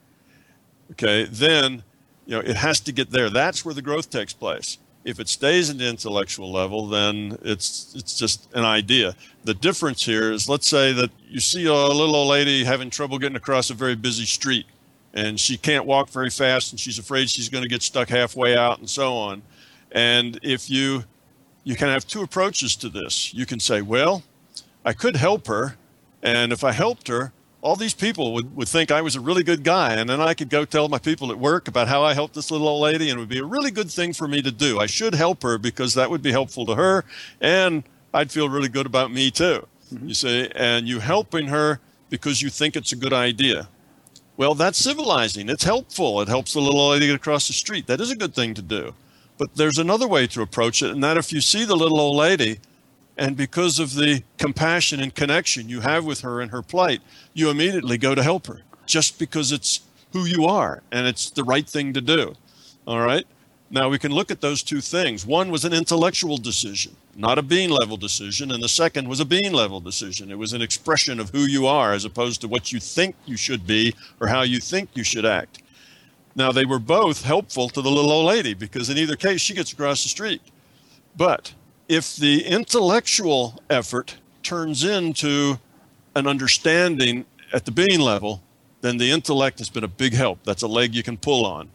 okay, 0.91 1.25
then 1.25 1.83
you 2.25 2.35
know 2.35 2.41
it 2.41 2.55
has 2.55 2.79
to 2.81 2.91
get 2.91 3.09
there. 3.09 3.29
That's 3.29 3.65
where 3.65 3.73
the 3.73 3.81
growth 3.81 4.09
takes 4.09 4.33
place. 4.33 4.77
If 5.05 5.19
it 5.19 5.29
stays 5.29 5.69
at 5.69 5.77
the 5.77 5.87
intellectual 5.87 6.51
level, 6.51 6.87
then 6.87 7.37
it's 7.43 7.93
it's 7.95 8.17
just 8.17 8.51
an 8.53 8.65
idea. 8.65 9.15
The 9.45 9.53
difference 9.53 10.03
here 10.03 10.31
is, 10.31 10.49
let's 10.49 10.67
say 10.67 10.91
that 10.93 11.11
you 11.29 11.39
see 11.39 11.65
a 11.65 11.73
little 11.73 12.15
old 12.15 12.29
lady 12.29 12.65
having 12.65 12.89
trouble 12.89 13.17
getting 13.19 13.37
across 13.37 13.69
a 13.69 13.75
very 13.75 13.95
busy 13.95 14.25
street, 14.25 14.65
and 15.13 15.39
she 15.39 15.57
can't 15.57 15.85
walk 15.85 16.09
very 16.09 16.31
fast, 16.31 16.71
and 16.71 16.79
she's 16.79 16.99
afraid 16.99 17.29
she's 17.29 17.49
going 17.49 17.63
to 17.63 17.69
get 17.69 17.83
stuck 17.83 18.09
halfway 18.09 18.57
out, 18.57 18.79
and 18.79 18.89
so 18.89 19.13
on. 19.13 19.43
And 19.91 20.39
if 20.41 20.69
you 20.69 21.05
you 21.65 21.75
can 21.75 21.89
have 21.89 22.07
two 22.07 22.21
approaches 22.21 22.75
to 22.77 22.89
this. 22.89 23.33
You 23.33 23.45
can 23.45 23.59
say, 23.59 23.81
well, 23.81 24.23
I 24.85 24.93
could 24.93 25.17
help 25.17 25.47
her, 25.47 25.75
and 26.23 26.53
if 26.53 26.63
I 26.63 26.71
helped 26.71 27.09
her, 27.09 27.33
all 27.65 27.75
these 27.75 27.95
people 27.95 28.31
would, 28.35 28.55
would 28.55 28.67
think 28.67 28.91
I 28.91 29.01
was 29.01 29.15
a 29.15 29.19
really 29.19 29.41
good 29.41 29.63
guy. 29.63 29.95
And 29.95 30.07
then 30.07 30.21
I 30.21 30.35
could 30.35 30.49
go 30.49 30.65
tell 30.65 30.87
my 30.87 30.99
people 30.99 31.31
at 31.31 31.39
work 31.39 31.67
about 31.67 31.87
how 31.87 32.03
I 32.03 32.13
helped 32.13 32.35
this 32.35 32.51
little 32.51 32.67
old 32.67 32.83
lady, 32.83 33.09
and 33.09 33.17
it 33.17 33.19
would 33.19 33.27
be 33.27 33.39
a 33.39 33.43
really 33.43 33.71
good 33.71 33.89
thing 33.89 34.13
for 34.13 34.27
me 34.27 34.43
to 34.43 34.51
do. 34.51 34.79
I 34.79 34.85
should 34.85 35.15
help 35.15 35.41
her 35.41 35.57
because 35.57 35.95
that 35.95 36.11
would 36.11 36.21
be 36.21 36.31
helpful 36.31 36.67
to 36.67 36.75
her, 36.75 37.05
and 37.41 37.83
I'd 38.13 38.31
feel 38.31 38.49
really 38.49 38.69
good 38.69 38.85
about 38.85 39.11
me 39.11 39.31
too. 39.31 39.67
Mm-hmm. 39.91 40.07
You 40.07 40.13
see, 40.13 40.51
and 40.55 40.87
you 40.87 40.99
helping 40.99 41.47
her 41.47 41.79
because 42.11 42.39
you 42.39 42.51
think 42.51 42.75
it's 42.75 42.91
a 42.91 42.95
good 42.95 43.13
idea. 43.13 43.67
Well, 44.37 44.53
that's 44.53 44.77
civilizing. 44.77 45.49
It's 45.49 45.63
helpful. 45.63 46.21
It 46.21 46.27
helps 46.27 46.53
the 46.53 46.61
little 46.61 46.79
old 46.79 46.93
lady 46.93 47.07
get 47.07 47.15
across 47.15 47.47
the 47.47 47.53
street. 47.53 47.87
That 47.87 47.99
is 47.99 48.11
a 48.11 48.15
good 48.15 48.35
thing 48.35 48.53
to 48.53 48.61
do. 48.61 48.93
But 49.39 49.55
there's 49.55 49.79
another 49.79 50.07
way 50.07 50.27
to 50.27 50.43
approach 50.43 50.83
it, 50.83 50.91
and 50.91 51.03
that 51.03 51.17
if 51.17 51.33
you 51.33 51.41
see 51.41 51.65
the 51.65 51.75
little 51.75 51.99
old 51.99 52.15
lady, 52.15 52.59
and 53.17 53.37
because 53.37 53.79
of 53.79 53.95
the 53.95 54.23
compassion 54.37 54.99
and 54.99 55.13
connection 55.13 55.69
you 55.69 55.81
have 55.81 56.05
with 56.05 56.21
her 56.21 56.41
and 56.41 56.51
her 56.51 56.61
plight, 56.61 57.01
you 57.33 57.49
immediately 57.49 57.97
go 57.97 58.13
to 58.13 58.23
help 58.23 58.47
her 58.47 58.61
just 58.85 59.17
because 59.17 59.51
it's 59.51 59.81
who 60.11 60.25
you 60.25 60.45
are 60.45 60.83
and 60.91 61.07
it's 61.07 61.29
the 61.29 61.43
right 61.43 61.67
thing 61.67 61.93
to 61.93 62.01
do. 62.01 62.35
All 62.87 63.01
right. 63.01 63.25
Now 63.71 63.89
we 63.89 63.97
can 63.97 64.11
look 64.11 64.31
at 64.31 64.41
those 64.41 64.61
two 64.61 64.79
things. 64.79 65.25
One 65.25 65.49
was 65.49 65.65
an 65.65 65.73
intellectual 65.73 66.37
decision, 66.37 66.95
not 67.15 67.39
a 67.39 67.41
being 67.41 67.71
level 67.71 67.97
decision, 67.97 68.51
and 68.51 68.61
the 68.61 68.69
second 68.69 69.07
was 69.07 69.19
a 69.19 69.25
being 69.25 69.53
level 69.53 69.79
decision. 69.79 70.31
It 70.31 70.37
was 70.37 70.53
an 70.53 70.61
expression 70.61 71.19
of 71.19 71.29
who 71.31 71.41
you 71.41 71.65
are 71.65 71.93
as 71.93 72.05
opposed 72.05 72.41
to 72.41 72.47
what 72.47 72.71
you 72.71 72.79
think 72.79 73.15
you 73.25 73.37
should 73.37 73.65
be 73.65 73.95
or 74.19 74.27
how 74.27 74.43
you 74.43 74.59
think 74.59 74.89
you 74.93 75.03
should 75.03 75.25
act. 75.25 75.63
Now 76.35 76.51
they 76.51 76.65
were 76.65 76.79
both 76.79 77.23
helpful 77.23 77.69
to 77.69 77.81
the 77.81 77.89
little 77.89 78.11
old 78.11 78.27
lady 78.27 78.53
because 78.53 78.89
in 78.89 78.97
either 78.97 79.15
case 79.15 79.41
she 79.41 79.53
gets 79.53 79.71
across 79.71 80.03
the 80.03 80.09
street. 80.09 80.41
But 81.17 81.53
if 81.87 82.15
the 82.15 82.45
intellectual 82.45 83.61
effort 83.69 84.17
turns 84.43 84.83
into 84.83 85.59
an 86.15 86.27
understanding 86.27 87.25
at 87.53 87.65
the 87.65 87.71
being 87.71 87.99
level, 87.99 88.41
then 88.81 88.97
the 88.97 89.11
intellect 89.11 89.59
has 89.59 89.69
been 89.69 89.83
a 89.83 89.89
big 89.89 90.13
help. 90.13 90.39
That's 90.43 90.61
a 90.61 90.67
leg 90.67 90.93
you 90.95 91.03
can 91.03 91.17
pull 91.17 91.45
on. 91.45 91.69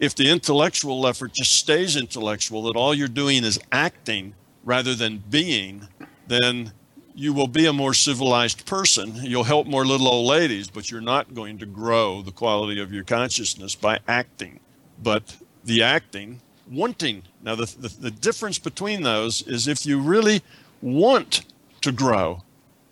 If 0.00 0.14
the 0.14 0.30
intellectual 0.30 1.06
effort 1.06 1.32
just 1.34 1.52
stays 1.52 1.96
intellectual, 1.96 2.62
that 2.64 2.76
all 2.76 2.94
you're 2.94 3.08
doing 3.08 3.44
is 3.44 3.60
acting 3.70 4.34
rather 4.64 4.94
than 4.94 5.22
being, 5.30 5.88
then 6.26 6.72
you 7.14 7.32
will 7.32 7.46
be 7.46 7.66
a 7.66 7.72
more 7.72 7.94
civilized 7.94 8.66
person. 8.66 9.14
You'll 9.16 9.44
help 9.44 9.66
more 9.66 9.84
little 9.84 10.08
old 10.08 10.26
ladies, 10.26 10.68
but 10.68 10.90
you're 10.90 11.00
not 11.00 11.34
going 11.34 11.58
to 11.58 11.66
grow 11.66 12.22
the 12.22 12.32
quality 12.32 12.80
of 12.80 12.92
your 12.92 13.04
consciousness 13.04 13.74
by 13.74 14.00
acting. 14.08 14.58
But 15.00 15.36
the 15.64 15.82
acting 15.82 16.40
wanting. 16.70 17.22
Now, 17.42 17.54
the, 17.54 17.66
the, 17.78 17.88
the, 17.88 18.10
difference 18.10 18.58
between 18.58 19.02
those 19.02 19.42
is 19.42 19.68
if 19.68 19.84
you 19.84 20.00
really 20.00 20.42
want 20.80 21.44
to 21.82 21.92
grow 21.92 22.42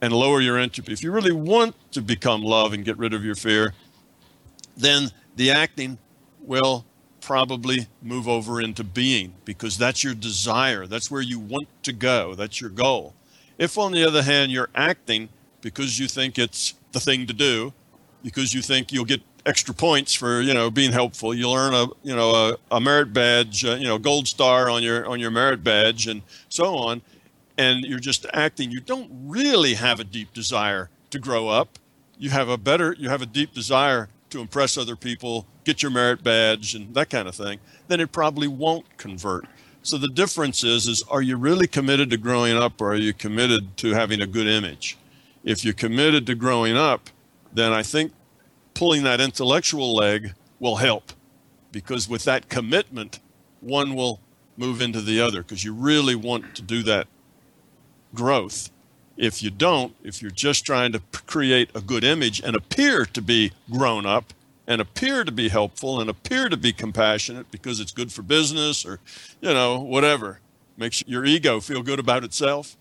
and 0.00 0.12
lower 0.12 0.40
your 0.40 0.58
entropy, 0.58 0.92
if 0.92 1.02
you 1.02 1.12
really 1.12 1.32
want 1.32 1.74
to 1.92 2.02
become 2.02 2.42
love 2.42 2.72
and 2.72 2.84
get 2.84 2.98
rid 2.98 3.14
of 3.14 3.24
your 3.24 3.34
fear, 3.34 3.74
then 4.76 5.10
the 5.36 5.50
acting 5.50 5.98
will 6.40 6.84
probably 7.20 7.86
move 8.02 8.28
over 8.28 8.60
into 8.60 8.84
being 8.84 9.32
because 9.44 9.78
that's 9.78 10.02
your 10.02 10.14
desire. 10.14 10.86
That's 10.86 11.10
where 11.10 11.22
you 11.22 11.38
want 11.38 11.68
to 11.84 11.92
go. 11.92 12.34
That's 12.34 12.60
your 12.60 12.70
goal. 12.70 13.14
If, 13.58 13.78
on 13.78 13.92
the 13.92 14.04
other 14.04 14.22
hand, 14.22 14.50
you're 14.50 14.70
acting 14.74 15.28
because 15.60 15.98
you 15.98 16.08
think 16.08 16.38
it's 16.38 16.74
the 16.90 17.00
thing 17.00 17.26
to 17.26 17.32
do, 17.32 17.72
because 18.22 18.52
you 18.52 18.60
think 18.60 18.92
you'll 18.92 19.04
get 19.04 19.22
extra 19.46 19.74
points 19.74 20.14
for 20.14 20.40
you 20.40 20.54
know 20.54 20.70
being 20.70 20.92
helpful. 20.92 21.34
You'll 21.34 21.54
earn 21.54 21.74
a 21.74 21.86
you 22.02 22.14
know 22.14 22.30
a, 22.30 22.76
a 22.76 22.80
merit 22.80 23.12
badge, 23.12 23.64
uh, 23.64 23.74
you 23.74 23.86
know 23.86 23.98
gold 23.98 24.28
star 24.28 24.70
on 24.70 24.82
your 24.82 25.06
on 25.06 25.20
your 25.20 25.30
merit 25.30 25.62
badge, 25.64 26.06
and 26.06 26.22
so 26.48 26.76
on. 26.76 27.02
And 27.58 27.84
you're 27.84 27.98
just 28.00 28.26
acting. 28.32 28.70
You 28.70 28.80
don't 28.80 29.10
really 29.26 29.74
have 29.74 30.00
a 30.00 30.04
deep 30.04 30.32
desire 30.32 30.88
to 31.10 31.18
grow 31.18 31.48
up. 31.48 31.78
You 32.18 32.30
have 32.30 32.48
a 32.48 32.56
better. 32.56 32.94
You 32.98 33.08
have 33.08 33.22
a 33.22 33.26
deep 33.26 33.52
desire 33.52 34.08
to 34.30 34.40
impress 34.40 34.78
other 34.78 34.96
people, 34.96 35.46
get 35.64 35.82
your 35.82 35.90
merit 35.90 36.24
badge, 36.24 36.74
and 36.74 36.94
that 36.94 37.10
kind 37.10 37.28
of 37.28 37.34
thing. 37.34 37.58
Then 37.88 38.00
it 38.00 38.12
probably 38.12 38.48
won't 38.48 38.96
convert. 38.96 39.44
So 39.82 39.98
the 39.98 40.08
difference 40.08 40.64
is 40.64 40.86
is 40.86 41.02
are 41.10 41.22
you 41.22 41.36
really 41.36 41.66
committed 41.66 42.10
to 42.10 42.16
growing 42.16 42.56
up, 42.56 42.80
or 42.80 42.92
are 42.92 42.96
you 42.96 43.12
committed 43.12 43.76
to 43.78 43.92
having 43.92 44.20
a 44.20 44.26
good 44.26 44.46
image? 44.46 44.96
If 45.44 45.64
you're 45.64 45.74
committed 45.74 46.26
to 46.26 46.34
growing 46.36 46.76
up, 46.76 47.10
then 47.52 47.72
I 47.72 47.82
think 47.82 48.12
pulling 48.74 49.02
that 49.04 49.20
intellectual 49.20 49.94
leg 49.94 50.34
will 50.60 50.76
help 50.76 51.12
because 51.72 52.08
with 52.08 52.24
that 52.24 52.48
commitment, 52.48 53.20
one 53.60 53.94
will 53.94 54.20
move 54.56 54.80
into 54.80 55.00
the 55.00 55.20
other 55.20 55.42
because 55.42 55.64
you 55.64 55.72
really 55.72 56.14
want 56.14 56.54
to 56.54 56.62
do 56.62 56.82
that 56.82 57.06
growth. 58.14 58.70
If 59.16 59.42
you 59.42 59.50
don't, 59.50 59.94
if 60.02 60.22
you're 60.22 60.30
just 60.30 60.64
trying 60.64 60.92
to 60.92 61.00
create 61.26 61.70
a 61.74 61.80
good 61.80 62.04
image 62.04 62.40
and 62.40 62.56
appear 62.56 63.04
to 63.06 63.22
be 63.22 63.52
grown 63.70 64.06
up 64.06 64.32
and 64.66 64.80
appear 64.80 65.24
to 65.24 65.32
be 65.32 65.48
helpful 65.48 66.00
and 66.00 66.08
appear 66.08 66.48
to 66.48 66.56
be 66.56 66.72
compassionate 66.72 67.50
because 67.50 67.80
it's 67.80 67.92
good 67.92 68.12
for 68.12 68.22
business 68.22 68.86
or, 68.86 69.00
you 69.40 69.52
know, 69.52 69.78
whatever, 69.78 70.40
makes 70.76 71.06
your 71.06 71.24
ego 71.24 71.60
feel 71.60 71.82
good 71.82 71.98
about 71.98 72.24
itself, 72.24 72.76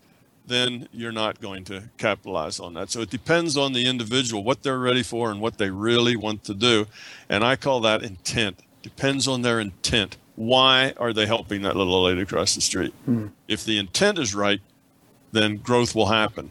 then 0.46 0.88
you're 0.92 1.12
not 1.12 1.40
going 1.40 1.64
to 1.64 1.84
capitalize 1.98 2.58
on 2.60 2.74
that. 2.74 2.90
So 2.90 3.00
it 3.00 3.10
depends 3.10 3.56
on 3.56 3.72
the 3.72 3.86
individual, 3.86 4.42
what 4.42 4.62
they're 4.62 4.78
ready 4.78 5.02
for 5.02 5.30
and 5.30 5.40
what 5.40 5.58
they 5.58 5.70
really 5.70 6.16
want 6.16 6.44
to 6.44 6.54
do. 6.54 6.86
And 7.28 7.44
I 7.44 7.56
call 7.56 7.80
that 7.80 8.02
intent. 8.02 8.60
Depends 8.82 9.28
on 9.28 9.42
their 9.42 9.60
intent. 9.60 10.16
Why 10.34 10.94
are 10.96 11.12
they 11.12 11.26
helping 11.26 11.62
that 11.62 11.76
little 11.76 12.02
lady 12.02 12.22
across 12.22 12.54
the 12.54 12.60
street? 12.60 12.92
Hmm. 13.04 13.28
If 13.46 13.64
the 13.64 13.78
intent 13.78 14.18
is 14.18 14.34
right, 14.34 14.60
then 15.30 15.58
growth 15.58 15.94
will 15.94 16.06
happen. 16.06 16.50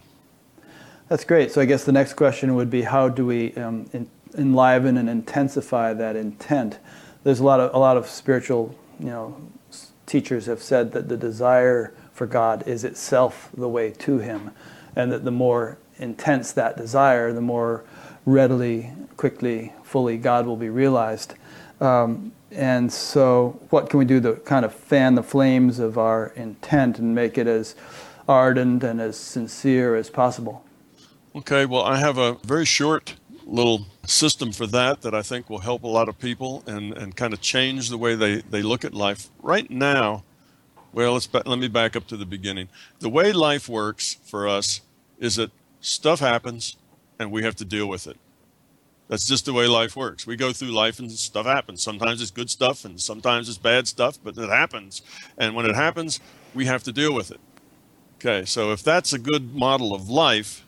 That's 1.09 1.25
great. 1.25 1.51
So 1.51 1.59
I 1.59 1.65
guess 1.65 1.83
the 1.83 1.91
next 1.91 2.13
question 2.13 2.55
would 2.55 2.69
be 2.69 2.83
how 2.83 3.09
do 3.09 3.25
we 3.25 3.53
um, 3.55 3.89
in, 3.91 4.09
enliven 4.37 4.97
and 4.97 5.09
intensify 5.09 5.93
that 5.93 6.15
intent? 6.15 6.79
There's 7.23 7.41
a 7.41 7.43
lot 7.43 7.59
of 7.59 7.73
a 7.75 7.77
lot 7.77 7.97
of 7.97 8.07
spiritual, 8.07 8.73
you 8.99 9.07
know, 9.07 9.35
teachers 10.05 10.45
have 10.45 10.61
said 10.61 10.93
that 10.93 11.09
the 11.09 11.17
desire 11.17 11.93
for 12.21 12.27
God 12.27 12.67
is 12.67 12.83
itself 12.83 13.49
the 13.57 13.67
way 13.67 13.89
to 13.89 14.19
Him. 14.19 14.51
And 14.95 15.11
that 15.11 15.25
the 15.25 15.31
more 15.31 15.79
intense 15.97 16.51
that 16.51 16.77
desire, 16.77 17.33
the 17.33 17.41
more 17.41 17.83
readily, 18.27 18.93
quickly, 19.17 19.73
fully 19.81 20.19
God 20.19 20.45
will 20.45 20.55
be 20.55 20.69
realized. 20.69 21.33
Um, 21.79 22.31
and 22.51 22.93
so, 22.93 23.59
what 23.71 23.89
can 23.89 23.97
we 23.97 24.05
do 24.05 24.21
to 24.21 24.33
kind 24.33 24.65
of 24.65 24.71
fan 24.71 25.15
the 25.15 25.23
flames 25.23 25.79
of 25.79 25.97
our 25.97 26.27
intent 26.35 26.99
and 26.99 27.15
make 27.15 27.39
it 27.39 27.47
as 27.47 27.73
ardent 28.29 28.83
and 28.83 29.01
as 29.01 29.17
sincere 29.17 29.95
as 29.95 30.11
possible? 30.11 30.63
Okay, 31.33 31.65
well, 31.65 31.81
I 31.81 31.97
have 31.97 32.19
a 32.19 32.33
very 32.43 32.65
short 32.65 33.15
little 33.47 33.87
system 34.05 34.51
for 34.51 34.67
that 34.67 35.01
that 35.01 35.15
I 35.15 35.23
think 35.23 35.49
will 35.49 35.61
help 35.61 35.81
a 35.81 35.87
lot 35.87 36.07
of 36.07 36.19
people 36.19 36.61
and, 36.67 36.93
and 36.93 37.15
kind 37.15 37.33
of 37.33 37.41
change 37.41 37.89
the 37.89 37.97
way 37.97 38.13
they, 38.13 38.41
they 38.41 38.61
look 38.61 38.85
at 38.85 38.93
life. 38.93 39.29
Right 39.41 39.71
now, 39.71 40.23
well, 40.93 41.13
let's 41.13 41.29
let 41.33 41.59
me 41.59 41.67
back 41.67 41.95
up 41.95 42.07
to 42.07 42.17
the 42.17 42.25
beginning. 42.25 42.67
The 42.99 43.09
way 43.09 43.31
life 43.31 43.69
works 43.69 44.17
for 44.25 44.47
us 44.47 44.81
is 45.19 45.35
that 45.37 45.51
stuff 45.79 46.19
happens 46.19 46.75
and 47.19 47.31
we 47.31 47.43
have 47.43 47.55
to 47.57 47.65
deal 47.65 47.87
with 47.87 48.07
it. 48.07 48.17
That's 49.07 49.27
just 49.27 49.45
the 49.45 49.53
way 49.53 49.67
life 49.67 49.95
works. 49.95 50.25
We 50.25 50.37
go 50.37 50.53
through 50.53 50.69
life 50.69 50.99
and 50.99 51.11
stuff 51.11 51.45
happens. 51.45 51.83
Sometimes 51.83 52.21
it's 52.21 52.31
good 52.31 52.49
stuff 52.49 52.85
and 52.85 52.99
sometimes 52.99 53.49
it's 53.49 53.57
bad 53.57 53.87
stuff, 53.87 54.17
but 54.23 54.37
it 54.37 54.49
happens. 54.49 55.01
And 55.37 55.53
when 55.53 55.65
it 55.65 55.75
happens, 55.75 56.19
we 56.53 56.65
have 56.65 56.83
to 56.83 56.91
deal 56.91 57.13
with 57.13 57.31
it. 57.31 57.39
Okay, 58.15 58.45
so 58.45 58.71
if 58.71 58.83
that's 58.83 59.13
a 59.13 59.19
good 59.19 59.53
model 59.53 59.93
of 59.93 60.09
life, 60.09 60.65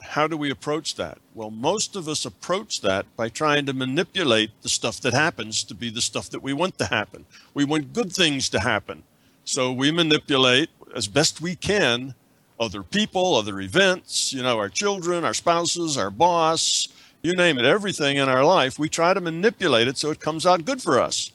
how 0.00 0.26
do 0.26 0.36
we 0.36 0.50
approach 0.50 0.96
that? 0.96 1.18
Well, 1.34 1.50
most 1.50 1.96
of 1.96 2.08
us 2.08 2.24
approach 2.24 2.80
that 2.82 3.06
by 3.16 3.28
trying 3.28 3.66
to 3.66 3.72
manipulate 3.72 4.50
the 4.62 4.68
stuff 4.68 5.00
that 5.02 5.14
happens 5.14 5.62
to 5.64 5.74
be 5.74 5.90
the 5.90 6.00
stuff 6.00 6.30
that 6.30 6.42
we 6.42 6.52
want 6.52 6.78
to 6.78 6.86
happen. 6.86 7.24
We 7.54 7.64
want 7.64 7.92
good 7.92 8.12
things 8.12 8.48
to 8.50 8.60
happen. 8.60 9.02
So 9.44 9.72
we 9.72 9.90
manipulate 9.90 10.70
as 10.94 11.06
best 11.06 11.40
we 11.40 11.54
can 11.56 12.14
other 12.58 12.82
people, 12.82 13.34
other 13.34 13.60
events, 13.60 14.32
you 14.32 14.42
know, 14.42 14.58
our 14.58 14.68
children, 14.68 15.24
our 15.24 15.34
spouses, 15.34 15.98
our 15.98 16.10
boss, 16.10 16.88
you 17.22 17.34
name 17.34 17.58
it, 17.58 17.64
everything 17.64 18.16
in 18.16 18.28
our 18.28 18.44
life. 18.44 18.78
We 18.78 18.88
try 18.88 19.14
to 19.14 19.20
manipulate 19.20 19.88
it 19.88 19.98
so 19.98 20.10
it 20.10 20.20
comes 20.20 20.46
out 20.46 20.64
good 20.64 20.80
for 20.80 21.00
us. 21.00 21.32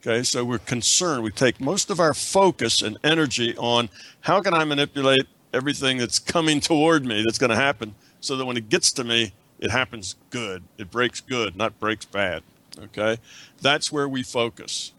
Okay, 0.00 0.22
so 0.22 0.44
we're 0.44 0.58
concerned. 0.58 1.22
We 1.22 1.30
take 1.30 1.60
most 1.60 1.90
of 1.90 2.00
our 2.00 2.14
focus 2.14 2.82
and 2.82 2.98
energy 3.04 3.56
on 3.56 3.88
how 4.22 4.40
can 4.40 4.54
I 4.54 4.64
manipulate 4.64 5.26
everything 5.52 5.98
that's 5.98 6.18
coming 6.18 6.60
toward 6.60 7.04
me 7.04 7.22
that's 7.22 7.38
going 7.38 7.50
to 7.50 7.56
happen 7.56 7.94
so 8.20 8.36
that 8.36 8.44
when 8.44 8.56
it 8.56 8.68
gets 8.68 8.90
to 8.92 9.04
me, 9.04 9.32
it 9.60 9.70
happens 9.70 10.16
good. 10.30 10.64
It 10.78 10.90
breaks 10.90 11.20
good, 11.20 11.54
not 11.54 11.78
breaks 11.78 12.04
bad. 12.04 12.42
Okay, 12.78 13.18
that's 13.60 13.92
where 13.92 14.08
we 14.08 14.22
focus. 14.22 14.92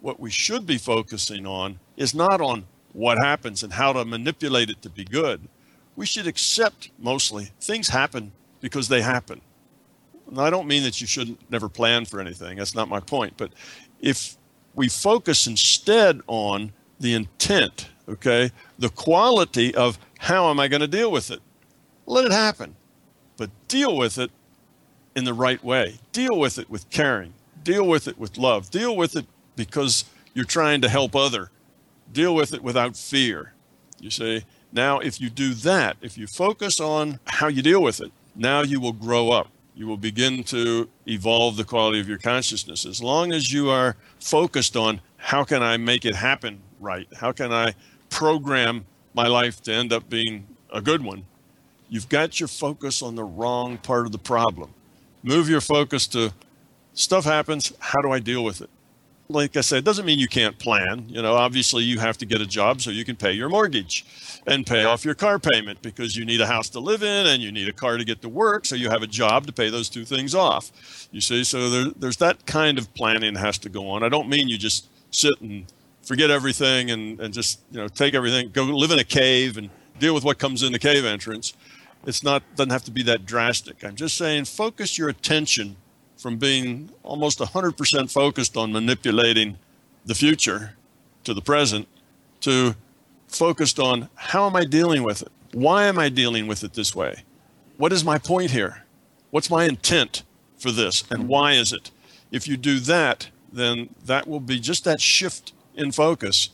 What 0.00 0.20
we 0.20 0.30
should 0.30 0.66
be 0.66 0.78
focusing 0.78 1.46
on 1.46 1.78
is 1.96 2.14
not 2.14 2.40
on 2.40 2.66
what 2.92 3.18
happens 3.22 3.62
and 3.62 3.72
how 3.72 3.92
to 3.92 4.04
manipulate 4.04 4.70
it 4.70 4.82
to 4.82 4.90
be 4.90 5.04
good. 5.04 5.48
We 5.96 6.06
should 6.06 6.26
accept 6.26 6.90
mostly 6.98 7.50
things 7.60 7.88
happen 7.88 8.32
because 8.60 8.88
they 8.88 9.02
happen. 9.02 9.40
And 10.26 10.40
I 10.40 10.50
don't 10.50 10.66
mean 10.68 10.82
that 10.84 11.00
you 11.00 11.06
shouldn't 11.06 11.50
never 11.50 11.68
plan 11.68 12.04
for 12.04 12.20
anything. 12.20 12.58
That's 12.58 12.74
not 12.74 12.88
my 12.88 13.00
point. 13.00 13.34
But 13.36 13.52
if 14.00 14.36
we 14.74 14.88
focus 14.88 15.46
instead 15.46 16.20
on 16.26 16.72
the 16.98 17.14
intent, 17.14 17.88
okay, 18.08 18.50
the 18.78 18.90
quality 18.90 19.74
of 19.74 19.98
how 20.18 20.50
am 20.50 20.60
I 20.60 20.68
going 20.68 20.80
to 20.80 20.88
deal 20.88 21.10
with 21.10 21.30
it, 21.30 21.40
let 22.06 22.24
it 22.24 22.32
happen. 22.32 22.76
But 23.36 23.50
deal 23.68 23.96
with 23.96 24.18
it 24.18 24.30
in 25.16 25.24
the 25.24 25.34
right 25.34 25.62
way. 25.64 25.98
Deal 26.12 26.38
with 26.38 26.58
it 26.58 26.70
with 26.70 26.88
caring. 26.90 27.34
Deal 27.64 27.86
with 27.86 28.06
it 28.06 28.18
with 28.18 28.38
love. 28.38 28.70
Deal 28.70 28.96
with 28.96 29.16
it 29.16 29.26
because 29.66 30.04
you're 30.34 30.44
trying 30.44 30.80
to 30.82 30.88
help 30.88 31.14
other. 31.14 31.50
Deal 32.12 32.34
with 32.34 32.52
it 32.52 32.62
without 32.62 32.96
fear. 32.96 33.52
You 34.00 34.10
see? 34.10 34.44
Now, 34.72 34.98
if 35.00 35.20
you 35.20 35.30
do 35.30 35.54
that, 35.54 35.96
if 36.00 36.16
you 36.16 36.26
focus 36.26 36.80
on 36.80 37.20
how 37.24 37.48
you 37.48 37.62
deal 37.62 37.82
with 37.82 38.00
it, 38.00 38.12
now 38.34 38.62
you 38.62 38.80
will 38.80 38.92
grow 38.92 39.30
up. 39.30 39.48
You 39.74 39.86
will 39.86 39.96
begin 39.96 40.44
to 40.44 40.88
evolve 41.06 41.56
the 41.56 41.64
quality 41.64 42.00
of 42.00 42.08
your 42.08 42.18
consciousness. 42.18 42.84
As 42.84 43.02
long 43.02 43.32
as 43.32 43.52
you 43.52 43.70
are 43.70 43.96
focused 44.18 44.76
on 44.76 45.00
how 45.16 45.44
can 45.44 45.62
I 45.62 45.76
make 45.76 46.04
it 46.04 46.14
happen 46.14 46.60
right? 46.80 47.06
How 47.14 47.30
can 47.30 47.52
I 47.52 47.74
program 48.08 48.86
my 49.14 49.26
life 49.26 49.62
to 49.62 49.72
end 49.72 49.92
up 49.92 50.08
being 50.08 50.46
a 50.72 50.80
good 50.80 51.04
one? 51.04 51.24
You've 51.88 52.08
got 52.08 52.40
your 52.40 52.48
focus 52.48 53.02
on 53.02 53.14
the 53.14 53.24
wrong 53.24 53.76
part 53.78 54.06
of 54.06 54.12
the 54.12 54.18
problem. 54.18 54.72
Move 55.22 55.48
your 55.48 55.60
focus 55.60 56.06
to 56.08 56.32
stuff 56.94 57.24
happens. 57.24 57.72
How 57.78 58.00
do 58.00 58.10
I 58.10 58.18
deal 58.18 58.42
with 58.42 58.62
it? 58.62 58.70
Like 59.30 59.56
I 59.56 59.60
said, 59.60 59.78
it 59.78 59.84
doesn't 59.84 60.04
mean 60.04 60.18
you 60.18 60.28
can't 60.28 60.58
plan. 60.58 61.04
You 61.08 61.22
know, 61.22 61.34
obviously 61.34 61.84
you 61.84 61.98
have 61.98 62.18
to 62.18 62.26
get 62.26 62.40
a 62.40 62.46
job 62.46 62.80
so 62.80 62.90
you 62.90 63.04
can 63.04 63.16
pay 63.16 63.32
your 63.32 63.48
mortgage 63.48 64.04
and 64.46 64.66
pay 64.66 64.84
off 64.84 65.04
your 65.04 65.14
car 65.14 65.38
payment 65.38 65.80
because 65.82 66.16
you 66.16 66.24
need 66.24 66.40
a 66.40 66.46
house 66.46 66.68
to 66.70 66.80
live 66.80 67.02
in 67.02 67.26
and 67.26 67.42
you 67.42 67.52
need 67.52 67.68
a 67.68 67.72
car 67.72 67.96
to 67.96 68.04
get 68.04 68.20
to 68.22 68.28
work. 68.28 68.66
So 68.66 68.74
you 68.74 68.90
have 68.90 69.02
a 69.02 69.06
job 69.06 69.46
to 69.46 69.52
pay 69.52 69.70
those 69.70 69.88
two 69.88 70.04
things 70.04 70.34
off. 70.34 71.08
You 71.12 71.20
see, 71.20 71.44
so 71.44 71.70
there, 71.70 71.92
there's 71.96 72.16
that 72.18 72.44
kind 72.46 72.78
of 72.78 72.92
planning 72.94 73.34
has 73.36 73.58
to 73.58 73.68
go 73.68 73.88
on. 73.88 74.02
I 74.02 74.08
don't 74.08 74.28
mean 74.28 74.48
you 74.48 74.58
just 74.58 74.88
sit 75.10 75.40
and 75.40 75.64
forget 76.02 76.30
everything 76.30 76.90
and, 76.90 77.20
and 77.20 77.32
just, 77.32 77.60
you 77.70 77.78
know, 77.78 77.88
take 77.88 78.14
everything, 78.14 78.50
go 78.50 78.64
live 78.64 78.90
in 78.90 78.98
a 78.98 79.04
cave 79.04 79.56
and 79.56 79.70
deal 79.98 80.14
with 80.14 80.24
what 80.24 80.38
comes 80.38 80.62
in 80.62 80.72
the 80.72 80.78
cave 80.78 81.04
entrance. 81.04 81.54
It's 82.06 82.24
not, 82.24 82.42
doesn't 82.56 82.70
have 82.70 82.84
to 82.84 82.90
be 82.90 83.02
that 83.04 83.26
drastic. 83.26 83.84
I'm 83.84 83.94
just 83.94 84.16
saying 84.16 84.46
focus 84.46 84.98
your 84.98 85.08
attention 85.08 85.76
from 86.20 86.36
being 86.36 86.90
almost 87.02 87.38
100% 87.38 88.12
focused 88.12 88.56
on 88.56 88.72
manipulating 88.72 89.56
the 90.04 90.14
future 90.14 90.74
to 91.24 91.32
the 91.32 91.40
present 91.40 91.88
to 92.40 92.76
focused 93.28 93.78
on 93.78 94.08
how 94.16 94.46
am 94.46 94.54
I 94.54 94.64
dealing 94.64 95.02
with 95.02 95.22
it? 95.22 95.32
Why 95.52 95.84
am 95.84 95.98
I 95.98 96.10
dealing 96.10 96.46
with 96.46 96.62
it 96.62 96.74
this 96.74 96.94
way? 96.94 97.24
What 97.78 97.92
is 97.92 98.04
my 98.04 98.18
point 98.18 98.50
here? 98.50 98.84
What's 99.30 99.48
my 99.48 99.64
intent 99.64 100.22
for 100.58 100.70
this 100.70 101.04
and 101.10 101.26
why 101.26 101.52
is 101.52 101.72
it? 101.72 101.90
If 102.30 102.46
you 102.46 102.58
do 102.58 102.80
that, 102.80 103.30
then 103.50 103.88
that 104.04 104.28
will 104.28 104.40
be 104.40 104.60
just 104.60 104.84
that 104.84 105.00
shift 105.00 105.54
in 105.74 105.90
focus 105.90 106.50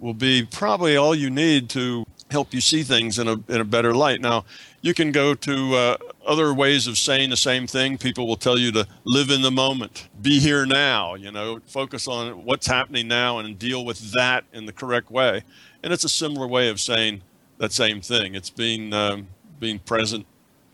will 0.00 0.14
be 0.14 0.44
probably 0.44 0.96
all 0.96 1.14
you 1.14 1.30
need 1.30 1.68
to 1.70 2.04
help 2.30 2.52
you 2.52 2.60
see 2.60 2.82
things 2.82 3.18
in 3.18 3.28
a, 3.28 3.34
in 3.48 3.60
a 3.60 3.64
better 3.64 3.94
light. 3.94 4.20
Now, 4.20 4.44
you 4.82 4.94
can 4.94 5.12
go 5.12 5.34
to 5.34 5.74
uh, 5.74 5.96
other 6.26 6.54
ways 6.54 6.86
of 6.86 6.96
saying 6.96 7.30
the 7.30 7.36
same 7.36 7.66
thing. 7.66 7.98
People 7.98 8.26
will 8.26 8.36
tell 8.36 8.58
you 8.58 8.72
to 8.72 8.86
live 9.04 9.30
in 9.30 9.42
the 9.42 9.50
moment, 9.50 10.08
be 10.22 10.38
here 10.38 10.64
now, 10.64 11.14
you 11.14 11.30
know, 11.30 11.60
focus 11.66 12.08
on 12.08 12.44
what's 12.44 12.66
happening 12.66 13.06
now 13.06 13.38
and 13.38 13.58
deal 13.58 13.84
with 13.84 14.12
that 14.12 14.44
in 14.52 14.66
the 14.66 14.72
correct 14.72 15.10
way. 15.10 15.42
And 15.82 15.92
it's 15.92 16.04
a 16.04 16.08
similar 16.08 16.46
way 16.46 16.68
of 16.68 16.80
saying 16.80 17.22
that 17.58 17.72
same 17.72 18.00
thing. 18.00 18.34
It's 18.34 18.50
being, 18.50 18.92
um, 18.94 19.28
being 19.58 19.78
present, 19.80 20.26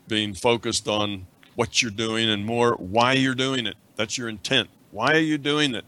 being 0.07 0.33
focused 0.33 0.87
on 0.87 1.27
what 1.55 1.81
you're 1.81 1.91
doing 1.91 2.29
and 2.29 2.45
more 2.45 2.73
why 2.73 3.13
you're 3.13 3.35
doing 3.35 3.65
it. 3.65 3.75
That's 3.97 4.17
your 4.17 4.29
intent. 4.29 4.69
Why 4.91 5.13
are 5.13 5.19
you 5.19 5.37
doing 5.37 5.75
it? 5.75 5.83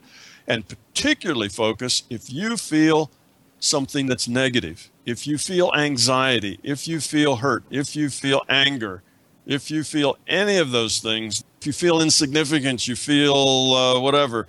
And 0.47 0.67
particularly 0.67 1.47
focus 1.47 2.03
if 2.09 2.31
you 2.33 2.57
feel 2.57 3.11
something 3.59 4.07
that's 4.07 4.27
negative, 4.27 4.89
if 5.05 5.27
you 5.27 5.37
feel 5.37 5.71
anxiety, 5.75 6.59
if 6.63 6.87
you 6.87 6.99
feel 6.99 7.37
hurt, 7.37 7.63
if 7.69 7.95
you 7.95 8.09
feel 8.09 8.41
anger, 8.47 9.01
if 9.45 9.71
you 9.71 9.83
feel 9.83 10.17
any 10.27 10.57
of 10.57 10.71
those 10.71 10.99
things, 10.99 11.43
if 11.59 11.67
you 11.67 11.73
feel 11.73 12.01
insignificance, 12.01 12.87
you 12.87 12.95
feel 12.95 13.33
uh, 13.73 13.99
whatever, 13.99 14.47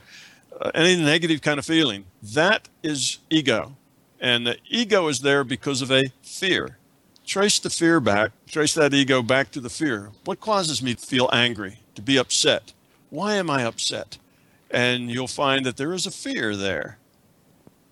uh, 0.60 0.70
any 0.74 1.02
negative 1.02 1.40
kind 1.40 1.58
of 1.58 1.64
feeling, 1.64 2.04
that 2.22 2.68
is 2.82 3.18
ego. 3.30 3.76
And 4.20 4.46
the 4.46 4.58
ego 4.68 5.08
is 5.08 5.20
there 5.20 5.42
because 5.42 5.80
of 5.80 5.90
a 5.90 6.12
fear. 6.22 6.76
Trace 7.24 7.58
the 7.58 7.70
fear 7.70 8.00
back, 8.00 8.32
trace 8.46 8.74
that 8.74 8.92
ego 8.92 9.22
back 9.22 9.50
to 9.52 9.60
the 9.60 9.70
fear. 9.70 10.10
What 10.24 10.40
causes 10.40 10.82
me 10.82 10.94
to 10.94 11.06
feel 11.06 11.30
angry, 11.32 11.78
to 11.94 12.02
be 12.02 12.18
upset? 12.18 12.72
Why 13.08 13.34
am 13.34 13.48
I 13.48 13.62
upset? 13.62 14.18
And 14.70 15.10
you'll 15.10 15.26
find 15.28 15.64
that 15.64 15.76
there 15.76 15.92
is 15.92 16.06
a 16.06 16.10
fear 16.10 16.54
there 16.54 16.98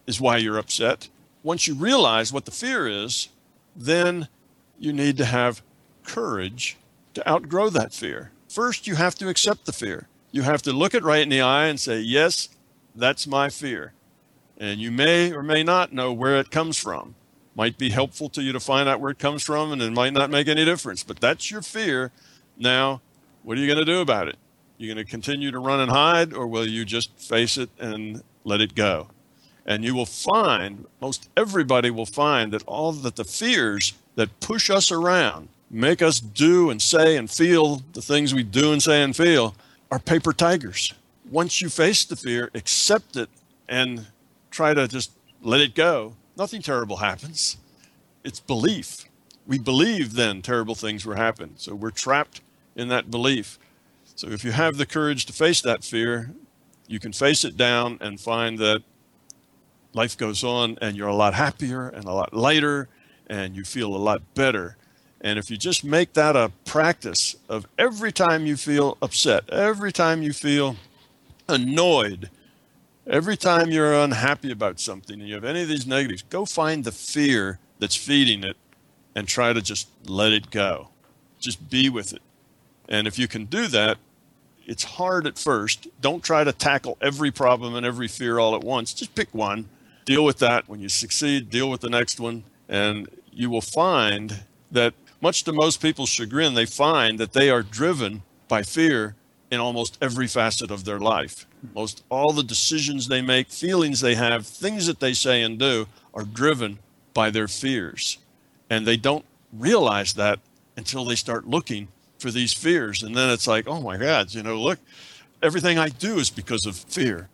is 0.08 0.20
why 0.20 0.38
you're 0.38 0.58
upset. 0.58 1.08
Once 1.42 1.68
you 1.68 1.74
realize 1.74 2.32
what 2.32 2.46
the 2.46 2.50
fear 2.50 2.88
is, 2.88 3.28
then 3.76 4.26
you 4.78 4.90
need 4.90 5.18
to 5.18 5.24
have 5.26 5.62
courage 6.02 6.78
to 7.12 7.28
outgrow 7.28 7.68
that 7.68 7.92
fear. 7.92 8.32
First, 8.48 8.86
you 8.86 8.94
have 8.94 9.14
to 9.16 9.28
accept 9.28 9.66
the 9.66 9.72
fear. 9.72 10.08
You 10.32 10.42
have 10.42 10.62
to 10.62 10.72
look 10.72 10.94
it 10.94 11.04
right 11.04 11.22
in 11.22 11.28
the 11.28 11.42
eye 11.42 11.66
and 11.66 11.78
say, 11.78 12.00
Yes, 12.00 12.48
that's 12.96 13.26
my 13.26 13.50
fear. 13.50 13.92
And 14.56 14.80
you 14.80 14.90
may 14.90 15.30
or 15.30 15.42
may 15.42 15.62
not 15.62 15.92
know 15.92 16.12
where 16.12 16.38
it 16.38 16.50
comes 16.50 16.78
from. 16.78 17.14
Might 17.54 17.76
be 17.76 17.90
helpful 17.90 18.30
to 18.30 18.42
you 18.42 18.52
to 18.52 18.60
find 18.60 18.88
out 18.88 19.00
where 19.00 19.10
it 19.10 19.18
comes 19.18 19.42
from, 19.42 19.72
and 19.72 19.82
it 19.82 19.92
might 19.92 20.14
not 20.14 20.30
make 20.30 20.48
any 20.48 20.64
difference, 20.64 21.02
but 21.02 21.20
that's 21.20 21.50
your 21.50 21.60
fear. 21.60 22.12
Now, 22.56 23.02
what 23.42 23.58
are 23.58 23.60
you 23.60 23.66
going 23.66 23.78
to 23.78 23.84
do 23.84 24.00
about 24.00 24.28
it? 24.28 24.36
You're 24.78 24.94
going 24.94 25.04
to 25.04 25.10
continue 25.10 25.50
to 25.50 25.58
run 25.58 25.80
and 25.80 25.90
hide, 25.90 26.32
or 26.32 26.46
will 26.46 26.66
you 26.66 26.84
just 26.84 27.18
face 27.18 27.58
it 27.58 27.68
and 27.78 28.22
let 28.44 28.60
it 28.60 28.74
go? 28.74 29.08
And 29.68 29.84
you 29.84 29.94
will 29.94 30.06
find, 30.06 30.86
most 30.98 31.28
everybody 31.36 31.90
will 31.90 32.06
find 32.06 32.52
that 32.52 32.64
all 32.66 32.90
that 32.90 33.16
the 33.16 33.24
fears 33.24 33.92
that 34.14 34.40
push 34.40 34.70
us 34.70 34.90
around, 34.90 35.50
make 35.70 36.00
us 36.00 36.20
do 36.20 36.70
and 36.70 36.80
say 36.80 37.18
and 37.18 37.30
feel 37.30 37.82
the 37.92 38.00
things 38.00 38.32
we 38.32 38.42
do 38.42 38.72
and 38.72 38.82
say 38.82 39.02
and 39.02 39.14
feel, 39.14 39.54
are 39.90 39.98
paper 39.98 40.32
tigers. 40.32 40.94
Once 41.30 41.60
you 41.60 41.68
face 41.68 42.06
the 42.06 42.16
fear, 42.16 42.50
accept 42.54 43.14
it, 43.14 43.28
and 43.68 44.06
try 44.50 44.72
to 44.72 44.88
just 44.88 45.12
let 45.42 45.60
it 45.60 45.74
go, 45.74 46.14
nothing 46.34 46.62
terrible 46.62 46.96
happens. 46.96 47.58
It's 48.24 48.40
belief. 48.40 49.04
We 49.46 49.58
believe 49.58 50.14
then 50.14 50.40
terrible 50.40 50.76
things 50.76 51.04
will 51.04 51.16
happen. 51.16 51.52
So 51.58 51.74
we're 51.74 51.90
trapped 51.90 52.40
in 52.74 52.88
that 52.88 53.10
belief. 53.10 53.58
So 54.14 54.28
if 54.28 54.44
you 54.44 54.52
have 54.52 54.78
the 54.78 54.86
courage 54.86 55.26
to 55.26 55.34
face 55.34 55.60
that 55.60 55.84
fear, 55.84 56.30
you 56.86 56.98
can 56.98 57.12
face 57.12 57.44
it 57.44 57.58
down 57.58 57.98
and 58.00 58.18
find 58.18 58.58
that 58.58 58.82
life 59.94 60.16
goes 60.16 60.44
on 60.44 60.78
and 60.80 60.96
you're 60.96 61.08
a 61.08 61.14
lot 61.14 61.34
happier 61.34 61.88
and 61.88 62.04
a 62.04 62.12
lot 62.12 62.34
lighter 62.34 62.88
and 63.28 63.54
you 63.54 63.64
feel 63.64 63.94
a 63.94 63.98
lot 63.98 64.22
better. 64.34 64.76
And 65.20 65.38
if 65.38 65.50
you 65.50 65.56
just 65.56 65.84
make 65.84 66.12
that 66.12 66.36
a 66.36 66.52
practice 66.64 67.36
of 67.48 67.66
every 67.78 68.12
time 68.12 68.46
you 68.46 68.56
feel 68.56 68.96
upset, 69.02 69.48
every 69.50 69.92
time 69.92 70.22
you 70.22 70.32
feel 70.32 70.76
annoyed, 71.48 72.30
every 73.06 73.36
time 73.36 73.70
you're 73.70 73.94
unhappy 73.94 74.52
about 74.52 74.78
something 74.78 75.18
and 75.18 75.28
you 75.28 75.34
have 75.34 75.44
any 75.44 75.62
of 75.62 75.68
these 75.68 75.86
negatives, 75.86 76.22
go 76.22 76.44
find 76.44 76.84
the 76.84 76.92
fear 76.92 77.58
that's 77.78 77.96
feeding 77.96 78.44
it 78.44 78.56
and 79.14 79.26
try 79.26 79.52
to 79.52 79.60
just 79.60 79.88
let 80.06 80.32
it 80.32 80.50
go. 80.50 80.90
Just 81.40 81.68
be 81.68 81.88
with 81.88 82.12
it. 82.12 82.22
And 82.88 83.06
if 83.06 83.18
you 83.18 83.26
can 83.26 83.46
do 83.46 83.66
that, 83.68 83.98
it's 84.64 84.84
hard 84.84 85.26
at 85.26 85.38
first. 85.38 85.88
Don't 86.00 86.22
try 86.22 86.44
to 86.44 86.52
tackle 86.52 86.96
every 87.00 87.30
problem 87.30 87.74
and 87.74 87.84
every 87.84 88.06
fear 88.06 88.38
all 88.38 88.54
at 88.54 88.62
once. 88.62 88.92
Just 88.92 89.14
pick 89.14 89.34
one 89.34 89.68
deal 90.08 90.24
with 90.24 90.38
that. 90.38 90.66
When 90.66 90.80
you 90.80 90.88
succeed, 90.88 91.50
deal 91.50 91.68
with 91.68 91.82
the 91.82 91.90
next 91.90 92.18
one. 92.18 92.44
And 92.66 93.08
you 93.30 93.50
will 93.50 93.60
find 93.60 94.40
that, 94.72 94.94
much 95.20 95.44
to 95.44 95.52
most 95.52 95.82
people's 95.82 96.08
chagrin, 96.08 96.54
they 96.54 96.64
find 96.64 97.18
that 97.18 97.34
they 97.34 97.50
are 97.50 97.62
driven 97.62 98.22
by 98.48 98.62
fear 98.62 99.16
in 99.50 99.60
almost 99.60 99.98
every 100.00 100.26
facet 100.26 100.70
of 100.70 100.84
their 100.86 100.98
life. 100.98 101.46
Most 101.74 102.04
all 102.08 102.32
the 102.32 102.42
decisions 102.42 103.08
they 103.08 103.20
make, 103.20 103.48
feelings 103.50 104.00
they 104.00 104.14
have, 104.14 104.46
things 104.46 104.86
that 104.86 105.00
they 105.00 105.12
say 105.12 105.42
and 105.42 105.58
do 105.58 105.86
are 106.14 106.24
driven 106.24 106.78
by 107.12 107.28
their 107.28 107.48
fears. 107.48 108.16
And 108.70 108.86
they 108.86 108.96
don't 108.96 109.26
realize 109.52 110.14
that 110.14 110.38
until 110.76 111.04
they 111.04 111.16
start 111.16 111.46
looking 111.46 111.88
for 112.18 112.30
these 112.30 112.54
fears. 112.54 113.02
And 113.02 113.14
then 113.14 113.28
it's 113.28 113.46
like, 113.46 113.68
oh 113.68 113.82
my 113.82 113.98
God, 113.98 114.32
you 114.32 114.42
know, 114.42 114.56
look, 114.56 114.78
everything 115.42 115.78
I 115.78 115.90
do 115.90 116.18
is 116.18 116.30
because 116.30 116.64
of 116.64 116.76
fear. 116.76 117.28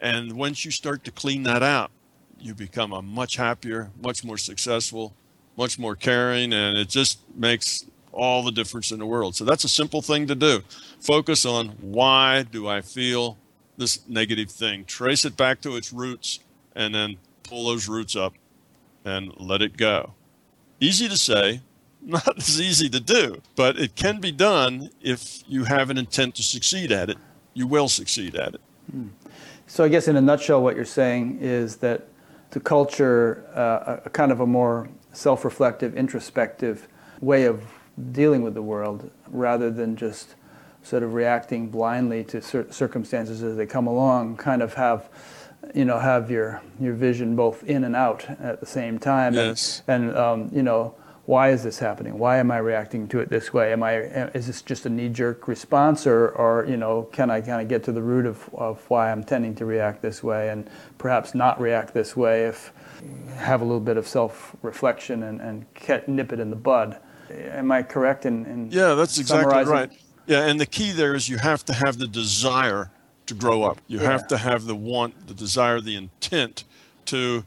And 0.00 0.32
once 0.32 0.64
you 0.64 0.72
start 0.72 1.04
to 1.04 1.12
clean 1.12 1.44
that 1.44 1.62
out, 1.62 1.90
you 2.40 2.54
become 2.54 2.92
a 2.92 3.02
much 3.02 3.36
happier, 3.36 3.90
much 4.02 4.24
more 4.24 4.38
successful, 4.38 5.14
much 5.56 5.78
more 5.78 5.96
caring, 5.96 6.52
and 6.52 6.76
it 6.76 6.88
just 6.88 7.18
makes 7.34 7.86
all 8.12 8.42
the 8.42 8.52
difference 8.52 8.90
in 8.90 8.98
the 8.98 9.06
world. 9.06 9.34
So 9.36 9.44
that's 9.44 9.64
a 9.64 9.68
simple 9.68 10.02
thing 10.02 10.26
to 10.28 10.34
do. 10.34 10.62
Focus 11.00 11.44
on 11.44 11.68
why 11.80 12.42
do 12.42 12.68
I 12.68 12.80
feel 12.80 13.36
this 13.76 14.00
negative 14.08 14.50
thing, 14.50 14.84
trace 14.84 15.24
it 15.24 15.36
back 15.36 15.60
to 15.62 15.76
its 15.76 15.92
roots, 15.92 16.40
and 16.74 16.94
then 16.94 17.16
pull 17.44 17.66
those 17.66 17.88
roots 17.88 18.16
up 18.16 18.34
and 19.04 19.32
let 19.38 19.62
it 19.62 19.76
go. 19.76 20.14
Easy 20.80 21.08
to 21.08 21.16
say, 21.16 21.60
not 22.02 22.36
as 22.36 22.60
easy 22.60 22.88
to 22.88 23.00
do, 23.00 23.40
but 23.56 23.78
it 23.78 23.94
can 23.94 24.20
be 24.20 24.32
done 24.32 24.90
if 25.00 25.42
you 25.46 25.64
have 25.64 25.90
an 25.90 25.98
intent 25.98 26.34
to 26.36 26.42
succeed 26.42 26.92
at 26.92 27.10
it. 27.10 27.18
You 27.54 27.66
will 27.66 27.88
succeed 27.88 28.36
at 28.36 28.54
it. 28.54 28.60
Hmm. 28.90 29.08
So, 29.66 29.84
I 29.84 29.88
guess 29.88 30.08
in 30.08 30.16
a 30.16 30.20
nutshell, 30.20 30.62
what 30.62 30.76
you're 30.76 30.84
saying 30.84 31.38
is 31.42 31.76
that 31.76 32.08
to 32.50 32.60
culture 32.60 33.44
uh, 33.54 34.00
a 34.04 34.10
kind 34.10 34.32
of 34.32 34.40
a 34.40 34.46
more 34.46 34.88
self 35.12 35.44
reflective, 35.44 35.96
introspective 35.96 36.88
way 37.20 37.44
of 37.44 37.64
dealing 38.12 38.42
with 38.42 38.54
the 38.54 38.62
world 38.62 39.10
rather 39.28 39.70
than 39.70 39.96
just 39.96 40.34
sort 40.82 41.02
of 41.02 41.14
reacting 41.14 41.68
blindly 41.68 42.24
to 42.24 42.40
cir- 42.40 42.70
circumstances 42.70 43.42
as 43.42 43.56
they 43.56 43.66
come 43.66 43.86
along, 43.86 44.36
kind 44.36 44.62
of 44.62 44.74
have 44.74 45.08
you 45.74 45.84
know 45.84 45.98
have 45.98 46.30
your 46.30 46.62
your 46.80 46.94
vision 46.94 47.36
both 47.36 47.64
in 47.64 47.84
and 47.84 47.96
out 47.96 48.24
at 48.40 48.60
the 48.60 48.66
same 48.66 48.98
time 48.98 49.34
yes. 49.34 49.82
and, 49.88 50.04
and 50.04 50.16
um, 50.16 50.50
you 50.52 50.62
know 50.62 50.94
why 51.28 51.50
is 51.50 51.62
this 51.62 51.78
happening? 51.78 52.18
Why 52.18 52.38
am 52.38 52.50
I 52.50 52.56
reacting 52.56 53.06
to 53.08 53.20
it 53.20 53.28
this 53.28 53.52
way? 53.52 53.70
Am 53.70 53.82
I 53.82 53.96
is 54.32 54.46
this 54.46 54.62
just 54.62 54.86
a 54.86 54.88
knee-jerk 54.88 55.46
response, 55.46 56.06
or, 56.06 56.30
or 56.30 56.64
you 56.64 56.78
know, 56.78 57.02
can 57.12 57.28
I 57.30 57.42
kind 57.42 57.60
of 57.60 57.68
get 57.68 57.84
to 57.84 57.92
the 57.92 58.00
root 58.00 58.24
of, 58.24 58.48
of 58.54 58.82
why 58.88 59.12
I'm 59.12 59.22
tending 59.22 59.54
to 59.56 59.66
react 59.66 60.00
this 60.00 60.22
way, 60.22 60.48
and 60.48 60.70
perhaps 60.96 61.34
not 61.34 61.60
react 61.60 61.92
this 61.92 62.16
way 62.16 62.44
if 62.44 62.72
have 63.36 63.60
a 63.60 63.64
little 63.66 63.78
bit 63.78 63.98
of 63.98 64.08
self-reflection 64.08 65.22
and, 65.22 65.42
and 65.42 65.66
nip 66.08 66.32
it 66.32 66.40
in 66.40 66.48
the 66.48 66.56
bud. 66.56 66.96
Am 67.30 67.70
I 67.72 67.82
correct 67.82 68.24
in, 68.24 68.46
in 68.46 68.70
yeah, 68.70 68.94
that's 68.94 69.18
exactly 69.18 69.64
right. 69.64 69.92
Yeah, 70.26 70.46
and 70.46 70.58
the 70.58 70.64
key 70.64 70.92
there 70.92 71.14
is 71.14 71.28
you 71.28 71.36
have 71.36 71.62
to 71.66 71.74
have 71.74 71.98
the 71.98 72.08
desire 72.08 72.90
to 73.26 73.34
grow 73.34 73.64
up. 73.64 73.82
You 73.86 74.00
yeah. 74.00 74.12
have 74.12 74.28
to 74.28 74.38
have 74.38 74.64
the 74.64 74.74
want, 74.74 75.26
the 75.26 75.34
desire, 75.34 75.82
the 75.82 75.94
intent 75.94 76.64
to 77.04 77.44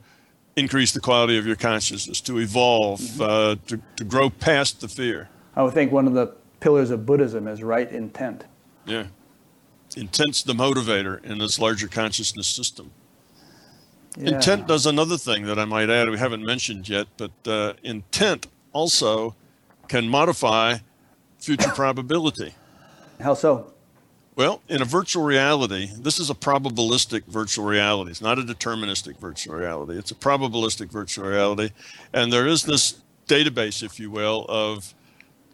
increase 0.55 0.91
the 0.91 0.99
quality 0.99 1.37
of 1.37 1.45
your 1.45 1.55
consciousness, 1.55 2.21
to 2.21 2.39
evolve, 2.39 2.99
mm-hmm. 2.99 3.21
uh, 3.21 3.55
to, 3.67 3.79
to 3.95 4.03
grow 4.03 4.29
past 4.29 4.81
the 4.81 4.87
fear. 4.87 5.29
I 5.55 5.63
would 5.63 5.73
think 5.73 5.91
one 5.91 6.07
of 6.07 6.13
the 6.13 6.35
pillars 6.59 6.91
of 6.91 7.05
Buddhism 7.05 7.47
is 7.47 7.63
right 7.63 7.91
intent. 7.91 8.45
Yeah. 8.85 9.05
Intent's 9.97 10.43
the 10.43 10.53
motivator 10.53 11.23
in 11.25 11.37
this 11.37 11.59
larger 11.59 11.87
consciousness 11.87 12.47
system. 12.47 12.91
Yeah. 14.17 14.35
Intent 14.35 14.67
does 14.67 14.85
another 14.85 15.17
thing 15.17 15.45
that 15.45 15.57
I 15.57 15.65
might 15.65 15.89
add 15.89 16.09
we 16.09 16.17
haven't 16.17 16.45
mentioned 16.45 16.87
yet, 16.87 17.07
but 17.17 17.31
uh, 17.45 17.73
intent 17.83 18.47
also 18.73 19.35
can 19.87 20.07
modify 20.07 20.77
future 21.39 21.69
probability. 21.69 22.53
How 23.19 23.33
so? 23.33 23.73
Well, 24.35 24.61
in 24.69 24.81
a 24.81 24.85
virtual 24.85 25.23
reality, 25.23 25.89
this 25.97 26.17
is 26.17 26.29
a 26.29 26.33
probabilistic 26.33 27.25
virtual 27.25 27.65
reality. 27.65 28.11
It's 28.11 28.21
not 28.21 28.39
a 28.39 28.43
deterministic 28.43 29.17
virtual 29.17 29.55
reality. 29.55 29.97
It's 29.97 30.11
a 30.11 30.15
probabilistic 30.15 30.89
virtual 30.89 31.27
reality. 31.27 31.71
And 32.13 32.31
there 32.31 32.47
is 32.47 32.63
this 32.63 33.01
database, 33.27 33.83
if 33.83 33.99
you 33.99 34.09
will, 34.09 34.45
of 34.47 34.93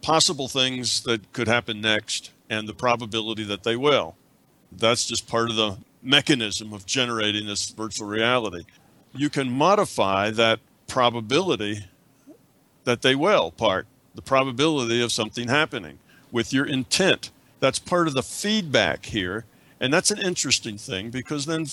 possible 0.03 0.47
things 0.47 1.01
that 1.03 1.33
could 1.33 1.47
happen 1.47 1.81
next 1.81 2.31
and 2.51 2.69
the 2.69 2.73
probability 2.73 3.43
that 3.45 3.63
they 3.63 3.75
will. 3.75 4.15
That's 4.71 5.05
just 5.05 5.27
part 5.27 5.49
of 5.49 5.55
the 5.55 5.77
mechanism 6.03 6.71
of 6.71 6.85
generating 6.85 7.47
this 7.47 7.71
virtual 7.71 8.07
reality. 8.07 8.63
You 9.13 9.31
can 9.31 9.49
modify 9.49 10.29
that 10.31 10.59
probability 10.87 11.85
that 12.83 13.01
they 13.01 13.15
will 13.15 13.51
part, 13.51 13.87
the 14.13 14.21
probability 14.21 15.01
of 15.01 15.11
something 15.11 15.47
happening 15.47 15.97
with 16.31 16.53
your 16.53 16.65
intent 16.65 17.31
that's 17.59 17.79
part 17.79 18.07
of 18.07 18.13
the 18.13 18.23
feedback 18.23 19.05
here. 19.05 19.45
And 19.79 19.93
that's 19.93 20.11
an 20.11 20.19
interesting 20.19 20.77
thing 20.77 21.09
because 21.09 21.45
then 21.45 21.67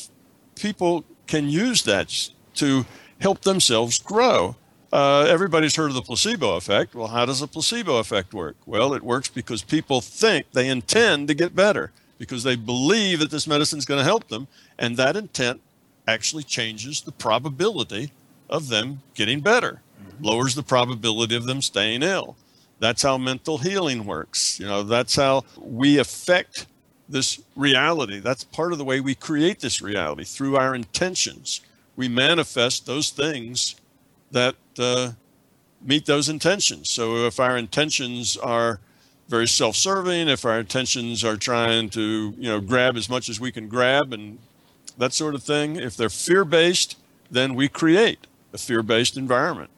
people 0.57 1.05
can 1.27 1.49
use 1.49 1.83
that 1.85 2.31
to 2.55 2.87
help 3.21 3.43
themselves 3.43 3.99
grow. 3.99 4.57
Uh, 4.93 5.27
everybody's 5.29 5.75
heard 5.75 5.89
of 5.89 5.95
the 5.95 6.03
placebo 6.03 6.57
effect. 6.57 6.95
Well, 6.95 7.09
how 7.09 7.25
does 7.25 7.43
a 7.43 7.49
placebo 7.49 7.97
effect 7.97 8.33
work? 8.33 8.57
Well, 8.65 8.95
it 8.95 9.03
works 9.03 9.29
because 9.29 9.63
people 9.63 10.01
think 10.01 10.53
they 10.53 10.69
intend 10.69 11.29
to 11.29 11.35
get 11.35 11.57
better 11.57 11.91
because 12.19 12.45
they 12.45 12.55
believe 12.55 13.19
that 13.19 13.31
this 13.31 13.47
medicine 13.47 13.79
is 13.79 13.85
going 13.85 13.99
to 13.99 14.05
help 14.05 14.29
them. 14.29 14.47
And 14.79 14.97
that 14.97 15.17
intent 15.17 15.61
actually 16.07 16.45
changes 16.45 17.01
the 17.01 17.13
probability 17.13 18.13
of 18.49 18.69
them 18.69 19.01
getting 19.15 19.41
better, 19.41 19.81
mm-hmm. 20.01 20.25
lowers 20.25 20.55
the 20.55 20.63
probability 20.63 21.35
of 21.35 21.47
them 21.47 21.61
staying 21.61 22.03
ill. 22.03 22.37
That's 22.85 23.01
how 23.01 23.17
mental 23.17 23.57
healing 23.57 24.05
works. 24.05 24.61
You 24.61 24.67
know, 24.67 24.83
that's 24.83 25.17
how 25.17 25.45
we 25.59 25.99
affect 26.01 26.67
this 27.09 27.41
reality. 27.57 28.21
That's 28.21 28.45
part 28.45 28.73
of 28.73 28.79
the 28.79 28.85
way 28.85 29.01
we 29.01 29.15
create 29.15 29.61
this 29.61 29.81
reality 29.81 30.25
through 30.25 30.57
our 30.57 30.75
intentions. 30.75 31.63
We 31.97 32.09
manifest 32.09 32.85
those 32.85 33.09
things 33.09 33.77
that 34.33 34.57
uh, 34.79 35.13
meet 35.81 36.05
those 36.05 36.29
intentions. 36.29 36.91
So 36.91 37.25
if 37.27 37.41
our 37.41 37.57
intentions 37.57 38.37
are 38.37 38.81
very 39.29 39.49
self-serving, 39.49 40.29
if 40.29 40.45
our 40.45 40.61
intentions 40.61 41.25
are 41.25 41.39
trying 41.39 41.89
to, 41.89 42.35
you 42.37 42.51
know, 42.51 42.61
grab 42.61 42.99
as 42.99 43.09
much 43.09 43.31
as 43.31 43.41
we 43.41 43.51
can 43.51 43.67
grab 43.67 44.13
and 44.13 44.39
that 44.99 45.15
sort 45.15 45.35
of 45.35 45.43
thing, 45.43 45.77
if 45.77 45.97
they're 45.97 46.11
fear-based, 46.11 46.99
then 47.31 47.55
we 47.55 47.67
create 47.67 48.27
a 48.53 48.59
fear-based 48.59 49.17
environment 49.17 49.71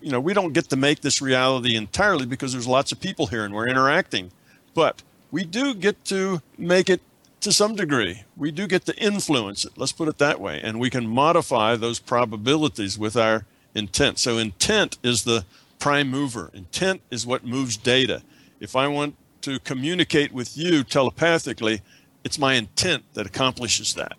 you 0.00 0.12
know, 0.12 0.20
we 0.20 0.34
don't 0.34 0.52
get 0.52 0.68
to 0.70 0.76
make 0.76 1.00
this 1.00 1.20
reality 1.20 1.74
entirely 1.76 2.26
because 2.26 2.52
there's 2.52 2.66
lots 2.66 2.92
of 2.92 3.00
people 3.00 3.26
here 3.26 3.44
and 3.44 3.54
we're 3.54 3.68
interacting, 3.68 4.30
but 4.74 5.02
we 5.30 5.44
do 5.44 5.74
get 5.74 6.04
to 6.06 6.40
make 6.56 6.88
it 6.88 7.00
to 7.40 7.52
some 7.52 7.74
degree. 7.74 8.24
We 8.36 8.50
do 8.50 8.66
get 8.66 8.84
to 8.86 8.96
influence 8.96 9.64
it. 9.64 9.72
Let's 9.76 9.92
put 9.92 10.08
it 10.08 10.18
that 10.18 10.40
way. 10.40 10.60
And 10.62 10.80
we 10.80 10.90
can 10.90 11.06
modify 11.06 11.76
those 11.76 11.98
probabilities 11.98 12.98
with 12.98 13.16
our 13.16 13.44
intent. 13.74 14.18
So 14.18 14.38
intent 14.38 14.98
is 15.02 15.24
the 15.24 15.44
prime 15.78 16.10
mover. 16.10 16.50
Intent 16.52 17.00
is 17.10 17.26
what 17.26 17.44
moves 17.44 17.76
data. 17.76 18.22
If 18.60 18.74
I 18.74 18.88
want 18.88 19.14
to 19.42 19.60
communicate 19.60 20.32
with 20.32 20.56
you 20.56 20.82
telepathically, 20.82 21.80
it's 22.24 22.38
my 22.38 22.54
intent 22.54 23.04
that 23.14 23.26
accomplishes 23.26 23.94
that. 23.94 24.16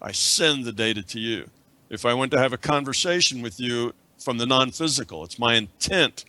I 0.00 0.12
send 0.12 0.64
the 0.64 0.72
data 0.72 1.02
to 1.02 1.18
you. 1.18 1.48
If 1.88 2.04
I 2.04 2.12
want 2.12 2.30
to 2.32 2.38
have 2.38 2.52
a 2.52 2.58
conversation 2.58 3.40
with 3.40 3.58
you, 3.58 3.94
from 4.18 4.38
the 4.38 4.46
non 4.46 4.70
physical. 4.70 5.24
It's 5.24 5.38
my 5.38 5.54
intent. 5.54 6.24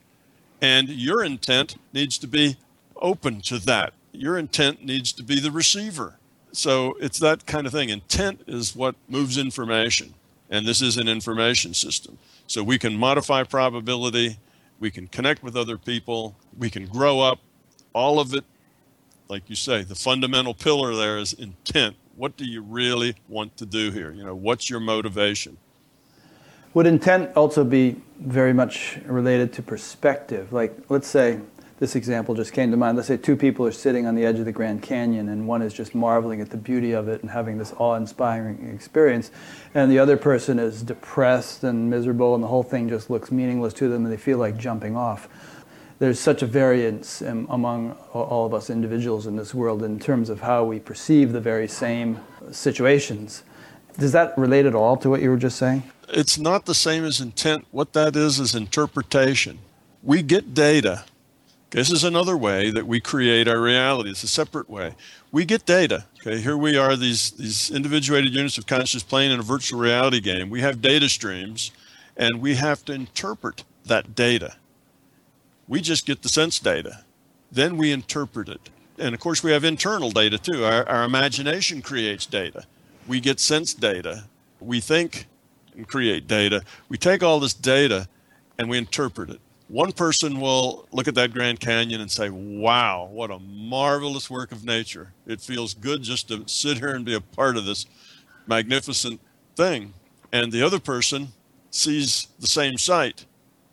And 0.61 0.90
your 0.90 1.24
intent 1.24 1.78
needs 1.94 2.18
to 2.20 2.28
be 2.28 2.57
open 2.98 3.41
to 3.41 3.60
that. 3.60 3.94
Your 4.11 4.38
intent 4.38 4.84
needs 4.84 5.11
to 5.14 5.24
be 5.24 5.40
the 5.40 5.52
receiver. 5.52 6.16
So 6.52 6.98
it's 6.99 7.20
that 7.20 7.45
kind 7.45 7.66
of 7.66 7.74
thing. 7.74 7.90
Intent 7.90 8.41
is 8.48 8.76
what 8.76 8.95
moves 9.07 9.38
information. 9.38 10.14
And 10.49 10.66
this 10.66 10.82
is 10.82 10.98
an 10.98 11.07
information 11.07 11.74
system. 11.74 12.18
So 12.48 12.64
we 12.64 12.80
can 12.80 12.98
modify 12.98 13.44
probability, 13.44 14.40
we 14.80 14.90
can 14.90 15.07
connect 15.07 15.44
with 15.44 15.56
other 15.56 15.78
people, 15.78 16.36
we 16.57 16.70
can 16.70 16.88
grow 16.88 17.20
up. 17.20 17.40
All 17.94 18.20
of 18.20 18.34
it, 18.34 18.44
like 19.28 19.49
you 19.49 19.56
say, 19.56 19.84
the 19.84 19.95
fundamental 19.95 20.56
pillar 20.56 20.95
there 20.95 21.20
is 21.20 21.34
intent. 21.34 21.95
What 22.16 22.36
do 22.36 22.45
you 22.45 22.61
really 22.61 23.16
want 23.28 23.56
to 23.57 23.66
do 23.66 23.91
here? 23.91 24.11
You 24.11 24.26
know, 24.26 24.36
what's 24.36 24.70
your 24.70 24.80
motivation? 24.80 25.57
Would 26.76 26.86
intent 26.86 27.36
also 27.36 27.64
be 27.64 27.96
very 28.20 28.54
much 28.54 29.00
related 29.06 29.54
to 29.54 29.64
perspective? 29.64 30.54
Like, 30.54 30.78
let's 30.90 31.08
say 31.08 31.40
this 31.80 31.96
example 31.96 32.36
just 32.36 32.54
came 32.54 32.70
to 32.70 32.78
mind. 32.78 32.96
Let's 32.96 33.08
say 33.08 33.18
two 33.18 33.36
people 33.36 33.66
are 33.66 33.72
sitting 33.72 34.06
on 34.06 34.14
the 34.14 34.24
edge 34.24 34.38
of 34.38 34.46
the 34.46 34.52
Grand 34.52 34.84
Canyon, 34.84 35.30
and 35.30 35.48
one 35.48 35.64
is 35.64 35.74
just 35.74 35.96
marveling 35.96 36.41
at 36.41 36.52
the 36.52 36.58
beauty 36.58 36.91
of 36.91 37.08
it 37.08 37.24
and 37.24 37.32
having 37.32 37.58
this 37.58 37.74
awe 37.80 37.96
inspiring 37.96 38.72
experience, 38.72 39.32
and 39.74 39.90
the 39.90 39.98
other 39.98 40.16
person 40.16 40.60
is 40.60 40.84
depressed 40.84 41.64
and 41.64 41.90
miserable, 41.90 42.36
and 42.36 42.44
the 42.44 42.48
whole 42.48 42.62
thing 42.62 42.88
just 42.88 43.10
looks 43.10 43.32
meaningless 43.32 43.74
to 43.74 43.90
them, 43.90 44.04
and 44.04 44.14
they 44.14 44.18
feel 44.18 44.38
like 44.38 44.56
jumping 44.56 44.96
off. 44.96 45.28
There's 45.98 46.20
such 46.20 46.44
a 46.44 46.46
variance 46.46 47.24
um, 47.24 47.48
among 47.50 47.94
all 48.14 48.46
of 48.46 48.54
us 48.54 48.70
individuals 48.70 49.26
in 49.26 49.38
this 49.38 49.56
world 49.56 49.82
in 49.82 50.00
terms 50.00 50.30
of 50.30 50.41
how 50.41 50.66
we 50.66 50.80
perceive 50.80 51.32
the 51.32 51.41
very 51.41 51.68
same 51.68 52.20
situations. 52.52 53.41
Does 53.98 54.12
that 54.12 54.38
relate 54.38 54.66
at 54.68 54.76
all 54.76 54.98
to 54.98 55.10
what 55.10 55.22
you 55.22 55.32
were 55.32 55.38
just 55.38 55.58
saying? 55.58 55.82
It's 56.11 56.38
not 56.38 56.65
the 56.65 56.76
same 56.76 57.06
as 57.06 57.19
intent. 57.19 57.65
What 57.72 57.94
that 57.94 58.15
is 58.15 58.40
is 58.40 58.56
interpretation. 58.56 59.60
We 60.03 60.22
get 60.22 60.53
data. 60.53 61.06
This 61.72 61.91
is 61.91 62.03
another 62.03 62.36
way 62.36 62.72
that 62.72 62.88
we 62.88 62.99
create 62.99 63.48
our 63.48 63.61
reality. 63.61 64.10
It's 64.10 64.23
a 64.23 64.27
separate 64.27 64.69
way. 64.69 64.95
We 65.31 65.45
get 65.45 65.65
data. 65.65 66.06
Okay, 66.19 66.41
here 66.41 66.57
we 66.57 66.76
are, 66.77 66.95
these 66.95 67.31
these 67.31 67.69
individuated 67.69 68.34
units 68.34 68.57
of 68.57 68.65
consciousness 68.65 69.03
playing 69.03 69.31
in 69.31 69.40
a 69.40 69.44
virtual 69.44 69.80
reality 69.80 70.19
game. 70.19 70.49
We 70.49 70.61
have 70.61 70.81
data 70.81 71.07
streams, 71.07 71.72
and 72.18 72.41
we 72.41 72.56
have 72.56 72.84
to 72.86 72.94
interpret 72.94 73.64
that 73.86 74.15
data. 74.15 74.56
We 75.68 75.81
just 75.81 76.07
get 76.07 76.23
the 76.23 76.30
sense 76.30 76.57
data, 76.57 77.03
then 77.52 77.77
we 77.77 77.91
interpret 77.91 78.49
it. 78.49 78.69
And 78.98 79.14
of 79.14 79.22
course, 79.22 79.44
we 79.44 79.52
have 79.52 79.64
internal 79.64 80.10
data 80.10 80.40
too. 80.40 80.65
Our, 80.65 80.88
our 80.90 81.03
imagination 81.03 81.81
creates 81.84 82.26
data. 82.26 82.65
We 83.07 83.19
get 83.19 83.40
sense 83.40 83.73
data. 83.73 84.26
We 84.60 84.81
think 84.81 85.27
and 85.80 85.88
create 85.88 86.27
data. 86.27 86.61
We 86.89 86.97
take 86.97 87.23
all 87.23 87.39
this 87.39 87.53
data 87.53 88.07
and 88.57 88.69
we 88.69 88.77
interpret 88.77 89.30
it. 89.30 89.39
One 89.69 89.91
person 89.91 90.41
will 90.41 90.88
look 90.91 91.07
at 91.07 91.15
that 91.15 91.31
Grand 91.31 91.60
Canyon 91.60 92.01
and 92.01 92.11
say, 92.11 92.30
wow, 92.30 93.07
what 93.11 93.31
a 93.31 93.39
marvelous 93.39 94.30
work 94.30 94.51
of 94.51 94.65
nature. 94.65 95.14
It 95.26 95.41
feels 95.41 95.73
good 95.73 96.01
just 96.03 96.27
to 96.27 96.43
sit 96.47 96.80
here 96.80 96.89
and 96.89 97.06
be 97.06 97.14
a 97.14 97.22
part 97.22 97.56
of 97.56 97.65
this 97.65 97.85
magnificent 98.45 99.22
thing. 99.56 99.93
And 100.31 100.51
the 100.51 100.64
other 100.64 100.80
person 100.80 101.30
sees 101.72 102.27
the 102.39 102.47
same 102.47 102.77
sight, 102.77 103.26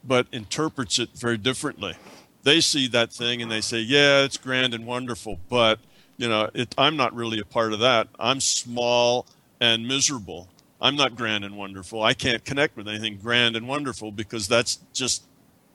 but 0.05 0.27
interprets 0.33 0.99
it 0.99 1.11
very 1.15 1.39
differently. 1.39 1.95
They 2.43 2.61
see 2.61 2.87
that 2.89 3.13
thing 3.13 3.43
and 3.43 3.51
they 3.51 3.63
say, 3.63 3.81
yeah, 3.81 4.23
it's 4.23 4.37
grand 4.37 4.75
and 4.75 4.87
wonderful, 4.87 5.41
but 5.49 5.81
you 6.19 6.29
know, 6.29 6.51
it, 6.55 6.75
I'm 6.79 6.97
not 6.97 7.15
really 7.15 7.41
a 7.41 7.45
part 7.45 7.73
of 7.73 7.81
that. 7.81 8.09
I'm 8.19 8.41
small 8.41 9.27
and 9.61 9.89
miserable. 9.89 10.49
I'm 10.81 10.97
not 10.97 11.17
grand 11.17 11.45
and 11.45 11.57
wonderful. 11.57 12.03
I 12.03 12.15
can't 12.15 12.45
connect 12.45 12.77
with 12.77 12.89
anything 12.89 13.19
grand 13.23 13.57
and 13.57 13.67
wonderful 13.67 14.13
because 14.13 14.47
that's 14.47 14.79
just 14.93 15.23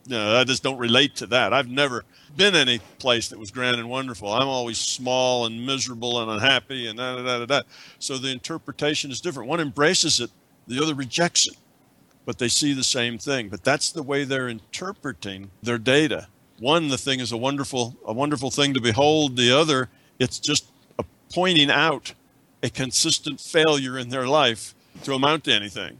know, 0.07 0.37
I 0.37 0.43
just 0.43 0.63
don't 0.63 0.77
relate 0.77 1.15
to 1.17 1.27
that. 1.27 1.53
I've 1.53 1.69
never 1.69 2.03
been 2.35 2.55
any 2.55 2.79
place 2.99 3.29
that 3.29 3.39
was 3.39 3.51
grand 3.51 3.77
and 3.77 3.89
wonderful. 3.89 4.31
I'm 4.31 4.47
always 4.47 4.77
small 4.77 5.45
and 5.45 5.65
miserable 5.65 6.21
and 6.21 6.31
unhappy 6.31 6.87
and 6.87 6.97
da 6.97 7.17
da 7.17 7.23
da 7.23 7.39
da. 7.39 7.45
da. 7.45 7.61
So 7.99 8.17
the 8.17 8.29
interpretation 8.29 9.11
is 9.11 9.21
different. 9.21 9.49
One 9.49 9.59
embraces 9.59 10.19
it, 10.19 10.31
the 10.67 10.81
other 10.81 10.95
rejects 10.95 11.47
it, 11.47 11.57
but 12.25 12.37
they 12.37 12.47
see 12.47 12.73
the 12.73 12.83
same 12.83 13.17
thing. 13.17 13.49
But 13.49 13.63
that's 13.63 13.91
the 13.91 14.03
way 14.03 14.23
they're 14.23 14.49
interpreting 14.49 15.51
their 15.61 15.77
data. 15.77 16.27
One, 16.59 16.89
the 16.89 16.97
thing 16.97 17.19
is 17.19 17.31
a 17.31 17.37
wonderful, 17.37 17.95
a 18.05 18.13
wonderful 18.13 18.51
thing 18.51 18.73
to 18.75 18.81
behold. 18.81 19.35
The 19.35 19.51
other, 19.51 19.89
it's 20.19 20.39
just 20.39 20.67
pointing 21.33 21.71
out 21.71 22.13
a 22.61 22.69
consistent 22.69 23.39
failure 23.39 23.97
in 23.97 24.09
their 24.09 24.27
life 24.27 24.75
to 25.03 25.13
amount 25.13 25.45
to 25.45 25.53
anything. 25.53 25.99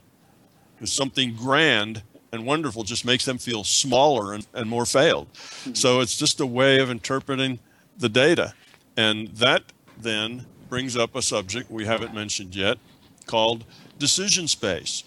Because 0.76 0.92
something 0.92 1.36
grand 1.36 2.04
and 2.32 2.46
wonderful 2.46 2.84
just 2.84 3.06
makes 3.06 3.26
them 3.26 3.38
feel 3.38 3.64
smaller 3.64 4.34
and, 4.34 4.48
and 4.54 4.70
more 4.70 4.86
failed. 4.86 5.32
Mm-hmm. 5.34 5.74
So 5.74 6.00
it's 6.00 6.18
just 6.18 6.40
a 6.40 6.46
way 6.46 6.80
of 6.80 6.90
interpreting 6.90 7.60
the 7.98 8.10
data. 8.10 8.54
And 8.98 9.30
that 9.30 9.64
then 9.98 10.46
brings 10.70 10.96
up 10.96 11.16
a 11.16 11.22
subject 11.22 11.70
we 11.70 11.86
haven't 11.86 12.14
mentioned 12.14 12.56
yet 12.56 12.78
called 13.26 13.66
decision 14.00 14.48
space. 14.48 15.04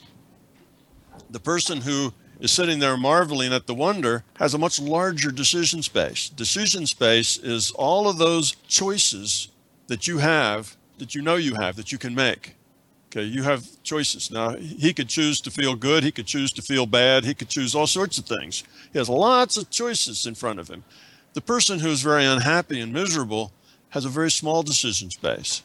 The 1.31 1.41
person 1.41 1.81
who 1.81 2.13
is 2.41 2.51
sitting 2.51 2.79
there 2.79 2.97
marveling 2.97 3.53
at 3.53 3.67
the 3.67 3.75
wonder 3.75 4.25
has 4.37 4.55
a 4.55 4.59
much 4.59 4.81
larger 4.81 5.31
decision 5.31 5.83
space. 5.83 6.29
Decision 6.29 6.87
space 6.87 7.37
is 7.39 7.71
all 7.73 8.09
of 8.09 8.19
those 8.19 8.53
choices 8.69 9.49
that 9.87 10.07
you 10.07 10.19
have, 10.19 10.77
that 10.99 11.15
you 11.15 11.23
know 11.23 11.37
you 11.37 11.55
have, 11.55 11.77
that 11.77 11.93
you 11.93 11.99
can 11.99 12.15
make. 12.15 12.57
Okay, 13.15 13.23
you 13.23 13.45
have 13.45 13.65
choices. 13.85 14.33
Now, 14.33 14.57
he 14.57 14.93
could 14.93 15.09
choose 15.09 15.41
to 15.43 15.51
feel 15.51 15.77
good, 15.77 16.03
he 16.03 16.11
could 16.11 16.27
choose 16.27 16.53
to 16.55 16.63
feel 16.63 16.85
bad, 16.85 17.25
he 17.25 17.33
could 17.33 17.49
choose 17.49 17.73
all 17.73 17.87
sorts 17.87 18.19
of 18.19 18.27
things. 18.27 18.65
He 18.93 18.99
has 18.99 19.09
lots 19.09 19.57
of 19.57 19.71
choices 19.71 20.27
in 20.27 20.35
front 20.35 20.59
of 20.59 20.69
him. 20.69 20.83
The 21.35 21.41
person 21.41 21.79
who's 21.79 22.03
very 22.03 22.25
unhappy 22.25 22.81
and 22.81 22.93
miserable 22.93 23.53
has 23.91 24.05
a 24.05 24.09
very 24.09 24.33
small 24.33 24.65
decision 24.65 25.11
space. 25.11 25.63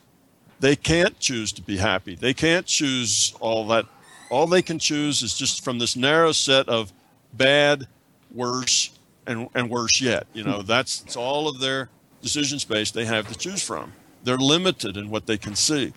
They 0.60 0.76
can't 0.76 1.20
choose 1.20 1.52
to 1.54 1.64
be 1.64 1.78
happy. 1.78 2.14
They 2.14 2.36
can't 2.36 2.68
choose 2.68 3.34
all 3.40 3.66
that. 3.70 3.86
All 4.30 4.46
they 4.46 4.62
can 4.62 4.78
choose 4.78 5.24
is 5.24 5.34
just 5.34 5.64
from 5.64 5.80
this 5.80 5.96
narrow 5.96 6.34
set 6.34 6.70
of 6.70 6.94
bad, 7.34 7.88
worse, 8.32 8.92
and, 9.26 9.50
and 9.56 9.72
worse 9.72 10.00
yet. 10.02 10.28
You 10.34 10.44
know, 10.44 10.60
hmm. 10.60 10.68
that's, 10.68 11.00
that's 11.00 11.16
all 11.16 11.48
of 11.48 11.60
their 11.60 11.90
decision 12.22 12.60
space 12.60 12.92
they 12.92 13.06
have 13.06 13.28
to 13.28 13.36
choose 13.36 13.64
from. 13.64 13.94
They're 14.24 14.38
limited 14.38 14.98
in 14.98 15.10
what 15.10 15.26
they 15.26 15.38
can 15.40 15.56
see 15.56 15.94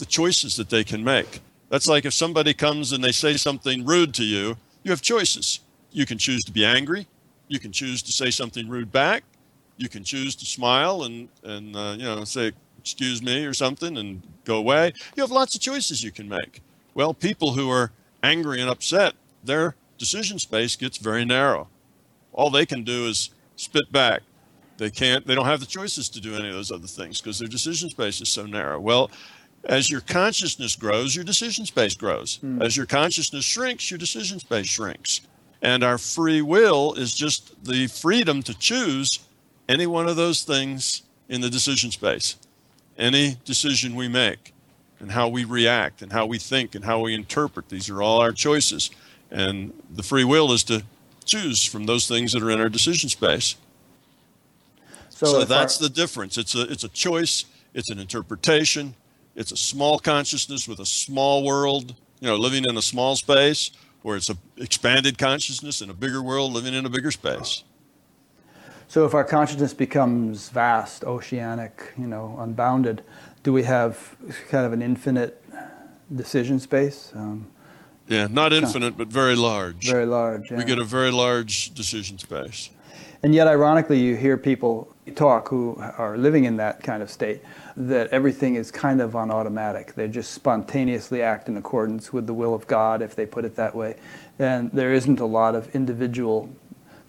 the 0.00 0.06
choices 0.06 0.56
that 0.56 0.70
they 0.70 0.82
can 0.82 1.04
make. 1.04 1.40
That's 1.68 1.86
like 1.86 2.04
if 2.04 2.12
somebody 2.12 2.52
comes 2.52 2.90
and 2.90 3.04
they 3.04 3.12
say 3.12 3.36
something 3.36 3.86
rude 3.86 4.12
to 4.14 4.24
you, 4.24 4.56
you 4.82 4.90
have 4.90 5.02
choices. 5.02 5.60
You 5.92 6.06
can 6.06 6.18
choose 6.18 6.42
to 6.44 6.52
be 6.52 6.64
angry. 6.64 7.06
You 7.46 7.60
can 7.60 7.70
choose 7.70 8.02
to 8.02 8.12
say 8.12 8.30
something 8.30 8.68
rude 8.68 8.90
back. 8.90 9.22
You 9.76 9.88
can 9.88 10.02
choose 10.02 10.34
to 10.36 10.46
smile 10.46 11.04
and, 11.04 11.28
and 11.44 11.76
uh, 11.76 11.94
you 11.96 12.04
know, 12.04 12.24
say, 12.24 12.52
excuse 12.78 13.22
me 13.22 13.44
or 13.44 13.54
something 13.54 13.98
and 13.98 14.22
go 14.44 14.56
away. 14.56 14.92
You 15.14 15.22
have 15.22 15.30
lots 15.30 15.54
of 15.54 15.60
choices 15.60 16.02
you 16.02 16.10
can 16.10 16.28
make. 16.28 16.62
Well, 16.94 17.14
people 17.14 17.52
who 17.52 17.70
are 17.70 17.92
angry 18.22 18.60
and 18.60 18.70
upset, 18.70 19.14
their 19.44 19.76
decision 19.98 20.38
space 20.38 20.76
gets 20.76 20.96
very 20.98 21.24
narrow. 21.24 21.68
All 22.32 22.50
they 22.50 22.66
can 22.66 22.84
do 22.84 23.06
is 23.06 23.30
spit 23.56 23.92
back. 23.92 24.22
They 24.78 24.90
can't, 24.90 25.26
they 25.26 25.34
don't 25.34 25.44
have 25.44 25.60
the 25.60 25.66
choices 25.66 26.08
to 26.08 26.20
do 26.20 26.34
any 26.36 26.48
of 26.48 26.54
those 26.54 26.72
other 26.72 26.86
things 26.86 27.20
because 27.20 27.38
their 27.38 27.48
decision 27.48 27.90
space 27.90 28.20
is 28.22 28.30
so 28.30 28.46
narrow. 28.46 28.80
Well, 28.80 29.10
as 29.64 29.90
your 29.90 30.00
consciousness 30.00 30.76
grows, 30.76 31.14
your 31.14 31.24
decision 31.24 31.66
space 31.66 31.94
grows. 31.94 32.38
Mm. 32.42 32.62
As 32.62 32.76
your 32.76 32.86
consciousness 32.86 33.44
shrinks, 33.44 33.90
your 33.90 33.98
decision 33.98 34.38
space 34.38 34.66
shrinks. 34.66 35.20
And 35.62 35.84
our 35.84 35.98
free 35.98 36.40
will 36.40 36.94
is 36.94 37.14
just 37.14 37.64
the 37.64 37.86
freedom 37.86 38.42
to 38.44 38.54
choose 38.58 39.20
any 39.68 39.86
one 39.86 40.08
of 40.08 40.16
those 40.16 40.42
things 40.42 41.02
in 41.28 41.42
the 41.42 41.50
decision 41.50 41.90
space. 41.90 42.36
Any 42.96 43.36
decision 43.44 43.94
we 43.94 44.08
make 44.08 44.54
and 44.98 45.12
how 45.12 45.28
we 45.28 45.44
react 45.44 46.02
and 46.02 46.12
how 46.12 46.26
we 46.26 46.38
think 46.38 46.74
and 46.74 46.84
how 46.84 47.00
we 47.00 47.14
interpret, 47.14 47.68
these 47.68 47.90
are 47.90 48.02
all 48.02 48.20
our 48.20 48.32
choices. 48.32 48.90
And 49.30 49.72
the 49.90 50.02
free 50.02 50.24
will 50.24 50.52
is 50.52 50.64
to 50.64 50.82
choose 51.24 51.62
from 51.62 51.84
those 51.84 52.08
things 52.08 52.32
that 52.32 52.42
are 52.42 52.50
in 52.50 52.60
our 52.60 52.68
decision 52.68 53.08
space. 53.08 53.56
So, 55.10 55.26
so 55.26 55.44
that's 55.44 55.80
our- 55.80 55.88
the 55.88 55.94
difference. 55.94 56.38
It's 56.38 56.54
a, 56.54 56.62
it's 56.62 56.84
a 56.84 56.88
choice, 56.88 57.44
it's 57.74 57.90
an 57.90 57.98
interpretation, 57.98 58.94
it's 59.40 59.52
a 59.52 59.56
small 59.56 59.98
consciousness 59.98 60.68
with 60.68 60.80
a 60.80 60.86
small 60.86 61.42
world, 61.42 61.94
you 62.20 62.28
know, 62.28 62.36
living 62.36 62.66
in 62.68 62.76
a 62.76 62.82
small 62.82 63.16
space, 63.16 63.70
or 64.04 64.14
it's 64.14 64.28
an 64.28 64.36
expanded 64.58 65.16
consciousness 65.16 65.80
in 65.80 65.88
a 65.88 65.94
bigger 65.94 66.22
world, 66.22 66.52
living 66.52 66.74
in 66.74 66.84
a 66.84 66.90
bigger 66.90 67.10
space. 67.10 67.64
So 68.86 69.06
if 69.06 69.14
our 69.14 69.24
consciousness 69.24 69.72
becomes 69.72 70.50
vast, 70.50 71.04
oceanic, 71.04 71.94
you 71.96 72.06
know, 72.06 72.36
unbounded, 72.38 73.02
do 73.42 73.50
we 73.54 73.62
have 73.62 74.14
kind 74.50 74.66
of 74.66 74.74
an 74.74 74.82
infinite 74.82 75.42
decision 76.14 76.60
space? 76.60 77.10
Um, 77.14 77.46
yeah, 78.08 78.26
not 78.26 78.52
infinite, 78.52 78.98
but 78.98 79.08
very 79.08 79.36
large. 79.36 79.88
Very 79.88 80.04
large. 80.04 80.50
Yeah. 80.50 80.58
We 80.58 80.64
get 80.64 80.78
a 80.78 80.84
very 80.84 81.12
large 81.12 81.72
decision 81.72 82.18
space. 82.18 82.68
And 83.22 83.34
yet, 83.34 83.46
ironically, 83.46 84.00
you 84.00 84.16
hear 84.16 84.36
people 84.36 84.94
talk 85.14 85.48
who 85.48 85.76
are 85.96 86.18
living 86.18 86.44
in 86.44 86.56
that 86.58 86.82
kind 86.82 87.02
of 87.02 87.10
state 87.10 87.40
that 87.76 88.08
everything 88.08 88.56
is 88.56 88.70
kind 88.70 89.00
of 89.00 89.16
on 89.16 89.30
automatic. 89.30 89.94
They 89.94 90.08
just 90.08 90.32
spontaneously 90.32 91.22
act 91.22 91.48
in 91.48 91.56
accordance 91.56 92.12
with 92.12 92.26
the 92.26 92.34
will 92.34 92.54
of 92.54 92.66
God, 92.66 93.02
if 93.02 93.14
they 93.14 93.26
put 93.26 93.44
it 93.44 93.56
that 93.56 93.74
way. 93.74 93.96
And 94.38 94.70
there 94.72 94.92
isn't 94.92 95.20
a 95.20 95.26
lot 95.26 95.54
of 95.54 95.74
individual 95.74 96.50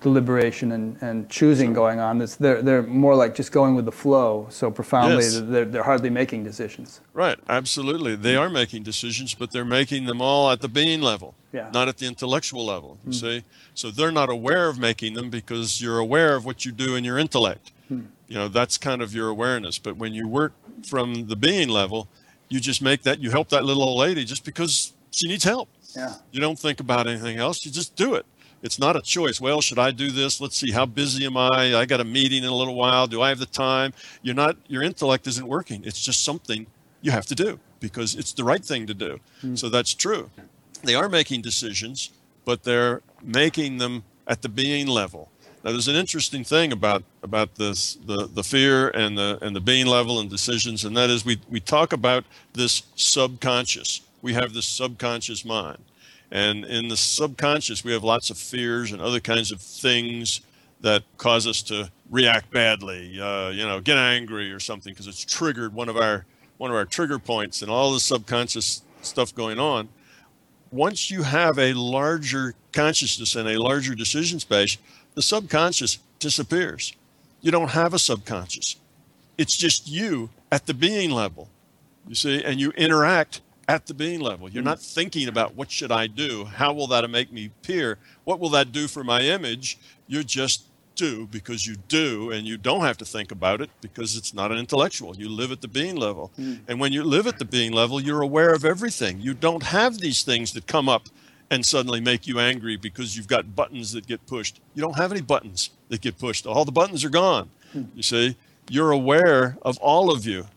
deliberation 0.01 0.71
and, 0.71 0.97
and 1.01 1.29
choosing 1.29 1.73
going 1.73 1.99
on. 1.99 2.21
It's, 2.21 2.35
they're, 2.35 2.61
they're 2.61 2.81
more 2.81 3.15
like 3.15 3.35
just 3.35 3.51
going 3.51 3.75
with 3.75 3.85
the 3.85 3.91
flow 3.91 4.47
so 4.49 4.71
profoundly 4.71 5.23
yes. 5.23 5.41
they're, 5.45 5.65
they're 5.65 5.83
hardly 5.83 6.09
making 6.09 6.43
decisions. 6.43 7.01
Right, 7.13 7.37
absolutely. 7.47 8.15
They 8.15 8.35
are 8.35 8.49
making 8.49 8.83
decisions, 8.83 9.35
but 9.35 9.51
they're 9.51 9.63
making 9.63 10.05
them 10.05 10.19
all 10.19 10.49
at 10.51 10.61
the 10.61 10.67
being 10.67 11.01
level, 11.01 11.35
yeah. 11.53 11.69
not 11.71 11.87
at 11.87 11.97
the 11.97 12.07
intellectual 12.07 12.65
level. 12.65 12.97
You 13.05 13.11
mm. 13.11 13.15
see? 13.15 13.43
So 13.75 13.91
they're 13.91 14.11
not 14.11 14.29
aware 14.29 14.67
of 14.67 14.79
making 14.79 15.13
them 15.13 15.29
because 15.29 15.81
you're 15.81 15.99
aware 15.99 16.35
of 16.35 16.45
what 16.45 16.65
you 16.65 16.71
do 16.71 16.95
in 16.95 17.03
your 17.03 17.19
intellect. 17.19 17.71
Mm. 17.91 18.07
You 18.27 18.35
know, 18.35 18.47
that's 18.47 18.77
kind 18.77 19.01
of 19.01 19.13
your 19.13 19.27
awareness. 19.27 19.77
But 19.77 19.97
when 19.97 20.13
you 20.13 20.27
work 20.27 20.53
from 20.85 21.27
the 21.27 21.35
being 21.35 21.69
level, 21.69 22.07
you 22.49 22.59
just 22.59 22.81
make 22.81 23.03
that, 23.03 23.19
you 23.19 23.31
help 23.31 23.49
that 23.49 23.65
little 23.65 23.83
old 23.83 23.99
lady 23.99 24.23
just 24.23 24.45
because 24.45 24.93
she 25.11 25.27
needs 25.27 25.43
help. 25.43 25.69
Yeah. 25.95 26.15
You 26.31 26.39
don't 26.39 26.57
think 26.57 26.79
about 26.79 27.07
anything 27.07 27.37
else, 27.37 27.65
you 27.65 27.71
just 27.71 27.95
do 27.95 28.15
it. 28.15 28.25
It's 28.63 28.77
not 28.77 28.95
a 28.95 29.01
choice. 29.01 29.41
Well, 29.41 29.59
should 29.59 29.79
I 29.79 29.91
do 29.91 30.11
this? 30.11 30.39
Let's 30.39 30.55
see. 30.55 30.71
How 30.71 30.85
busy 30.85 31.25
am 31.25 31.35
I? 31.35 31.75
I 31.75 31.85
got 31.85 31.99
a 31.99 32.03
meeting 32.03 32.43
in 32.43 32.49
a 32.49 32.55
little 32.55 32.75
while. 32.75 33.07
Do 33.07 33.21
I 33.21 33.29
have 33.29 33.39
the 33.39 33.47
time? 33.47 33.91
You're 34.21 34.35
not. 34.35 34.55
Your 34.67 34.83
intellect 34.83 35.25
isn't 35.27 35.47
working. 35.47 35.81
It's 35.83 35.99
just 35.99 36.23
something 36.23 36.67
you 37.01 37.11
have 37.11 37.25
to 37.27 37.35
do 37.35 37.59
because 37.79 38.13
it's 38.13 38.33
the 38.33 38.43
right 38.43 38.63
thing 38.63 38.85
to 38.85 38.93
do. 38.93 39.19
Mm. 39.41 39.57
So 39.57 39.67
that's 39.67 39.95
true. 39.95 40.29
They 40.83 40.93
are 40.93 41.09
making 41.09 41.41
decisions, 41.41 42.11
but 42.45 42.61
they're 42.61 43.01
making 43.23 43.79
them 43.79 44.03
at 44.27 44.43
the 44.43 44.49
being 44.49 44.85
level. 44.85 45.29
Now, 45.63 45.71
there's 45.71 45.87
an 45.87 45.95
interesting 45.95 46.43
thing 46.43 46.71
about 46.71 47.03
about 47.21 47.55
this 47.55 47.95
the 48.05 48.27
the 48.27 48.43
fear 48.43 48.89
and 48.89 49.17
the 49.17 49.37
and 49.41 49.55
the 49.55 49.61
being 49.61 49.85
level 49.85 50.19
and 50.19 50.29
decisions, 50.29 50.85
and 50.85 50.97
that 50.97 51.09
is 51.09 51.23
we 51.23 51.39
we 51.49 51.59
talk 51.59 51.93
about 51.93 52.23
this 52.53 52.83
subconscious. 52.95 54.01
We 54.21 54.33
have 54.33 54.53
this 54.53 54.65
subconscious 54.65 55.45
mind. 55.45 55.83
And 56.31 56.63
in 56.65 56.87
the 56.87 56.97
subconscious, 56.97 57.83
we 57.83 57.91
have 57.91 58.03
lots 58.03 58.29
of 58.29 58.37
fears 58.37 58.91
and 58.91 59.01
other 59.01 59.19
kinds 59.19 59.51
of 59.51 59.59
things 59.59 60.41
that 60.79 61.03
cause 61.17 61.45
us 61.45 61.61
to 61.63 61.91
react 62.09 62.51
badly, 62.51 63.19
uh, 63.19 63.49
you 63.49 63.65
know, 63.67 63.81
get 63.81 63.97
angry 63.97 64.51
or 64.51 64.59
something 64.59 64.93
because 64.93 65.07
it's 65.07 65.23
triggered 65.23 65.73
one 65.73 65.89
of 65.89 65.97
our 65.97 66.25
one 66.57 66.71
of 66.71 66.77
our 66.77 66.85
trigger 66.85 67.19
points 67.19 67.61
and 67.61 67.69
all 67.69 67.91
the 67.91 67.99
subconscious 67.99 68.83
stuff 69.01 69.33
going 69.35 69.59
on. 69.59 69.89
Once 70.71 71.11
you 71.11 71.23
have 71.23 71.59
a 71.59 71.73
larger 71.73 72.53
consciousness 72.71 73.35
and 73.35 73.49
a 73.49 73.59
larger 73.59 73.93
decision 73.93 74.39
space, 74.39 74.77
the 75.15 75.21
subconscious 75.21 75.99
disappears. 76.19 76.93
You 77.41 77.51
don't 77.51 77.69
have 77.69 77.93
a 77.93 77.99
subconscious. 77.99 78.75
It's 79.37 79.57
just 79.57 79.87
you 79.87 80.29
at 80.51 80.67
the 80.67 80.73
being 80.73 81.09
level, 81.11 81.49
you 82.07 82.15
see, 82.15 82.43
and 82.43 82.59
you 82.59 82.71
interact 82.71 83.41
at 83.67 83.87
the 83.87 83.93
being 83.93 84.19
level. 84.19 84.49
You're 84.49 84.63
not 84.63 84.79
thinking 84.79 85.27
about 85.27 85.55
what 85.55 85.71
should 85.71 85.91
I 85.91 86.07
do? 86.07 86.45
How 86.45 86.73
will 86.73 86.87
that 86.87 87.09
make 87.09 87.31
me 87.31 87.47
appear? 87.47 87.97
What 88.23 88.39
will 88.39 88.49
that 88.49 88.71
do 88.71 88.87
for 88.87 89.03
my 89.03 89.21
image? 89.21 89.77
You 90.07 90.23
just 90.23 90.65
do 90.95 91.25
because 91.27 91.65
you 91.65 91.77
do, 91.87 92.31
and 92.31 92.45
you 92.45 92.57
don't 92.57 92.81
have 92.81 92.97
to 92.97 93.05
think 93.05 93.31
about 93.31 93.61
it 93.61 93.69
because 93.79 94.15
it's 94.15 94.33
not 94.33 94.51
an 94.51 94.57
intellectual. 94.57 95.15
You 95.15 95.29
live 95.29 95.51
at 95.51 95.61
the 95.61 95.67
being 95.67 95.95
level. 95.95 96.31
Mm. 96.37 96.59
And 96.67 96.79
when 96.79 96.91
you 96.91 97.03
live 97.03 97.27
at 97.27 97.39
the 97.39 97.45
being 97.45 97.71
level, 97.71 97.99
you're 97.99 98.21
aware 98.21 98.53
of 98.53 98.65
everything. 98.65 99.21
You 99.21 99.33
don't 99.33 99.63
have 99.63 99.99
these 99.99 100.23
things 100.23 100.53
that 100.53 100.67
come 100.67 100.89
up 100.89 101.07
and 101.51 101.63
suddenly 101.63 102.01
make 102.01 102.25
you 102.25 102.39
angry 102.39 102.77
because 102.77 103.15
you've 103.15 103.27
got 103.27 103.55
buttons 103.55 103.91
that 103.91 104.07
get 104.07 104.25
pushed. 104.25 104.59
You 104.73 104.81
don't 104.81 104.97
have 104.97 105.11
any 105.11 105.21
buttons 105.21 105.69
that 105.89 106.01
get 106.01 106.17
pushed. 106.17 106.47
All 106.47 106.65
the 106.65 106.71
buttons 106.71 107.05
are 107.05 107.09
gone. 107.09 107.49
Mm. 107.75 107.89
You 107.93 108.01
see, 108.01 108.35
you're 108.69 108.91
aware 108.91 109.57
of 109.61 109.77
all 109.77 110.09
of 110.09 110.25
you 110.25 110.47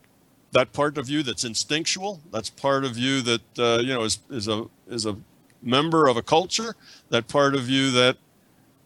that 0.55 0.71
part 0.71 0.97
of 0.97 1.09
you 1.09 1.21
that's 1.21 1.43
instinctual, 1.43 2.21
that's 2.31 2.49
part 2.49 2.85
of 2.85 2.97
you 2.97 3.21
that 3.21 3.59
uh, 3.59 3.81
you 3.81 3.93
know 3.93 4.03
is, 4.03 4.19
is 4.29 4.47
a 4.47 4.65
is 4.87 5.05
a 5.05 5.17
member 5.61 6.07
of 6.07 6.15
a 6.15 6.21
culture, 6.21 6.75
that 7.09 7.27
part 7.27 7.55
of 7.55 7.69
you 7.69 7.91
that 7.91 8.15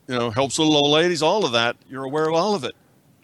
you 0.07 0.15
know 0.15 0.31
helps 0.31 0.57
little 0.57 0.75
old 0.75 0.91
ladies, 0.91 1.21
all 1.21 1.45
of 1.45 1.51
that, 1.51 1.75
you're 1.87 2.05
aware 2.05 2.27
of 2.27 2.33
all 2.33 2.55
of 2.55 2.63
it, 2.63 2.75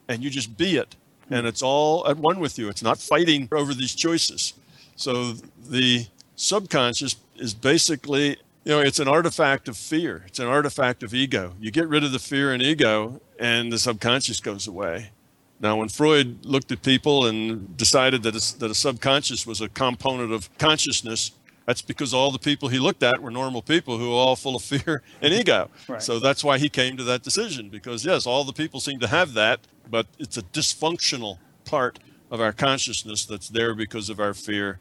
and 0.07 0.24
you 0.24 0.30
just 0.30 0.56
be 0.57 0.78
it, 0.78 0.95
and 1.32 1.48
it's 1.48 1.64
all 1.64 2.07
at 2.07 2.18
one 2.18 2.40
with 2.40 2.60
you. 2.60 2.70
It's 2.70 2.84
not 2.84 2.99
fighting 2.99 3.49
over 3.52 3.74
these 3.74 3.95
choices. 3.95 4.53
So 4.95 5.34
the 5.68 6.06
subconscious 6.36 7.16
is 7.38 7.56
basically 7.56 8.38
you 8.66 8.72
know 8.72 8.80
it's 8.82 9.00
an 9.00 9.08
artifact 9.08 9.70
of 9.70 9.78
fear 9.78 10.24
it's 10.28 10.40
an 10.40 10.48
artifact 10.48 11.04
of 11.04 11.14
ego 11.14 11.54
you 11.60 11.72
get 11.72 11.88
rid 11.88 12.04
of 12.04 12.12
the 12.12 12.20
fear 12.20 12.52
and 12.52 12.62
ego 12.62 13.22
and 13.40 13.72
the 13.72 13.80
subconscious 13.80 14.40
goes 14.40 14.68
away 14.68 15.12
now, 15.60 15.78
when 15.78 15.90
Freud 15.90 16.46
looked 16.46 16.72
at 16.72 16.82
people 16.82 17.26
and 17.26 17.78
decided 17.78 18.24
that 18.24 18.36
a, 18.36 18.60
that 18.60 18.72
a 18.72 18.76
subconscious 18.76 19.48
was 19.48 19.62
a 19.62 19.70
component 19.70 20.34
of 20.34 20.56
consciousness, 20.58 21.32
that's 21.66 21.82
because 21.82 22.14
all 22.14 22.30
the 22.32 22.40
people 22.40 22.70
he 22.70 22.78
looked 22.78 23.04
at 23.04 23.22
were 23.22 23.32
normal 23.32 23.62
people 23.62 23.98
who 23.98 24.10
were 24.10 24.16
all 24.16 24.36
full 24.36 24.56
of 24.56 24.62
fear 24.62 25.02
and 25.22 25.34
ego. 25.34 25.70
Right. 25.88 26.02
So 26.02 26.20
that's 26.20 26.44
why 26.44 26.58
he 26.58 26.68
came 26.68 26.98
to 26.98 27.04
that 27.06 27.22
decision 27.22 27.70
because, 27.70 28.04
yes, 28.04 28.26
all 28.26 28.44
the 28.44 28.54
people 28.54 28.80
seem 28.80 29.00
to 29.00 29.08
have 29.08 29.34
that, 29.34 29.62
but 29.90 30.08
it's 30.20 30.38
a 30.38 30.42
dysfunctional 30.42 31.38
part 31.64 32.00
of 32.32 32.42
our 32.42 32.52
consciousness 32.52 33.26
that's 33.26 33.50
there 33.50 33.74
because 33.74 34.10
of 34.10 34.20
our 34.20 34.34
fear 34.34 34.80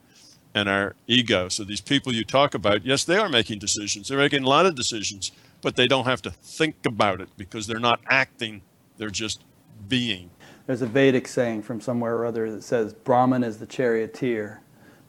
and 0.55 0.68
our 0.68 0.94
ego. 1.06 1.48
So 1.48 1.64
these 1.64 1.81
people 1.81 2.14
you 2.14 2.24
talk 2.24 2.55
about, 2.55 2.85
yes, 2.85 3.05
they 3.05 3.16
are 3.16 3.28
making 3.28 3.59
decisions. 3.59 4.09
They're 4.09 4.18
making 4.18 4.44
a 4.44 4.48
lot 4.48 4.66
of 4.66 4.74
decisions, 4.74 5.32
but 5.62 5.76
they 5.76 5.86
don't 5.86 6.05
have 6.05 6.22
to 6.22 6.31
think 6.31 6.86
about 6.86 7.20
it 7.20 7.28
because 7.36 7.66
they're 7.66 7.81
not 7.81 8.01
acting, 8.09 8.62
they're 8.97 9.10
just 9.10 9.43
being 9.89 10.31
there's 10.66 10.82
a 10.82 10.86
Vedic 10.86 11.28
saying 11.28 11.62
from 11.62 11.81
somewhere 11.81 12.16
or 12.16 12.26
other 12.26 12.51
that 12.51 12.64
says 12.64 12.93
Brahman 12.93 13.44
is 13.44 13.59
the 13.59 13.66
charioteer, 13.66 14.62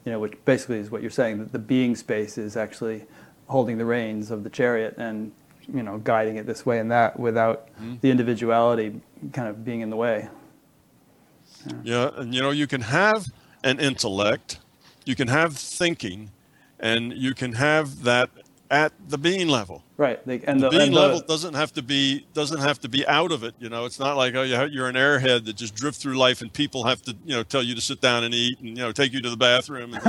you 0.04 0.12
know, 0.12 0.20
which 0.20 0.34
basically 0.46 0.80
is 0.80 0.92
what 0.92 1.02
you're 1.02 1.12
saying 1.12 1.40
that 1.40 1.52
the 1.52 1.60
being 1.60 1.96
space 1.96 2.38
is 2.38 2.58
actually 2.58 3.06
holding 3.48 3.78
the 3.78 3.86
reins 3.86 4.32
of 4.32 4.44
the 4.44 4.50
chariot 4.50 4.96
and 4.98 5.32
you 5.74 5.84
know 5.84 5.98
guiding 6.00 6.36
it 6.36 6.46
this 6.46 6.66
way 6.66 6.80
and 6.80 6.92
that 6.92 7.20
without 7.20 7.68
mm-hmm. 7.76 7.96
the 8.02 8.10
individuality 8.10 9.02
kind 9.34 9.48
of 9.48 9.64
being 9.64 9.82
in 9.82 9.90
the 9.90 9.96
way. 9.96 10.28
Yeah. 11.66 11.74
yeah, 11.84 12.10
and 12.18 12.36
you 12.36 12.42
know 12.42 12.52
you 12.52 12.68
can 12.68 12.82
have 12.82 13.28
an 13.64 13.80
intellect, 13.80 14.60
you 15.06 15.16
can 15.16 15.28
have 15.28 15.56
thinking, 15.56 16.32
and 16.80 17.14
you 17.14 17.34
can 17.34 17.54
have 17.54 18.04
that 18.04 18.30
at 18.72 18.92
the 19.08 19.18
being 19.18 19.48
level. 19.48 19.84
Right. 19.98 20.20
And 20.26 20.60
the, 20.60 20.70
the 20.70 20.70
being 20.70 20.82
and 20.84 20.94
level 20.94 21.20
doesn't 21.22 21.54
have 21.54 21.72
to 21.74 21.82
be 21.82 22.26
doesn't 22.34 22.60
have 22.60 22.80
to 22.82 22.90
be 22.90 23.08
out 23.08 23.32
of 23.32 23.44
it. 23.44 23.54
You 23.60 23.70
know, 23.70 23.86
it's 23.86 24.00
not 24.00 24.18
like 24.18 24.36
oh 24.36 24.42
you're 24.42 24.88
an 24.88 24.96
airhead 24.96 25.46
that 25.46 25.56
just 25.56 25.76
drift 25.76 25.98
through 26.00 26.18
life 26.18 26.42
and 26.42 26.52
people 26.52 26.84
have 26.86 27.02
to 27.04 27.16
you 27.24 27.36
know 27.36 27.44
tell 27.44 27.64
you 27.64 27.76
to 27.76 27.82
sit 27.82 28.02
down 28.02 28.24
and 28.24 28.34
eat 28.34 28.60
and 28.60 28.70
you 28.70 28.84
know 28.84 28.92
take 28.92 29.14
you 29.14 29.22
to 29.22 29.30
the 29.30 29.38
bathroom. 29.38 29.98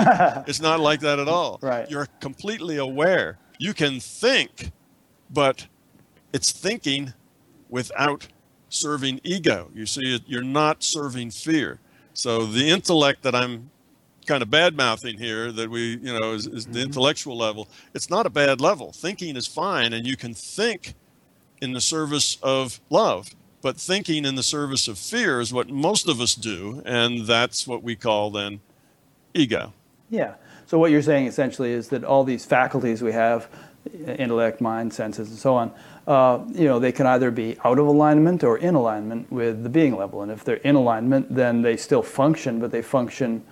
it's 0.46 0.60
not 0.60 0.80
like 0.80 1.00
that 1.00 1.18
at 1.18 1.28
all. 1.28 1.58
Right. 1.62 1.88
You're 1.90 2.08
completely 2.20 2.78
aware. 2.78 3.38
You 3.58 3.74
can 3.74 4.00
think, 4.00 4.72
but 5.30 5.66
it's 6.32 6.50
thinking 6.50 7.14
without 7.68 8.28
serving 8.68 9.20
ego. 9.22 9.70
You 9.74 9.86
see, 9.86 10.20
you're 10.26 10.42
not 10.42 10.82
serving 10.82 11.30
fear. 11.30 11.80
So 12.14 12.46
the 12.46 12.70
intellect 12.70 13.22
that 13.22 13.34
I'm 13.34 13.70
kind 14.26 14.42
of 14.42 14.50
bad 14.50 14.76
mouthing 14.76 15.18
here 15.18 15.52
that 15.52 15.70
we, 15.70 15.96
you 15.96 16.18
know, 16.18 16.32
is, 16.32 16.46
is 16.46 16.66
the 16.66 16.72
mm-hmm. 16.72 16.80
intellectual 16.80 17.36
level. 17.36 17.68
It's 17.94 18.10
not 18.10 18.26
a 18.26 18.30
bad 18.30 18.60
level. 18.60 18.92
Thinking 18.92 19.36
is 19.36 19.46
fine, 19.46 19.92
and 19.92 20.06
you 20.06 20.16
can 20.16 20.34
think 20.34 20.94
in 21.60 21.72
the 21.72 21.80
service 21.80 22.38
of 22.42 22.80
love. 22.90 23.30
But 23.62 23.78
thinking 23.78 24.24
in 24.24 24.34
the 24.34 24.42
service 24.42 24.86
of 24.86 24.98
fear 24.98 25.40
is 25.40 25.52
what 25.52 25.68
most 25.68 26.08
of 26.08 26.20
us 26.20 26.34
do, 26.34 26.82
and 26.84 27.26
that's 27.26 27.66
what 27.66 27.82
we 27.82 27.96
call 27.96 28.30
then 28.30 28.60
ego. 29.34 29.72
Yeah. 30.10 30.34
So 30.66 30.78
what 30.78 30.90
you're 30.90 31.02
saying 31.02 31.26
essentially 31.26 31.72
is 31.72 31.88
that 31.88 32.04
all 32.04 32.24
these 32.24 32.44
faculties 32.44 33.02
we 33.02 33.12
have, 33.12 33.48
intellect, 34.06 34.60
mind, 34.60 34.92
senses, 34.92 35.30
and 35.30 35.38
so 35.38 35.54
on, 35.54 35.72
uh, 36.06 36.44
you 36.52 36.64
know, 36.64 36.78
they 36.78 36.92
can 36.92 37.06
either 37.06 37.30
be 37.30 37.56
out 37.64 37.78
of 37.78 37.86
alignment 37.86 38.44
or 38.44 38.58
in 38.58 38.74
alignment 38.74 39.30
with 39.32 39.62
the 39.62 39.68
being 39.68 39.96
level. 39.96 40.22
And 40.22 40.30
if 40.30 40.44
they're 40.44 40.56
in 40.56 40.74
alignment, 40.74 41.34
then 41.34 41.62
they 41.62 41.76
still 41.76 42.02
function, 42.02 42.60
but 42.60 42.70
they 42.70 42.82
function 42.82 43.42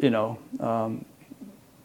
you 0.00 0.10
know, 0.10 0.38
um, 0.60 1.04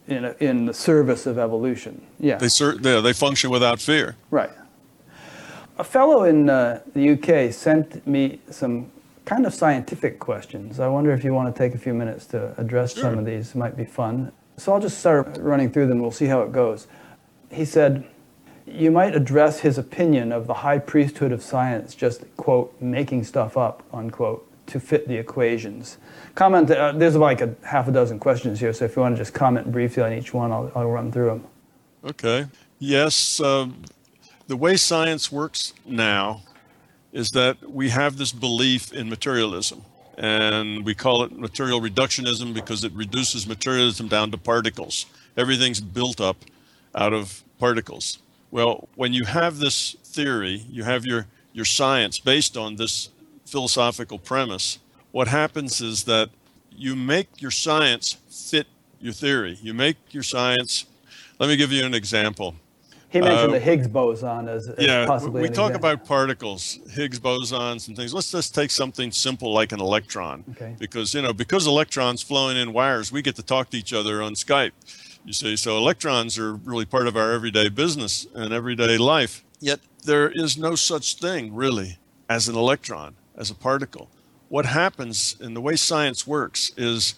in, 0.08 0.26
a, 0.26 0.36
in 0.40 0.66
the 0.66 0.74
service 0.74 1.26
of 1.26 1.38
evolution. 1.38 2.02
Yeah. 2.20 2.38
They, 2.38 2.48
ser- 2.48 2.78
yeah, 2.82 3.00
they 3.00 3.14
function 3.14 3.50
without 3.50 3.80
fear. 3.80 4.16
Right. 4.32 4.52
A 5.78 5.84
fellow 5.84 6.24
in 6.24 6.50
uh, 6.50 6.82
the 6.94 7.12
UK 7.12 7.54
sent 7.54 8.06
me 8.08 8.40
some 8.50 8.92
kind 9.26 9.46
of 9.46 9.54
scientific 9.54 10.20
questions. 10.20 10.80
I 10.80 10.88
wonder 10.88 11.12
if 11.12 11.24
you 11.24 11.34
want 11.34 11.54
to 11.54 11.58
take 11.58 11.74
a 11.74 11.78
few 11.78 11.94
minutes 11.94 12.26
to 12.28 12.54
address 12.60 12.94
sure. 12.94 13.04
some 13.04 13.18
of 13.18 13.26
these. 13.26 13.50
It 13.50 13.56
might 13.56 13.76
be 13.76 13.86
fun. 13.86 14.32
So 14.58 14.74
I'll 14.74 14.80
just 14.80 15.00
start 15.00 15.38
running 15.40 15.72
through 15.72 15.88
them. 15.88 16.00
We'll 16.00 16.12
see 16.12 16.28
how 16.28 16.42
it 16.44 16.52
goes. 16.52 16.88
He 17.52 17.66
said, 17.66 18.08
you 18.66 18.90
might 18.90 19.16
address 19.16 19.60
his 19.60 19.78
opinion 19.78 20.32
of 20.32 20.48
the 20.48 20.54
high 20.54 20.80
priesthood 20.80 21.32
of 21.32 21.44
science 21.44 21.94
just, 21.94 22.24
quote, 22.38 22.76
making 22.80 23.24
stuff 23.24 23.58
up, 23.58 23.84
unquote, 23.94 24.50
to 24.68 24.80
fit 24.80 25.08
the 25.08 25.16
equations 25.16 25.98
comment. 26.36 26.70
Uh, 26.70 26.92
there's 26.92 27.16
like 27.16 27.42
a 27.42 27.56
half 27.64 27.88
a 27.88 27.92
dozen 27.92 28.20
questions 28.20 28.60
here, 28.60 28.74
so 28.74 28.86
if 28.86 28.96
you 28.96 29.02
want 29.02 29.16
to 29.16 29.22
just 29.22 29.34
comment 29.34 29.72
briefly 29.72 30.04
on 30.04 30.14
each 30.14 30.34
one, 30.34 30.52
I'll, 30.52 30.72
I'll 30.76 30.92
run 30.92 31.12
through 31.12 31.28
them. 31.28 31.44
Okay. 32.04 32.46
Yes, 32.78 33.40
um, 33.40 33.82
the 34.48 34.58
way 34.58 34.76
science 34.76 35.32
works 35.32 35.74
now 35.86 36.44
is 37.14 37.32
that 37.32 37.72
we 37.72 37.90
have 37.90 38.18
this 38.18 38.34
belief 38.34 38.94
in 38.94 39.10
materialism, 39.10 39.82
and 40.18 40.86
we 40.86 40.94
call 40.94 41.24
it 41.24 41.32
material 41.32 41.82
reductionism 41.82 42.54
because 42.54 42.84
it 42.84 42.92
reduces 42.92 43.48
materialism 43.48 44.10
down 44.10 44.30
to 44.32 44.38
particles. 44.38 45.06
Everything's 45.38 45.80
built 45.80 46.20
up 46.20 46.38
out 46.94 47.14
of 47.14 47.44
particles. 47.58 48.20
Well, 48.52 48.88
when 48.96 49.14
you 49.14 49.24
have 49.26 49.58
this 49.58 49.96
theory, 50.04 50.66
you 50.70 50.84
have 50.84 51.06
your, 51.06 51.28
your 51.54 51.66
science 51.66 52.20
based 52.20 52.56
on 52.56 52.76
this 52.76 53.10
philosophical 53.46 54.20
premise, 54.20 54.80
what 55.12 55.28
happens 55.28 55.82
is 55.82 56.04
that 56.06 56.30
you 56.72 56.96
make 56.96 57.42
your 57.42 57.52
science 57.52 58.18
fit 58.30 58.68
your 59.00 59.14
theory. 59.14 59.58
You 59.62 59.74
make 59.74 59.98
your 60.12 60.24
science. 60.24 60.86
Let 61.40 61.48
me 61.48 61.56
give 61.56 61.72
you 61.72 61.86
an 61.86 61.94
example. 61.94 62.56
He 63.10 63.22
mentioned 63.22 63.52
uh, 63.52 63.54
the 63.54 63.60
Higgs 63.60 63.88
boson 63.88 64.50
as, 64.50 64.68
as 64.68 64.76
yeah, 64.78 65.06
possibly. 65.06 65.42
We 65.42 65.48
talk 65.48 65.70
example. 65.70 65.92
about 65.92 66.06
particles, 66.06 66.80
Higgs 66.92 67.18
bosons, 67.18 67.88
and 67.88 67.96
things. 67.96 68.14
Let's 68.14 68.30
just 68.30 68.54
take 68.54 68.72
something 68.72 69.10
simple 69.12 69.54
like 69.54 69.72
an 69.72 69.80
electron, 69.80 70.44
okay. 70.52 70.76
because 70.78 71.14
you 71.14 71.22
know 71.22 71.32
because 71.32 71.66
electrons 71.66 72.22
flowing 72.22 72.58
in 72.58 72.74
wires, 72.74 73.14
we 73.14 73.22
get 73.22 73.38
to 73.38 73.44
talk 73.44 73.70
to 73.70 73.78
each 73.78 73.94
other 73.94 74.22
on 74.22 74.34
Skype. 74.34 74.72
You 75.24 75.32
see, 75.32 75.56
so 75.56 75.78
electrons 75.78 76.38
are 76.38 76.56
really 76.56 76.84
part 76.84 77.08
of 77.08 77.16
our 77.16 77.32
everyday 77.32 77.70
business 77.70 78.28
and 78.36 78.54
everyday 78.54 78.98
life. 78.98 79.46
Yet 79.62 79.80
there 80.04 80.30
is 80.30 80.58
no 80.58 80.76
such 80.76 81.16
thing 81.16 81.56
really 81.56 81.98
as 82.30 82.50
an 82.50 82.56
electron, 82.56 83.16
as 83.38 83.50
a 83.50 83.56
particle 83.56 84.10
what 84.50 84.66
happens 84.66 85.36
in 85.42 85.54
the 85.54 85.62
way 85.62 85.76
science 85.76 86.28
works 86.28 86.72
is 86.78 87.16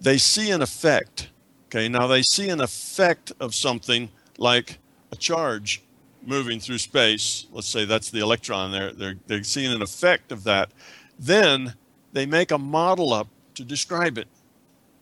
they 0.00 0.18
see 0.18 0.50
an 0.50 0.62
effect. 0.62 1.28
Okay, 1.66 1.88
now 1.88 2.06
they 2.06 2.22
see 2.22 2.48
an 2.48 2.60
effect 2.60 3.32
of 3.38 3.54
something 3.54 4.08
like 4.38 4.78
a 5.12 5.16
charge 5.16 5.82
moving 6.22 6.58
through 6.58 6.78
space. 6.78 7.46
Let's 7.52 7.68
say 7.68 7.84
that's 7.84 8.10
the 8.10 8.20
electron. 8.20 8.72
They're, 8.72 8.92
they're, 8.92 9.14
they're 9.26 9.44
seeing 9.44 9.72
an 9.72 9.82
effect 9.82 10.32
of 10.32 10.44
that. 10.44 10.72
Then 11.18 11.74
they 12.12 12.26
make 12.26 12.50
a 12.50 12.58
model 12.58 13.12
up 13.12 13.28
to 13.54 13.64
describe 13.64 14.18
it. 14.18 14.28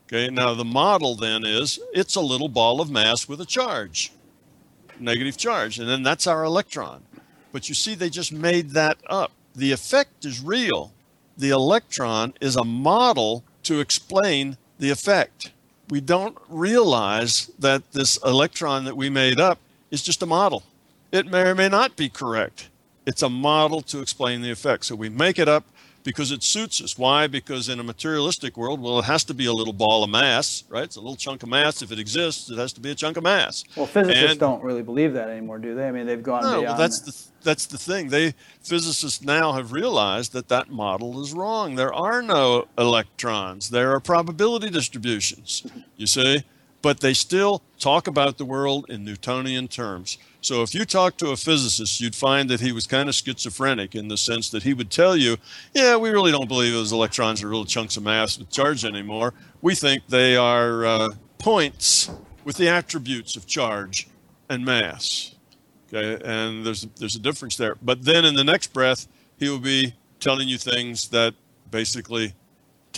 Okay, 0.07 0.29
now 0.31 0.55
the 0.55 0.65
model 0.65 1.15
then 1.15 1.45
is 1.45 1.79
it's 1.93 2.17
a 2.17 2.21
little 2.21 2.49
ball 2.49 2.81
of 2.81 2.91
mass 2.91 3.29
with 3.29 3.41
a 3.41 3.47
charge, 3.47 4.11
negative 4.99 5.37
charge, 5.37 5.79
and 5.79 5.89
then 5.89 6.03
that's 6.03 6.27
our 6.27 6.45
electron. 6.45 7.03
But 7.53 7.69
you 7.69 7.75
see, 7.75 7.95
they 7.95 8.09
just 8.09 8.33
made 8.33 8.71
that 8.71 8.99
up. 9.07 9.33
The 9.59 9.73
effect 9.73 10.25
is 10.25 10.41
real, 10.41 10.93
the 11.37 11.51
electron 11.51 12.33
is 12.41 12.55
a 12.55 12.63
model 12.63 13.43
to 13.65 13.81
explain 13.81 14.57
the 14.79 14.91
effect. 14.91 15.51
We 15.91 16.01
don't 16.01 16.39
realize 16.49 17.51
that 17.59 17.91
this 17.91 18.19
electron 18.25 18.85
that 18.85 18.97
we 18.97 19.11
made 19.11 19.41
up 19.41 19.59
is 19.91 20.05
just 20.05 20.23
a 20.23 20.27
model. 20.27 20.63
It 21.11 21.27
may 21.27 21.41
or 21.41 21.57
may 21.57 21.69
not 21.69 21.97
be 21.97 22.09
correct. 22.09 22.69
It's 23.05 23.23
a 23.23 23.29
model 23.29 23.83
to 23.83 24.01
explain 24.01 24.43
the 24.43 24.53
effect. 24.53 24.85
So 24.85 24.95
we 24.95 25.09
make 25.09 25.41
it 25.41 25.49
up 25.49 25.65
because 26.05 26.33
it 26.33 26.43
suits 26.43 26.81
us. 26.83 26.97
Why? 26.97 27.27
Because 27.27 27.69
in 27.69 27.81
a 27.81 27.83
materialistic 27.83 28.57
world, 28.57 28.81
well, 28.81 28.99
it 28.99 29.05
has 29.05 29.25
to 29.25 29.35
be 29.35 29.47
a 29.47 29.53
little 29.53 29.73
ball 29.73 30.05
of 30.05 30.11
mass, 30.11 30.65
right? 30.69 30.85
It's 30.85 30.97
a 30.97 31.01
little 31.01 31.17
chunk 31.17 31.43
of 31.43 31.49
mass. 31.49 31.83
If 31.83 31.93
it 31.93 31.99
exists, 31.99 32.51
it 32.51 32.59
has 32.59 32.73
to 32.75 32.81
be 32.81 32.91
a 32.91 32.95
chunk 32.95 33.17
of 33.17 33.25
mass. 33.25 33.65
Well, 33.77 33.87
physicists 33.87 34.31
and, 34.33 34.41
don't 34.41 34.63
really 34.63 34.83
believe 34.83 35.13
that 35.15 35.29
anymore, 35.29 35.59
do 35.59 35.75
they? 35.75 35.87
I 35.87 35.93
mean, 35.93 36.07
they've 36.07 36.23
gone 36.23 36.43
no, 36.43 36.61
beyond. 36.61 36.67
Well, 36.67 36.77
that's 36.77 37.01
the 37.01 37.29
that's 37.43 37.67
the 37.67 37.79
thing. 37.79 38.09
They 38.09 38.35
physicists 38.63 39.23
now 39.23 39.53
have 39.53 39.73
realized 39.73 40.33
that 40.33 40.49
that 40.49 40.71
model 40.71 41.21
is 41.23 41.33
wrong. 41.33 41.77
There 41.77 41.95
are 41.95 42.23
no 42.23 42.69
electrons. 42.77 43.71
There 43.71 43.93
are 43.93 44.01
probability 44.01 44.71
distributions. 44.71 45.67
You 45.97 46.07
see, 46.07 46.45
but 46.83 47.01
they 47.01 47.15
still 47.15 47.63
talk 47.79 48.07
about 48.07 48.39
the 48.39 48.45
world 48.45 48.87
in 48.89 49.05
Newtonian 49.05 49.69
terms. 49.69 50.19
So 50.41 50.63
if 50.63 50.75
you 50.75 50.85
talk 50.85 51.17
to 51.19 51.31
a 51.31 51.37
physicist, 51.37 52.01
you'd 52.01 52.15
find 52.15 52.49
that 52.51 52.61
he 52.61 52.73
was 52.73 52.87
kind 52.87 53.09
of 53.09 53.15
schizophrenic 53.15 53.95
in 53.95 54.09
the 54.09 54.17
sense 54.17 54.51
that 54.51 54.63
he 54.63 54.73
would 54.73 54.91
tell 54.91 55.17
you, 55.17 55.37
yeah, 55.75 55.97
we 55.97 56.11
really 56.11 56.31
don't 56.31 56.49
believe 56.49 56.73
those 56.73 56.93
electrons 56.93 57.43
are 57.43 57.49
little 57.49 57.65
chunks 57.65 57.97
of 57.97 58.05
mass 58.05 58.39
with 58.39 58.51
charge 58.51 58.85
anymore. 58.85 59.35
We 59.63 59.75
think 59.75 60.07
they 60.09 60.37
are 60.37 60.87
uh, 60.87 61.09
points 61.39 62.11
with 62.45 62.57
the 62.57 62.69
attributes 62.69 63.37
of 63.37 63.47
charge 63.47 64.09
and 64.49 64.65
mass. 64.65 65.35
Okay, 65.93 66.23
and 66.25 66.65
there's 66.65 66.87
there's 66.97 67.17
a 67.17 67.21
difference 67.21 67.57
there. 67.57 67.77
But 67.83 68.05
then 68.05 68.25
in 68.25 68.35
the 68.35 68.45
next 68.45 68.73
breath, 68.73 69.09
he 69.39 69.49
will 69.49 69.59
be 69.59 69.95
telling 70.21 70.47
you 70.47 70.59
things 70.59 71.09
that 71.09 71.35
basically 71.71 72.35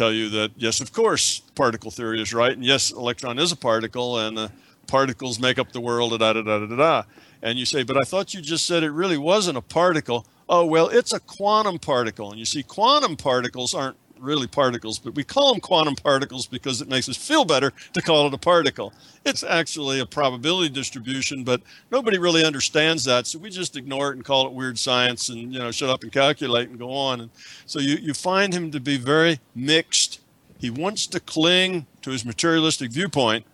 tell 0.01 0.13
you 0.13 0.31
that 0.31 0.53
yes, 0.57 0.81
of 0.81 0.95
course, 0.95 1.41
particle 1.55 1.91
theory 1.91 2.23
is 2.23 2.33
right, 2.33 2.53
and 2.53 2.65
yes, 2.65 2.91
electron 2.91 3.39
is 3.39 3.53
a 3.53 3.57
particle, 3.57 4.19
and 4.19 4.39
uh, 4.39 4.49
particles 4.87 5.39
make 5.39 5.59
up 5.59 5.73
the 5.73 5.81
world, 5.81 6.19
da 6.19 6.33
da 6.33 6.41
da 6.41 6.67
da 6.67 6.77
da. 6.77 7.03
And 7.43 7.59
you 7.59 7.67
say, 7.67 7.83
but 7.83 7.99
I 7.99 8.05
thought 8.07 8.33
you 8.33 8.41
just 8.41 8.65
said 8.65 8.83
it 8.83 8.93
really 8.93 9.19
wasn't 9.19 9.59
a 9.59 9.61
particle. 9.61 10.25
Oh 10.49 10.65
well, 10.65 10.89
it's 10.89 11.13
a 11.13 11.21
quantum 11.21 11.79
particle, 11.79 12.31
and 12.31 12.39
you 12.39 12.47
see, 12.47 12.63
quantum 12.63 13.15
particles 13.15 13.75
aren't 13.75 13.97
really 14.21 14.47
particles, 14.47 14.99
but 14.99 15.15
we 15.15 15.25
call 15.25 15.53
them 15.53 15.61
quantum 15.61 15.95
particles 15.95 16.47
because 16.47 16.81
it 16.81 16.89
makes 16.89 17.09
us 17.09 17.17
feel 17.17 17.45
better 17.45 17.73
to 17.93 18.03
call 18.03 18.27
it 18.27 18.35
a 18.35 18.39
particle. 18.39 18.93
It's 19.25 19.43
actually 19.43 20.01
a 20.01 20.07
probability 20.07 20.69
distribution, 20.69 21.45
but 21.45 21.63
nobody 21.91 22.19
really 22.19 22.45
understands 22.45 23.05
that. 23.05 23.27
So 23.27 23.39
we 23.39 23.51
just 23.51 23.77
ignore 23.77 24.11
it 24.11 24.17
and 24.17 24.25
call 24.25 24.47
it 24.47 24.53
weird 24.53 24.79
science 24.79 25.29
and, 25.29 25.53
you 25.53 25.59
know, 25.59 25.71
shut 25.71 25.91
up 25.91 26.03
and 26.03 26.13
calculate 26.13 26.69
and 26.69 26.79
go 26.79 26.93
on. 26.93 27.23
And 27.23 27.31
so 27.67 27.79
you, 27.81 27.97
you 27.97 28.15
find 28.15 28.53
him 28.53 28.71
to 28.71 28.81
be 28.81 28.97
very 28.97 29.41
mixed. 29.55 30.21
He 30.59 30.71
wants 30.71 31.07
to 31.09 31.21
cling 31.21 31.87
to 32.03 32.11
his 32.11 32.25
materialistic 32.25 32.91
viewpoint 32.91 33.47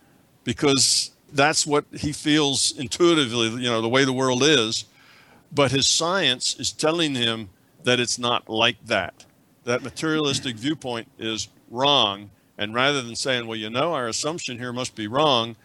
because 0.45 1.13
that's 1.33 1.67
what 1.67 1.85
he 1.93 2.13
feels 2.13 2.77
intuitively, 2.79 3.49
you 3.63 3.69
know, 3.69 3.81
the 3.81 3.89
way 3.89 4.05
the 4.05 4.13
world 4.13 4.43
is. 4.43 4.85
But 5.53 5.71
his 5.71 5.87
science 5.87 6.57
is 6.59 6.73
telling 6.73 7.15
him 7.15 7.51
that 7.85 8.01
it's 8.01 8.19
not 8.19 8.49
like 8.49 8.85
that 8.87 9.25
that 9.67 9.83
materialistic 9.83 10.57
viewpoint 10.57 11.09
is 11.19 11.49
wrong. 11.71 12.31
And 12.57 12.73
rather 12.73 13.03
than 13.03 13.17
saying, 13.17 13.47
well, 13.47 13.59
you 13.59 13.69
know, 13.69 13.93
our 13.93 14.09
assumption 14.09 14.59
here 14.59 14.73
must 14.73 14.95
be 14.95 15.09
wrong, 15.09 15.57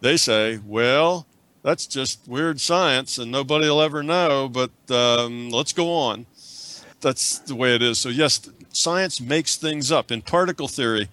they 0.00 0.16
say, 0.16 0.58
well, 0.66 1.26
that's 1.62 1.86
just 1.86 2.26
weird 2.26 2.60
science 2.60 3.18
and 3.18 3.30
nobody 3.30 3.68
will 3.68 3.82
ever 3.82 4.02
know, 4.02 4.48
but 4.48 4.72
um, 4.90 5.50
let's 5.50 5.72
go 5.72 5.92
on. 5.92 6.26
That's 7.00 7.38
the 7.40 7.54
way 7.54 7.74
it 7.74 7.82
is. 7.82 7.98
So, 7.98 8.08
yes, 8.08 8.48
science 8.72 9.20
makes 9.20 9.56
things 9.56 9.92
up. 9.92 10.10
In 10.10 10.22
particle 10.22 10.66
theory, 10.66 11.08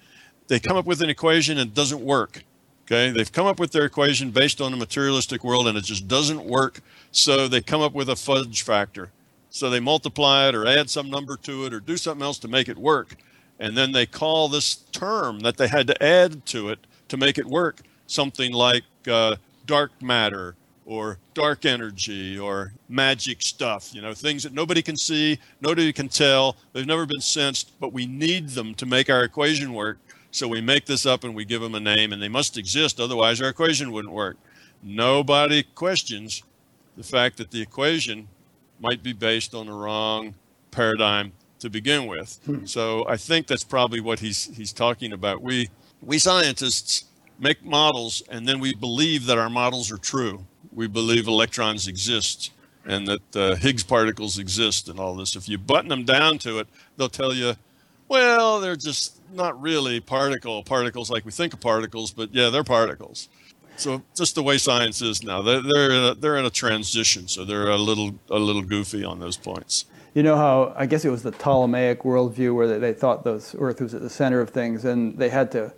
they 0.48 0.60
come 0.60 0.78
up 0.78 0.86
with 0.86 1.02
an 1.02 1.10
equation 1.10 1.58
and 1.60 1.70
it 1.70 1.76
doesn't 1.76 2.02
work. 2.02 2.44
Okay, 2.86 3.12
they've 3.12 3.32
come 3.32 3.46
up 3.46 3.60
with 3.60 3.72
their 3.72 3.86
equation 3.86 4.32
based 4.32 4.62
on 4.62 4.74
a 4.74 4.78
materialistic 4.78 5.44
world 5.44 5.68
and 5.68 5.78
it 5.78 5.84
just 5.84 6.08
doesn't 6.08 6.44
work. 6.44 6.82
So 7.12 7.48
they 7.48 7.62
come 7.62 7.82
up 7.82 7.94
with 7.94 8.10
a 8.10 8.16
fudge 8.16 8.64
factor. 8.64 9.12
So 9.50 9.70
they 9.70 9.80
multiply 9.80 10.48
it 10.48 10.56
or 10.56 10.68
add 10.68 10.90
some 10.90 11.10
number 11.10 11.36
to 11.38 11.66
it 11.66 11.74
or 11.74 11.80
do 11.80 11.98
something 11.98 12.24
else 12.24 12.40
to 12.40 12.48
make 12.48 12.70
it 12.70 12.78
work. 12.78 13.16
And 13.60 13.78
then 13.78 13.92
they 13.92 14.06
call 14.06 14.48
this 14.48 14.76
term 14.76 15.40
that 15.40 15.58
they 15.58 15.68
had 15.68 15.88
to 15.88 16.04
add 16.04 16.46
to 16.48 16.70
it 16.70 16.80
to 17.10 17.18
make 17.18 17.38
it 17.38 17.46
work 17.46 17.82
something 18.08 18.54
like 18.54 18.84
uh, 19.08 19.36
dark 19.66 19.92
matter 20.02 20.56
or 20.86 21.20
dark 21.36 21.66
energy 21.66 22.38
or 22.40 22.74
magic 22.88 23.44
stuff, 23.44 23.94
you 23.94 24.02
know, 24.02 24.14
things 24.14 24.42
that 24.42 24.54
nobody 24.54 24.82
can 24.82 24.98
see, 24.98 25.38
nobody 25.62 25.94
can 25.94 26.10
tell, 26.10 26.56
they've 26.74 26.88
never 26.88 27.06
been 27.06 27.22
sensed, 27.22 27.80
but 27.80 27.94
we 27.94 28.08
need 28.08 28.50
them 28.50 28.74
to 28.74 28.88
make 28.88 29.08
our 29.10 29.24
equation 29.24 29.74
work. 29.74 30.00
So 30.32 30.48
we 30.48 30.62
make 30.62 30.86
this 30.86 31.06
up 31.06 31.24
and 31.24 31.36
we 31.36 31.46
give 31.46 31.62
them 31.62 31.76
a 31.76 31.80
name 31.80 32.12
and 32.12 32.22
they 32.22 32.28
must 32.28 32.58
exist, 32.58 33.00
otherwise 33.00 33.40
our 33.42 33.50
equation 33.50 33.92
wouldn't 33.92 34.14
work. 34.14 34.38
Nobody 34.82 35.62
questions 35.62 36.42
the 36.98 37.04
fact 37.04 37.38
that 37.38 37.52
the 37.52 37.62
equation 37.62 38.28
might 38.80 39.04
be 39.04 39.14
based 39.14 39.54
on 39.54 39.66
the 39.66 39.74
wrong 39.74 40.36
paradigm 40.72 41.32
to 41.60 41.70
begin 41.70 42.08
with. 42.08 42.40
Hmm. 42.46 42.66
So 42.66 43.06
I 43.08 43.18
think 43.18 43.48
that's 43.48 43.64
probably 43.64 44.00
what 44.00 44.20
he's 44.20 44.46
he's 44.56 44.74
talking 44.74 45.14
about. 45.14 45.42
We 45.42 45.70
we 46.02 46.18
scientists 46.18 47.06
make 47.40 47.64
models 47.64 48.22
and 48.30 48.48
then 48.48 48.60
we 48.60 48.74
believe 48.74 49.26
that 49.26 49.38
our 49.38 49.50
models 49.50 49.92
are 49.92 49.98
true. 49.98 50.46
We 50.74 50.88
believe 50.88 51.28
electrons 51.28 51.88
exist 51.88 52.52
and 52.86 53.08
that 53.08 53.36
uh, 53.36 53.56
Higgs 53.56 53.84
particles 53.84 54.38
exist 54.38 54.90
and 54.90 55.00
all 55.00 55.16
this. 55.16 55.36
If 55.36 55.48
you 55.48 55.58
button 55.58 55.90
them 55.90 56.06
down 56.06 56.38
to 56.40 56.60
it, 56.60 56.68
they'll 56.98 57.10
tell 57.10 57.34
you, 57.34 57.54
well, 58.08 58.60
they're 58.60 58.76
just 58.76 59.22
not 59.34 59.60
really 59.62 60.00
particle 60.00 60.64
particles 60.64 61.10
like 61.10 61.26
we 61.26 61.32
think 61.32 61.54
of 61.54 61.60
particles, 61.60 62.12
but 62.12 62.34
yeah, 62.34 62.50
they're 62.50 62.64
particles. 62.64 63.30
So 63.80 64.02
just 64.16 64.36
the 64.36 64.44
way 64.44 64.58
science 64.58 65.02
is 65.02 65.24
now, 65.24 65.42
they're 65.42 65.62
they're 65.62 65.92
in 65.92 66.04
a, 66.04 66.16
they're 66.16 66.38
in 66.38 66.46
a 66.46 66.50
transition, 66.50 67.28
so 67.28 67.46
they're 67.46 67.70
a 67.70 67.78
little 67.78 68.16
a 68.30 68.38
little 68.38 68.62
goofy 68.62 69.04
on 69.06 69.20
those 69.20 69.38
points. 69.38 69.86
You 70.14 70.24
know 70.24 70.36
how 70.36 70.74
I 70.76 70.86
guess 70.86 71.06
it 71.06 71.10
was 71.10 71.24
the 71.24 71.32
Ptolemaic 71.32 72.04
worldview 72.04 72.54
where 72.56 72.68
they, 72.68 72.80
they 72.80 72.94
thought 72.94 73.24
the 73.24 73.44
Earth 73.58 73.80
was 73.80 73.94
at 73.94 74.02
the 74.02 74.10
center 74.10 74.42
of 74.42 74.50
things, 74.50 74.86
and 74.86 75.18
they 75.18 75.30
had 75.30 75.52
to 75.54 75.74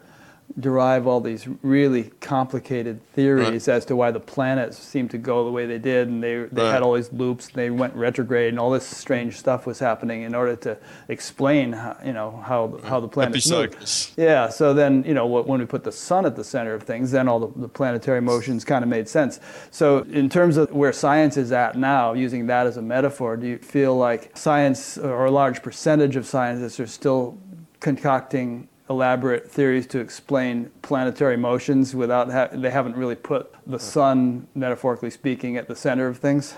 derive 0.60 1.08
all 1.08 1.22
these 1.22 1.48
really 1.62 2.12
complicated 2.20 3.02
theories 3.14 3.68
right. 3.68 3.76
as 3.76 3.86
to 3.86 3.96
why 3.96 4.12
the 4.12 4.20
planets 4.20 4.78
seemed 4.78 5.12
to 5.12 5.18
go 5.18 5.46
the 5.46 5.52
way 5.52 5.66
they 5.66 5.78
did, 5.78 6.08
and 6.08 6.24
they 6.24 6.44
they 6.52 6.64
right. 6.64 6.72
had 6.72 6.82
all 6.82 6.94
these 6.94 7.12
loops. 7.12 7.50
They 7.50 7.70
went 7.70 7.94
retrograde, 7.96 8.50
and 8.50 8.60
all 8.60 8.72
this 8.72 8.86
strange 8.86 9.38
stuff 9.38 9.66
was 9.66 9.80
happening 9.80 10.24
in 10.24 10.36
order 10.36 10.56
to 10.58 10.78
explain, 11.08 11.74
how, 11.74 11.98
you 12.04 12.14
know, 12.14 12.44
how 12.46 12.80
how 12.84 13.00
the 13.00 13.08
planets 13.08 13.50
move. 13.50 14.14
Yeah. 14.18 14.50
So 14.50 14.74
then, 14.74 15.04
you 15.04 15.14
know, 15.14 15.26
when 15.26 15.60
we 15.60 15.66
put 15.66 15.84
the 15.84 15.92
sun 15.92 16.26
at 16.26 16.36
the 16.36 16.44
center 16.44 16.74
of 16.74 16.84
things, 16.84 17.12
then 17.12 17.28
all 17.28 17.40
the, 17.40 17.62
the 17.62 17.70
planetary 17.70 18.22
motions 18.22 18.66
kind 18.66 18.84
of 18.84 18.90
made 18.90 19.08
sense. 19.08 19.40
So, 19.72 20.00
in 20.04 20.30
terms 20.30 20.58
of 20.58 20.72
where 20.72 20.94
science 20.94 21.38
is 21.38 21.52
at 21.52 21.78
now, 21.78 22.14
using 22.14 22.48
that 22.48 22.68
as 22.68 22.78
a 22.78 22.82
metaphor, 22.82 23.38
do 23.38 23.48
you 23.48 23.58
feel 23.58 23.96
like 23.98 24.36
science 24.38 24.98
or 24.98 25.26
a 25.26 25.32
large 25.32 25.62
percentage 25.62 26.16
of 26.16 26.26
scientists 26.26 26.80
are 26.80 26.88
still 26.88 27.38
concocting 27.80 28.68
elaborate 28.92 29.50
theories 29.50 29.88
to 29.88 30.00
explain 30.00 30.70
planetary 30.82 31.38
motions 31.38 31.96
without 31.96 32.30
ha- 32.30 32.50
they 32.52 32.70
haven't 32.70 32.96
really 32.96 33.16
put 33.16 33.56
the 33.66 33.80
sun, 33.80 34.48
metaphorically 34.54 35.10
speaking, 35.10 35.58
at 35.58 35.68
the 35.68 35.76
center 35.76 36.08
of 36.08 36.18
things. 36.18 36.56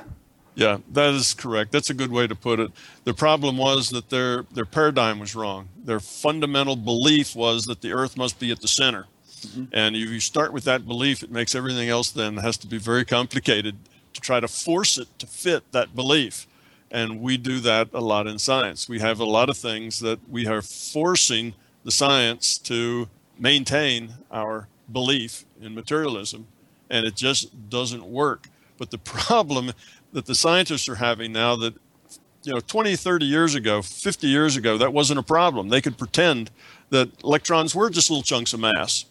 Yeah, 0.55 0.80
that 0.91 1.14
is 1.14 1.34
correct. 1.34 1.72
That's 1.72 1.89
a 1.89 1.93
good 1.93 2.11
way 2.11 2.27
to 2.27 2.35
put 2.35 2.60
it. 2.60 2.72
The 3.05 3.14
problem 3.14 3.57
was 3.57 3.89
that 3.91 4.10
their 4.10 4.43
their 4.51 4.65
paradigm 4.65 5.19
was 5.19 5.35
wrong. 5.35 5.69
Their 5.77 5.99
fundamental 5.99 6.76
belief 6.76 7.35
was 7.35 7.65
that 7.65 7.81
the 7.81 7.93
Earth 7.93 8.18
must 8.18 8.39
be 8.39 8.51
at 8.51 8.61
the 8.61 8.68
center, 8.68 9.05
mm-hmm. 9.41 9.65
and 9.72 9.95
if 9.95 10.10
you 10.10 10.19
start 10.19 10.53
with 10.53 10.64
that 10.65 10.88
belief, 10.88 11.23
it 11.23 11.31
makes 11.31 11.55
everything 11.55 11.89
else 11.89 12.11
then 12.11 12.38
has 12.38 12.57
to 12.57 12.68
be 12.68 12.77
very 12.77 13.05
complicated 13.05 13.77
to 14.14 14.22
try 14.22 14.39
to 14.39 14.47
force 14.47 14.97
it 14.97 15.07
to 15.19 15.27
fit 15.27 15.72
that 15.72 15.95
belief. 15.95 16.47
And 16.91 17.22
we 17.22 17.38
do 17.38 17.60
that 17.61 17.89
a 17.91 18.01
lot 18.01 18.27
in 18.27 18.38
science. 18.38 18.88
We 18.88 18.99
have 18.99 19.19
a 19.19 19.26
lot 19.26 19.49
of 19.49 19.57
things 19.57 19.99
that 20.01 20.19
we 20.30 20.45
are 20.45 20.61
forcing 20.61 21.55
the 21.84 21.91
science 21.91 22.57
to 22.60 23.10
maintain 23.38 24.14
our 24.31 24.68
belief 24.91 25.45
in 25.61 25.76
materialism, 25.76 26.47
and 26.89 27.05
it 27.05 27.15
just 27.15 27.69
doesn't 27.69 28.05
work. 28.05 28.47
But 28.77 28.91
the 28.91 28.97
problem 28.99 29.72
that 30.14 30.26
the 30.26 30.35
scientists 30.35 30.88
are 30.88 30.95
having 30.95 31.31
now 31.31 31.55
that 31.57 31.73
you 32.43 32.53
know 32.53 32.60
20 32.60 32.95
30 32.95 33.26
years 33.26 33.55
ago 33.55 33.81
50 33.81 34.27
years 34.27 34.57
ago 34.57 34.77
that 34.77 34.93
wasn't 34.93 35.19
a 35.19 35.23
problem. 35.23 35.69
They 35.69 35.81
could 35.81 35.97
pretend 35.97 36.51
that 36.89 37.10
electrons 37.23 37.73
were 37.73 37.89
just 37.89 38.10
little 38.10 38.23
chunks 38.23 38.53
of 38.53 38.60
mass 38.60 39.05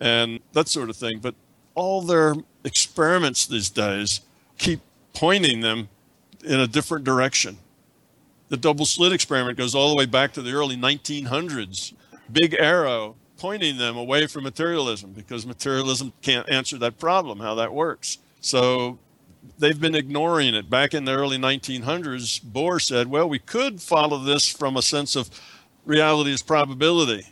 and 0.00 0.40
that 0.52 0.68
sort 0.68 0.90
of 0.90 0.96
thing. 0.96 1.18
But 1.20 1.34
all 1.74 2.02
their 2.02 2.34
experiments 2.64 3.46
these 3.46 3.70
days 3.70 4.20
keep 4.58 4.80
pointing 5.14 5.60
them 5.60 5.88
in 6.44 6.60
a 6.60 6.66
different 6.66 7.04
direction. 7.04 7.58
The 8.48 8.56
double 8.56 8.84
slit 8.84 9.12
experiment 9.12 9.56
goes 9.56 9.74
all 9.74 9.90
the 9.90 9.96
way 9.96 10.06
back 10.06 10.32
to 10.34 10.42
the 10.42 10.52
early 10.52 10.76
1900s 10.76 11.94
big 12.32 12.54
arrow 12.58 13.16
pointing 13.36 13.76
them 13.76 13.96
away 13.96 14.26
from 14.26 14.44
materialism 14.44 15.12
because 15.12 15.44
materialism 15.44 16.12
can't 16.22 16.48
answer 16.48 16.78
that 16.78 16.98
problem, 16.98 17.40
how 17.40 17.54
that 17.56 17.72
works. 17.72 18.18
So 18.40 18.98
they've 19.58 19.80
been 19.80 19.94
ignoring 19.94 20.54
it. 20.54 20.70
Back 20.70 20.94
in 20.94 21.04
the 21.04 21.12
early 21.12 21.38
1900s, 21.38 22.40
Bohr 22.40 22.80
said, 22.80 23.08
well, 23.08 23.28
we 23.28 23.40
could 23.40 23.80
follow 23.82 24.18
this 24.18 24.48
from 24.48 24.76
a 24.76 24.82
sense 24.82 25.16
of 25.16 25.28
reality 25.84 26.30
is 26.30 26.42
probability. 26.42 27.26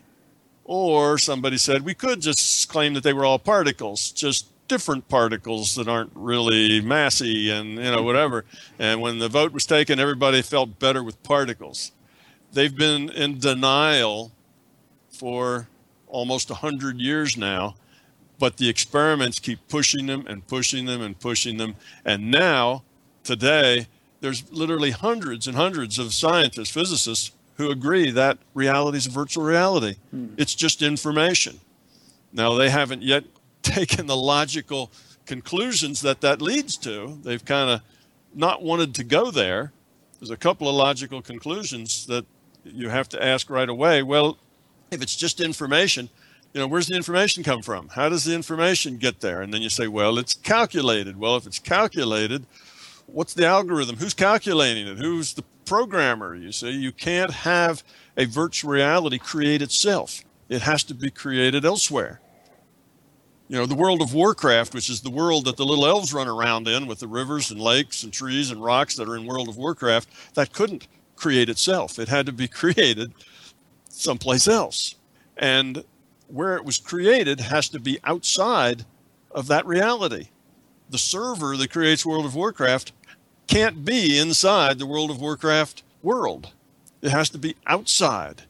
Or 0.65 1.19
somebody 1.19 1.59
said 1.59 1.83
we 1.83 1.95
could 1.95 2.21
just 2.21 2.69
claim 2.69 2.95
that 2.95 3.03
they 3.03 3.13
were 3.13 3.25
all 3.25 3.39
particles, 3.39 4.13
just 4.13 4.47
different 4.69 5.09
particles 5.09 5.75
that 5.75 5.89
aren't 5.89 6.13
really 6.15 6.81
massy 6.81 7.51
and 7.51 7.71
you 7.71 7.91
know 7.91 8.03
whatever. 8.03 8.45
And 8.79 9.01
when 9.01 9.19
the 9.19 9.29
vote 9.29 9.53
was 9.53 9.67
taken, 9.67 9.99
everybody 9.99 10.43
felt 10.43 10.79
better 10.79 11.03
with 11.03 11.21
particles. 11.25 11.91
they've 12.53 12.77
been 12.77 13.11
in 13.11 13.39
denial 13.39 14.33
for 15.21 15.69
almost 16.09 16.49
100 16.49 16.99
years 16.99 17.37
now, 17.37 17.75
but 18.39 18.57
the 18.57 18.71
experiments 18.71 19.39
keep 19.39 19.59
pushing 19.69 20.07
them 20.07 20.25
and 20.27 20.47
pushing 20.47 20.87
them 20.87 21.03
and 21.03 21.21
pushing 21.21 21.59
them. 21.59 21.77
And 22.07 22.31
now, 22.31 22.85
today, 23.23 23.87
there's 24.23 24.51
literally 24.51 24.93
hundreds 24.93 25.47
and 25.47 25.55
hundreds 25.57 25.99
of 25.99 26.15
scientists, 26.15 26.71
physicists, 26.71 27.33
who 27.59 27.71
agree 27.71 28.11
that 28.11 28.39
reality 28.55 28.97
is 28.97 29.07
virtual 29.09 29.45
reality. 29.45 29.97
Hmm. 30.11 30.29
It's 30.39 30.55
just 30.55 30.81
information. 30.81 31.61
Now, 32.33 32.55
they 32.55 32.71
haven't 32.71 33.03
yet 33.03 33.25
taken 33.63 34.07
the 34.07 34.17
logical 34.17 34.91
conclusions 35.27 36.01
that 36.01 36.23
that 36.23 36.41
leads 36.41 36.79
to. 36.79 37.19
They've 37.23 37.45
kind 37.45 37.69
of 37.69 37.83
not 38.35 38.63
wanted 38.63 38.95
to 38.95 39.05
go 39.05 39.31
there. 39.31 39.73
There's 40.19 40.31
a 40.31 40.39
couple 40.39 40.67
of 40.67 40.75
logical 40.75 41.21
conclusions 41.21 42.07
that 42.07 42.25
you 42.65 42.89
have 42.89 43.11
to 43.11 43.23
ask 43.23 43.51
right 43.51 43.69
away. 43.69 44.03
Well, 44.03 44.39
if 44.91 45.03
it's 45.03 45.17
just 45.17 45.41
information, 45.41 46.09
you 46.53 46.61
know, 46.61 46.67
where's 46.67 46.89
the 46.89 46.97
information 46.97 47.43
come 47.43 47.63
from? 47.63 47.89
How 47.89 48.09
does 48.09 48.25
the 48.25 48.35
information 48.35 48.97
get 48.97 49.21
there? 49.21 49.43
And 49.43 49.55
then 49.55 49.63
you 49.63 49.71
say, 49.71 49.87
well, 49.87 50.19
it's 50.19 50.35
calculated. 50.35 51.19
Well, 51.19 51.37
if 51.37 51.47
it's 51.47 51.61
calculated, 51.61 52.45
what's 53.07 53.35
the 53.35 53.47
algorithm? 53.47 53.97
Who's 53.97 54.15
calculating 54.15 54.87
it? 54.87 54.99
Who's 54.99 55.35
the 55.35 55.45
programmer? 55.65 56.35
You 56.35 56.51
see, 56.51 56.71
you 56.71 56.91
can't 56.91 57.31
have 57.31 57.85
a 58.17 58.25
virtual 58.25 58.73
reality 58.73 59.19
create 59.19 59.63
itself. 59.63 60.25
It 60.49 60.63
has 60.63 60.83
to 60.85 60.95
be 60.95 61.11
created 61.11 61.65
elsewhere. 61.65 62.21
You 63.49 63.57
know, 63.57 63.67
the 63.67 63.75
world 63.75 64.03
of 64.03 64.15
Warcraft, 64.15 64.75
which 64.75 64.91
is 64.91 65.01
the 65.01 65.11
world 65.11 65.45
that 65.45 65.57
the 65.57 65.65
little 65.65 65.87
elves 65.87 66.13
run 66.13 66.29
around 66.29 66.69
in 66.69 66.87
with 66.87 67.01
the 67.01 67.09
rivers 67.09 67.51
and 67.51 67.61
lakes 67.61 68.03
and 68.03 68.13
trees 68.13 68.51
and 68.51 68.63
rocks 68.63 68.97
that 68.97 69.09
are 69.09 69.17
in 69.17 69.27
World 69.27 69.49
of 69.49 69.57
Warcraft, 69.57 70.09
that 70.35 70.53
couldn't 70.53 70.87
create 71.17 71.49
itself. 71.49 71.99
It 71.99 72.09
had 72.09 72.27
to 72.27 72.33
be 72.33 72.49
created 72.63 73.13
someplace 74.01 74.49
else. 74.49 74.95
And 75.37 75.85
where 76.29 76.57
it 76.57 76.65
was 76.65 76.79
created 76.79 77.41
has 77.41 77.69
to 77.71 77.81
be 77.81 77.99
outside 78.05 78.85
of 79.31 79.47
that 79.49 79.67
reality. 79.67 80.29
The 80.89 80.99
server 80.99 81.57
that 81.57 81.71
creates 81.71 82.07
World 82.07 82.27
of 82.27 82.35
Warcraft 82.35 82.93
can't 83.47 83.85
be 83.85 84.19
inside 84.19 84.79
the 84.79 84.87
World 84.87 85.11
of 85.11 85.21
Warcraft 85.21 85.83
world. 86.03 86.53
It 87.03 87.11
has 87.11 87.31
to 87.31 87.39
be 87.39 87.57
outside. 87.67 88.43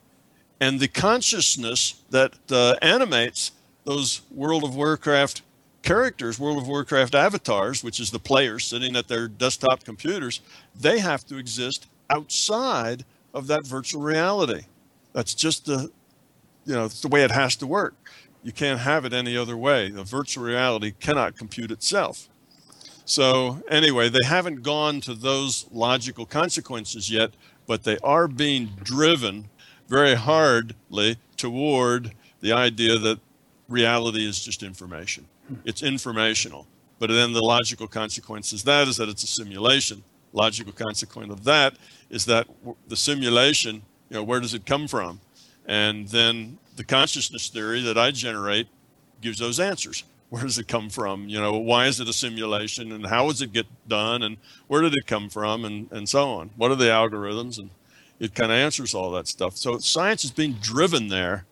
And 0.60 0.78
the 0.78 0.88
consciousness 0.88 2.02
that 2.10 2.34
uh, 2.50 2.76
animates 2.82 3.52
those 3.84 4.22
World 4.30 4.64
of 4.64 4.76
Warcraft 4.76 5.42
characters, 5.82 6.38
World 6.38 6.58
of 6.58 6.68
Warcraft 6.68 7.14
avatars, 7.14 7.82
which 7.82 7.98
is 7.98 8.10
the 8.10 8.18
players 8.18 8.66
sitting 8.66 8.96
at 8.96 9.08
their 9.08 9.28
desktop 9.28 9.84
computers, 9.84 10.40
they 10.78 10.98
have 10.98 11.24
to 11.26 11.38
exist 11.38 11.86
outside 12.10 13.04
of 13.32 13.46
that 13.46 13.66
virtual 13.66 14.02
reality. 14.02 14.64
That's 15.12 15.34
just 15.34 15.66
the, 15.66 15.90
you 16.64 16.74
know, 16.74 16.84
it's 16.84 17.00
the 17.00 17.08
way 17.08 17.22
it 17.22 17.30
has 17.30 17.56
to 17.56 17.66
work. 17.66 17.94
You 18.42 18.52
can't 18.52 18.80
have 18.80 19.04
it 19.04 19.12
any 19.12 19.36
other 19.36 19.56
way. 19.56 19.90
The 19.90 20.04
virtual 20.04 20.44
reality 20.44 20.92
cannot 20.98 21.36
compute 21.36 21.70
itself. 21.70 22.28
So 23.04 23.62
anyway, 23.68 24.08
they 24.08 24.24
haven't 24.24 24.62
gone 24.62 25.00
to 25.02 25.14
those 25.14 25.66
logical 25.72 26.26
consequences 26.26 27.10
yet, 27.10 27.32
but 27.66 27.84
they 27.84 27.98
are 27.98 28.28
being 28.28 28.70
driven 28.82 29.50
very 29.88 30.14
hardly 30.14 31.16
toward 31.36 32.12
the 32.40 32.52
idea 32.52 32.98
that 32.98 33.18
reality 33.68 34.26
is 34.26 34.40
just 34.40 34.62
information. 34.62 35.26
It's 35.64 35.82
informational. 35.82 36.66
But 37.00 37.10
then 37.10 37.32
the 37.32 37.42
logical 37.42 37.88
consequence 37.88 38.52
is 38.52 38.62
that 38.64 38.86
is 38.86 38.96
that 38.98 39.08
it's 39.08 39.24
a 39.24 39.26
simulation. 39.26 40.04
Logical 40.32 40.72
consequence 40.72 41.32
of 41.32 41.44
that 41.44 41.74
is 42.10 42.24
that 42.26 42.46
the 42.86 42.96
simulation 42.96 43.82
you 44.10 44.16
know, 44.16 44.22
where 44.22 44.40
does 44.40 44.54
it 44.54 44.66
come 44.66 44.88
from? 44.88 45.20
And 45.66 46.08
then 46.08 46.58
the 46.76 46.84
consciousness 46.84 47.48
theory 47.48 47.80
that 47.82 47.96
I 47.96 48.10
generate 48.10 48.68
gives 49.20 49.38
those 49.38 49.60
answers. 49.60 50.04
Where 50.30 50.42
does 50.42 50.58
it 50.58 50.68
come 50.68 50.90
from? 50.90 51.28
You 51.28 51.40
know, 51.40 51.58
why 51.58 51.86
is 51.86 52.00
it 52.00 52.08
a 52.08 52.12
simulation 52.12 52.92
and 52.92 53.06
how 53.06 53.26
does 53.26 53.42
it 53.42 53.52
get 53.52 53.66
done 53.88 54.22
and 54.22 54.36
where 54.68 54.82
did 54.82 54.94
it 54.94 55.06
come 55.06 55.28
from 55.28 55.64
and, 55.64 55.90
and 55.90 56.08
so 56.08 56.30
on? 56.30 56.50
What 56.56 56.70
are 56.70 56.76
the 56.76 56.84
algorithms? 56.84 57.58
And 57.58 57.70
it 58.20 58.34
kind 58.34 58.52
of 58.52 58.56
answers 58.56 58.94
all 58.94 59.10
that 59.12 59.26
stuff. 59.26 59.56
So 59.56 59.78
science 59.78 60.24
is 60.24 60.30
being 60.30 60.54
driven 60.54 61.08
there. 61.08 61.46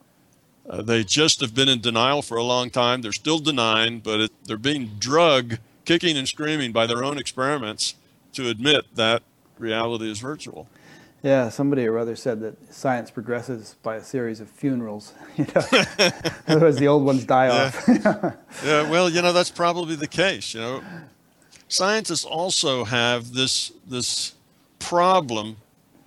Uh, 0.68 0.82
they 0.82 1.02
just 1.02 1.40
have 1.40 1.54
been 1.54 1.68
in 1.68 1.80
denial 1.80 2.22
for 2.22 2.36
a 2.36 2.42
long 2.42 2.70
time. 2.70 3.00
They're 3.00 3.12
still 3.12 3.38
denying, 3.38 4.00
but 4.00 4.20
it, 4.20 4.32
they're 4.44 4.58
being 4.58 4.92
drug, 4.98 5.58
kicking 5.84 6.16
and 6.16 6.28
screaming 6.28 6.72
by 6.72 6.86
their 6.86 7.02
own 7.02 7.18
experiments 7.18 7.94
to 8.34 8.48
admit 8.48 8.84
that 8.94 9.22
reality 9.58 10.10
is 10.10 10.18
virtual. 10.18 10.68
Yeah, 11.22 11.48
somebody 11.48 11.84
or 11.86 11.98
other 11.98 12.14
said 12.14 12.40
that 12.40 12.72
science 12.72 13.10
progresses 13.10 13.74
by 13.82 13.96
a 13.96 14.04
series 14.04 14.40
of 14.40 14.48
funerals. 14.48 15.12
You 15.36 15.46
know, 15.54 15.62
otherwise 16.48 16.76
the 16.78 16.88
old 16.88 17.04
ones 17.04 17.24
die 17.24 17.46
yeah. 17.46 17.64
off. 17.64 18.34
yeah, 18.64 18.90
well, 18.90 19.08
you 19.08 19.22
know 19.22 19.32
that's 19.32 19.52
probably 19.52 19.94
the 19.94 20.08
case. 20.08 20.52
You 20.52 20.60
know, 20.60 20.82
scientists 21.68 22.24
also 22.24 22.84
have 22.84 23.34
this 23.34 23.70
this 23.86 24.34
problem 24.80 25.58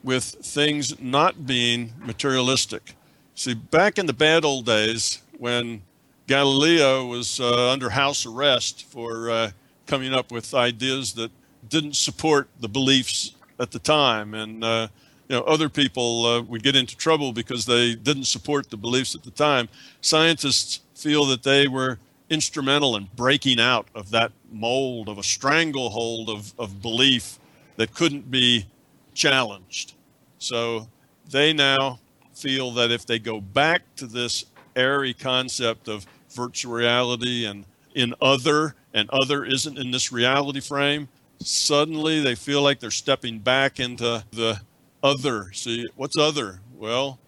with 0.03 0.25
things 0.25 0.99
not 0.99 1.45
being 1.45 1.93
materialistic. 1.99 2.95
See, 3.35 3.53
back 3.53 3.97
in 3.97 4.05
the 4.05 4.13
bad 4.13 4.43
old 4.43 4.65
days 4.65 5.21
when 5.37 5.83
Galileo 6.27 7.05
was 7.05 7.39
uh, 7.39 7.71
under 7.71 7.89
house 7.89 8.25
arrest 8.25 8.83
for 8.83 9.29
uh, 9.29 9.51
coming 9.85 10.13
up 10.13 10.31
with 10.31 10.53
ideas 10.53 11.13
that 11.13 11.31
didn't 11.67 11.95
support 11.95 12.49
the 12.59 12.67
beliefs 12.67 13.35
at 13.59 13.71
the 13.71 13.79
time, 13.79 14.33
and 14.33 14.63
uh, 14.63 14.87
you 15.31 15.37
know 15.37 15.43
other 15.43 15.69
people 15.69 16.25
uh, 16.25 16.41
would 16.41 16.61
get 16.61 16.75
into 16.75 16.97
trouble 16.97 17.31
because 17.31 17.65
they 17.65 17.95
didn't 17.95 18.25
support 18.25 18.69
the 18.69 18.75
beliefs 18.75 19.15
at 19.15 19.23
the 19.23 19.31
time. 19.31 19.69
Scientists 20.01 20.81
feel 20.93 21.23
that 21.27 21.43
they 21.43 21.69
were 21.69 21.99
instrumental 22.29 22.97
in 22.97 23.07
breaking 23.15 23.57
out 23.57 23.87
of 23.95 24.11
that 24.11 24.33
mold 24.51 25.07
of 25.07 25.17
a 25.17 25.23
stranglehold 25.23 26.29
of, 26.29 26.53
of 26.59 26.81
belief 26.81 27.39
that 27.77 27.95
couldn't 27.95 28.29
be 28.29 28.65
challenged. 29.13 29.93
So 30.37 30.89
they 31.29 31.53
now 31.53 32.01
feel 32.33 32.71
that 32.71 32.91
if 32.91 33.05
they 33.05 33.17
go 33.17 33.39
back 33.39 33.83
to 33.95 34.07
this 34.07 34.43
airy 34.75 35.13
concept 35.13 35.87
of 35.87 36.05
virtual 36.29 36.73
reality 36.73 37.45
and 37.45 37.63
in 37.95 38.13
other, 38.21 38.75
and 38.93 39.09
other 39.11 39.45
isn't 39.45 39.77
in 39.77 39.91
this 39.91 40.11
reality 40.11 40.59
frame, 40.59 41.07
suddenly 41.39 42.21
they 42.21 42.35
feel 42.35 42.61
like 42.61 42.81
they're 42.81 42.91
stepping 42.91 43.39
back 43.39 43.79
into 43.79 44.25
the 44.31 44.59
other. 45.03 45.51
See, 45.53 45.87
what's 45.95 46.17
other? 46.17 46.61
Well, 46.75 47.19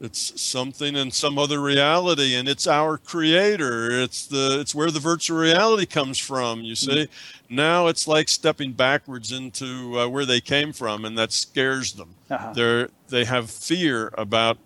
it's 0.00 0.40
something 0.40 0.94
in 0.94 1.10
some 1.10 1.38
other 1.38 1.60
reality 1.60 2.34
and 2.34 2.48
it's 2.48 2.66
our 2.66 2.98
creator 2.98 3.90
it's 3.90 4.26
the 4.26 4.58
it's 4.60 4.74
where 4.74 4.90
the 4.90 5.00
virtual 5.00 5.38
reality 5.38 5.86
comes 5.86 6.18
from 6.18 6.60
you 6.60 6.74
see 6.74 7.04
mm-hmm. 7.04 7.54
now 7.54 7.86
it's 7.86 8.06
like 8.06 8.28
stepping 8.28 8.72
backwards 8.72 9.32
into 9.32 9.98
uh, 9.98 10.06
where 10.06 10.26
they 10.26 10.40
came 10.40 10.72
from 10.72 11.04
and 11.04 11.16
that 11.16 11.32
scares 11.32 11.94
them 11.94 12.14
uh-huh. 12.30 12.52
they're 12.52 12.88
they 13.08 13.24
have 13.24 13.50
fear 13.50 14.12
about 14.18 14.58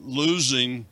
losing 0.00 0.84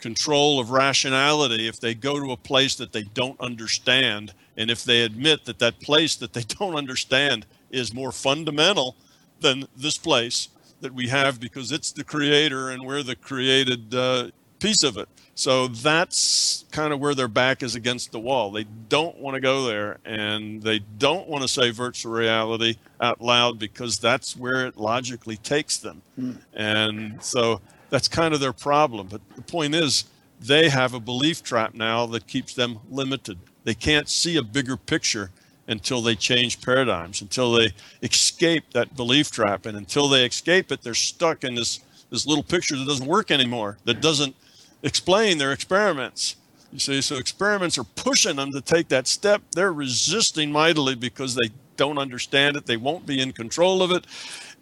control 0.00 0.58
of 0.58 0.70
rationality 0.70 1.68
if 1.68 1.78
they 1.78 1.94
go 1.94 2.18
to 2.18 2.32
a 2.32 2.36
place 2.36 2.74
that 2.74 2.92
they 2.92 3.02
don't 3.02 3.38
understand 3.40 4.32
and 4.56 4.70
if 4.70 4.82
they 4.82 5.02
admit 5.02 5.44
that 5.44 5.58
that 5.58 5.78
place 5.80 6.16
that 6.16 6.32
they 6.32 6.42
don't 6.58 6.74
understand 6.74 7.46
is 7.70 7.94
more 7.94 8.10
fundamental 8.10 8.96
than 9.40 9.64
this 9.76 9.98
place 9.98 10.48
that 10.80 10.94
we 10.94 11.08
have 11.08 11.40
because 11.40 11.72
it's 11.72 11.92
the 11.92 12.04
creator 12.04 12.70
and 12.70 12.82
we're 12.84 13.02
the 13.02 13.16
created 13.16 13.94
uh, 13.94 14.30
piece 14.58 14.82
of 14.82 14.96
it. 14.96 15.08
So 15.34 15.68
that's 15.68 16.66
kind 16.70 16.92
of 16.92 17.00
where 17.00 17.14
their 17.14 17.28
back 17.28 17.62
is 17.62 17.74
against 17.74 18.12
the 18.12 18.20
wall. 18.20 18.50
They 18.50 18.64
don't 18.64 19.16
want 19.16 19.36
to 19.36 19.40
go 19.40 19.64
there 19.64 19.98
and 20.04 20.62
they 20.62 20.80
don't 20.98 21.28
want 21.28 21.42
to 21.42 21.48
say 21.48 21.70
virtual 21.70 22.12
reality 22.12 22.76
out 23.00 23.20
loud 23.20 23.58
because 23.58 23.98
that's 23.98 24.36
where 24.36 24.66
it 24.66 24.76
logically 24.76 25.36
takes 25.38 25.78
them. 25.78 26.02
Mm. 26.18 26.38
And 26.52 27.22
so 27.22 27.60
that's 27.88 28.06
kind 28.08 28.34
of 28.34 28.40
their 28.40 28.52
problem. 28.52 29.08
But 29.08 29.22
the 29.34 29.42
point 29.42 29.74
is, 29.74 30.04
they 30.40 30.68
have 30.68 30.94
a 30.94 31.00
belief 31.00 31.42
trap 31.42 31.74
now 31.74 32.06
that 32.06 32.26
keeps 32.26 32.54
them 32.54 32.78
limited. 32.90 33.38
They 33.64 33.74
can't 33.74 34.08
see 34.08 34.36
a 34.36 34.42
bigger 34.42 34.76
picture 34.76 35.30
until 35.70 36.02
they 36.02 36.16
change 36.16 36.60
paradigms, 36.60 37.22
until 37.22 37.52
they 37.52 37.70
escape 38.02 38.64
that 38.72 38.96
belief 38.96 39.30
trap. 39.30 39.66
And 39.66 39.78
until 39.78 40.08
they 40.08 40.26
escape 40.26 40.70
it, 40.72 40.82
they're 40.82 40.94
stuck 40.94 41.44
in 41.44 41.54
this, 41.54 41.80
this 42.10 42.26
little 42.26 42.42
picture 42.42 42.76
that 42.76 42.86
doesn't 42.86 43.06
work 43.06 43.30
anymore, 43.30 43.78
that 43.84 44.00
doesn't 44.02 44.34
explain 44.82 45.38
their 45.38 45.52
experiments. 45.52 46.36
You 46.72 46.78
see, 46.78 47.00
so 47.00 47.16
experiments 47.16 47.78
are 47.78 47.84
pushing 47.84 48.36
them 48.36 48.52
to 48.52 48.60
take 48.60 48.88
that 48.88 49.06
step. 49.06 49.42
They're 49.52 49.72
resisting 49.72 50.52
mightily 50.52 50.94
because 50.94 51.34
they 51.34 51.50
don't 51.76 51.98
understand 51.98 52.56
it. 52.56 52.66
They 52.66 52.76
won't 52.76 53.06
be 53.06 53.20
in 53.20 53.32
control 53.32 53.82
of 53.82 53.90
it. 53.90 54.06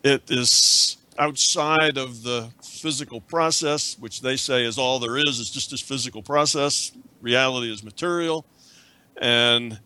It 0.04 0.30
is 0.30 0.96
outside 1.18 1.98
of 1.98 2.22
the 2.22 2.50
physical 2.62 3.20
process, 3.20 3.98
which 3.98 4.20
they 4.20 4.36
say 4.36 4.64
is 4.64 4.78
all 4.78 4.98
there 4.98 5.16
is. 5.16 5.40
It's 5.40 5.50
just 5.50 5.70
this 5.70 5.80
physical 5.80 6.22
process. 6.22 6.92
Reality 7.20 7.72
is 7.72 7.82
material. 7.82 8.46
And 9.20 9.80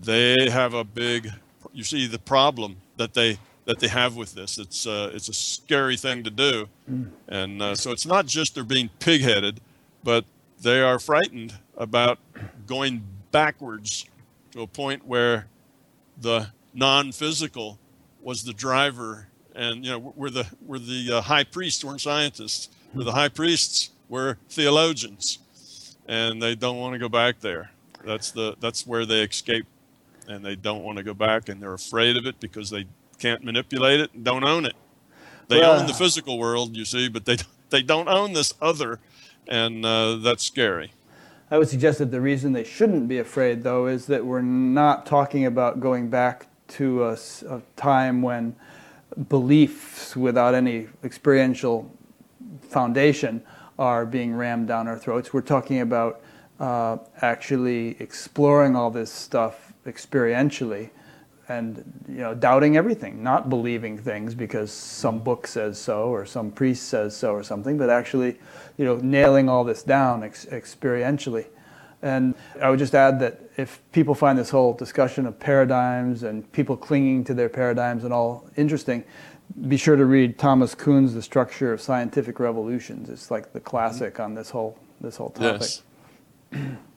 they 0.00 0.50
have 0.50 0.74
a 0.74 0.84
big, 0.84 1.30
you 1.72 1.84
see 1.84 2.06
the 2.06 2.18
problem 2.18 2.76
that 2.96 3.14
they 3.14 3.38
that 3.64 3.80
they 3.80 3.88
have 3.88 4.14
with 4.14 4.32
this. 4.34 4.58
It's 4.58 4.86
uh, 4.86 5.10
it's 5.12 5.28
a 5.28 5.34
scary 5.34 5.96
thing 5.96 6.22
to 6.24 6.30
do, 6.30 6.68
and 7.28 7.60
uh, 7.62 7.74
so 7.74 7.90
it's 7.90 8.06
not 8.06 8.26
just 8.26 8.54
they're 8.54 8.64
being 8.64 8.90
pigheaded, 9.00 9.58
but 10.04 10.24
they 10.60 10.80
are 10.80 10.98
frightened 10.98 11.54
about 11.76 12.18
going 12.66 13.02
backwards 13.32 14.06
to 14.52 14.62
a 14.62 14.66
point 14.66 15.06
where 15.06 15.46
the 16.20 16.48
non-physical 16.74 17.78
was 18.22 18.42
the 18.44 18.52
driver, 18.52 19.28
and 19.54 19.84
you 19.84 19.90
know 19.90 20.12
we're 20.16 20.30
the 20.30 20.46
we're 20.64 20.78
the 20.78 21.12
uh, 21.14 21.20
high 21.20 21.44
priests 21.44 21.84
weren't 21.84 22.00
scientists, 22.00 22.68
we're 22.94 23.04
the 23.04 23.12
high 23.12 23.28
priests 23.28 23.90
were 24.08 24.38
theologians, 24.48 25.38
and 26.06 26.40
they 26.40 26.54
don't 26.54 26.78
want 26.78 26.92
to 26.92 26.98
go 26.98 27.08
back 27.08 27.40
there. 27.40 27.70
That's 28.04 28.30
the 28.30 28.54
that's 28.60 28.86
where 28.86 29.04
they 29.04 29.22
escape, 29.22 29.66
and 30.28 30.44
they 30.44 30.56
don't 30.56 30.82
want 30.82 30.98
to 30.98 31.04
go 31.04 31.14
back, 31.14 31.48
and 31.48 31.62
they're 31.62 31.74
afraid 31.74 32.16
of 32.16 32.26
it 32.26 32.40
because 32.40 32.70
they 32.70 32.86
can't 33.18 33.44
manipulate 33.44 34.00
it 34.00 34.12
and 34.14 34.24
don't 34.24 34.44
own 34.44 34.66
it. 34.66 34.74
They 35.48 35.60
well, 35.60 35.80
own 35.80 35.86
the 35.86 35.94
physical 35.94 36.38
world, 36.38 36.76
you 36.76 36.84
see, 36.84 37.08
but 37.08 37.24
they 37.24 37.38
they 37.70 37.82
don't 37.82 38.08
own 38.08 38.32
this 38.32 38.54
other, 38.60 39.00
and 39.46 39.84
uh, 39.84 40.16
that's 40.16 40.44
scary. 40.44 40.92
I 41.50 41.58
would 41.58 41.68
suggest 41.68 42.00
that 42.00 42.10
the 42.10 42.20
reason 42.20 42.52
they 42.52 42.64
shouldn't 42.64 43.06
be 43.06 43.18
afraid, 43.18 43.62
though, 43.62 43.86
is 43.86 44.06
that 44.06 44.24
we're 44.26 44.42
not 44.42 45.06
talking 45.06 45.46
about 45.46 45.78
going 45.78 46.08
back 46.08 46.48
to 46.68 47.04
a, 47.04 47.18
a 47.48 47.62
time 47.76 48.20
when 48.20 48.56
beliefs 49.28 50.16
without 50.16 50.54
any 50.54 50.88
experiential 51.04 51.90
foundation 52.62 53.42
are 53.78 54.04
being 54.04 54.34
rammed 54.34 54.66
down 54.66 54.88
our 54.88 54.98
throats. 54.98 55.32
We're 55.32 55.42
talking 55.42 55.80
about 55.80 56.20
uh, 56.58 56.98
actually 57.20 57.96
exploring 58.00 58.74
all 58.74 58.90
this 58.90 59.12
stuff 59.12 59.65
experientially 59.86 60.90
and 61.48 61.84
you 62.08 62.16
know 62.18 62.34
doubting 62.34 62.76
everything 62.76 63.22
not 63.22 63.48
believing 63.48 63.96
things 63.96 64.34
because 64.34 64.72
some 64.72 65.18
book 65.18 65.46
says 65.46 65.78
so 65.78 66.08
or 66.08 66.26
some 66.26 66.50
priest 66.50 66.88
says 66.88 67.16
so 67.16 67.32
or 67.32 67.42
something 67.42 67.78
but 67.78 67.88
actually 67.88 68.36
you 68.76 68.84
know 68.84 68.96
nailing 68.96 69.48
all 69.48 69.64
this 69.64 69.82
down 69.82 70.22
ex- 70.22 70.46
experientially. 70.46 71.46
And 72.02 72.34
i 72.60 72.68
would 72.68 72.78
just 72.78 72.94
add 72.94 73.20
that 73.20 73.40
if 73.56 73.80
people 73.92 74.14
find 74.14 74.38
this 74.38 74.50
whole 74.50 74.74
discussion 74.74 75.26
of 75.26 75.38
paradigms 75.38 76.24
and 76.24 76.50
people 76.52 76.76
clinging 76.76 77.24
to 77.24 77.34
their 77.34 77.48
paradigms 77.48 78.04
and 78.04 78.12
all 78.12 78.48
interesting 78.56 79.04
be 79.68 79.76
sure 79.76 79.96
to 79.96 80.04
read 80.04 80.38
thomas 80.38 80.74
kuhn's 80.74 81.14
the 81.14 81.22
structure 81.22 81.72
of 81.72 81.80
scientific 81.80 82.40
revolutions. 82.40 83.08
It's 83.08 83.30
like 83.30 83.52
the 83.52 83.60
classic 83.60 84.14
mm-hmm. 84.14 84.22
on 84.22 84.34
this 84.34 84.50
whole 84.50 84.76
this 85.00 85.16
whole 85.16 85.30
topic. 85.30 85.62
yes. 85.62 85.82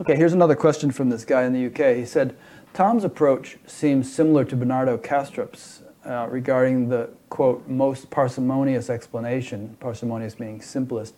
Okay, 0.00 0.16
here's 0.16 0.32
another 0.32 0.56
question 0.56 0.90
from 0.90 1.10
this 1.10 1.24
guy 1.24 1.42
in 1.42 1.52
the 1.52 1.66
UK. 1.66 1.96
He 1.96 2.06
said, 2.06 2.34
Tom's 2.72 3.04
approach 3.04 3.58
seems 3.66 4.10
similar 4.10 4.42
to 4.46 4.56
Bernardo 4.56 4.96
Kastrup's 4.96 5.82
uh, 6.06 6.26
regarding 6.30 6.88
the, 6.88 7.10
quote, 7.28 7.68
most 7.68 8.08
parsimonious 8.08 8.88
explanation, 8.88 9.76
parsimonious 9.80 10.40
meaning 10.40 10.62
simplest, 10.62 11.14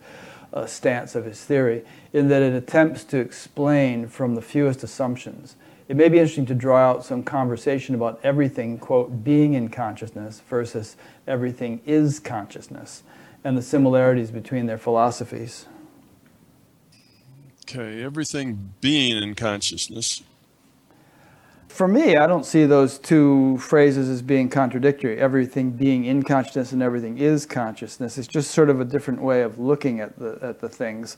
uh, 0.52 0.66
stance 0.66 1.14
of 1.14 1.24
his 1.24 1.44
theory, 1.44 1.84
in 2.12 2.26
that 2.28 2.42
it 2.42 2.52
attempts 2.52 3.04
to 3.04 3.18
explain 3.18 4.08
from 4.08 4.34
the 4.34 4.42
fewest 4.42 4.82
assumptions. 4.82 5.54
It 5.88 5.94
may 5.96 6.08
be 6.08 6.18
interesting 6.18 6.46
to 6.46 6.54
draw 6.54 6.78
out 6.78 7.04
some 7.04 7.22
conversation 7.22 7.94
about 7.94 8.18
everything, 8.24 8.78
quote, 8.78 9.22
being 9.22 9.54
in 9.54 9.68
consciousness 9.68 10.42
versus 10.50 10.96
everything 11.28 11.80
is 11.86 12.18
consciousness, 12.18 13.04
and 13.44 13.56
the 13.56 13.62
similarities 13.62 14.32
between 14.32 14.66
their 14.66 14.78
philosophies. 14.78 15.66
Okay, 17.66 18.02
everything 18.02 18.74
being 18.82 19.16
in 19.22 19.34
consciousness. 19.34 20.22
For 21.68 21.88
me, 21.88 22.14
I 22.18 22.26
don't 22.26 22.44
see 22.44 22.66
those 22.66 22.98
two 22.98 23.56
phrases 23.56 24.10
as 24.10 24.20
being 24.20 24.50
contradictory. 24.50 25.18
Everything 25.18 25.70
being 25.70 26.04
in 26.04 26.22
consciousness 26.22 26.72
and 26.72 26.82
everything 26.82 27.16
is 27.16 27.46
consciousness. 27.46 28.18
It's 28.18 28.28
just 28.28 28.50
sort 28.50 28.68
of 28.68 28.82
a 28.82 28.84
different 28.84 29.22
way 29.22 29.40
of 29.40 29.58
looking 29.58 30.00
at 30.00 30.18
the, 30.18 30.38
at 30.42 30.60
the 30.60 30.68
things. 30.68 31.16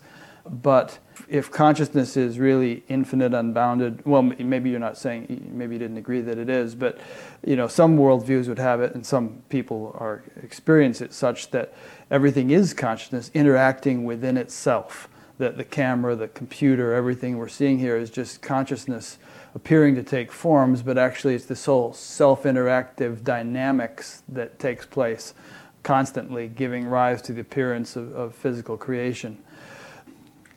But 0.49 1.01
if 1.29 1.51
consciousness 1.51 2.17
is 2.17 2.39
really 2.39 2.85
infinite, 2.89 3.35
unbounded, 3.35 4.07
well, 4.07 4.23
maybe 4.23 4.71
you're 4.71 4.79
not 4.79 4.97
saying, 4.97 5.51
maybe 5.53 5.75
you 5.75 5.81
didn't 5.81 5.97
agree 5.97 6.21
that 6.21 6.39
it 6.39 6.49
is, 6.49 6.77
but 6.77 7.01
you 7.45 7.57
know, 7.57 7.67
some 7.67 7.99
worldviews 7.99 8.47
would 8.47 8.61
have 8.61 8.81
it, 8.81 8.95
and 8.95 9.05
some 9.05 9.43
people 9.49 9.97
are 9.99 10.23
experience 10.45 11.01
it 11.01 11.13
such 11.13 11.51
that 11.51 11.75
everything 12.13 12.53
is 12.53 12.73
consciousness 12.73 13.33
interacting 13.35 14.05
within 14.05 14.37
itself 14.37 15.09
the, 15.39 15.51
the 15.51 15.65
camera, 15.65 16.17
the 16.17 16.29
computer, 16.29 16.95
everything 16.95 17.37
we're 17.37 17.49
seeing 17.49 17.79
here 17.79 17.97
is 17.97 18.11
just 18.11 18.43
consciousness 18.43 19.19
appearing 19.55 19.95
to 19.95 20.03
take 20.03 20.31
forms, 20.31 20.83
but 20.83 20.99
actually 20.99 21.35
it's 21.35 21.47
this 21.47 21.65
whole 21.65 21.93
self-interactive 21.93 23.25
dynamics 23.25 24.23
that 24.29 24.59
takes 24.59 24.85
place 24.85 25.35
constantly, 25.83 26.49
giving 26.49 26.87
rise 26.87 27.23
to 27.23 27.33
the 27.33 27.41
appearance 27.41 27.97
of, 27.97 28.15
of 28.15 28.35
physical 28.35 28.77
creation. 28.77 29.39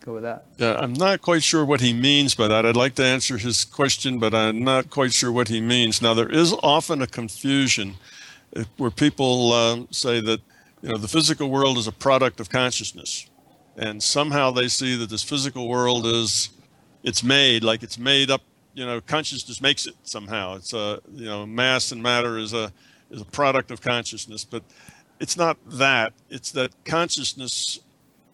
Go 0.02 0.14
with 0.14 0.24
that. 0.24 0.46
Yeah, 0.58 0.76
I'm 0.80 0.94
not 0.94 1.22
quite 1.22 1.44
sure 1.44 1.64
what 1.64 1.82
he 1.82 1.94
means 1.94 2.36
by 2.36 2.48
that. 2.48 2.66
I'd 2.66 2.76
like 2.76 2.96
to 2.96 3.06
answer 3.06 3.38
his 3.38 3.64
question, 3.64 4.18
but 4.18 4.34
I'm 4.34 4.64
not 4.64 4.90
quite 4.90 5.14
sure 5.14 5.32
what 5.32 5.50
he 5.50 5.62
means. 5.62 6.02
Now, 6.02 6.14
there 6.14 6.30
is 6.30 6.54
often 6.64 7.02
a 7.02 7.08
confusion 7.08 7.96
uh, 8.56 8.64
where 8.78 8.92
people 8.92 9.54
uh, 9.54 9.82
say 9.92 10.20
that 10.22 10.42
you 10.82 10.90
know 10.90 10.98
the 10.98 11.10
physical 11.10 11.50
world 11.50 11.78
is 11.78 11.88
a 11.88 11.92
product 11.92 12.40
of 12.40 12.50
consciousness 12.50 13.29
and 13.80 14.04
somehow 14.04 14.52
they 14.52 14.68
see 14.68 14.96
that 14.98 15.10
this 15.10 15.24
physical 15.24 15.68
world 15.68 16.06
is 16.06 16.50
it's 17.02 17.24
made 17.24 17.64
like 17.64 17.82
it's 17.82 17.98
made 17.98 18.30
up 18.30 18.42
you 18.74 18.86
know 18.86 19.02
consciousness 19.02 19.62
makes 19.62 19.88
it 19.88 19.96
somehow 20.04 20.56
it's 20.56 20.74
a 20.74 21.00
you 21.14 21.26
know 21.26 21.46
mass 21.46 21.92
and 21.92 22.04
matter 22.04 22.38
is 22.38 22.54
a 22.54 22.72
is 23.10 23.22
a 23.22 23.26
product 23.26 23.72
of 23.72 23.82
consciousness 23.82 24.44
but 24.44 24.62
it's 25.20 25.38
not 25.38 25.58
that 25.66 26.14
it's 26.30 26.52
that 26.52 26.72
consciousness 26.86 27.80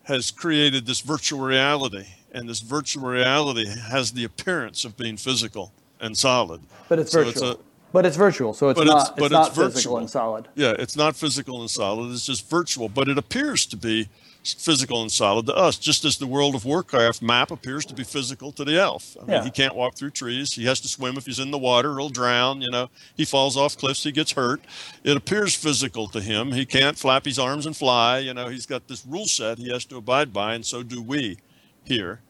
has 0.04 0.32
created 0.32 0.86
this 0.86 1.02
virtual 1.02 1.40
reality 1.40 2.06
and 2.32 2.50
this 2.50 2.60
virtual 2.60 3.08
reality 3.08 3.68
has 3.68 4.12
the 4.12 4.24
appearance 4.24 4.84
of 4.84 4.98
being 4.98 5.16
physical 5.16 5.72
and 6.02 6.18
solid 6.18 6.60
but 6.90 7.00
it's 7.00 7.12
so 7.12 7.24
virtual 7.24 7.52
it's 7.52 7.60
a, 7.60 7.64
but 7.94 8.06
it's 8.06 8.18
virtual, 8.18 8.54
so 8.54 8.68
it's 8.68 8.80
not, 8.82 9.12
it's, 9.12 9.22
it's 9.22 9.32
not 9.32 9.48
it's 9.48 9.58
physical 9.58 9.98
and 10.00 10.10
solid. 10.10 10.50
Yeah, 10.56 10.74
it's 10.78 10.98
not 10.98 11.16
physical 11.16 11.62
and 11.62 11.70
solid. 11.70 12.12
It's 12.12 12.26
just 12.26 12.50
virtual, 12.50 12.90
but 12.90 13.08
it 13.08 13.18
appears 13.18 13.66
to 13.68 13.78
be 13.78 14.10
physical 14.54 15.02
and 15.02 15.12
solid 15.12 15.46
to 15.48 15.56
us, 15.56 15.78
just 15.78 16.06
as 16.06 16.18
the 16.18 16.28
World 16.28 16.56
of 16.56 16.66
Warcraft 16.66 17.22
map 17.22 17.52
appears 17.52 17.86
to 17.86 17.94
be 17.94 18.04
physical 18.04 18.52
to 18.54 18.64
the 18.64 18.80
elf. 18.80 19.18
I 19.18 19.22
mean, 19.22 19.32
yeah. 19.32 19.44
he 19.44 19.52
can't 19.52 19.76
walk 19.76 19.96
through 19.96 20.12
trees. 20.12 20.54
He 20.54 20.66
has 20.66 20.80
to 20.82 20.88
swim 20.88 21.18
if 21.18 21.26
he's 21.26 21.40
in 21.40 21.52
the 21.52 21.58
water. 21.58 21.98
He'll 21.98 22.10
drown. 22.10 22.62
You 22.62 22.72
know, 22.72 22.90
he 23.16 23.26
falls 23.26 23.58
off 23.58 23.78
cliffs. 23.78 24.04
He 24.04 24.12
gets 24.12 24.32
hurt. 24.32 24.62
It 25.04 25.18
appears 25.18 25.56
physical 25.56 26.08
to 26.10 26.22
him. 26.22 26.52
He 26.52 26.66
can't 26.66 26.98
flap 26.98 27.26
his 27.26 27.40
arms 27.40 27.66
and 27.66 27.76
fly. 27.76 28.20
You 28.20 28.34
know, 28.34 28.48
he's 28.48 28.66
got 28.66 28.88
this 28.88 29.06
rule 29.06 29.26
set 29.26 29.58
he 29.58 29.72
has 29.72 29.86
to 29.86 29.98
abide 29.98 30.32
by, 30.32 30.54
and 30.54 30.66
so 30.66 30.84
do 30.84 31.02
we 31.02 31.38
here. 31.84 32.22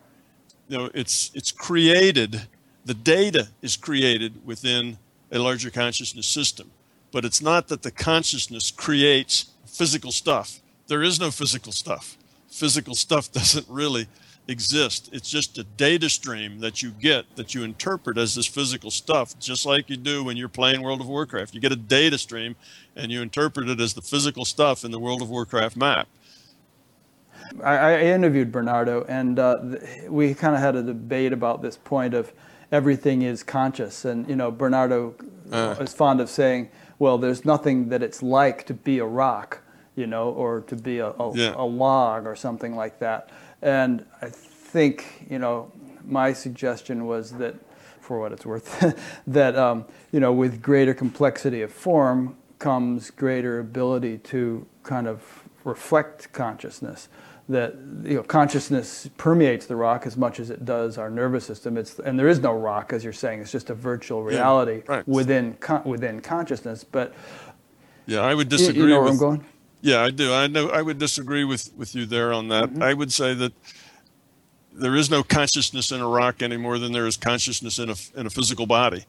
You 0.67 0.77
know, 0.77 0.89
it's 0.93 1.31
it's 1.33 1.51
created. 1.51 2.47
The 2.85 2.93
data 2.93 3.49
is 3.61 3.77
created 3.77 4.45
within 4.45 4.97
a 5.31 5.39
larger 5.39 5.69
consciousness 5.69 6.27
system, 6.27 6.71
but 7.11 7.25
it's 7.25 7.41
not 7.41 7.67
that 7.67 7.81
the 7.81 7.91
consciousness 7.91 8.71
creates 8.71 9.51
physical 9.65 10.11
stuff 10.11 10.61
there 10.87 11.03
is 11.03 11.19
no 11.19 11.31
physical 11.31 11.71
stuff. 11.71 12.17
Physical 12.47 12.95
stuff 12.95 13.31
doesn't 13.39 13.67
really 13.69 14.07
exist. 14.47 15.09
It's 15.11 15.29
just 15.29 15.57
a 15.57 15.63
data 15.63 16.09
stream 16.09 16.59
that 16.59 16.81
you 16.83 16.91
get 16.91 17.35
that 17.35 17.55
you 17.55 17.63
interpret 17.63 18.17
as 18.17 18.35
this 18.35 18.45
physical 18.45 18.91
stuff, 18.91 19.37
just 19.39 19.65
like 19.65 19.89
you 19.89 19.97
do 19.97 20.23
when 20.23 20.37
you're 20.37 20.49
playing 20.49 20.81
World 20.81 21.01
of 21.01 21.07
Warcraft. 21.07 21.53
You 21.53 21.61
get 21.61 21.71
a 21.71 21.77
data 21.77 22.17
stream 22.17 22.55
and 22.95 23.11
you 23.11 23.21
interpret 23.21 23.69
it 23.69 23.79
as 23.79 23.93
the 23.93 24.01
physical 24.01 24.45
stuff 24.45 24.83
in 24.83 24.91
the 24.91 24.99
World 24.99 25.21
of 25.21 25.29
Warcraft 25.29 25.75
map. 25.75 26.07
I, 27.63 27.75
I 27.75 27.99
interviewed 28.01 28.51
Bernardo, 28.51 29.05
and 29.07 29.39
uh, 29.39 29.57
we 30.07 30.33
kind 30.33 30.55
of 30.55 30.61
had 30.61 30.75
a 30.75 30.83
debate 30.83 31.31
about 31.31 31.61
this 31.61 31.77
point 31.77 32.13
of 32.13 32.33
everything 32.71 33.21
is 33.21 33.43
conscious. 33.43 34.05
And 34.05 34.27
you 34.27 34.35
know, 34.35 34.51
Bernardo 34.51 35.15
uh. 35.51 35.75
is 35.79 35.93
fond 35.93 36.21
of 36.21 36.29
saying, 36.29 36.69
"Well, 36.99 37.17
there's 37.17 37.45
nothing 37.45 37.89
that 37.89 38.01
it's 38.01 38.23
like 38.23 38.65
to 38.65 38.73
be 38.73 38.99
a 38.99 39.05
rock." 39.05 39.61
You 39.95 40.07
know, 40.07 40.29
or 40.29 40.61
to 40.61 40.75
be 40.75 40.99
a, 40.99 41.09
a, 41.11 41.35
yeah. 41.35 41.53
a 41.55 41.63
log 41.63 42.25
or 42.27 42.35
something 42.35 42.75
like 42.75 42.99
that. 42.99 43.29
And 43.61 44.05
I 44.21 44.29
think, 44.29 45.25
you 45.29 45.39
know, 45.39 45.71
my 46.05 46.33
suggestion 46.33 47.05
was 47.05 47.31
that, 47.33 47.55
for 48.01 48.19
what 48.19 48.31
it's 48.31 48.45
worth, 48.45 48.95
that, 49.27 49.55
um, 49.55 49.85
you 50.11 50.19
know, 50.19 50.33
with 50.33 50.61
greater 50.61 50.93
complexity 50.93 51.61
of 51.61 51.71
form 51.71 52.37
comes 52.59 53.11
greater 53.11 53.59
ability 53.59 54.17
to 54.19 54.65
kind 54.83 55.07
of 55.07 55.43
reflect 55.63 56.31
consciousness. 56.33 57.09
That 57.47 57.75
you 58.03 58.15
know, 58.15 58.23
consciousness 58.23 59.07
permeates 59.17 59.67
the 59.67 59.75
rock 59.75 60.07
as 60.07 60.17
much 60.17 60.39
as 60.39 60.49
it 60.49 60.65
does 60.65 60.97
our 60.97 61.11
nervous 61.11 61.45
system. 61.45 61.77
It's 61.77 61.99
and 61.99 62.17
there 62.17 62.27
is 62.27 62.39
no 62.39 62.53
rock, 62.53 62.91
as 62.91 63.03
you're 63.03 63.13
saying. 63.13 63.39
It's 63.39 63.51
just 63.51 63.69
a 63.69 63.75
virtual 63.75 64.23
reality 64.23 64.81
yeah, 64.83 64.95
right. 64.95 65.07
within 65.07 65.53
con- 65.59 65.83
within 65.83 66.21
consciousness. 66.21 66.83
But 66.83 67.13
yeah, 68.07 68.21
I 68.21 68.33
would 68.33 68.49
disagree. 68.49 68.81
You 68.81 68.89
know 68.89 68.95
where 68.95 69.03
with, 69.03 69.13
I'm 69.13 69.19
going? 69.19 69.45
Yeah, 69.85 70.01
I 70.01 70.09
do. 70.09 70.33
I 70.33 70.47
know. 70.47 70.69
I 70.69 70.81
would 70.81 70.97
disagree 70.97 71.43
with 71.43 71.71
with 71.77 71.93
you 71.95 72.05
there 72.07 72.33
on 72.33 72.47
that. 72.47 72.69
Mm-hmm. 72.69 72.81
I 72.89 72.93
would 72.93 73.13
say 73.13 73.35
that 73.35 73.53
there 74.73 74.95
is 74.95 75.09
no 75.11 75.21
consciousness 75.23 75.91
in 75.91 76.01
a 76.01 76.07
rock 76.07 76.41
any 76.41 76.57
more 76.57 76.79
than 76.79 76.91
there 76.91 77.05
is 77.07 77.17
consciousness 77.17 77.77
in 77.77 77.89
a 77.91 77.95
in 78.19 78.25
a 78.25 78.29
physical 78.29 78.65
body. 78.65 79.05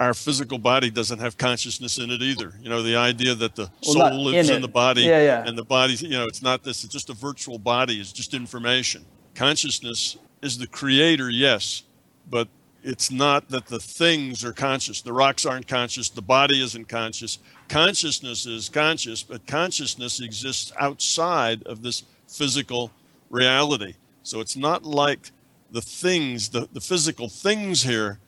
our 0.00 0.14
physical 0.14 0.58
body 0.58 0.90
doesn't 0.90 1.20
have 1.20 1.36
consciousness 1.36 1.98
in 1.98 2.10
it 2.10 2.22
either. 2.22 2.52
You 2.62 2.68
know, 2.68 2.82
the 2.82 2.96
idea 2.96 3.34
that 3.36 3.54
the 3.54 3.68
Well, 3.86 4.10
soul 4.10 4.24
lives 4.24 4.48
in 4.50 4.56
in, 4.56 4.62
the 4.62 4.68
body 4.84 5.02
Yeah, 5.02 5.22
yeah. 5.30 5.46
and 5.48 5.56
the 5.58 5.64
body, 5.64 5.94
you 5.94 6.16
know, 6.18 6.26
it's 6.30 6.42
not 6.42 6.62
this, 6.62 6.84
it's 6.84 6.92
just 6.92 7.10
a 7.10 7.14
virtual 7.14 7.58
body, 7.58 7.94
it's 8.00 8.12
just 8.12 8.32
information. 8.34 9.04
Consciousness 9.34 10.16
is 10.42 10.56
the 10.58 10.66
creator, 10.68 11.28
yes, 11.30 11.82
but 12.30 12.46
it's 12.82 13.10
not 13.10 13.48
that 13.48 13.66
the 13.66 13.80
things 13.80 14.44
are 14.44 14.52
conscious. 14.52 15.02
The 15.02 15.12
rocks 15.12 15.44
aren't 15.44 15.66
conscious, 15.66 16.08
the 16.08 16.22
body 16.22 16.62
isn't 16.62 16.88
conscious. 16.88 17.38
Consciousness 17.68 18.46
is 18.46 18.68
conscious, 18.68 19.22
but 19.22 19.46
consciousness 19.46 20.20
exists 20.20 20.72
outside 20.78 21.62
of 21.64 21.82
this 21.82 22.04
physical 22.26 22.90
reality. 23.30 23.94
So 24.22 24.40
it's 24.40 24.56
not 24.56 24.84
like 24.84 25.32
the 25.70 25.80
things, 25.82 26.50
the, 26.50 26.68
the 26.72 26.80
physical 26.80 27.28
things 27.28 27.82
here 27.82 28.18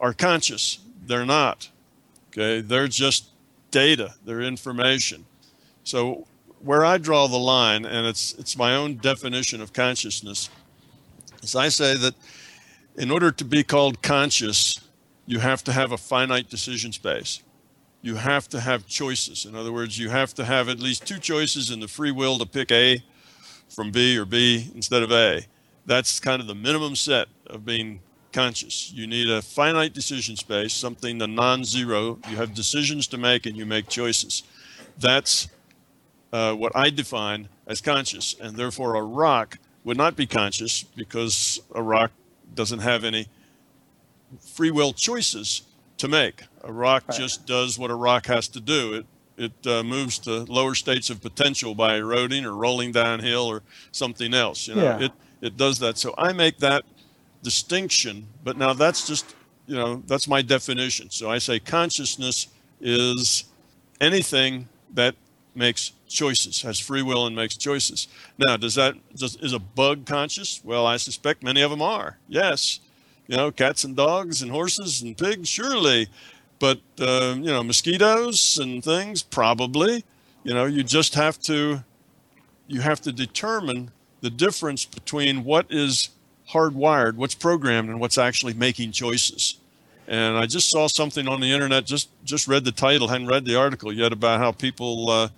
are 0.00 0.12
conscious. 0.12 0.78
They're 1.06 1.26
not. 1.26 1.68
Okay, 2.28 2.60
they're 2.60 2.88
just 2.88 3.28
data, 3.70 4.14
they're 4.24 4.40
information. 4.40 5.24
So 5.84 6.26
where 6.60 6.84
I 6.84 6.98
draw 6.98 7.26
the 7.26 7.38
line, 7.38 7.84
and 7.84 8.06
it's 8.06 8.34
it's 8.34 8.56
my 8.56 8.74
own 8.74 8.96
definition 8.96 9.60
of 9.60 9.72
consciousness, 9.72 10.50
is 11.42 11.54
I 11.54 11.68
say 11.68 11.96
that 11.96 12.14
in 12.98 13.12
order 13.12 13.30
to 13.30 13.44
be 13.44 13.62
called 13.62 14.02
conscious, 14.02 14.80
you 15.24 15.38
have 15.38 15.62
to 15.62 15.72
have 15.72 15.92
a 15.92 15.96
finite 15.96 16.50
decision 16.50 16.92
space. 16.92 17.42
You 18.02 18.16
have 18.16 18.48
to 18.48 18.60
have 18.60 18.86
choices. 18.86 19.46
In 19.46 19.54
other 19.54 19.72
words, 19.72 19.98
you 19.98 20.10
have 20.10 20.34
to 20.34 20.44
have 20.44 20.68
at 20.68 20.80
least 20.80 21.06
two 21.06 21.18
choices 21.18 21.70
in 21.70 21.78
the 21.78 21.86
free 21.86 22.10
will 22.10 22.38
to 22.38 22.46
pick 22.46 22.72
A 22.72 23.02
from 23.68 23.92
B 23.92 24.18
or 24.18 24.24
B 24.24 24.70
instead 24.74 25.04
of 25.04 25.12
A. 25.12 25.46
That's 25.86 26.18
kind 26.18 26.40
of 26.42 26.48
the 26.48 26.56
minimum 26.56 26.96
set 26.96 27.28
of 27.46 27.64
being 27.64 28.00
conscious. 28.32 28.92
You 28.92 29.06
need 29.06 29.30
a 29.30 29.42
finite 29.42 29.94
decision 29.94 30.36
space, 30.36 30.72
something 30.72 31.18
the 31.18 31.28
non 31.28 31.64
zero. 31.64 32.18
You 32.28 32.36
have 32.36 32.52
decisions 32.52 33.06
to 33.08 33.18
make 33.18 33.46
and 33.46 33.56
you 33.56 33.64
make 33.64 33.88
choices. 33.88 34.42
That's 34.98 35.48
uh, 36.32 36.54
what 36.54 36.72
I 36.74 36.90
define 36.90 37.48
as 37.66 37.80
conscious. 37.80 38.34
And 38.40 38.56
therefore, 38.56 38.96
a 38.96 39.02
rock 39.02 39.58
would 39.84 39.96
not 39.96 40.16
be 40.16 40.26
conscious 40.26 40.82
because 40.82 41.60
a 41.74 41.82
rock 41.82 42.10
doesn't 42.58 42.80
have 42.80 43.04
any 43.04 43.28
free 44.54 44.70
will 44.72 44.92
choices 44.92 45.62
to 45.96 46.08
make. 46.08 46.42
A 46.64 46.72
rock 46.72 47.04
Right. 47.08 47.16
just 47.18 47.46
does 47.46 47.78
what 47.78 47.90
a 47.90 47.94
rock 47.94 48.26
has 48.26 48.48
to 48.48 48.60
do. 48.60 48.94
It 48.94 49.06
it 49.46 49.66
uh, 49.68 49.84
moves 49.84 50.18
to 50.18 50.32
lower 50.58 50.74
states 50.74 51.10
of 51.10 51.20
potential 51.22 51.72
by 51.76 51.94
eroding 51.96 52.44
or 52.44 52.54
rolling 52.54 52.90
downhill 52.90 53.46
or 53.46 53.62
something 53.92 54.34
else. 54.34 54.66
You 54.66 54.74
know, 54.74 54.82
Yeah. 54.82 55.04
it 55.06 55.12
it 55.40 55.56
does 55.56 55.78
that. 55.78 55.96
So 55.96 56.12
I 56.18 56.32
make 56.32 56.58
that 56.58 56.82
distinction. 57.44 58.26
But 58.42 58.56
now 58.58 58.72
that's 58.74 59.06
just 59.06 59.36
you 59.68 59.76
know 59.76 60.02
that's 60.08 60.26
my 60.26 60.42
definition. 60.42 61.10
So 61.10 61.30
I 61.30 61.38
say 61.38 61.60
consciousness 61.60 62.48
is 62.80 63.44
anything 64.00 64.68
that 64.94 65.14
makes 65.54 65.92
choices, 66.08 66.62
has 66.62 66.78
free 66.78 67.02
will 67.02 67.26
and 67.26 67.36
makes 67.36 67.56
choices. 67.56 68.08
Now, 68.38 68.56
does 68.56 68.74
that 68.74 68.94
does, 69.14 69.36
is 69.36 69.52
a 69.52 69.58
bug 69.58 70.06
conscious? 70.06 70.60
Well, 70.64 70.86
I 70.86 70.96
suspect 70.96 71.42
many 71.42 71.62
of 71.62 71.70
them 71.70 71.82
are. 71.82 72.18
Yes, 72.28 72.80
you 73.26 73.36
know, 73.36 73.50
cats 73.50 73.84
and 73.84 73.94
dogs 73.96 74.42
and 74.42 74.50
horses 74.50 75.02
and 75.02 75.16
pigs, 75.16 75.48
surely, 75.48 76.08
but 76.58 76.80
uh, 77.00 77.34
you 77.36 77.50
know, 77.50 77.62
mosquitoes 77.62 78.58
and 78.58 78.82
things, 78.82 79.22
probably. 79.22 80.04
You 80.44 80.54
know, 80.54 80.64
you 80.64 80.82
just 80.82 81.14
have 81.14 81.38
to 81.42 81.84
you 82.66 82.80
have 82.80 83.00
to 83.02 83.12
determine 83.12 83.90
the 84.20 84.30
difference 84.30 84.84
between 84.84 85.44
what 85.44 85.66
is 85.70 86.10
hardwired, 86.50 87.14
what's 87.14 87.34
programmed, 87.34 87.88
and 87.88 88.00
what's 88.00 88.18
actually 88.18 88.54
making 88.54 88.92
choices. 88.92 89.56
And 90.06 90.38
I 90.38 90.46
just 90.46 90.70
saw 90.70 90.86
something 90.86 91.28
on 91.28 91.40
the 91.40 91.52
internet. 91.52 91.84
Just 91.84 92.08
just 92.24 92.48
read 92.48 92.64
the 92.64 92.72
title, 92.72 93.08
hadn't 93.08 93.26
read 93.26 93.44
the 93.44 93.56
article 93.56 93.92
yet 93.92 94.12
about 94.12 94.40
how 94.40 94.52
people 94.52 95.10
uh, 95.10 95.28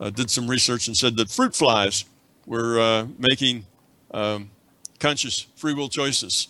uh, 0.00 0.10
did 0.10 0.30
some 0.30 0.48
research 0.48 0.86
and 0.86 0.96
said 0.96 1.16
that 1.16 1.30
fruit 1.30 1.54
flies 1.54 2.04
were 2.46 2.80
uh, 2.80 3.06
making 3.18 3.66
um, 4.12 4.50
conscious 4.98 5.46
free 5.56 5.74
will 5.74 5.88
choices. 5.88 6.48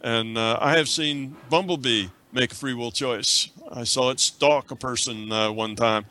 and 0.00 0.38
uh, 0.38 0.58
I 0.60 0.76
have 0.76 0.88
seen 0.88 1.36
bumblebee 1.50 2.08
make 2.32 2.52
a 2.52 2.54
free 2.54 2.74
will 2.74 2.90
choice. 2.90 3.50
I 3.72 3.84
saw 3.84 4.10
it 4.10 4.20
stalk 4.20 4.70
a 4.70 4.76
person 4.76 5.30
uh, 5.32 5.50
one 5.50 5.76
time. 5.76 6.04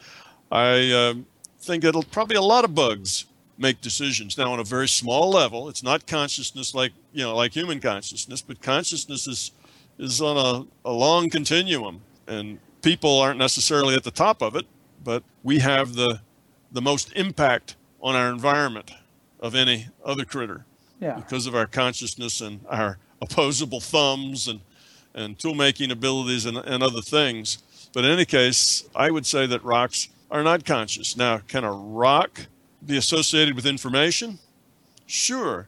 I 0.51 0.91
uh, 0.91 1.13
think 1.59 1.83
it'll 1.83 2.03
probably 2.03 2.35
a 2.35 2.41
lot 2.41 2.65
of 2.65 2.75
bugs 2.75 3.25
make 3.57 3.81
decisions 3.81 4.37
now 4.37 4.51
on 4.51 4.59
a 4.59 4.63
very 4.63 4.87
small 4.87 5.29
level. 5.29 5.69
It's 5.69 5.83
not 5.83 6.07
consciousness 6.07 6.73
like 6.73 6.91
you 7.13 7.23
know 7.23 7.35
like 7.35 7.53
human 7.53 7.79
consciousness, 7.79 8.41
but 8.41 8.61
consciousness 8.61 9.27
is 9.27 9.51
is 9.99 10.21
on 10.21 10.37
a, 10.37 10.89
a 10.89 10.91
long 10.91 11.29
continuum, 11.29 12.01
and 12.27 12.59
people 12.81 13.19
aren't 13.19 13.39
necessarily 13.39 13.95
at 13.95 14.03
the 14.03 14.11
top 14.11 14.41
of 14.41 14.55
it, 14.55 14.65
but 15.03 15.23
we 15.43 15.59
have 15.59 15.93
the 15.93 16.19
the 16.73 16.81
most 16.81 17.13
impact 17.15 17.75
on 18.01 18.15
our 18.15 18.29
environment 18.29 18.91
of 19.39 19.55
any 19.55 19.87
other 20.03 20.25
critter 20.25 20.65
Yeah. 20.99 21.15
because 21.15 21.47
of 21.47 21.55
our 21.55 21.67
consciousness 21.67 22.41
and 22.41 22.59
our 22.69 22.97
opposable 23.21 23.79
thumbs 23.79 24.47
and, 24.47 24.59
and 25.13 25.37
tool 25.39 25.53
making 25.55 25.91
abilities 25.91 26.45
and, 26.45 26.57
and 26.57 26.83
other 26.83 27.01
things. 27.01 27.59
But 27.93 28.03
in 28.03 28.11
any 28.11 28.25
case, 28.25 28.83
I 28.95 29.11
would 29.11 29.25
say 29.25 29.45
that 29.47 29.63
rocks 29.63 30.09
are 30.31 30.43
not 30.43 30.65
conscious. 30.65 31.15
Now, 31.15 31.37
can 31.47 31.63
a 31.63 31.71
rock 31.71 32.47
be 32.85 32.97
associated 32.97 33.55
with 33.55 33.65
information? 33.65 34.39
Sure. 35.05 35.67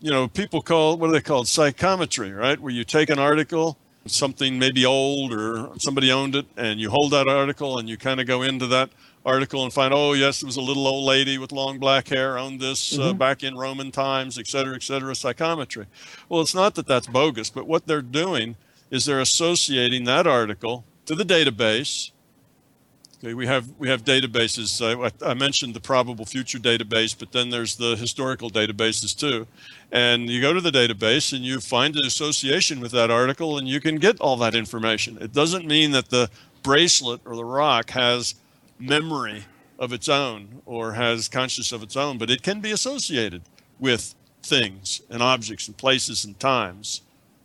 You 0.00 0.10
know, 0.10 0.26
people 0.28 0.62
call 0.62 0.96
what 0.96 1.10
are 1.10 1.12
they 1.12 1.20
called? 1.20 1.48
Psychometry, 1.48 2.32
right? 2.32 2.58
Where 2.58 2.72
you 2.72 2.84
take 2.84 3.10
an 3.10 3.18
article, 3.18 3.76
something 4.06 4.58
maybe 4.58 4.84
old 4.86 5.32
or 5.32 5.70
somebody 5.78 6.10
owned 6.10 6.34
it, 6.34 6.46
and 6.56 6.80
you 6.80 6.90
hold 6.90 7.12
that 7.12 7.28
article 7.28 7.78
and 7.78 7.88
you 7.88 7.96
kind 7.96 8.20
of 8.20 8.26
go 8.26 8.42
into 8.42 8.66
that 8.68 8.90
article 9.24 9.64
and 9.64 9.72
find, 9.72 9.94
oh, 9.94 10.12
yes, 10.12 10.42
it 10.42 10.46
was 10.46 10.56
a 10.56 10.60
little 10.60 10.86
old 10.86 11.04
lady 11.04 11.38
with 11.38 11.50
long 11.50 11.78
black 11.78 12.08
hair 12.08 12.38
owned 12.38 12.60
this 12.60 12.98
uh, 12.98 13.12
back 13.12 13.42
in 13.42 13.56
Roman 13.56 13.90
times, 13.90 14.38
et 14.38 14.46
cetera, 14.46 14.74
et 14.74 14.82
cetera, 14.82 15.14
psychometry. 15.14 15.86
Well, 16.28 16.42
it's 16.42 16.54
not 16.54 16.74
that 16.74 16.86
that's 16.86 17.06
bogus, 17.06 17.50
but 17.50 17.66
what 17.66 17.86
they're 17.86 18.02
doing 18.02 18.56
is 18.90 19.06
they're 19.06 19.20
associating 19.20 20.04
that 20.04 20.26
article 20.26 20.84
to 21.06 21.14
the 21.14 21.24
database. 21.24 22.10
Okay, 23.18 23.32
we 23.32 23.46
have 23.46 23.66
we 23.78 23.88
have 23.88 24.04
databases. 24.04 24.82
I, 24.82 25.10
I 25.26 25.32
mentioned 25.32 25.72
the 25.72 25.80
probable 25.80 26.26
future 26.26 26.58
database, 26.58 27.18
but 27.18 27.32
then 27.32 27.48
there's 27.48 27.76
the 27.76 27.96
historical 27.96 28.50
databases 28.50 29.18
too. 29.18 29.46
And 29.90 30.28
you 30.28 30.42
go 30.42 30.52
to 30.52 30.60
the 30.60 30.70
database 30.70 31.32
and 31.32 31.42
you 31.42 31.60
find 31.60 31.96
an 31.96 32.04
association 32.04 32.80
with 32.80 32.92
that 32.92 33.10
article, 33.10 33.56
and 33.56 33.66
you 33.66 33.80
can 33.80 33.96
get 33.96 34.20
all 34.20 34.36
that 34.36 34.54
information. 34.54 35.16
It 35.22 35.32
doesn't 35.32 35.64
mean 35.64 35.92
that 35.92 36.10
the 36.10 36.28
bracelet 36.62 37.22
or 37.24 37.34
the 37.36 37.44
rock 37.44 37.90
has 37.90 38.34
memory 38.78 39.44
of 39.78 39.92
its 39.92 40.08
own 40.08 40.62
or 40.66 40.92
has 40.92 41.28
conscious 41.28 41.72
of 41.72 41.82
its 41.82 41.96
own, 41.96 42.18
but 42.18 42.30
it 42.30 42.42
can 42.42 42.60
be 42.60 42.70
associated 42.70 43.42
with 43.78 44.14
things 44.42 45.02
and 45.10 45.22
objects 45.22 45.66
and 45.66 45.76
places 45.76 46.24
and 46.24 46.38
times. 46.38 47.02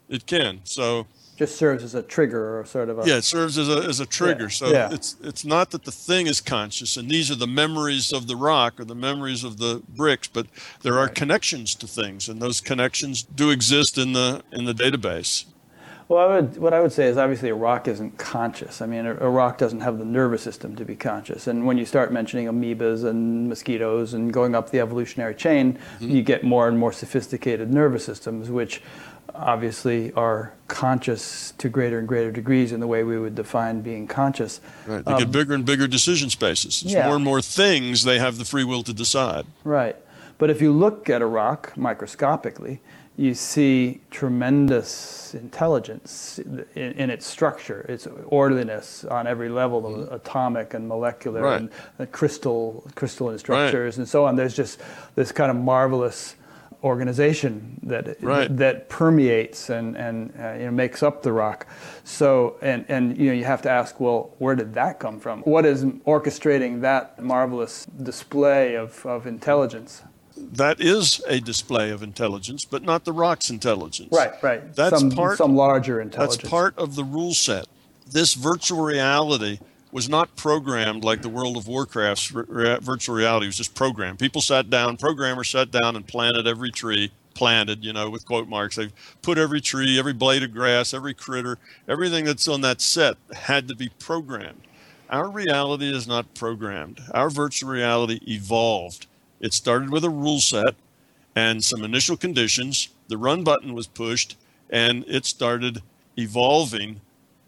It 0.09 0.25
can. 0.25 0.61
So 0.63 1.07
Just 1.37 1.55
serves 1.57 1.83
as 1.83 1.95
a 1.95 2.01
trigger 2.03 2.59
or 2.59 2.65
sort 2.65 2.89
of 2.89 2.99
a. 2.99 3.07
yeah, 3.07 3.17
it 3.17 3.23
serves 3.23 3.57
as 3.57 3.69
a, 3.69 3.87
as 3.87 3.99
a 3.99 4.05
trigger. 4.05 4.43
Yeah, 4.43 4.49
So 4.49 4.67
yeah. 4.71 4.89
it's 4.91 5.15
it's 5.23 5.45
not 5.45 5.71
that 5.71 5.83
the 5.85 5.91
thing 5.91 6.27
is 6.27 6.41
conscious, 6.41 6.97
and 6.97 7.09
these 7.09 7.29
are 7.31 7.35
the 7.35 7.47
memories 7.47 8.11
of 8.11 8.27
the 8.27 8.35
rock 8.35 8.79
or 8.79 8.85
the 8.85 8.95
memories 8.95 9.43
of 9.43 9.57
the 9.57 9.81
bricks, 9.95 10.27
but 10.27 10.47
there 10.81 10.97
are 10.99 11.07
connections 11.07 11.75
to 11.75 11.87
things, 11.87 12.27
and 12.27 12.41
those 12.41 12.59
connections 12.59 13.23
do 13.23 13.49
exist 13.51 13.97
in 13.97 14.13
the 14.13 14.43
in 14.51 14.65
the 14.65 14.73
database. 14.73 15.45
Well, 16.09 16.27
I 16.27 16.35
would, 16.35 16.57
what 16.57 16.73
I 16.73 16.79
would 16.81 16.91
say 16.91 17.05
is 17.05 17.17
obviously 17.17 17.49
a 17.49 17.55
rock 17.55 17.87
isn't 17.87 18.17
conscious. 18.17 18.81
I 18.81 18.87
mean, 18.87 19.05
a, 19.05 19.13
a 19.17 19.29
rock 19.29 19.59
doesn't 19.59 19.81
have 19.81 19.99
the 19.99 20.05
nervous 20.05 20.41
system 20.41 20.75
to 20.77 20.83
be 20.83 20.95
conscious. 20.95 21.45
And 21.45 21.67
when 21.67 21.77
you 21.77 21.85
start 21.85 22.11
mentioning 22.11 22.47
amoebas 22.47 23.05
and 23.05 23.47
mosquitoes 23.47 24.15
and 24.15 24.33
going 24.33 24.55
up 24.55 24.71
the 24.71 24.79
evolutionary 24.79 25.35
chain, 25.35 25.77
Mm-hmm. 25.99 26.09
you 26.09 26.23
get 26.23 26.43
more 26.43 26.67
and 26.67 26.79
more 26.79 26.91
sophisticated 26.91 27.71
nervous 27.71 28.03
systems, 28.05 28.49
which 28.49 28.81
obviously 29.35 30.11
are 30.13 30.51
conscious 30.67 31.51
to 31.59 31.69
greater 31.69 31.99
and 31.99 32.07
greater 32.07 32.31
degrees 32.31 32.71
in 32.71 32.79
the 32.79 32.87
way 32.87 33.03
we 33.03 33.19
would 33.19 33.35
define 33.35 33.81
being 33.81 34.07
conscious. 34.07 34.59
Right. 34.87 35.05
They 35.05 35.17
get 35.19 35.31
bigger 35.31 35.53
and 35.53 35.63
bigger 35.63 35.87
decision 35.87 36.31
spaces. 36.31 36.81
It's 36.83 36.93
Um, 36.95 36.97
yeah. 36.97 37.05
more 37.05 37.15
and 37.17 37.23
more 37.23 37.41
things 37.41 38.03
they 38.03 38.17
have 38.17 38.39
the 38.39 38.45
free 38.45 38.63
will 38.63 38.81
to 38.83 38.93
decide. 38.93 39.45
Right. 39.63 39.95
But 40.39 40.49
if 40.49 40.59
you 40.61 40.71
look 40.71 41.07
at 41.09 41.21
a 41.21 41.25
rock 41.27 41.73
microscopically, 41.77 42.81
you 43.19 43.33
see 43.33 43.99
tremendous 44.11 45.33
intelligence 45.33 46.39
in, 46.75 46.93
in 46.93 47.09
its 47.09 47.25
structure, 47.27 47.81
its 47.89 48.07
orderliness 48.27 49.03
on 49.03 49.27
every 49.27 49.49
level, 49.49 49.85
of 50.03 50.11
atomic 50.13 50.73
and 50.73 50.87
molecular 50.87 51.41
Right. 51.41 51.59
and 51.61 51.69
uh, 51.99 52.05
crystal, 52.11 52.83
crystalline 52.95 53.37
structures 53.37 53.97
and 53.97 54.07
so 54.07 54.25
on. 54.25 54.35
There's 54.37 54.55
just 54.55 54.79
this 55.15 55.31
kind 55.33 55.51
of 55.51 55.57
marvelous 55.57 56.35
organization 56.81 57.77
that 57.83 58.23
Right. 58.23 58.55
that 58.55 58.87
permeates 58.87 59.69
and 59.69 59.97
and 59.97 60.33
uh, 60.39 60.53
you 60.53 60.65
know 60.65 60.71
makes 60.71 61.03
up 61.03 61.21
the 61.21 61.33
rock. 61.33 61.67
So 62.05 62.55
and 62.61 62.85
and 62.87 63.17
you 63.17 63.27
know 63.27 63.33
you 63.33 63.43
have 63.43 63.61
to 63.63 63.69
ask, 63.69 63.99
well, 63.99 64.33
where 64.37 64.55
did 64.55 64.73
that 64.75 64.97
come 64.99 65.19
from? 65.19 65.41
What 65.41 65.65
is 65.65 65.83
orchestrating 65.83 66.79
that 66.81 67.21
marvelous 67.21 67.85
display 67.85 68.75
of, 68.75 69.05
of 69.05 69.27
intelligence? 69.27 70.03
That 70.53 70.79
is 70.81 71.21
a 71.27 71.39
display 71.39 71.89
of 71.91 72.01
intelligence, 72.03 72.65
but 72.65 72.83
not 72.83 73.05
the 73.05 73.11
rock's 73.11 73.49
intelligence. 73.49 74.09
Right, 74.11 74.31
right. 74.41 74.73
That's 74.73 74.99
some, 74.99 75.11
part- 75.11 75.37
some 75.37 75.55
larger 75.55 76.01
intelligence. 76.01 76.37
That's 76.37 76.49
part 76.49 76.77
of 76.77 76.95
the 76.95 77.03
rule 77.03 77.33
set. 77.33 77.67
this 78.11 78.33
virtual 78.33 78.81
reality 78.81 79.59
was 79.91 80.07
not 80.07 80.35
programmed 80.35 81.03
like 81.03 81.21
the 81.21 81.29
World 81.29 81.57
of 81.57 81.67
Warcraft's 81.67 82.27
virtual 82.27 83.15
reality 83.15 83.47
was 83.47 83.57
just 83.57 83.73
programmed. 83.75 84.19
People 84.19 84.41
sat 84.41 84.69
down, 84.69 84.97
programmers 84.97 85.49
sat 85.49 85.71
down 85.71 85.95
and 85.95 86.05
planted 86.07 86.45
every 86.47 86.71
tree, 86.71 87.11
planted, 87.33 87.83
you 87.83 87.91
know, 87.93 88.09
with 88.09 88.25
quote 88.25 88.47
marks. 88.47 88.75
They've 88.75 88.93
put 89.23 89.37
every 89.39 89.61
tree, 89.61 89.97
every 89.97 90.13
blade 90.13 90.43
of 90.43 90.53
grass, 90.53 90.93
every 90.93 91.13
critter, 91.15 91.57
everything 91.87 92.25
that's 92.25 92.47
on 92.47 92.61
that 92.61 92.81
set 92.81 93.17
had 93.33 93.67
to 93.67 93.75
be 93.75 93.89
programmed. 93.99 94.61
Our 95.09 95.27
reality 95.27 95.91
is 95.91 96.07
not 96.07 96.35
programmed. 96.35 97.01
Our 97.15 97.31
virtual 97.31 97.69
reality 97.71 98.19
evolved. 98.27 99.07
It 99.39 99.53
started 99.53 99.89
with 99.89 100.03
a 100.03 100.09
rule 100.09 100.39
set 100.39 100.75
and 101.35 101.63
some 101.63 101.83
initial 101.83 102.17
conditions. 102.17 102.89
The 103.07 103.17
run 103.17 103.43
button 103.43 103.73
was 103.73 103.87
pushed 103.87 104.35
and 104.69 105.05
it 105.07 105.25
started 105.25 105.81
evolving 106.17 107.01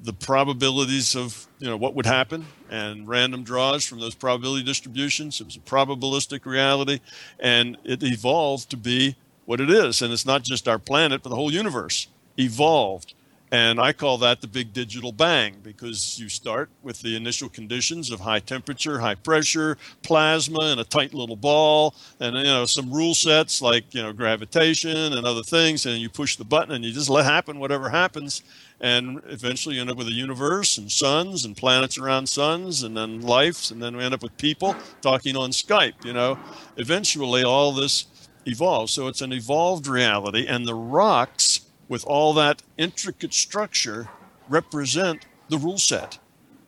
the 0.03 0.13
probabilities 0.13 1.15
of 1.15 1.47
you 1.59 1.67
know 1.67 1.77
what 1.77 1.93
would 1.93 2.05
happen 2.05 2.45
and 2.69 3.07
random 3.07 3.43
draws 3.43 3.85
from 3.85 3.99
those 3.99 4.15
probability 4.15 4.63
distributions 4.63 5.39
it 5.39 5.45
was 5.45 5.55
a 5.55 5.59
probabilistic 5.59 6.45
reality 6.45 6.99
and 7.39 7.77
it 7.83 8.01
evolved 8.01 8.69
to 8.69 8.77
be 8.77 9.15
what 9.45 9.61
it 9.61 9.69
is 9.69 10.01
and 10.01 10.11
it's 10.11 10.25
not 10.25 10.41
just 10.41 10.67
our 10.67 10.79
planet 10.79 11.21
but 11.21 11.29
the 11.29 11.35
whole 11.35 11.51
universe 11.53 12.07
evolved 12.39 13.13
and 13.51 13.81
I 13.81 13.91
call 13.91 14.17
that 14.19 14.39
the 14.39 14.47
big 14.47 14.71
digital 14.71 15.11
bang 15.11 15.57
because 15.61 16.17
you 16.17 16.29
start 16.29 16.69
with 16.81 17.01
the 17.01 17.17
initial 17.17 17.49
conditions 17.49 18.09
of 18.09 18.21
high 18.21 18.39
temperature, 18.39 18.99
high 18.99 19.15
pressure, 19.15 19.77
plasma, 20.03 20.61
and 20.61 20.79
a 20.79 20.85
tight 20.85 21.13
little 21.13 21.35
ball, 21.35 21.93
and 22.21 22.35
you 22.37 22.43
know 22.43 22.65
some 22.65 22.91
rule 22.91 23.13
sets 23.13 23.61
like 23.61 23.93
you 23.93 24.01
know 24.01 24.13
gravitation 24.13 25.13
and 25.13 25.25
other 25.25 25.43
things, 25.43 25.85
and 25.85 25.99
you 25.99 26.09
push 26.09 26.37
the 26.37 26.45
button 26.45 26.73
and 26.73 26.85
you 26.85 26.93
just 26.93 27.09
let 27.09 27.25
happen 27.25 27.59
whatever 27.59 27.89
happens, 27.89 28.41
and 28.79 29.21
eventually 29.27 29.75
you 29.75 29.81
end 29.81 29.91
up 29.91 29.97
with 29.97 30.07
a 30.07 30.11
universe 30.11 30.77
and 30.77 30.89
suns 30.89 31.43
and 31.43 31.57
planets 31.57 31.97
around 31.97 32.27
suns, 32.27 32.83
and 32.83 32.95
then 32.95 33.19
life, 33.19 33.69
and 33.69 33.83
then 33.83 33.97
we 33.97 34.03
end 34.03 34.13
up 34.13 34.23
with 34.23 34.35
people 34.37 34.75
talking 35.01 35.35
on 35.35 35.49
Skype. 35.49 36.05
You 36.05 36.13
know, 36.13 36.39
eventually 36.77 37.43
all 37.43 37.73
this 37.73 38.05
evolves, 38.45 38.93
so 38.93 39.07
it's 39.07 39.21
an 39.21 39.33
evolved 39.33 39.87
reality, 39.87 40.47
and 40.47 40.65
the 40.65 40.73
rocks 40.73 41.61
with 41.91 42.05
all 42.05 42.33
that 42.33 42.63
intricate 42.77 43.33
structure 43.33 44.07
represent 44.47 45.25
the 45.49 45.57
rule 45.57 45.77
set. 45.77 46.17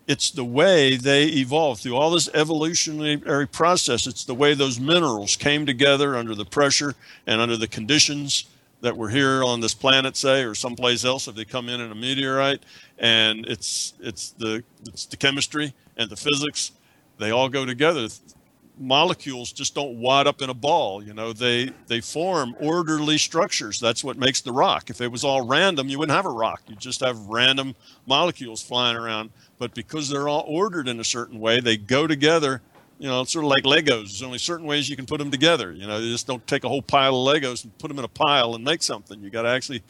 It's 0.06 0.30
the 0.30 0.44
way 0.44 0.98
they 0.98 1.28
evolved 1.28 1.82
through 1.82 1.96
all 1.96 2.12
this 2.12 2.28
evolutionary 2.34 3.48
process. 3.48 4.06
It's 4.06 4.26
the 4.26 4.36
way 4.36 4.54
those 4.54 4.82
minerals 4.82 5.38
came 5.38 5.66
together 5.66 6.18
under 6.18 6.36
the 6.36 6.44
pressure 6.44 6.94
and 7.26 7.40
under 7.40 7.56
the 7.56 7.70
conditions 7.70 8.48
that 8.82 8.98
were 8.98 9.08
here 9.08 9.46
on 9.46 9.62
this 9.62 9.74
planet, 9.74 10.18
say, 10.18 10.44
or 10.44 10.54
someplace 10.54 11.06
else 11.06 11.30
if 11.30 11.36
they 11.36 11.46
come 11.46 11.70
in 11.70 11.80
in 11.80 11.90
a 11.90 11.96
meteorite. 11.96 12.62
And 13.00 13.46
it's 13.46 13.94
it's 14.02 14.32
the 14.32 14.62
it's 14.86 15.06
the 15.06 15.16
chemistry 15.16 15.74
and 15.96 16.10
the 16.10 16.18
physics. 16.18 16.74
They 17.18 17.32
all 17.32 17.48
go 17.48 17.66
together 17.66 18.10
molecules 18.78 19.52
just 19.52 19.76
don't 19.76 20.00
wad 20.00 20.28
up 20.28 20.42
in 20.42 20.50
a 20.50 20.54
ball. 20.54 21.04
You 21.04 21.14
know, 21.14 21.34
they 21.34 21.72
they 21.88 22.02
form 22.02 22.56
orderly 22.60 23.18
structures. 23.18 23.80
That's 23.80 24.04
what 24.04 24.18
makes 24.18 24.42
the 24.42 24.52
rock. 24.52 24.90
If 24.90 25.02
it 25.02 25.12
was 25.12 25.24
all 25.24 25.46
random, 25.46 25.90
you 25.90 26.00
wouldn't 26.00 26.16
have 26.16 26.26
a 26.26 26.30
rock. 26.30 26.62
You 26.68 26.76
just 26.76 27.02
have 27.02 27.18
random 27.28 27.76
molecules 28.06 28.62
flying 28.62 28.98
around. 28.98 29.32
But 29.58 29.74
because 29.74 30.10
they're 30.10 30.28
all 30.28 30.46
ordered 30.48 30.88
in 30.88 31.00
a 31.00 31.04
certain 31.04 31.40
way, 31.40 31.60
they 31.60 31.78
go 31.78 32.08
together. 32.08 32.62
You 33.00 33.10
know, 33.10 33.22
it's 33.22 33.32
sort 33.32 33.46
of 33.46 33.50
like 33.50 33.64
Legos. 33.64 33.86
There's 33.86 34.24
only 34.24 34.38
certain 34.38 34.66
ways 34.66 34.90
you 34.90 34.96
can 34.96 35.06
put 35.06 35.18
them 35.18 35.32
together. 35.32 35.72
You 35.72 35.88
know, 35.88 35.98
you 35.98 36.12
just 36.12 36.28
don't 36.28 36.46
take 36.48 36.64
a 36.64 36.70
whole 36.70 36.82
pile 36.82 37.16
of 37.16 37.36
Legos 37.36 37.64
and 37.64 37.78
put 37.78 37.90
them 37.90 38.00
in 38.00 38.06
a 38.06 38.10
pile 38.10 38.56
and 38.56 38.64
make 38.64 38.82
something. 38.82 39.22
You 39.22 39.30
got 39.30 39.42
to 39.44 39.50
actually 39.50 39.84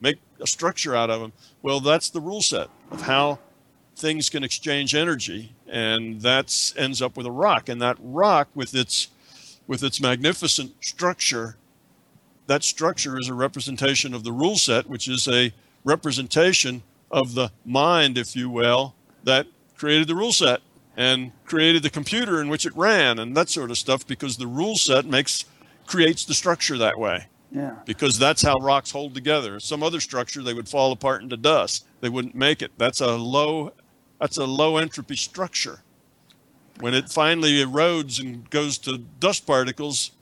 make 0.00 0.18
a 0.40 0.46
structure 0.46 0.94
out 0.94 1.10
of 1.10 1.20
them. 1.20 1.32
Well, 1.62 1.80
that's 1.80 2.10
the 2.10 2.20
rule 2.20 2.42
set 2.42 2.68
of 2.90 3.02
how 3.02 3.38
things 3.98 4.30
can 4.30 4.44
exchange 4.44 4.94
energy, 4.94 5.54
and 5.66 6.20
that 6.22 6.72
ends 6.76 7.02
up 7.02 7.16
with 7.16 7.26
a 7.26 7.30
rock. 7.30 7.68
And 7.68 7.82
that 7.82 7.96
rock, 8.00 8.48
with 8.54 8.74
its 8.74 9.08
with 9.66 9.82
its 9.82 10.00
magnificent 10.00 10.72
structure, 10.82 11.56
that 12.46 12.64
structure 12.64 13.18
is 13.18 13.28
a 13.28 13.34
representation 13.34 14.14
of 14.14 14.24
the 14.24 14.32
rule 14.32 14.56
set, 14.56 14.88
which 14.88 15.06
is 15.06 15.28
a 15.28 15.52
representation 15.84 16.82
of 17.10 17.34
the 17.34 17.52
mind, 17.64 18.18
if 18.18 18.34
you 18.34 18.48
will, 18.48 18.94
that 19.24 19.46
created 19.76 20.08
the 20.08 20.14
rule 20.14 20.32
set 20.32 20.60
and 20.96 21.30
created 21.44 21.82
the 21.82 21.90
computer 21.90 22.40
in 22.40 22.48
which 22.48 22.66
it 22.66 22.74
ran 22.74 23.18
and 23.18 23.36
that 23.36 23.48
sort 23.48 23.70
of 23.70 23.78
stuff 23.78 24.06
because 24.06 24.36
the 24.36 24.46
rule 24.46 24.76
set 24.76 25.04
makes 25.04 25.44
creates 25.86 26.24
the 26.24 26.34
structure 26.34 26.76
that 26.78 26.98
way. 26.98 27.26
Yeah. 27.50 27.76
Because 27.86 28.18
that's 28.18 28.42
how 28.42 28.56
rocks 28.56 28.90
hold 28.90 29.14
together. 29.14 29.60
Some 29.60 29.82
other 29.82 30.00
structure 30.00 30.42
they 30.42 30.52
would 30.52 30.68
fall 30.68 30.92
apart 30.92 31.22
into 31.22 31.36
dust. 31.36 31.86
They 32.00 32.08
wouldn't 32.08 32.34
make 32.34 32.60
it. 32.60 32.72
That's 32.76 33.00
a 33.00 33.16
low 33.16 33.72
that's 34.20 34.36
a 34.36 34.44
low 34.44 34.76
entropy 34.76 35.16
structure. 35.16 35.80
When 36.80 36.94
it 36.94 37.08
finally 37.08 37.64
erodes 37.64 38.20
and 38.20 38.48
goes 38.50 38.78
to 38.78 38.98
dust 38.98 39.46
particles, 39.46 40.12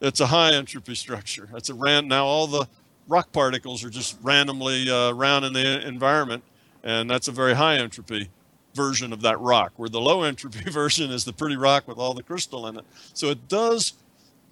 it's 0.00 0.20
a 0.20 0.26
high 0.26 0.52
entropy 0.52 0.94
structure. 0.94 1.48
That's 1.52 1.70
a 1.70 1.74
ran. 1.74 2.08
Now 2.08 2.24
all 2.24 2.46
the 2.46 2.68
rock 3.08 3.32
particles 3.32 3.84
are 3.84 3.90
just 3.90 4.16
randomly 4.22 4.90
uh, 4.90 5.10
around 5.10 5.44
in 5.44 5.52
the 5.52 5.86
environment, 5.86 6.44
and 6.82 7.10
that's 7.10 7.28
a 7.28 7.32
very 7.32 7.54
high 7.54 7.76
entropy 7.76 8.30
version 8.74 9.12
of 9.12 9.22
that 9.22 9.40
rock. 9.40 9.72
Where 9.76 9.88
the 9.88 10.00
low 10.00 10.22
entropy 10.22 10.70
version 10.70 11.10
is 11.10 11.24
the 11.24 11.32
pretty 11.32 11.56
rock 11.56 11.88
with 11.88 11.98
all 11.98 12.14
the 12.14 12.22
crystal 12.22 12.66
in 12.66 12.78
it. 12.78 12.84
So 13.12 13.28
it 13.30 13.48
does 13.48 13.94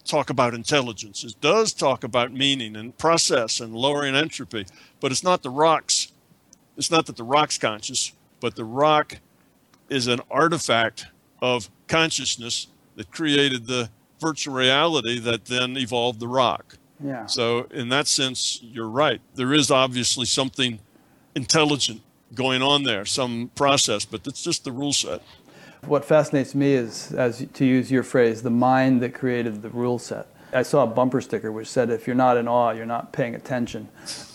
talk 0.04 0.30
about 0.30 0.54
intelligence. 0.54 1.22
It 1.22 1.40
does 1.40 1.72
talk 1.72 2.02
about 2.02 2.32
meaning 2.32 2.74
and 2.74 2.96
process 2.98 3.60
and 3.60 3.74
lowering 3.74 4.16
entropy, 4.16 4.66
but 5.00 5.12
it's 5.12 5.22
not 5.22 5.42
the 5.42 5.50
rocks. 5.50 6.12
It's 6.76 6.90
not 6.90 7.06
that 7.06 7.16
the 7.16 7.24
rock's 7.24 7.58
conscious 7.58 8.12
but 8.42 8.56
the 8.56 8.64
rock 8.64 9.18
is 9.88 10.08
an 10.08 10.20
artifact 10.30 11.06
of 11.40 11.70
consciousness 11.86 12.66
that 12.96 13.10
created 13.10 13.66
the 13.66 13.88
virtual 14.20 14.54
reality 14.54 15.18
that 15.20 15.46
then 15.46 15.76
evolved 15.76 16.20
the 16.20 16.28
rock. 16.28 16.76
Yeah. 17.02 17.26
So 17.26 17.66
in 17.70 17.88
that 17.88 18.06
sense, 18.06 18.60
you're 18.62 18.88
right. 18.88 19.20
There 19.34 19.54
is 19.54 19.70
obviously 19.70 20.26
something 20.26 20.80
intelligent 21.34 22.02
going 22.34 22.62
on 22.62 22.82
there, 22.82 23.04
some 23.04 23.50
process, 23.54 24.04
but 24.04 24.26
it's 24.26 24.42
just 24.42 24.64
the 24.64 24.72
rule 24.72 24.92
set. 24.92 25.22
What 25.86 26.04
fascinates 26.04 26.54
me 26.54 26.74
is, 26.74 27.12
as 27.12 27.46
to 27.54 27.64
use 27.64 27.90
your 27.90 28.04
phrase, 28.04 28.42
the 28.42 28.50
mind 28.50 29.02
that 29.02 29.14
created 29.14 29.62
the 29.62 29.68
rule 29.70 29.98
set. 29.98 30.28
I 30.52 30.62
saw 30.62 30.84
a 30.84 30.86
bumper 30.86 31.20
sticker 31.20 31.50
which 31.50 31.66
said, 31.66 31.90
"If 31.90 32.06
you're 32.06 32.14
not 32.14 32.36
in 32.36 32.46
awe, 32.46 32.70
you're 32.70 32.86
not 32.86 33.12
paying 33.12 33.34
attention." 33.34 33.88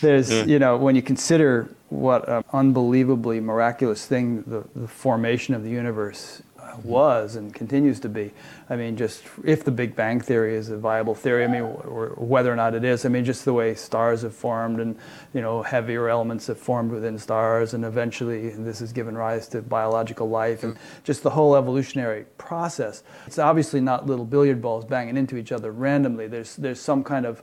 There's, 0.00 0.30
yeah. 0.30 0.44
you 0.44 0.58
know, 0.58 0.76
when 0.76 0.94
you 0.94 1.02
consider 1.02 1.68
what 1.92 2.26
an 2.26 2.42
unbelievably 2.52 3.38
miraculous 3.40 4.06
thing 4.06 4.42
the, 4.46 4.64
the 4.74 4.88
formation 4.88 5.54
of 5.54 5.62
the 5.62 5.68
universe 5.68 6.42
uh, 6.58 6.62
mm-hmm. 6.62 6.88
was 6.88 7.36
and 7.36 7.52
continues 7.54 8.00
to 8.00 8.08
be. 8.08 8.32
I 8.70 8.76
mean, 8.76 8.96
just 8.96 9.24
if 9.44 9.62
the 9.62 9.70
Big 9.70 9.94
Bang 9.94 10.18
Theory 10.18 10.54
is 10.54 10.70
a 10.70 10.78
viable 10.78 11.14
theory, 11.14 11.44
I 11.44 11.48
mean, 11.48 11.60
or, 11.60 12.14
whether 12.16 12.50
or 12.50 12.56
not 12.56 12.74
it 12.74 12.82
is, 12.82 13.04
I 13.04 13.10
mean, 13.10 13.26
just 13.26 13.44
the 13.44 13.52
way 13.52 13.74
stars 13.74 14.22
have 14.22 14.34
formed 14.34 14.80
and, 14.80 14.96
you 15.34 15.42
know, 15.42 15.62
heavier 15.62 16.08
elements 16.08 16.46
have 16.46 16.58
formed 16.58 16.90
within 16.90 17.18
stars, 17.18 17.74
and 17.74 17.84
eventually 17.84 18.48
this 18.48 18.78
has 18.78 18.90
given 18.90 19.14
rise 19.14 19.46
to 19.48 19.60
biological 19.60 20.30
life 20.30 20.62
and 20.62 20.74
mm-hmm. 20.74 21.04
just 21.04 21.22
the 21.22 21.30
whole 21.30 21.54
evolutionary 21.56 22.24
process. 22.38 23.02
It's 23.26 23.38
obviously 23.38 23.82
not 23.82 24.06
little 24.06 24.24
billiard 24.24 24.62
balls 24.62 24.86
banging 24.86 25.18
into 25.18 25.36
each 25.36 25.52
other 25.52 25.72
randomly. 25.72 26.26
There's, 26.26 26.56
there's 26.56 26.80
some 26.80 27.04
kind 27.04 27.26
of 27.26 27.42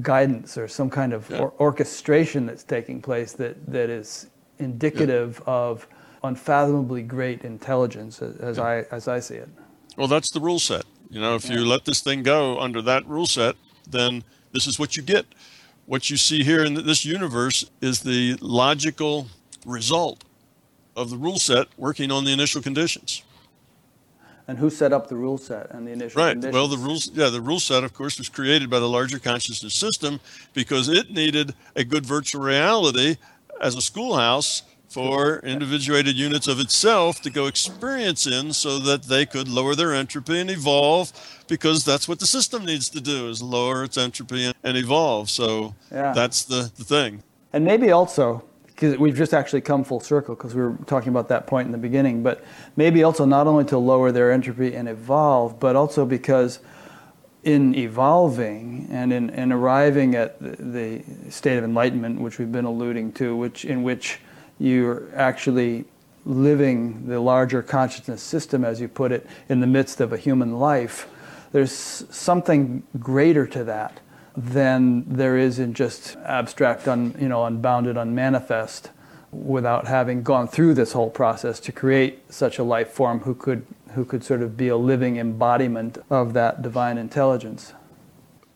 guidance 0.00 0.58
or 0.58 0.68
some 0.68 0.90
kind 0.90 1.12
of 1.12 1.28
yeah. 1.30 1.38
or- 1.38 1.52
orchestration 1.58 2.46
that's 2.46 2.64
taking 2.64 3.00
place 3.00 3.32
that, 3.32 3.54
that 3.70 3.90
is 3.90 4.28
indicative 4.58 5.40
yeah. 5.46 5.52
of 5.52 5.86
unfathomably 6.24 7.02
great 7.02 7.42
intelligence 7.42 8.20
as, 8.20 8.56
yeah. 8.56 8.62
I, 8.62 8.74
as 8.90 9.08
I 9.08 9.20
see 9.20 9.36
it. 9.36 9.48
Well, 9.96 10.08
that's 10.08 10.30
the 10.30 10.40
rule 10.40 10.58
set. 10.58 10.84
You 11.10 11.20
know, 11.20 11.34
if 11.34 11.48
you 11.48 11.64
let 11.64 11.84
this 11.84 12.00
thing 12.00 12.22
go 12.22 12.58
under 12.60 12.82
that 12.82 13.06
rule 13.06 13.26
set, 13.26 13.56
then 13.88 14.22
this 14.52 14.66
is 14.66 14.78
what 14.78 14.96
you 14.96 15.02
get. 15.02 15.26
What 15.86 16.10
you 16.10 16.18
see 16.18 16.44
here 16.44 16.64
in 16.64 16.74
this 16.74 17.04
universe 17.04 17.70
is 17.80 18.00
the 18.00 18.36
logical 18.40 19.28
result 19.64 20.24
of 20.94 21.08
the 21.10 21.16
rule 21.16 21.38
set 21.38 21.68
working 21.78 22.10
on 22.10 22.24
the 22.24 22.32
initial 22.32 22.60
conditions. 22.60 23.22
And 24.48 24.58
who 24.58 24.70
set 24.70 24.94
up 24.94 25.08
the 25.08 25.16
rule 25.16 25.36
set 25.38 25.70
and 25.70 25.86
the 25.86 25.92
initial 25.92 26.22
right. 26.22 26.32
Conditions? 26.32 26.54
Well, 26.54 26.68
the 26.68 26.78
rules, 26.78 27.10
yeah, 27.12 27.28
the 27.28 27.40
rule 27.40 27.60
set, 27.60 27.84
of 27.84 27.92
course, 27.92 28.18
was 28.18 28.30
created 28.30 28.70
by 28.70 28.80
the 28.80 28.88
larger 28.88 29.18
consciousness 29.18 29.74
system 29.74 30.20
because 30.54 30.88
it 30.88 31.10
needed 31.10 31.54
a 31.76 31.84
good 31.84 32.06
virtual 32.06 32.42
reality 32.42 33.16
as 33.60 33.76
a 33.76 33.82
schoolhouse 33.82 34.62
for 34.88 35.40
individuated 35.40 36.16
units 36.16 36.48
of 36.48 36.58
itself 36.60 37.20
to 37.20 37.30
go 37.30 37.46
experience 37.46 38.26
in 38.26 38.52
so 38.52 38.78
that 38.78 39.02
they 39.02 39.26
could 39.26 39.48
lower 39.48 39.74
their 39.74 39.94
entropy 39.94 40.40
and 40.40 40.50
evolve 40.50 41.12
because 41.46 41.84
that's 41.84 42.08
what 42.08 42.18
the 42.18 42.26
system 42.26 42.64
needs 42.64 42.88
to 42.88 43.00
do 43.00 43.28
is 43.28 43.42
lower 43.42 43.84
its 43.84 43.98
entropy 43.98 44.50
and, 44.64 44.76
evolve 44.78 45.28
so 45.28 45.74
yeah. 45.92 46.12
that's 46.12 46.44
the, 46.44 46.70
the 46.76 46.84
thing 46.84 47.22
and 47.52 47.64
maybe 47.64 47.90
also 47.90 48.42
because 48.78 48.96
we've 48.96 49.16
just 49.16 49.34
actually 49.34 49.60
come 49.60 49.82
full 49.82 49.98
circle 49.98 50.36
because 50.36 50.54
we 50.54 50.62
were 50.62 50.76
talking 50.86 51.08
about 51.08 51.26
that 51.26 51.48
point 51.48 51.66
in 51.66 51.72
the 51.72 51.78
beginning, 51.78 52.22
but 52.22 52.44
maybe 52.76 53.02
also 53.02 53.24
not 53.24 53.48
only 53.48 53.64
to 53.64 53.76
lower 53.76 54.12
their 54.12 54.30
entropy 54.30 54.72
and 54.72 54.88
evolve, 54.88 55.58
but 55.58 55.74
also 55.74 56.06
because 56.06 56.60
in 57.42 57.74
evolving 57.74 58.86
and 58.92 59.12
in, 59.12 59.30
in 59.30 59.50
arriving 59.50 60.14
at 60.14 60.40
the, 60.40 61.02
the 61.02 61.02
state 61.28 61.58
of 61.58 61.64
enlightenment, 61.64 62.20
which 62.20 62.38
we've 62.38 62.52
been 62.52 62.66
alluding 62.66 63.10
to, 63.10 63.34
which 63.34 63.64
in 63.64 63.82
which 63.82 64.20
you're 64.60 65.08
actually 65.16 65.84
living 66.24 67.04
the 67.08 67.18
larger 67.18 67.62
consciousness 67.62 68.22
system, 68.22 68.64
as 68.64 68.80
you 68.80 68.86
put 68.86 69.10
it, 69.10 69.26
in 69.48 69.58
the 69.58 69.66
midst 69.66 70.00
of 70.00 70.12
a 70.12 70.16
human 70.16 70.56
life, 70.60 71.08
there's 71.50 71.72
something 71.72 72.84
greater 73.00 73.44
to 73.44 73.64
that 73.64 73.98
than 74.36 75.04
there 75.06 75.36
is 75.36 75.58
in 75.58 75.74
just 75.74 76.16
abstract, 76.24 76.86
un, 76.86 77.14
you 77.20 77.28
know, 77.28 77.44
unbounded, 77.44 77.96
unmanifest, 77.96 78.90
without 79.30 79.86
having 79.86 80.22
gone 80.22 80.48
through 80.48 80.74
this 80.74 80.92
whole 80.92 81.10
process 81.10 81.60
to 81.60 81.72
create 81.72 82.32
such 82.32 82.58
a 82.58 82.62
life 82.62 82.90
form 82.90 83.20
who 83.20 83.34
could 83.34 83.66
who 83.94 84.04
could 84.04 84.22
sort 84.22 84.42
of 84.42 84.56
be 84.56 84.68
a 84.68 84.76
living 84.76 85.16
embodiment 85.16 85.98
of 86.10 86.32
that 86.34 86.62
divine 86.62 86.98
intelligence. 86.98 87.72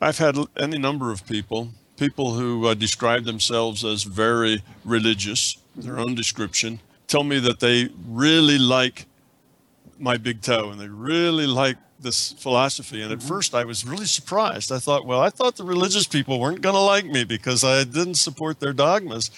I've 0.00 0.18
had 0.18 0.36
any 0.56 0.78
number 0.78 1.10
of 1.10 1.26
people, 1.26 1.70
people 1.96 2.34
who 2.34 2.66
uh, 2.66 2.74
describe 2.74 3.24
themselves 3.24 3.84
as 3.84 4.02
very 4.02 4.62
religious, 4.84 5.56
their 5.74 5.98
own 5.98 6.14
description, 6.14 6.80
tell 7.06 7.24
me 7.24 7.38
that 7.40 7.60
they 7.60 7.88
really 8.06 8.58
like 8.58 9.06
my 9.98 10.16
big 10.16 10.42
toe 10.42 10.70
and 10.70 10.80
they 10.80 10.88
really 10.88 11.46
like 11.46 11.76
this 12.02 12.32
philosophy. 12.32 13.02
And 13.02 13.12
at 13.12 13.18
mm-hmm. 13.18 13.28
first, 13.28 13.54
I 13.54 13.64
was 13.64 13.86
really 13.86 14.06
surprised. 14.06 14.72
I 14.72 14.78
thought, 14.78 15.06
well, 15.06 15.20
I 15.20 15.30
thought 15.30 15.56
the 15.56 15.64
religious 15.64 16.06
people 16.06 16.38
weren't 16.38 16.60
going 16.60 16.74
to 16.74 16.80
like 16.80 17.06
me 17.06 17.24
because 17.24 17.64
I 17.64 17.84
didn't 17.84 18.16
support 18.16 18.60
their 18.60 18.72
dogmas. 18.72 19.30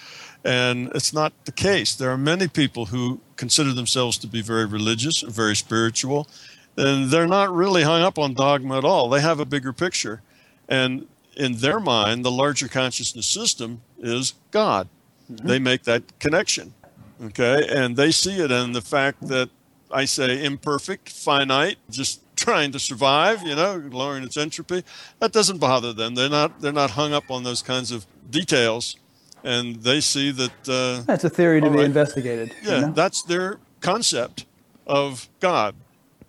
And 0.44 0.90
it's 0.94 1.12
not 1.12 1.32
the 1.46 1.52
case. 1.52 1.94
There 1.94 2.10
are 2.10 2.18
many 2.18 2.48
people 2.48 2.86
who 2.86 3.20
consider 3.36 3.72
themselves 3.72 4.18
to 4.18 4.26
be 4.26 4.42
very 4.42 4.66
religious, 4.66 5.22
very 5.22 5.56
spiritual, 5.56 6.28
and 6.76 7.10
they're 7.10 7.26
not 7.26 7.54
really 7.54 7.82
hung 7.82 8.02
up 8.02 8.18
on 8.18 8.34
dogma 8.34 8.78
at 8.78 8.84
all. 8.84 9.08
They 9.08 9.20
have 9.20 9.40
a 9.40 9.46
bigger 9.46 9.72
picture. 9.72 10.22
And 10.68 11.06
in 11.36 11.54
their 11.54 11.80
mind, 11.80 12.24
the 12.24 12.30
larger 12.30 12.68
consciousness 12.68 13.26
system 13.26 13.80
is 13.98 14.34
God. 14.50 14.88
Mm-hmm. 15.32 15.46
They 15.46 15.58
make 15.58 15.84
that 15.84 16.02
connection. 16.18 16.74
Okay. 17.22 17.66
And 17.70 17.96
they 17.96 18.10
see 18.10 18.38
it 18.40 18.50
in 18.50 18.72
the 18.72 18.82
fact 18.82 19.28
that 19.28 19.48
I 19.90 20.04
say 20.04 20.44
imperfect, 20.44 21.08
finite, 21.08 21.78
just 21.88 22.20
trying 22.44 22.70
to 22.72 22.78
survive, 22.78 23.42
you 23.42 23.54
know, 23.54 23.82
lowering 23.90 24.22
its 24.22 24.36
entropy. 24.36 24.84
That 25.18 25.32
doesn't 25.32 25.58
bother 25.58 25.94
them. 25.94 26.14
They're 26.14 26.28
not 26.28 26.60
they're 26.60 26.72
not 26.72 26.90
hung 26.90 27.14
up 27.14 27.30
on 27.30 27.42
those 27.42 27.62
kinds 27.62 27.90
of 27.90 28.06
details, 28.30 28.96
and 29.42 29.76
they 29.76 30.00
see 30.00 30.30
that 30.30 30.68
uh, 30.68 31.02
that's 31.06 31.24
a 31.24 31.30
theory 31.30 31.62
to 31.62 31.70
be 31.70 31.78
right, 31.78 31.86
investigated. 31.86 32.54
Yeah, 32.62 32.74
you 32.74 32.80
know? 32.82 32.92
that's 32.92 33.22
their 33.22 33.58
concept 33.80 34.44
of 34.86 35.28
God 35.40 35.74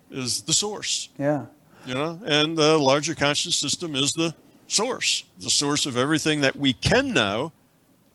is 0.09 0.43
the 0.43 0.53
source. 0.53 1.09
Yeah, 1.19 1.47
you 1.85 1.93
know, 1.93 2.19
and 2.25 2.57
the 2.57 2.77
larger 2.77 3.13
conscious 3.13 3.57
system 3.57 3.93
is 3.93 4.13
the 4.13 4.33
source, 4.67 5.25
the 5.37 5.49
source 5.49 5.85
of 5.85 5.97
everything 5.97 6.41
that 6.41 6.55
we 6.55 6.71
can 6.73 7.13
know. 7.13 7.51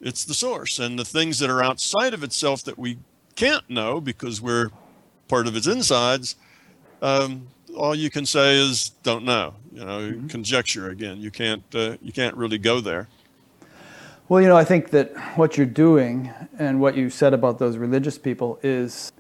It's 0.01 0.25
the 0.25 0.35
source, 0.35 0.79
and 0.79 0.99
the 0.99 1.05
things 1.05 1.39
that 1.41 1.51
are 1.51 1.63
outside 1.63 2.15
of 2.15 2.25
itself 2.25 2.65
that 2.65 2.79
we 2.79 2.97
can't 3.37 3.69
know 3.69 4.01
because 4.01 4.41
we're 4.41 4.71
part 5.29 5.47
of 5.47 5.55
its 5.55 5.67
insides. 5.67 6.37
Um, 7.03 7.49
all 7.77 7.95
you 7.95 8.11
can 8.11 8.27
say 8.27 8.57
is 8.57 8.91
don't 9.03 9.25
know. 9.25 9.55
You 9.73 9.85
know, 9.85 10.01
mm-hmm. 10.01 10.27
conjecture 10.27 10.91
again. 10.91 11.19
You 11.21 11.31
can't 11.31 11.65
uh, 11.75 11.97
you 12.03 12.13
can't 12.13 12.37
really 12.37 12.59
go 12.59 12.81
there. 12.81 13.09
Well, 14.29 14.41
you 14.41 14.49
know, 14.49 14.57
I 14.57 14.65
think 14.65 14.91
that 14.91 15.17
what 15.37 15.57
you're 15.57 15.67
doing 15.67 16.33
and 16.59 16.81
what 16.81 16.97
you 16.97 17.11
said 17.11 17.35
about 17.35 17.59
those 17.59 17.77
religious 17.77 18.17
people 18.17 18.61
is 18.63 19.11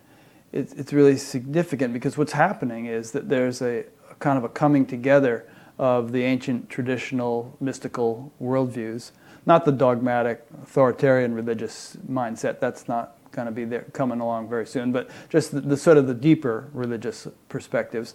it's, 0.52 0.72
it's 0.74 0.92
really 0.92 1.16
significant 1.16 1.92
because 1.92 2.16
what's 2.16 2.32
happening 2.32 2.86
is 2.86 3.10
that 3.12 3.28
there's 3.28 3.60
a, 3.60 3.84
a 4.10 4.14
kind 4.20 4.38
of 4.38 4.44
a 4.44 4.48
coming 4.48 4.86
together 4.86 5.46
of 5.78 6.12
the 6.12 6.22
ancient 6.22 6.68
traditional 6.68 7.56
mystical 7.60 8.32
worldviews, 8.40 9.12
not 9.46 9.64
the 9.64 9.72
dogmatic 9.72 10.44
authoritarian 10.62 11.34
religious 11.34 11.96
mindset. 12.08 12.60
That's 12.60 12.86
not 12.86 13.16
going 13.32 13.46
to 13.46 13.52
be 13.52 13.64
there 13.64 13.86
coming 13.92 14.20
along 14.20 14.48
very 14.48 14.66
soon, 14.66 14.92
but 14.92 15.10
just 15.28 15.52
the, 15.52 15.60
the, 15.60 15.76
sort 15.76 15.96
of 15.96 16.06
the 16.06 16.14
deeper 16.14 16.68
religious 16.72 17.26
perspectives 17.48 18.14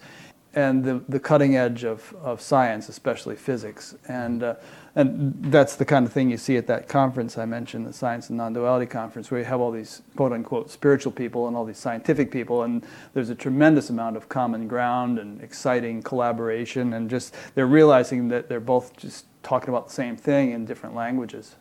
and 0.56 0.86
the, 0.86 1.04
the 1.10 1.20
cutting 1.20 1.58
edge 1.58 1.84
of, 1.84 2.16
of 2.22 2.42
science, 2.42 2.88
especially 2.88 3.36
physics. 3.36 3.96
And, 4.08 4.42
uh, 4.42 4.56
and 4.96 5.36
that's 5.52 5.76
the 5.76 5.84
kind 5.84 6.06
of 6.06 6.14
thing 6.14 6.32
you 6.32 6.38
see 6.38 6.56
at 6.56 6.66
that 6.68 6.88
conference 6.88 7.38
I 7.38 7.44
mentioned, 7.44 7.86
the 7.86 7.92
Science 7.92 8.30
and 8.30 8.38
Non-Duality 8.38 8.86
Conference, 8.86 9.30
where 9.30 9.42
you 9.42 9.46
have 9.46 9.60
all 9.60 9.72
these 9.72 10.02
quote-unquote 10.16 10.72
spiritual 10.72 11.12
people 11.12 11.50
and 11.50 11.58
all 11.58 11.66
these 11.66 11.78
scientific 11.78 12.32
people, 12.32 12.64
and 12.64 12.86
there's 13.14 13.30
a 13.30 13.36
tremendous 13.36 13.90
amount 13.90 14.16
of 14.16 14.30
common 14.30 14.70
ground 14.70 15.20
and 15.20 15.42
exciting 15.42 16.02
collaboration, 16.02 16.94
and 16.94 17.10
just 17.10 17.36
they're 17.56 17.68
realizing 17.68 18.30
that 18.30 18.48
they're 18.48 18.62
both 18.62 18.96
just 18.96 19.26
talking 19.44 19.70
about 19.70 19.88
the 19.88 19.94
same 19.94 20.16
thing 20.16 20.52
in 20.52 20.64
different 20.66 20.96
languages. 20.96 21.56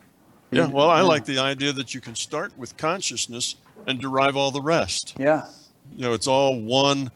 Yeah, 0.55 0.67
well, 0.67 0.89
I 0.89 1.01
like 1.01 1.25
the 1.25 1.39
idea 1.39 1.73
that 1.73 1.93
you 1.93 2.01
can 2.01 2.15
start 2.15 2.57
with 2.57 2.77
consciousness 2.77 3.55
and 3.87 3.99
derive 3.99 4.35
all 4.37 4.51
the 4.51 4.61
rest. 4.61 5.15
Yeah. 5.19 5.47
You 5.95 6.03
know, 6.03 6.13
it's 6.13 6.27
all 6.27 6.59
one 6.59 7.11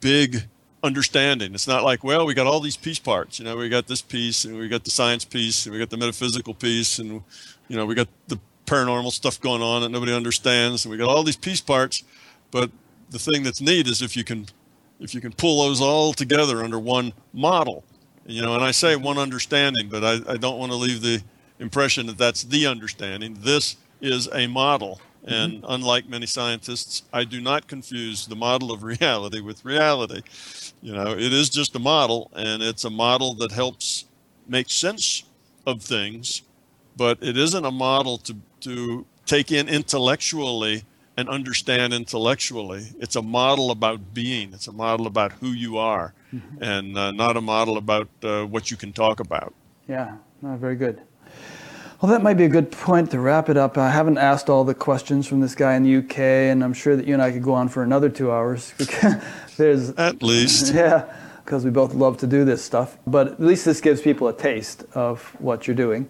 big 0.00 0.44
understanding. 0.82 1.54
It's 1.54 1.66
not 1.66 1.82
like, 1.82 2.04
well, 2.04 2.26
we 2.26 2.34
got 2.34 2.46
all 2.46 2.60
these 2.60 2.76
piece 2.76 2.98
parts. 2.98 3.38
You 3.38 3.46
know, 3.46 3.56
we 3.56 3.68
got 3.68 3.86
this 3.86 4.02
piece, 4.02 4.44
and 4.44 4.58
we 4.58 4.68
got 4.68 4.84
the 4.84 4.90
science 4.90 5.24
piece, 5.24 5.66
and 5.66 5.72
we 5.72 5.78
got 5.78 5.90
the 5.90 5.96
metaphysical 5.96 6.54
piece, 6.54 6.98
and 6.98 7.22
you 7.68 7.76
know, 7.76 7.86
we 7.86 7.94
got 7.94 8.08
the 8.28 8.38
paranormal 8.66 9.12
stuff 9.12 9.40
going 9.40 9.62
on 9.62 9.82
that 9.82 9.88
nobody 9.88 10.12
understands, 10.12 10.84
and 10.84 10.92
we 10.92 10.98
got 10.98 11.08
all 11.08 11.22
these 11.22 11.36
piece 11.36 11.60
parts. 11.60 12.04
But 12.50 12.70
the 13.10 13.18
thing 13.18 13.42
that's 13.42 13.60
neat 13.60 13.88
is 13.88 14.02
if 14.02 14.16
you 14.16 14.24
can, 14.24 14.46
if 15.00 15.14
you 15.14 15.20
can 15.20 15.32
pull 15.32 15.66
those 15.66 15.80
all 15.80 16.12
together 16.12 16.62
under 16.62 16.78
one 16.78 17.12
model. 17.32 17.82
You 18.26 18.40
know, 18.40 18.54
and 18.54 18.64
I 18.64 18.70
say 18.70 18.96
one 18.96 19.18
understanding, 19.18 19.88
but 19.88 20.02
I, 20.02 20.32
I 20.32 20.36
don't 20.38 20.58
want 20.58 20.72
to 20.72 20.76
leave 20.76 21.02
the 21.02 21.22
impression 21.64 22.06
that 22.06 22.18
that's 22.18 22.44
the 22.44 22.66
understanding. 22.66 23.38
This 23.40 23.76
is 24.00 24.28
a 24.32 24.46
model. 24.46 25.00
And 25.26 25.54
mm-hmm. 25.54 25.72
unlike 25.76 26.06
many 26.06 26.26
scientists, 26.26 27.02
I 27.10 27.24
do 27.24 27.40
not 27.40 27.66
confuse 27.66 28.26
the 28.26 28.36
model 28.36 28.70
of 28.70 28.82
reality 28.94 29.40
with 29.40 29.64
reality. 29.64 30.20
You 30.82 30.92
know, 30.92 31.12
it 31.12 31.32
is 31.32 31.48
just 31.48 31.74
a 31.74 31.78
model, 31.78 32.30
and 32.34 32.62
it's 32.62 32.84
a 32.84 32.90
model 32.90 33.34
that 33.36 33.50
helps 33.50 34.04
make 34.46 34.68
sense 34.68 35.24
of 35.66 35.82
things, 35.82 36.42
but 36.96 37.16
it 37.22 37.38
isn't 37.38 37.64
a 37.64 37.70
model 37.70 38.18
to, 38.18 38.36
to 38.60 39.06
take 39.24 39.50
in 39.50 39.66
intellectually 39.68 40.84
and 41.16 41.28
understand 41.30 41.94
intellectually. 41.94 42.84
It's 42.98 43.16
a 43.16 43.22
model 43.22 43.70
about 43.70 44.12
being, 44.12 44.52
it's 44.52 44.68
a 44.68 44.72
model 44.72 45.06
about 45.06 45.32
who 45.32 45.48
you 45.48 45.78
are, 45.78 46.12
mm-hmm. 46.34 46.62
and 46.62 46.98
uh, 46.98 47.12
not 47.12 47.38
a 47.38 47.40
model 47.40 47.78
about 47.78 48.08
uh, 48.22 48.44
what 48.44 48.70
you 48.70 48.76
can 48.76 48.92
talk 48.92 49.20
about. 49.20 49.54
Yeah, 49.88 50.16
no, 50.42 50.56
very 50.56 50.76
good. 50.76 51.00
Well, 52.04 52.12
that 52.12 52.22
might 52.22 52.34
be 52.34 52.44
a 52.44 52.50
good 52.50 52.70
point 52.70 53.12
to 53.12 53.18
wrap 53.18 53.48
it 53.48 53.56
up. 53.56 53.78
I 53.78 53.88
haven't 53.88 54.18
asked 54.18 54.50
all 54.50 54.62
the 54.62 54.74
questions 54.74 55.26
from 55.26 55.40
this 55.40 55.54
guy 55.54 55.72
in 55.72 55.84
the 55.84 55.96
UK, 55.96 56.18
and 56.18 56.62
I'm 56.62 56.74
sure 56.74 56.96
that 56.96 57.06
you 57.06 57.14
and 57.14 57.22
I 57.22 57.32
could 57.32 57.42
go 57.42 57.54
on 57.54 57.70
for 57.70 57.82
another 57.82 58.10
two 58.10 58.30
hours. 58.30 58.74
There's 59.56 59.88
at 59.92 60.22
least, 60.22 60.74
yeah, 60.74 61.10
because 61.42 61.64
we 61.64 61.70
both 61.70 61.94
love 61.94 62.18
to 62.18 62.26
do 62.26 62.44
this 62.44 62.62
stuff. 62.62 62.98
But 63.06 63.28
at 63.28 63.40
least 63.40 63.64
this 63.64 63.80
gives 63.80 64.02
people 64.02 64.28
a 64.28 64.34
taste 64.34 64.84
of 64.92 65.22
what 65.40 65.66
you're 65.66 65.74
doing. 65.74 66.06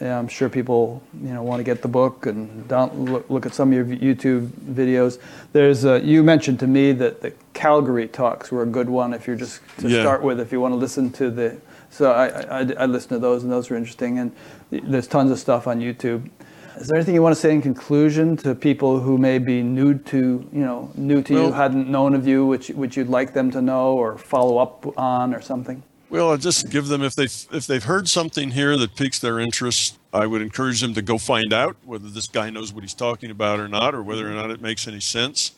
Yeah, 0.00 0.16
I'm 0.16 0.28
sure 0.28 0.48
people, 0.48 1.02
you 1.20 1.34
know, 1.34 1.42
want 1.42 1.58
to 1.58 1.64
get 1.64 1.82
the 1.82 1.88
book 1.88 2.26
and 2.26 2.68
don't 2.68 2.96
look, 3.06 3.28
look 3.28 3.44
at 3.44 3.52
some 3.52 3.72
of 3.72 3.74
your 3.74 3.96
YouTube 3.98 4.46
videos. 4.46 5.18
There's, 5.52 5.84
a, 5.84 5.98
you 5.98 6.22
mentioned 6.22 6.60
to 6.60 6.68
me 6.68 6.92
that 6.92 7.20
the 7.20 7.32
Calgary 7.52 8.06
talks 8.06 8.52
were 8.52 8.62
a 8.62 8.66
good 8.66 8.88
one. 8.88 9.12
If 9.12 9.26
you're 9.26 9.34
just 9.34 9.60
to 9.78 9.88
yeah. 9.88 10.02
start 10.02 10.22
with, 10.22 10.38
if 10.38 10.52
you 10.52 10.60
want 10.60 10.70
to 10.70 10.78
listen 10.78 11.10
to 11.14 11.32
the 11.32 11.60
so 11.92 12.10
I, 12.10 12.60
I, 12.60 12.72
I 12.78 12.86
listened 12.86 13.10
to 13.10 13.18
those, 13.18 13.42
and 13.42 13.52
those 13.52 13.68
were 13.68 13.76
interesting. 13.76 14.18
And 14.18 14.32
there's 14.80 15.06
tons 15.06 15.30
of 15.30 15.38
stuff 15.38 15.66
on 15.66 15.80
YouTube. 15.80 16.30
Is 16.76 16.88
there 16.88 16.96
anything 16.96 17.14
you 17.14 17.22
want 17.22 17.34
to 17.34 17.40
say 17.40 17.52
in 17.52 17.60
conclusion 17.60 18.36
to 18.38 18.54
people 18.54 18.98
who 18.98 19.18
may 19.18 19.38
be 19.38 19.62
new 19.62 19.98
to, 19.98 20.48
you 20.52 20.64
know, 20.64 20.90
new 20.94 21.22
to 21.22 21.34
well, 21.34 21.46
you, 21.48 21.52
hadn't 21.52 21.88
known 21.88 22.14
of 22.14 22.26
you, 22.26 22.46
which 22.46 22.68
which 22.68 22.96
you'd 22.96 23.08
like 23.08 23.34
them 23.34 23.50
to 23.50 23.60
know 23.60 23.92
or 23.92 24.16
follow 24.16 24.58
up 24.58 24.98
on 24.98 25.34
or 25.34 25.42
something? 25.42 25.82
Well, 26.08 26.30
I'll 26.30 26.38
just 26.38 26.70
give 26.70 26.88
them 26.88 27.02
if 27.02 27.14
they 27.14 27.24
if 27.24 27.66
they've 27.66 27.84
heard 27.84 28.08
something 28.08 28.50
here 28.50 28.76
that 28.78 28.96
piques 28.96 29.18
their 29.18 29.38
interest, 29.38 29.98
I 30.12 30.26
would 30.26 30.42
encourage 30.42 30.80
them 30.80 30.94
to 30.94 31.02
go 31.02 31.18
find 31.18 31.52
out 31.52 31.76
whether 31.84 32.08
this 32.08 32.26
guy 32.26 32.50
knows 32.50 32.72
what 32.72 32.82
he's 32.82 32.94
talking 32.94 33.30
about 33.30 33.60
or 33.60 33.68
not, 33.68 33.94
or 33.94 34.02
whether 34.02 34.26
or 34.26 34.34
not 34.34 34.50
it 34.50 34.60
makes 34.60 34.88
any 34.88 35.00
sense. 35.00 35.52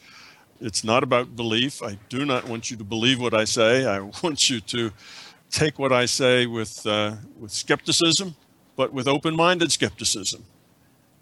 It's 0.60 0.84
not 0.84 1.02
about 1.02 1.36
belief. 1.36 1.82
I 1.82 1.98
do 2.08 2.24
not 2.24 2.48
want 2.48 2.70
you 2.70 2.76
to 2.76 2.84
believe 2.84 3.20
what 3.20 3.34
I 3.34 3.44
say. 3.44 3.86
I 3.86 4.00
want 4.22 4.50
you 4.50 4.60
to 4.60 4.92
take 5.50 5.78
what 5.78 5.92
I 5.92 6.06
say 6.06 6.46
with, 6.46 6.86
uh, 6.86 7.14
with 7.38 7.52
skepticism, 7.52 8.34
but 8.76 8.92
with 8.92 9.08
open 9.08 9.36
minded 9.36 9.72
skepticism. 9.72 10.44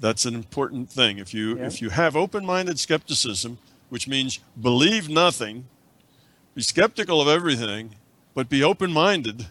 That's 0.00 0.24
an 0.24 0.34
important 0.34 0.90
thing. 0.90 1.18
If 1.18 1.32
you, 1.32 1.58
yeah. 1.58 1.66
if 1.66 1.80
you 1.80 1.90
have 1.90 2.16
open 2.16 2.44
minded 2.44 2.78
skepticism, 2.78 3.58
which 3.88 4.08
means 4.08 4.40
believe 4.60 5.08
nothing, 5.08 5.66
be 6.54 6.62
skeptical 6.62 7.20
of 7.20 7.28
everything, 7.28 7.94
but 8.34 8.48
be 8.48 8.64
open 8.64 8.92
minded 8.92 9.46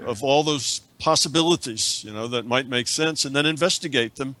of 0.00 0.22
all 0.22 0.42
those 0.42 0.80
possibilities, 0.98 2.04
you 2.04 2.12
know, 2.12 2.28
that 2.28 2.46
might 2.46 2.68
make 2.68 2.88
sense, 2.88 3.24
and 3.24 3.34
then 3.34 3.46
investigate 3.46 4.16
them 4.16 4.36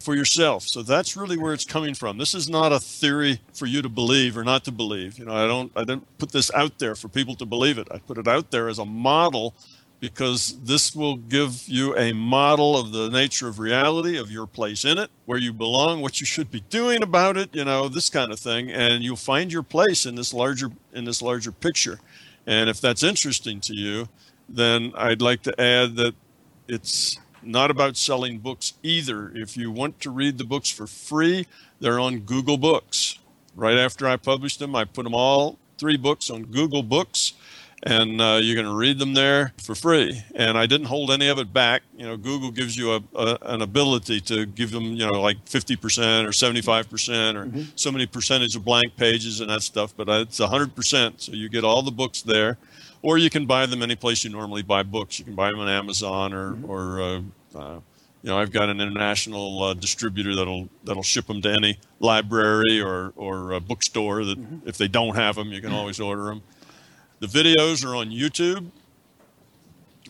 for 0.00 0.14
yourself. 0.14 0.64
So 0.66 0.82
that's 0.82 1.16
really 1.16 1.36
where 1.36 1.52
it's 1.52 1.64
coming 1.64 1.94
from. 1.94 2.18
This 2.18 2.34
is 2.34 2.48
not 2.48 2.72
a 2.72 2.80
theory 2.80 3.40
for 3.52 3.66
you 3.66 3.82
to 3.82 3.88
believe 3.88 4.36
or 4.36 4.44
not 4.44 4.64
to 4.64 4.72
believe. 4.72 5.18
You 5.18 5.26
know, 5.26 5.34
I 5.34 5.46
don't 5.46 5.70
I 5.76 5.84
don't 5.84 6.18
put 6.18 6.32
this 6.32 6.50
out 6.54 6.78
there 6.78 6.94
for 6.94 7.08
people 7.08 7.34
to 7.36 7.46
believe 7.46 7.78
it. 7.78 7.88
I 7.90 7.98
put 7.98 8.18
it 8.18 8.26
out 8.26 8.50
there 8.50 8.68
as 8.68 8.78
a 8.78 8.84
model 8.84 9.54
because 10.00 10.58
this 10.62 10.96
will 10.96 11.16
give 11.16 11.68
you 11.68 11.94
a 11.96 12.12
model 12.12 12.76
of 12.76 12.90
the 12.90 13.10
nature 13.10 13.48
of 13.48 13.58
reality, 13.58 14.16
of 14.16 14.30
your 14.30 14.46
place 14.46 14.84
in 14.84 14.96
it, 14.96 15.10
where 15.26 15.38
you 15.38 15.52
belong, 15.52 16.00
what 16.00 16.20
you 16.20 16.26
should 16.26 16.50
be 16.50 16.60
doing 16.70 17.02
about 17.02 17.36
it, 17.36 17.54
you 17.54 17.64
know, 17.64 17.86
this 17.88 18.08
kind 18.08 18.32
of 18.32 18.40
thing, 18.40 18.70
and 18.70 19.04
you'll 19.04 19.16
find 19.16 19.52
your 19.52 19.62
place 19.62 20.06
in 20.06 20.14
this 20.14 20.32
larger 20.32 20.70
in 20.92 21.04
this 21.04 21.20
larger 21.20 21.52
picture. 21.52 22.00
And 22.46 22.70
if 22.70 22.80
that's 22.80 23.02
interesting 23.02 23.60
to 23.60 23.74
you, 23.74 24.08
then 24.48 24.92
I'd 24.96 25.20
like 25.20 25.42
to 25.42 25.60
add 25.60 25.96
that 25.96 26.14
it's 26.66 27.18
not 27.42 27.70
about 27.70 27.96
selling 27.96 28.38
books 28.38 28.74
either. 28.82 29.30
If 29.34 29.56
you 29.56 29.70
want 29.70 30.00
to 30.00 30.10
read 30.10 30.38
the 30.38 30.44
books 30.44 30.70
for 30.70 30.86
free, 30.86 31.46
they're 31.78 32.00
on 32.00 32.20
Google 32.20 32.56
Books. 32.58 33.18
Right 33.54 33.78
after 33.78 34.08
I 34.08 34.16
published 34.16 34.58
them, 34.58 34.74
I 34.74 34.84
put 34.84 35.04
them 35.04 35.14
all 35.14 35.58
three 35.78 35.96
books 35.96 36.30
on 36.30 36.44
Google 36.44 36.82
Books 36.82 37.34
and 37.82 38.20
uh, 38.20 38.38
you're 38.42 38.54
going 38.54 38.66
to 38.66 38.76
read 38.76 38.98
them 38.98 39.14
there 39.14 39.52
for 39.62 39.74
free. 39.74 40.22
And 40.34 40.58
I 40.58 40.66
didn't 40.66 40.86
hold 40.86 41.10
any 41.10 41.28
of 41.28 41.38
it 41.38 41.52
back. 41.52 41.82
You 41.96 42.06
know, 42.06 42.16
Google 42.16 42.50
gives 42.50 42.76
you 42.76 42.92
a, 42.92 43.02
a 43.14 43.38
an 43.42 43.62
ability 43.62 44.20
to 44.22 44.46
give 44.46 44.70
them, 44.70 44.84
you 44.84 45.10
know, 45.10 45.20
like 45.20 45.44
50% 45.46 46.24
or 46.24 46.28
75% 46.28 47.34
or 47.34 47.46
mm-hmm. 47.46 47.62
so 47.74 47.90
many 47.90 48.06
percentage 48.06 48.54
of 48.54 48.64
blank 48.64 48.96
pages 48.96 49.40
and 49.40 49.50
that 49.50 49.62
stuff. 49.62 49.94
But 49.96 50.08
it's 50.08 50.40
100%. 50.40 51.20
So 51.20 51.32
you 51.32 51.48
get 51.48 51.64
all 51.64 51.82
the 51.82 51.90
books 51.90 52.22
there, 52.22 52.58
or 53.02 53.16
you 53.16 53.30
can 53.30 53.46
buy 53.46 53.66
them 53.66 53.82
any 53.82 53.96
place 53.96 54.24
you 54.24 54.30
normally 54.30 54.62
buy 54.62 54.82
books. 54.82 55.18
You 55.18 55.24
can 55.24 55.34
buy 55.34 55.50
them 55.50 55.60
on 55.60 55.68
Amazon 55.68 56.34
or 56.34 56.52
mm-hmm. 56.52 56.70
or 56.70 57.00
uh, 57.00 57.20
uh, 57.58 57.80
you 58.22 58.28
know, 58.28 58.38
I've 58.38 58.52
got 58.52 58.68
an 58.68 58.82
international 58.82 59.62
uh, 59.62 59.72
distributor 59.72 60.36
that'll 60.36 60.68
that'll 60.84 61.02
ship 61.02 61.26
them 61.26 61.40
to 61.40 61.50
any 61.50 61.78
library 62.00 62.78
or 62.82 63.14
or 63.16 63.58
bookstore 63.60 64.26
that 64.26 64.38
mm-hmm. 64.38 64.68
if 64.68 64.76
they 64.76 64.88
don't 64.88 65.16
have 65.16 65.36
them, 65.36 65.50
you 65.52 65.62
can 65.62 65.72
always 65.72 65.98
order 65.98 66.24
them. 66.24 66.42
The 67.20 67.26
videos 67.26 67.84
are 67.84 67.94
on 67.94 68.10
YouTube. 68.10 68.70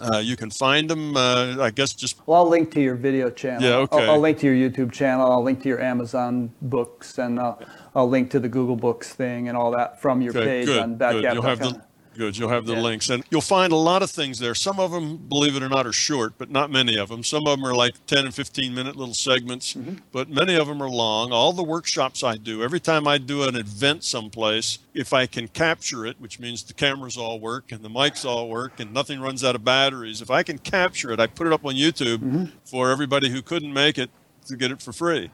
Uh, 0.00 0.18
you 0.18 0.36
can 0.36 0.50
find 0.50 0.88
them, 0.88 1.16
uh, 1.16 1.56
I 1.60 1.70
guess, 1.70 1.92
just. 1.92 2.26
Well, 2.26 2.38
I'll 2.38 2.48
link 2.48 2.70
to 2.72 2.80
your 2.80 2.94
video 2.94 3.30
channel. 3.30 3.62
Yeah, 3.62 3.76
okay. 3.76 4.04
I'll, 4.04 4.12
I'll, 4.12 4.20
link 4.20 4.38
to 4.38 4.46
your 4.46 4.70
YouTube 4.70 4.92
channel. 4.92 5.30
I'll 5.30 5.42
link 5.42 5.62
to 5.62 5.68
your 5.68 5.80
Amazon 5.80 6.52
books, 6.62 7.18
and 7.18 7.38
I'll, 7.38 7.62
I'll 7.94 8.08
link 8.08 8.30
to 8.30 8.40
the 8.40 8.48
Google 8.48 8.76
Books 8.76 9.12
thing 9.12 9.48
and 9.48 9.58
all 9.58 9.72
that 9.72 10.00
from 10.00 10.22
your 10.22 10.30
okay, 10.30 10.44
page 10.44 10.66
good, 10.66 10.78
on 10.78 10.96
Batgap.com. 10.96 11.82
Good. 12.20 12.36
You'll 12.36 12.50
have 12.50 12.66
the 12.66 12.74
yeah. 12.74 12.82
links, 12.82 13.08
and 13.08 13.24
you'll 13.30 13.40
find 13.40 13.72
a 13.72 13.76
lot 13.76 14.02
of 14.02 14.10
things 14.10 14.38
there. 14.38 14.54
Some 14.54 14.78
of 14.78 14.90
them, 14.90 15.16
believe 15.16 15.56
it 15.56 15.62
or 15.62 15.70
not, 15.70 15.86
are 15.86 15.92
short, 15.92 16.34
but 16.36 16.50
not 16.50 16.70
many 16.70 16.98
of 16.98 17.08
them. 17.08 17.24
Some 17.24 17.46
of 17.46 17.58
them 17.58 17.64
are 17.64 17.74
like 17.74 17.94
10 18.08 18.26
and 18.26 18.34
15 18.34 18.74
minute 18.74 18.94
little 18.94 19.14
segments, 19.14 19.72
mm-hmm. 19.72 19.94
but 20.12 20.28
many 20.28 20.54
of 20.54 20.66
them 20.66 20.82
are 20.82 20.90
long. 20.90 21.32
All 21.32 21.54
the 21.54 21.62
workshops 21.62 22.22
I 22.22 22.36
do, 22.36 22.62
every 22.62 22.78
time 22.78 23.08
I 23.08 23.16
do 23.16 23.44
an 23.44 23.56
event 23.56 24.04
someplace, 24.04 24.80
if 24.92 25.14
I 25.14 25.24
can 25.24 25.48
capture 25.48 26.04
it, 26.04 26.20
which 26.20 26.38
means 26.38 26.62
the 26.62 26.74
cameras 26.74 27.16
all 27.16 27.40
work 27.40 27.72
and 27.72 27.82
the 27.82 27.88
mics 27.88 28.26
all 28.26 28.50
work 28.50 28.80
and 28.80 28.92
nothing 28.92 29.18
runs 29.22 29.42
out 29.42 29.54
of 29.54 29.64
batteries, 29.64 30.20
if 30.20 30.30
I 30.30 30.42
can 30.42 30.58
capture 30.58 31.12
it, 31.12 31.20
I 31.20 31.26
put 31.26 31.46
it 31.46 31.54
up 31.54 31.64
on 31.64 31.72
YouTube 31.72 32.18
mm-hmm. 32.18 32.44
for 32.66 32.90
everybody 32.90 33.30
who 33.30 33.40
couldn't 33.40 33.72
make 33.72 33.96
it 33.96 34.10
to 34.44 34.56
get 34.56 34.70
it 34.70 34.82
for 34.82 34.92
free. 34.92 35.30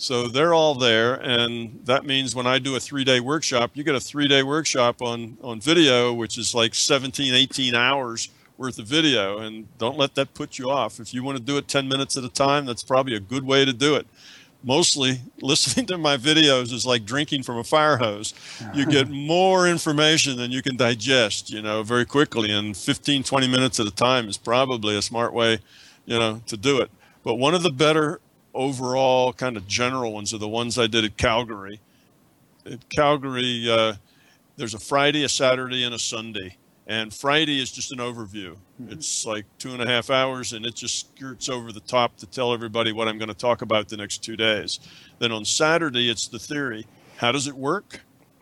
So 0.00 0.28
they're 0.28 0.54
all 0.54 0.74
there, 0.74 1.16
and 1.16 1.78
that 1.84 2.06
means 2.06 2.34
when 2.34 2.46
I 2.46 2.58
do 2.58 2.74
a 2.74 2.80
three-day 2.80 3.20
workshop, 3.20 3.72
you 3.74 3.84
get 3.84 3.94
a 3.94 4.00
three-day 4.00 4.42
workshop 4.42 5.02
on 5.02 5.36
on 5.42 5.60
video, 5.60 6.14
which 6.14 6.38
is 6.38 6.54
like 6.54 6.74
17, 6.74 7.34
18 7.34 7.74
hours 7.74 8.30
worth 8.56 8.78
of 8.78 8.86
video, 8.86 9.40
and 9.40 9.68
don't 9.76 9.98
let 9.98 10.14
that 10.14 10.32
put 10.32 10.58
you 10.58 10.70
off. 10.70 11.00
If 11.00 11.12
you 11.12 11.22
want 11.22 11.36
to 11.36 11.44
do 11.44 11.58
it 11.58 11.68
10 11.68 11.86
minutes 11.86 12.16
at 12.16 12.24
a 12.24 12.30
time, 12.30 12.64
that's 12.64 12.82
probably 12.82 13.14
a 13.14 13.20
good 13.20 13.44
way 13.44 13.66
to 13.66 13.74
do 13.74 13.94
it. 13.94 14.06
Mostly 14.64 15.20
listening 15.42 15.84
to 15.88 15.98
my 15.98 16.16
videos 16.16 16.72
is 16.72 16.86
like 16.86 17.04
drinking 17.04 17.42
from 17.42 17.58
a 17.58 17.64
fire 17.64 17.98
hose. 17.98 18.32
You 18.72 18.86
get 18.86 19.10
more 19.10 19.68
information 19.68 20.38
than 20.38 20.50
you 20.50 20.62
can 20.62 20.78
digest, 20.78 21.50
you 21.50 21.60
know, 21.60 21.82
very 21.82 22.06
quickly, 22.06 22.50
and 22.50 22.74
15, 22.74 23.22
20 23.22 23.48
minutes 23.48 23.78
at 23.78 23.86
a 23.86 23.94
time 23.94 24.30
is 24.30 24.38
probably 24.38 24.96
a 24.96 25.02
smart 25.02 25.34
way, 25.34 25.58
you 26.06 26.18
know, 26.18 26.40
to 26.46 26.56
do 26.56 26.80
it. 26.80 26.90
But 27.22 27.34
one 27.34 27.54
of 27.54 27.62
the 27.62 27.70
better 27.70 28.18
overall 28.54 29.32
kind 29.32 29.56
of 29.56 29.66
general 29.66 30.12
ones 30.12 30.34
are 30.34 30.38
the 30.38 30.48
ones 30.48 30.78
I 30.78 30.86
did 30.86 31.04
at 31.04 31.16
Calgary. 31.16 31.80
At 32.66 32.88
Calgary, 32.88 33.66
uh, 33.70 33.94
there's 34.56 34.74
a 34.74 34.78
Friday, 34.78 35.24
a 35.24 35.28
Saturday, 35.28 35.84
and 35.84 35.94
a 35.94 35.98
Sunday. 35.98 36.56
And 36.86 37.14
Friday 37.14 37.60
is 37.62 37.70
just 37.70 37.92
an 37.92 37.98
overview. 37.98 38.56
Mm-hmm. 38.82 38.92
It's 38.92 39.24
like 39.24 39.46
two 39.58 39.72
and 39.72 39.80
a 39.80 39.86
half 39.86 40.10
hours, 40.10 40.52
and 40.52 40.66
it 40.66 40.74
just 40.74 41.12
skirts 41.16 41.48
over 41.48 41.70
the 41.70 41.80
top 41.80 42.16
to 42.16 42.26
tell 42.26 42.52
everybody 42.52 42.92
what 42.92 43.06
I'm 43.06 43.16
going 43.16 43.28
to 43.28 43.34
talk 43.34 43.62
about 43.62 43.88
the 43.88 43.96
next 43.96 44.24
two 44.24 44.36
days. 44.36 44.80
Then 45.20 45.30
on 45.30 45.44
Saturday, 45.44 46.10
it's 46.10 46.26
the 46.26 46.38
theory. 46.38 46.86
How 47.16 47.30
does 47.30 47.46
it 47.46 47.54
work? 47.54 48.00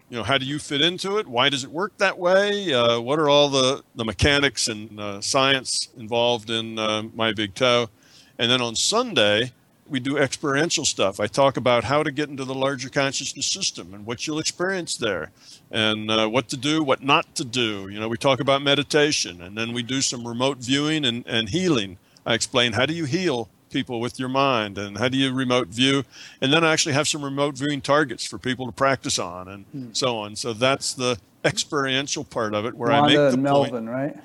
You 0.09 0.16
know, 0.16 0.22
how 0.22 0.39
do 0.39 0.47
you 0.47 0.59
fit 0.59 0.80
into 0.80 1.18
it? 1.18 1.26
Why 1.26 1.51
does 1.51 1.64
it 1.64 1.70
work 1.70 1.98
that 1.98 2.18
way? 2.18 2.72
Uh, 2.72 2.98
what 3.01 3.18
are 3.18 3.28
all 3.28 3.51
the, 3.51 3.82
the 3.97 4.05
mechanics 4.05 4.68
and 4.68 4.98
uh, 4.98 5.20
science 5.20 5.89
involved 5.98 6.48
in 6.48 6.78
uh, 6.78 7.02
my 7.14 7.35
big 7.35 7.55
toe? 7.55 7.90
And 8.39 8.51
then 8.51 8.62
on 8.62 8.74
Sunday, 8.74 9.52
we 9.89 10.01
do 10.01 10.16
experiential 10.16 10.85
stuff. 10.85 11.20
I 11.20 11.27
talk 11.27 11.56
about 11.56 11.85
how 11.85 12.02
to 12.02 12.10
get 12.10 12.28
into 12.28 12.44
the 12.44 12.55
larger 12.55 12.89
consciousness 12.89 13.47
system 13.47 13.94
and 13.94 14.05
what 14.06 14.27
you'll 14.27 14.39
experience 14.39 14.97
there, 14.97 15.31
and 15.70 16.10
uh, 16.10 16.28
what 16.28 16.48
to 16.51 16.56
do, 16.56 16.82
what 16.82 17.02
not 17.02 17.35
to 17.36 17.44
do. 17.44 17.89
You 17.89 17.98
know, 17.98 18.09
we 18.09 18.16
talk 18.16 18.40
about 18.40 18.62
meditation, 18.62 19.40
and 19.43 19.56
then 19.56 19.73
we 19.73 19.82
do 19.82 20.01
some 20.01 20.27
remote 20.27 20.59
viewing 20.59 21.05
and, 21.05 21.24
and 21.27 21.48
healing. 21.48 21.98
I 22.27 22.35
explain 22.35 22.73
how 22.74 22.86
do 22.86 22.94
you 22.94 23.05
heal 23.05 23.48
people 23.70 24.01
with 24.01 24.19
your 24.19 24.28
mind, 24.28 24.78
and 24.78 24.98
how 24.98 25.09
do 25.09 25.16
you 25.16 25.32
remote 25.32 25.69
view, 25.69 26.05
and 26.40 26.52
then 26.52 26.65
I 26.65 26.73
actually 26.73 26.94
have 26.94 27.09
some 27.09 27.24
remote 27.24 27.56
viewing 27.56 27.81
targets 27.81 28.24
for 28.24 28.39
people 28.39 28.66
to 28.66 28.73
practice 28.73 29.19
on, 29.19 29.48
and 29.48 29.65
hmm. 29.66 29.89
so 29.93 30.19
on. 30.19 30.36
So 30.36 30.52
that's 30.52 30.94
the 30.94 31.19
experiential 31.44 32.24
part 32.24 32.55
of 32.55 32.66
it, 32.66 32.74
where 32.74 32.90
Wanda 32.90 33.20
I 33.20 33.24
make 33.24 33.31
the 33.32 33.39
Melvin, 33.39 33.86
point. 33.86 33.89
right? 33.89 34.16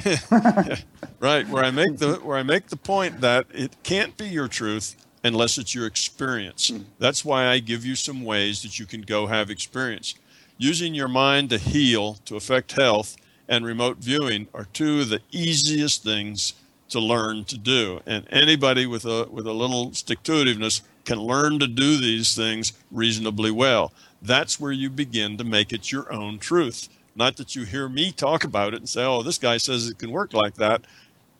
right, 1.20 1.48
where 1.48 1.64
I 1.64 1.70
make 1.70 1.98
the 1.98 2.14
where 2.22 2.38
I 2.38 2.42
make 2.42 2.68
the 2.68 2.76
point 2.76 3.20
that 3.20 3.46
it 3.52 3.76
can't 3.82 4.16
be 4.16 4.28
your 4.28 4.48
truth 4.48 4.96
unless 5.22 5.58
it's 5.58 5.74
your 5.74 5.86
experience. 5.86 6.70
Mm. 6.70 6.84
That's 6.98 7.24
why 7.24 7.46
I 7.46 7.58
give 7.58 7.84
you 7.84 7.94
some 7.94 8.24
ways 8.24 8.62
that 8.62 8.78
you 8.78 8.86
can 8.86 9.02
go 9.02 9.26
have 9.26 9.50
experience. 9.50 10.14
Using 10.58 10.94
your 10.94 11.08
mind 11.08 11.50
to 11.50 11.58
heal, 11.58 12.14
to 12.26 12.36
affect 12.36 12.72
health, 12.72 13.16
and 13.48 13.64
remote 13.64 13.98
viewing 13.98 14.46
are 14.54 14.66
two 14.72 15.00
of 15.00 15.08
the 15.08 15.20
easiest 15.32 16.02
things 16.04 16.54
to 16.90 17.00
learn 17.00 17.44
to 17.46 17.58
do. 17.58 18.00
And 18.06 18.26
anybody 18.30 18.86
with 18.86 19.04
a 19.04 19.26
with 19.30 19.46
a 19.46 19.52
little 19.52 19.92
stick 19.94 20.22
to 20.24 20.32
itiveness 20.32 20.82
can 21.04 21.18
learn 21.18 21.58
to 21.58 21.66
do 21.66 21.96
these 21.96 22.34
things 22.36 22.72
reasonably 22.90 23.50
well. 23.50 23.92
That's 24.22 24.60
where 24.60 24.72
you 24.72 24.90
begin 24.90 25.38
to 25.38 25.44
make 25.44 25.72
it 25.72 25.90
your 25.90 26.12
own 26.12 26.38
truth. 26.38 26.88
Not 27.16 27.36
that 27.38 27.56
you 27.56 27.64
hear 27.64 27.88
me 27.88 28.12
talk 28.12 28.44
about 28.44 28.74
it 28.74 28.80
and 28.80 28.88
say, 28.88 29.04
oh, 29.04 29.22
this 29.22 29.38
guy 29.38 29.56
says 29.56 29.88
it 29.88 29.98
can 29.98 30.10
work 30.10 30.32
like 30.32 30.54
that 30.56 30.82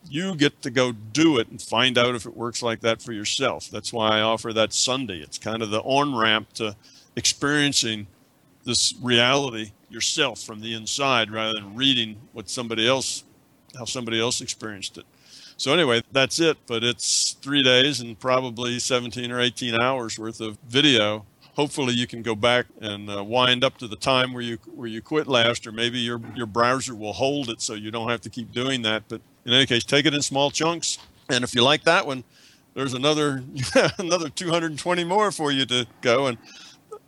you 0.08 0.34
get 0.34 0.62
to 0.62 0.70
go 0.70 0.92
do 0.92 1.38
it 1.38 1.48
and 1.48 1.60
find 1.60 1.98
out 1.98 2.14
if 2.14 2.26
it 2.26 2.36
works 2.36 2.62
like 2.62 2.80
that 2.80 3.02
for 3.02 3.12
yourself. 3.12 3.68
That's 3.70 3.92
why 3.92 4.18
I 4.18 4.20
offer 4.20 4.52
that 4.52 4.72
Sunday. 4.72 5.18
It's 5.20 5.38
kind 5.38 5.62
of 5.62 5.70
the 5.70 5.80
on 5.80 6.16
ramp 6.16 6.52
to 6.54 6.76
experiencing 7.16 8.06
this 8.64 8.94
reality 9.02 9.72
yourself 9.88 10.40
from 10.40 10.60
the 10.60 10.74
inside 10.74 11.30
rather 11.30 11.54
than 11.54 11.74
reading 11.74 12.16
what 12.32 12.48
somebody 12.48 12.86
else, 12.86 13.24
how 13.76 13.84
somebody 13.84 14.20
else 14.20 14.40
experienced 14.40 14.98
it. 14.98 15.04
So 15.56 15.74
anyway, 15.74 16.02
that's 16.10 16.40
it. 16.40 16.56
But 16.66 16.82
it's 16.82 17.32
three 17.42 17.62
days 17.62 18.00
and 18.00 18.18
probably 18.18 18.78
17 18.78 19.30
or 19.30 19.40
18 19.40 19.80
hours 19.82 20.18
worth 20.18 20.40
of 20.40 20.58
video. 20.66 21.26
Hopefully, 21.54 21.92
you 21.92 22.06
can 22.06 22.22
go 22.22 22.34
back 22.34 22.66
and 22.80 23.10
uh, 23.10 23.22
wind 23.22 23.64
up 23.64 23.76
to 23.78 23.88
the 23.88 23.96
time 23.96 24.32
where 24.32 24.42
you 24.42 24.56
where 24.74 24.86
you 24.86 25.02
quit 25.02 25.26
last, 25.26 25.66
or 25.66 25.72
maybe 25.72 25.98
your 25.98 26.20
your 26.34 26.46
browser 26.46 26.94
will 26.94 27.12
hold 27.12 27.50
it 27.50 27.60
so 27.60 27.74
you 27.74 27.90
don't 27.90 28.08
have 28.08 28.22
to 28.22 28.30
keep 28.30 28.52
doing 28.52 28.80
that. 28.82 29.02
But 29.08 29.20
in 29.44 29.52
any 29.52 29.66
case, 29.66 29.84
take 29.84 30.06
it 30.06 30.14
in 30.14 30.22
small 30.22 30.50
chunks. 30.50 30.98
And 31.28 31.44
if 31.44 31.54
you 31.54 31.62
like 31.62 31.84
that 31.84 32.06
one, 32.06 32.24
there's 32.74 32.94
another 32.94 33.42
another 33.98 34.28
220 34.28 35.04
more 35.04 35.32
for 35.32 35.52
you 35.52 35.66
to 35.66 35.86
go. 36.00 36.26
And 36.26 36.38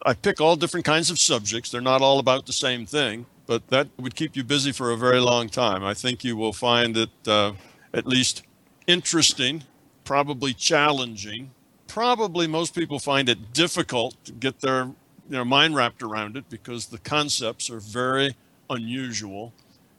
I 0.05 0.15
pick 0.15 0.41
all 0.41 0.57
different 0.57 0.87
kinds 0.87 1.11
of 1.11 1.19
subjects. 1.19 1.71
They're 1.71 1.81
not 1.81 2.03
all 2.03 2.19
about 2.19 2.47
the 2.47 2.53
same 2.53 2.87
thing, 2.87 3.27
but 3.47 3.67
that 3.69 3.89
would 3.99 4.15
keep 4.15 4.37
you 4.37 4.45
busy 4.45 4.73
for 4.73 4.91
a 4.93 4.97
very 4.97 5.21
long 5.21 5.49
time. 5.49 5.85
I 5.85 5.95
think 5.95 6.25
you 6.25 6.37
will 6.37 6.53
find 6.53 6.97
it 6.97 7.11
uh, 7.27 7.53
at 7.95 8.07
least 8.07 8.43
interesting, 8.87 9.65
probably 10.05 10.55
challenging. 10.55 11.51
Probably 11.87 12.47
most 12.47 12.75
people 12.75 12.99
find 12.99 13.29
it 13.29 13.53
difficult 13.53 14.17
to 14.25 14.33
get 14.33 14.61
their 14.61 14.91
their 15.29 15.45
mind 15.45 15.75
wrapped 15.77 16.03
around 16.03 16.37
it 16.37 16.49
because 16.49 16.87
the 16.87 16.99
concepts 16.99 17.71
are 17.71 17.81
very 17.81 18.35
unusual 18.69 19.53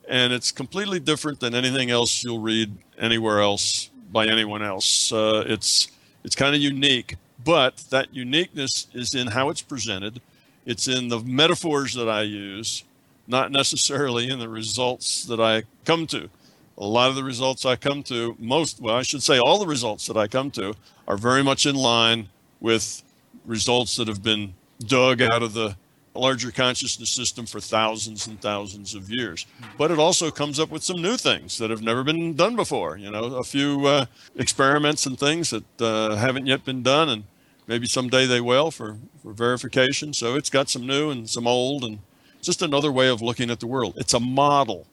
and 0.08 0.34
it's 0.34 0.52
completely 0.52 1.00
different 1.00 1.40
than 1.40 1.56
anything 1.56 1.90
else 1.90 2.24
you'll 2.24 2.40
read 2.40 2.76
anywhere 2.98 3.42
else 3.42 3.90
by 4.12 4.28
anyone 4.28 4.62
else. 4.64 5.12
Uh, 5.12 5.44
it's 5.48 5.90
it's 6.24 6.36
kind 6.36 6.56
of 6.56 6.62
unique, 6.62 7.18
but 7.44 7.78
that 7.90 8.14
uniqueness 8.14 8.88
is 8.94 9.14
in 9.14 9.28
how 9.28 9.50
it's 9.50 9.62
presented. 9.62 10.22
It's 10.66 10.88
in 10.88 11.10
the 11.10 11.20
metaphors 11.20 11.94
that 11.96 12.08
I 12.08 12.22
use, 12.22 12.84
not 13.28 13.52
necessarily 13.52 14.30
in 14.30 14.40
the 14.40 14.48
results 14.48 15.26
that 15.26 15.42
I 15.42 15.64
come 15.84 16.08
to. 16.08 16.30
A 16.78 16.86
lot 16.86 17.10
of 17.10 17.16
the 17.16 17.24
results 17.24 17.66
I 17.66 17.76
come 17.76 18.02
to, 18.04 18.36
most 18.40 18.80
well, 18.80 18.96
I 18.96 19.04
should 19.04 19.22
say, 19.22 19.40
all 19.40 19.60
the 19.60 19.68
results 19.68 20.08
that 20.08 20.18
I 20.18 20.28
come 20.28 20.50
to 20.52 20.74
are 21.08 21.18
very 21.18 21.44
much 21.44 21.66
in 21.66 21.76
line 21.76 22.30
with 22.62 23.04
results 23.46 23.98
that 23.98 24.08
have 24.08 24.24
been 24.24 24.54
dug 24.80 25.22
out 25.22 25.44
of 25.44 25.54
the 25.54 25.76
larger 26.16 26.52
consciousness 26.52 27.10
system 27.10 27.46
for 27.46 27.60
thousands 27.60 28.28
and 28.28 28.40
thousands 28.40 28.94
of 28.94 29.10
years. 29.10 29.46
But 29.78 29.92
it 29.92 30.00
also 30.00 30.30
comes 30.30 30.60
up 30.60 30.70
with 30.70 30.84
some 30.84 31.02
new 31.02 31.18
things 31.18 31.58
that 31.58 31.70
have 31.70 31.82
never 31.82 32.04
been 32.04 32.36
done 32.36 32.56
before. 32.56 32.98
You 32.98 33.12
know, 33.12 33.36
a 33.36 33.44
few 33.44 33.86
uh, 33.88 34.06
experiments 34.36 35.06
and 35.06 35.18
things 35.18 35.50
that 35.50 35.82
uh, 35.82 36.16
haven't 36.16 36.46
yet 36.46 36.66
been 36.66 36.84
done, 36.84 37.10
and 37.10 37.24
maybe 37.68 37.88
someday 37.88 38.26
they 38.26 38.42
will 38.42 38.72
for, 38.72 38.98
for 39.22 39.34
verification. 39.34 40.14
So 40.14 40.36
it's 40.36 40.50
got 40.50 40.70
some 40.70 40.86
new 40.86 41.10
and 41.10 41.30
some 41.30 41.48
old, 41.48 41.84
and 41.84 42.00
just 42.42 42.62
another 42.62 42.92
way 42.92 43.08
of 43.10 43.22
looking 43.22 43.50
at 43.50 43.60
the 43.60 43.68
world. 43.68 43.96
It's 43.98 44.14
a 44.14 44.20
model. 44.20 44.88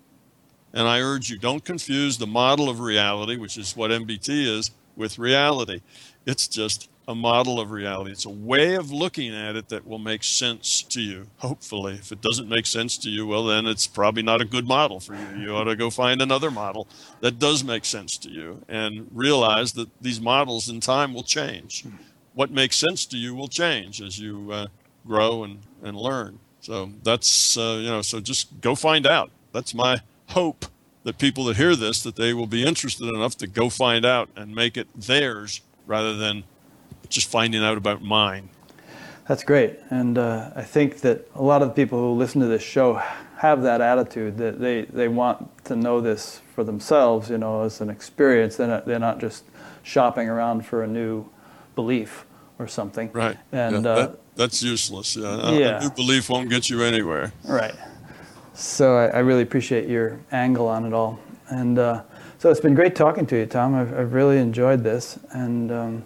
And 0.72 0.86
I 0.86 1.00
urge 1.00 1.30
you, 1.30 1.38
don't 1.38 1.64
confuse 1.64 2.18
the 2.18 2.28
model 2.28 2.68
of 2.68 2.78
reality, 2.78 3.36
which 3.36 3.58
is 3.58 3.76
what 3.76 3.90
MBT 3.90 4.28
is, 4.28 4.70
with 4.96 5.18
reality. 5.18 5.80
It's 6.26 6.46
just 6.46 6.88
a 7.10 7.14
model 7.14 7.58
of 7.58 7.72
reality. 7.72 8.12
It's 8.12 8.24
a 8.24 8.30
way 8.30 8.74
of 8.74 8.92
looking 8.92 9.34
at 9.34 9.56
it 9.56 9.68
that 9.68 9.86
will 9.86 9.98
make 9.98 10.22
sense 10.22 10.80
to 10.82 11.00
you, 11.00 11.26
hopefully. 11.38 11.94
If 11.94 12.12
it 12.12 12.20
doesn't 12.20 12.48
make 12.48 12.66
sense 12.66 12.96
to 12.98 13.10
you, 13.10 13.26
well, 13.26 13.44
then 13.44 13.66
it's 13.66 13.88
probably 13.88 14.22
not 14.22 14.40
a 14.40 14.44
good 14.44 14.66
model 14.66 15.00
for 15.00 15.14
you. 15.14 15.42
You 15.42 15.56
ought 15.56 15.64
to 15.64 15.74
go 15.74 15.90
find 15.90 16.22
another 16.22 16.52
model 16.52 16.86
that 17.20 17.40
does 17.40 17.64
make 17.64 17.84
sense 17.84 18.16
to 18.18 18.30
you 18.30 18.62
and 18.68 19.08
realize 19.12 19.72
that 19.72 19.88
these 20.00 20.20
models 20.20 20.68
in 20.68 20.80
time 20.80 21.12
will 21.12 21.24
change. 21.24 21.84
What 22.34 22.52
makes 22.52 22.76
sense 22.76 23.04
to 23.06 23.16
you 23.16 23.34
will 23.34 23.48
change 23.48 24.00
as 24.00 24.20
you 24.20 24.52
uh, 24.52 24.66
grow 25.04 25.42
and, 25.42 25.58
and 25.82 25.96
learn. 25.96 26.38
So 26.60 26.92
that's, 27.02 27.56
uh, 27.58 27.80
you 27.82 27.88
know, 27.88 28.02
so 28.02 28.20
just 28.20 28.60
go 28.60 28.76
find 28.76 29.04
out. 29.04 29.30
That's 29.52 29.74
my 29.74 30.00
hope 30.28 30.66
that 31.02 31.18
people 31.18 31.44
that 31.46 31.56
hear 31.56 31.74
this, 31.74 32.04
that 32.04 32.14
they 32.14 32.32
will 32.34 32.46
be 32.46 32.64
interested 32.64 33.08
enough 33.08 33.36
to 33.38 33.48
go 33.48 33.68
find 33.68 34.06
out 34.06 34.28
and 34.36 34.54
make 34.54 34.76
it 34.76 34.86
theirs 34.94 35.60
rather 35.86 36.14
than 36.14 36.44
just 37.10 37.30
finding 37.30 37.62
out 37.62 37.76
about 37.76 38.02
mine. 38.02 38.48
That's 39.28 39.44
great. 39.44 39.78
And 39.90 40.18
uh, 40.18 40.50
I 40.56 40.62
think 40.62 41.02
that 41.02 41.28
a 41.34 41.42
lot 41.42 41.62
of 41.62 41.76
people 41.76 41.98
who 41.98 42.18
listen 42.18 42.40
to 42.40 42.48
this 42.48 42.62
show 42.62 43.00
have 43.36 43.62
that 43.62 43.80
attitude 43.80 44.38
that 44.38 44.58
they, 44.58 44.82
they 44.82 45.08
want 45.08 45.64
to 45.66 45.76
know 45.76 46.00
this 46.00 46.40
for 46.54 46.64
themselves, 46.64 47.30
you 47.30 47.38
know, 47.38 47.62
as 47.62 47.80
an 47.80 47.90
experience. 47.90 48.56
They're 48.56 48.66
not, 48.66 48.86
they're 48.86 48.98
not 48.98 49.20
just 49.20 49.44
shopping 49.82 50.28
around 50.28 50.66
for 50.66 50.82
a 50.82 50.86
new 50.86 51.26
belief 51.74 52.26
or 52.58 52.66
something. 52.66 53.10
Right. 53.12 53.36
And 53.52 53.84
yeah, 53.84 53.90
uh, 53.90 53.94
that, 53.94 54.20
that's 54.34 54.62
useless. 54.62 55.16
Yeah. 55.16 55.52
Yeah. 55.52 55.78
A 55.78 55.80
new 55.82 55.90
belief 55.90 56.28
won't 56.28 56.50
get 56.50 56.68
you 56.68 56.82
anywhere. 56.82 57.32
Right. 57.48 57.74
So 58.54 58.96
I, 58.96 59.06
I 59.06 59.18
really 59.20 59.42
appreciate 59.42 59.88
your 59.88 60.18
angle 60.32 60.66
on 60.66 60.84
it 60.84 60.92
all. 60.92 61.20
And 61.48 61.78
uh, 61.78 62.02
so 62.38 62.50
it's 62.50 62.60
been 62.60 62.74
great 62.74 62.96
talking 62.96 63.26
to 63.26 63.36
you, 63.36 63.46
Tom. 63.46 63.74
I've, 63.74 63.96
I've 63.96 64.12
really 64.12 64.38
enjoyed 64.38 64.82
this. 64.82 65.18
And 65.30 65.70
um, 65.72 66.04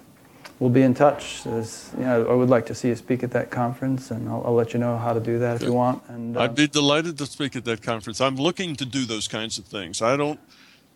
we'll 0.59 0.71
be 0.71 0.83
in 0.83 0.95
touch. 0.95 1.47
As, 1.47 1.91
you 1.99 2.05
know, 2.05 2.27
I 2.27 2.35
would 2.35 2.49
like 2.49 2.67
to 2.67 2.75
see 2.75 2.89
you 2.89 2.97
speak 2.97 3.23
at 3.23 3.31
that 3.33 3.51
conference, 3.51 4.11
and 4.11 4.29
I'll, 4.29 4.43
I'll 4.47 4.55
let 4.55 4.73
you 4.73 4.81
know 4.81 4.97
how 4.97 5.13
to 5.13 5.21
do 5.21 5.39
that 5.39 5.57
if 5.57 5.63
you 5.63 5.73
want. 5.73 6.03
And 6.09 6.37
uh, 6.37 6.43
I'd 6.43 6.55
be 6.55 6.67
delighted 6.67 7.19
to 7.19 7.27
speak 7.27 7.57
at 7.57 7.65
that 7.65 7.83
conference. 7.83 8.21
I'm 8.21 8.37
looking 8.37 8.77
to 8.77 8.85
do 8.85 9.05
those 9.05 9.29
kinds 9.29 9.59
of 9.59 9.67
things. 9.67 10.03
I 10.03 10.17
don't 10.17 10.41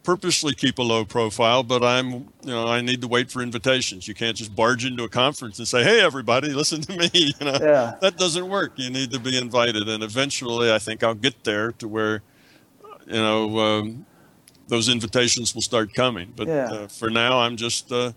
purposely 0.05 0.55
keep 0.55 0.79
a 0.79 0.83
low 0.83 1.05
profile, 1.05 1.63
but 1.63 1.83
I'm, 1.83 2.11
you 2.13 2.29
know, 2.45 2.67
I 2.67 2.81
need 2.81 3.01
to 3.03 3.09
wait 3.09 3.31
for 3.31 3.43
invitations. 3.43 4.09
You 4.09 4.15
can't 4.15 4.37
just 4.37 4.55
barge 4.55 4.85
into 4.87 5.05
a 5.05 5.09
conference 5.09 5.59
and 5.59 5.69
say, 5.69 5.83
"Hey, 5.85 6.01
everybody, 6.01 6.49
listen 6.55 6.81
to 6.83 6.97
me." 6.97 7.11
You 7.41 7.47
know, 7.47 7.59
Yeah. 7.61 7.93
that 8.01 8.17
doesn't 8.17 8.49
work. 8.49 8.73
You 8.77 8.91
need 8.91 9.11
to 9.13 9.19
be 9.21 9.37
invited, 9.37 9.89
and 9.89 10.03
eventually, 10.03 10.73
I 10.73 10.79
think 10.79 11.03
I'll 11.03 11.15
get 11.15 11.45
there 11.45 11.73
to 11.73 11.89
where, 11.89 12.23
you 13.07 13.13
know, 13.15 13.59
um, 13.59 14.07
those 14.69 14.89
invitations 14.89 15.55
will 15.55 15.63
start 15.63 15.93
coming. 15.95 16.33
But 16.37 16.49
Yeah. 16.49 16.71
uh, 16.73 16.87
for 16.89 17.11
now, 17.11 17.41
I'm 17.41 17.57
just 17.57 17.93
uh, 17.93 18.13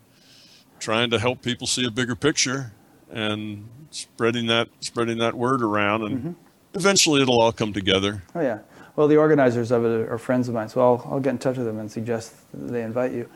trying 0.82 1.10
to 1.12 1.20
help 1.20 1.42
people 1.42 1.68
see 1.68 1.86
a 1.86 1.92
bigger 1.92 2.16
picture 2.16 2.74
and 3.10 3.68
spreading 3.92 4.48
that 4.48 4.68
spreading 4.82 5.18
that 5.20 5.36
word 5.36 5.62
around, 5.62 6.02
and 6.04 6.18
Mm-hmm. 6.20 6.32
eventually, 6.74 7.22
it'll 7.22 7.40
all 7.42 7.54
come 7.54 7.72
together. 7.72 8.24
oh 8.36 8.42
yeah. 8.42 8.60
Well, 8.98 9.08
the 9.08 9.16
organizers 9.18 9.72
of 9.72 9.86
it 9.86 10.10
are 10.10 10.18
friends 10.18 10.50
of 10.50 10.54
mine, 10.54 10.68
so 10.68 10.82
I'll, 10.82 11.08
I'll 11.10 11.20
get 11.22 11.30
in 11.30 11.38
touch 11.38 11.56
with 11.56 11.66
them 11.66 11.80
and 11.80 11.90
suggest 11.90 12.34
they 12.54 12.84
invite 12.84 13.14
you. 13.14 13.30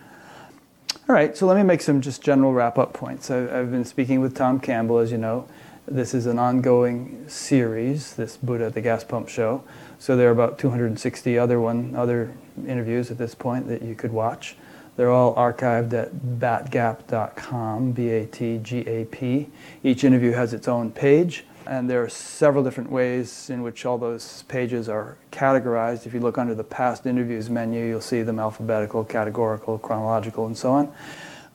All 1.08 1.16
right, 1.16 1.36
so 1.38 1.46
let 1.46 1.56
me 1.56 1.64
make 1.64 1.82
some 1.82 2.02
just 2.02 2.22
general 2.22 2.52
wrap 2.52 2.78
up 2.78 2.92
points. 2.94 3.32
I, 3.32 3.44
I've 3.60 3.72
been 3.72 3.86
speaking 3.86 4.20
with 4.22 4.36
Tom 4.36 4.60
Campbell, 4.60 4.98
as 5.00 5.12
you 5.12 5.18
know. 5.18 5.48
This 5.88 6.14
is 6.14 6.26
an 6.26 6.40
ongoing 6.40 7.24
series, 7.30 8.16
this 8.16 8.36
Buddha 8.38 8.66
at 8.66 8.74
the 8.74 8.82
Gas 8.82 9.04
Pump 9.04 9.30
Show. 9.30 9.64
So 10.00 10.18
there 10.18 10.28
are 10.28 10.32
about 10.32 10.58
260 10.60 11.38
other 11.38 11.60
one 11.62 11.96
other 11.96 12.34
interviews 12.68 13.12
at 13.12 13.18
this 13.18 13.34
point 13.36 13.68
that 13.70 13.82
you 13.82 13.96
could 13.96 14.12
watch. 14.12 14.56
They're 14.96 15.12
all 15.12 15.36
archived 15.36 15.94
at 15.94 16.14
batgap.com, 16.14 17.92
B-A-T-G-A-P. 17.92 19.50
Each 19.84 20.04
interview 20.04 20.32
has 20.32 20.54
its 20.54 20.70
own 20.70 20.92
page, 20.92 21.46
and 21.68 21.90
there 21.90 22.02
are 22.02 22.10
several 22.10 22.64
different 22.64 22.90
ways 22.90 23.50
in 23.50 23.62
which 23.62 23.86
all 23.86 23.98
those 23.98 24.44
pages 24.44 24.88
are 24.88 25.18
categorized. 25.32 26.06
If 26.06 26.14
you 26.14 26.22
look 26.22 26.38
under 26.38 26.56
the 26.56 26.64
past 26.64 27.06
interviews 27.06 27.50
menu, 27.50 27.86
you'll 27.86 28.00
see 28.00 28.22
them 28.22 28.40
alphabetical, 28.40 29.04
categorical, 29.04 29.80
chronological, 29.80 30.46
and 30.46 30.58
so 30.58 30.72
on. 30.72 30.94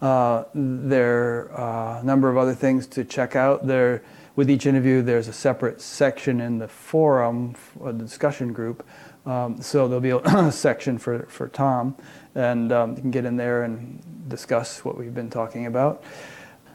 Uh, 0.03 0.45
there 0.55 1.51
are 1.53 2.01
a 2.01 2.05
number 2.05 2.29
of 2.29 2.37
other 2.37 2.55
things 2.55 2.87
to 2.89 3.05
check 3.05 3.37
out. 3.37 3.67
There, 3.67 4.03
with 4.37 4.51
each 4.51 4.67
interview, 4.67 5.03
there's 5.03 5.29
a 5.29 5.33
separate 5.33 5.81
section 5.81 6.41
in 6.41 6.59
the 6.59 6.69
forum, 6.69 7.55
a 7.85 7.93
discussion 7.93 8.53
group. 8.53 8.87
Um, 9.27 9.61
so 9.61 9.87
there'll 9.87 10.01
be 10.01 10.11
a 10.11 10.51
section 10.53 10.99
for, 10.99 11.27
for 11.29 11.49
Tom, 11.49 11.95
and 12.35 12.73
um, 12.73 12.97
you 12.97 13.03
can 13.03 13.11
get 13.11 13.25
in 13.25 13.37
there 13.37 13.63
and 13.65 14.03
discuss 14.29 14.85
what 14.85 14.97
we've 14.97 15.15
been 15.15 15.31
talking 15.31 15.67
about. 15.67 16.03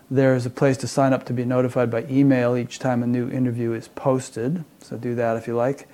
There's 0.09 0.45
a 0.45 0.51
place 0.51 0.77
to 0.77 0.87
sign 0.87 1.13
up 1.13 1.25
to 1.25 1.33
be 1.33 1.45
notified 1.45 1.89
by 1.89 2.05
email 2.09 2.55
each 2.55 2.77
time 2.77 3.01
a 3.01 3.07
new 3.07 3.29
interview 3.29 3.73
is 3.73 3.87
posted, 3.87 4.63
so 4.81 4.97
do 4.97 5.15
that 5.15 5.35
if 5.37 5.47
you 5.47 5.55
like. 5.55 5.87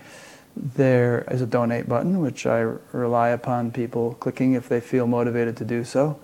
There 0.55 1.25
is 1.31 1.41
a 1.41 1.45
donate 1.45 1.87
button, 1.87 2.19
which 2.19 2.45
I 2.45 2.59
rely 2.91 3.29
upon 3.29 3.71
people 3.71 4.15
clicking 4.15 4.53
if 4.53 4.67
they 4.67 4.81
feel 4.81 5.07
motivated 5.07 5.55
to 5.57 5.65
do 5.65 5.85
so. 5.85 6.19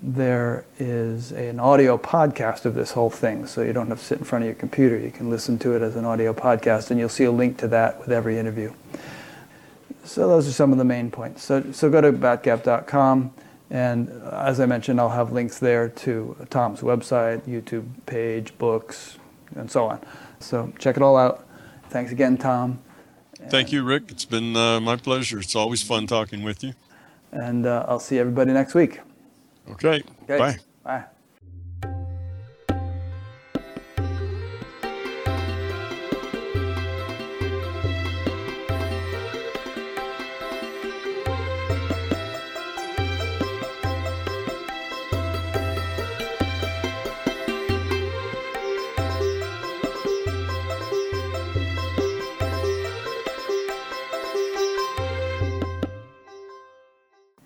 There 0.00 0.64
is 0.78 1.32
an 1.32 1.58
audio 1.58 1.98
podcast 1.98 2.64
of 2.64 2.74
this 2.74 2.92
whole 2.92 3.10
thing, 3.10 3.48
so 3.48 3.62
you 3.62 3.72
don't 3.72 3.88
have 3.88 3.98
to 3.98 4.04
sit 4.04 4.18
in 4.18 4.24
front 4.24 4.44
of 4.44 4.46
your 4.46 4.54
computer. 4.54 4.96
You 4.96 5.10
can 5.10 5.28
listen 5.28 5.58
to 5.58 5.74
it 5.74 5.82
as 5.82 5.96
an 5.96 6.04
audio 6.04 6.32
podcast, 6.32 6.92
and 6.92 7.00
you'll 7.00 7.08
see 7.08 7.24
a 7.24 7.32
link 7.32 7.58
to 7.58 7.68
that 7.68 7.98
with 7.98 8.12
every 8.12 8.38
interview. 8.38 8.72
So 10.08 10.26
those 10.26 10.48
are 10.48 10.52
some 10.52 10.72
of 10.72 10.78
the 10.78 10.84
main 10.84 11.10
points. 11.10 11.44
So, 11.44 11.70
so 11.72 11.90
go 11.90 12.00
to 12.00 12.12
batgap.com, 12.12 13.30
and 13.68 14.08
as 14.32 14.58
I 14.58 14.64
mentioned, 14.64 14.98
I'll 14.98 15.10
have 15.10 15.32
links 15.32 15.58
there 15.58 15.90
to 15.90 16.34
Tom's 16.48 16.80
website, 16.80 17.42
YouTube 17.42 17.84
page, 18.06 18.56
books, 18.56 19.18
and 19.54 19.70
so 19.70 19.86
on. 19.86 20.00
So 20.40 20.72
check 20.78 20.96
it 20.96 21.02
all 21.02 21.18
out. 21.18 21.46
Thanks 21.90 22.10
again, 22.10 22.38
Tom. 22.38 22.78
Thank 23.50 23.70
you, 23.70 23.82
Rick. 23.84 24.04
It's 24.08 24.24
been 24.24 24.56
uh, 24.56 24.80
my 24.80 24.96
pleasure. 24.96 25.38
It's 25.38 25.54
always 25.54 25.82
fun 25.82 26.06
talking 26.06 26.42
with 26.42 26.64
you. 26.64 26.72
And 27.30 27.66
uh, 27.66 27.84
I'll 27.86 28.00
see 28.00 28.18
everybody 28.18 28.52
next 28.52 28.74
week. 28.74 29.00
Okay. 29.70 30.02
Okay. 30.24 30.38
Bye. 30.38 30.58
Bye. 30.82 31.04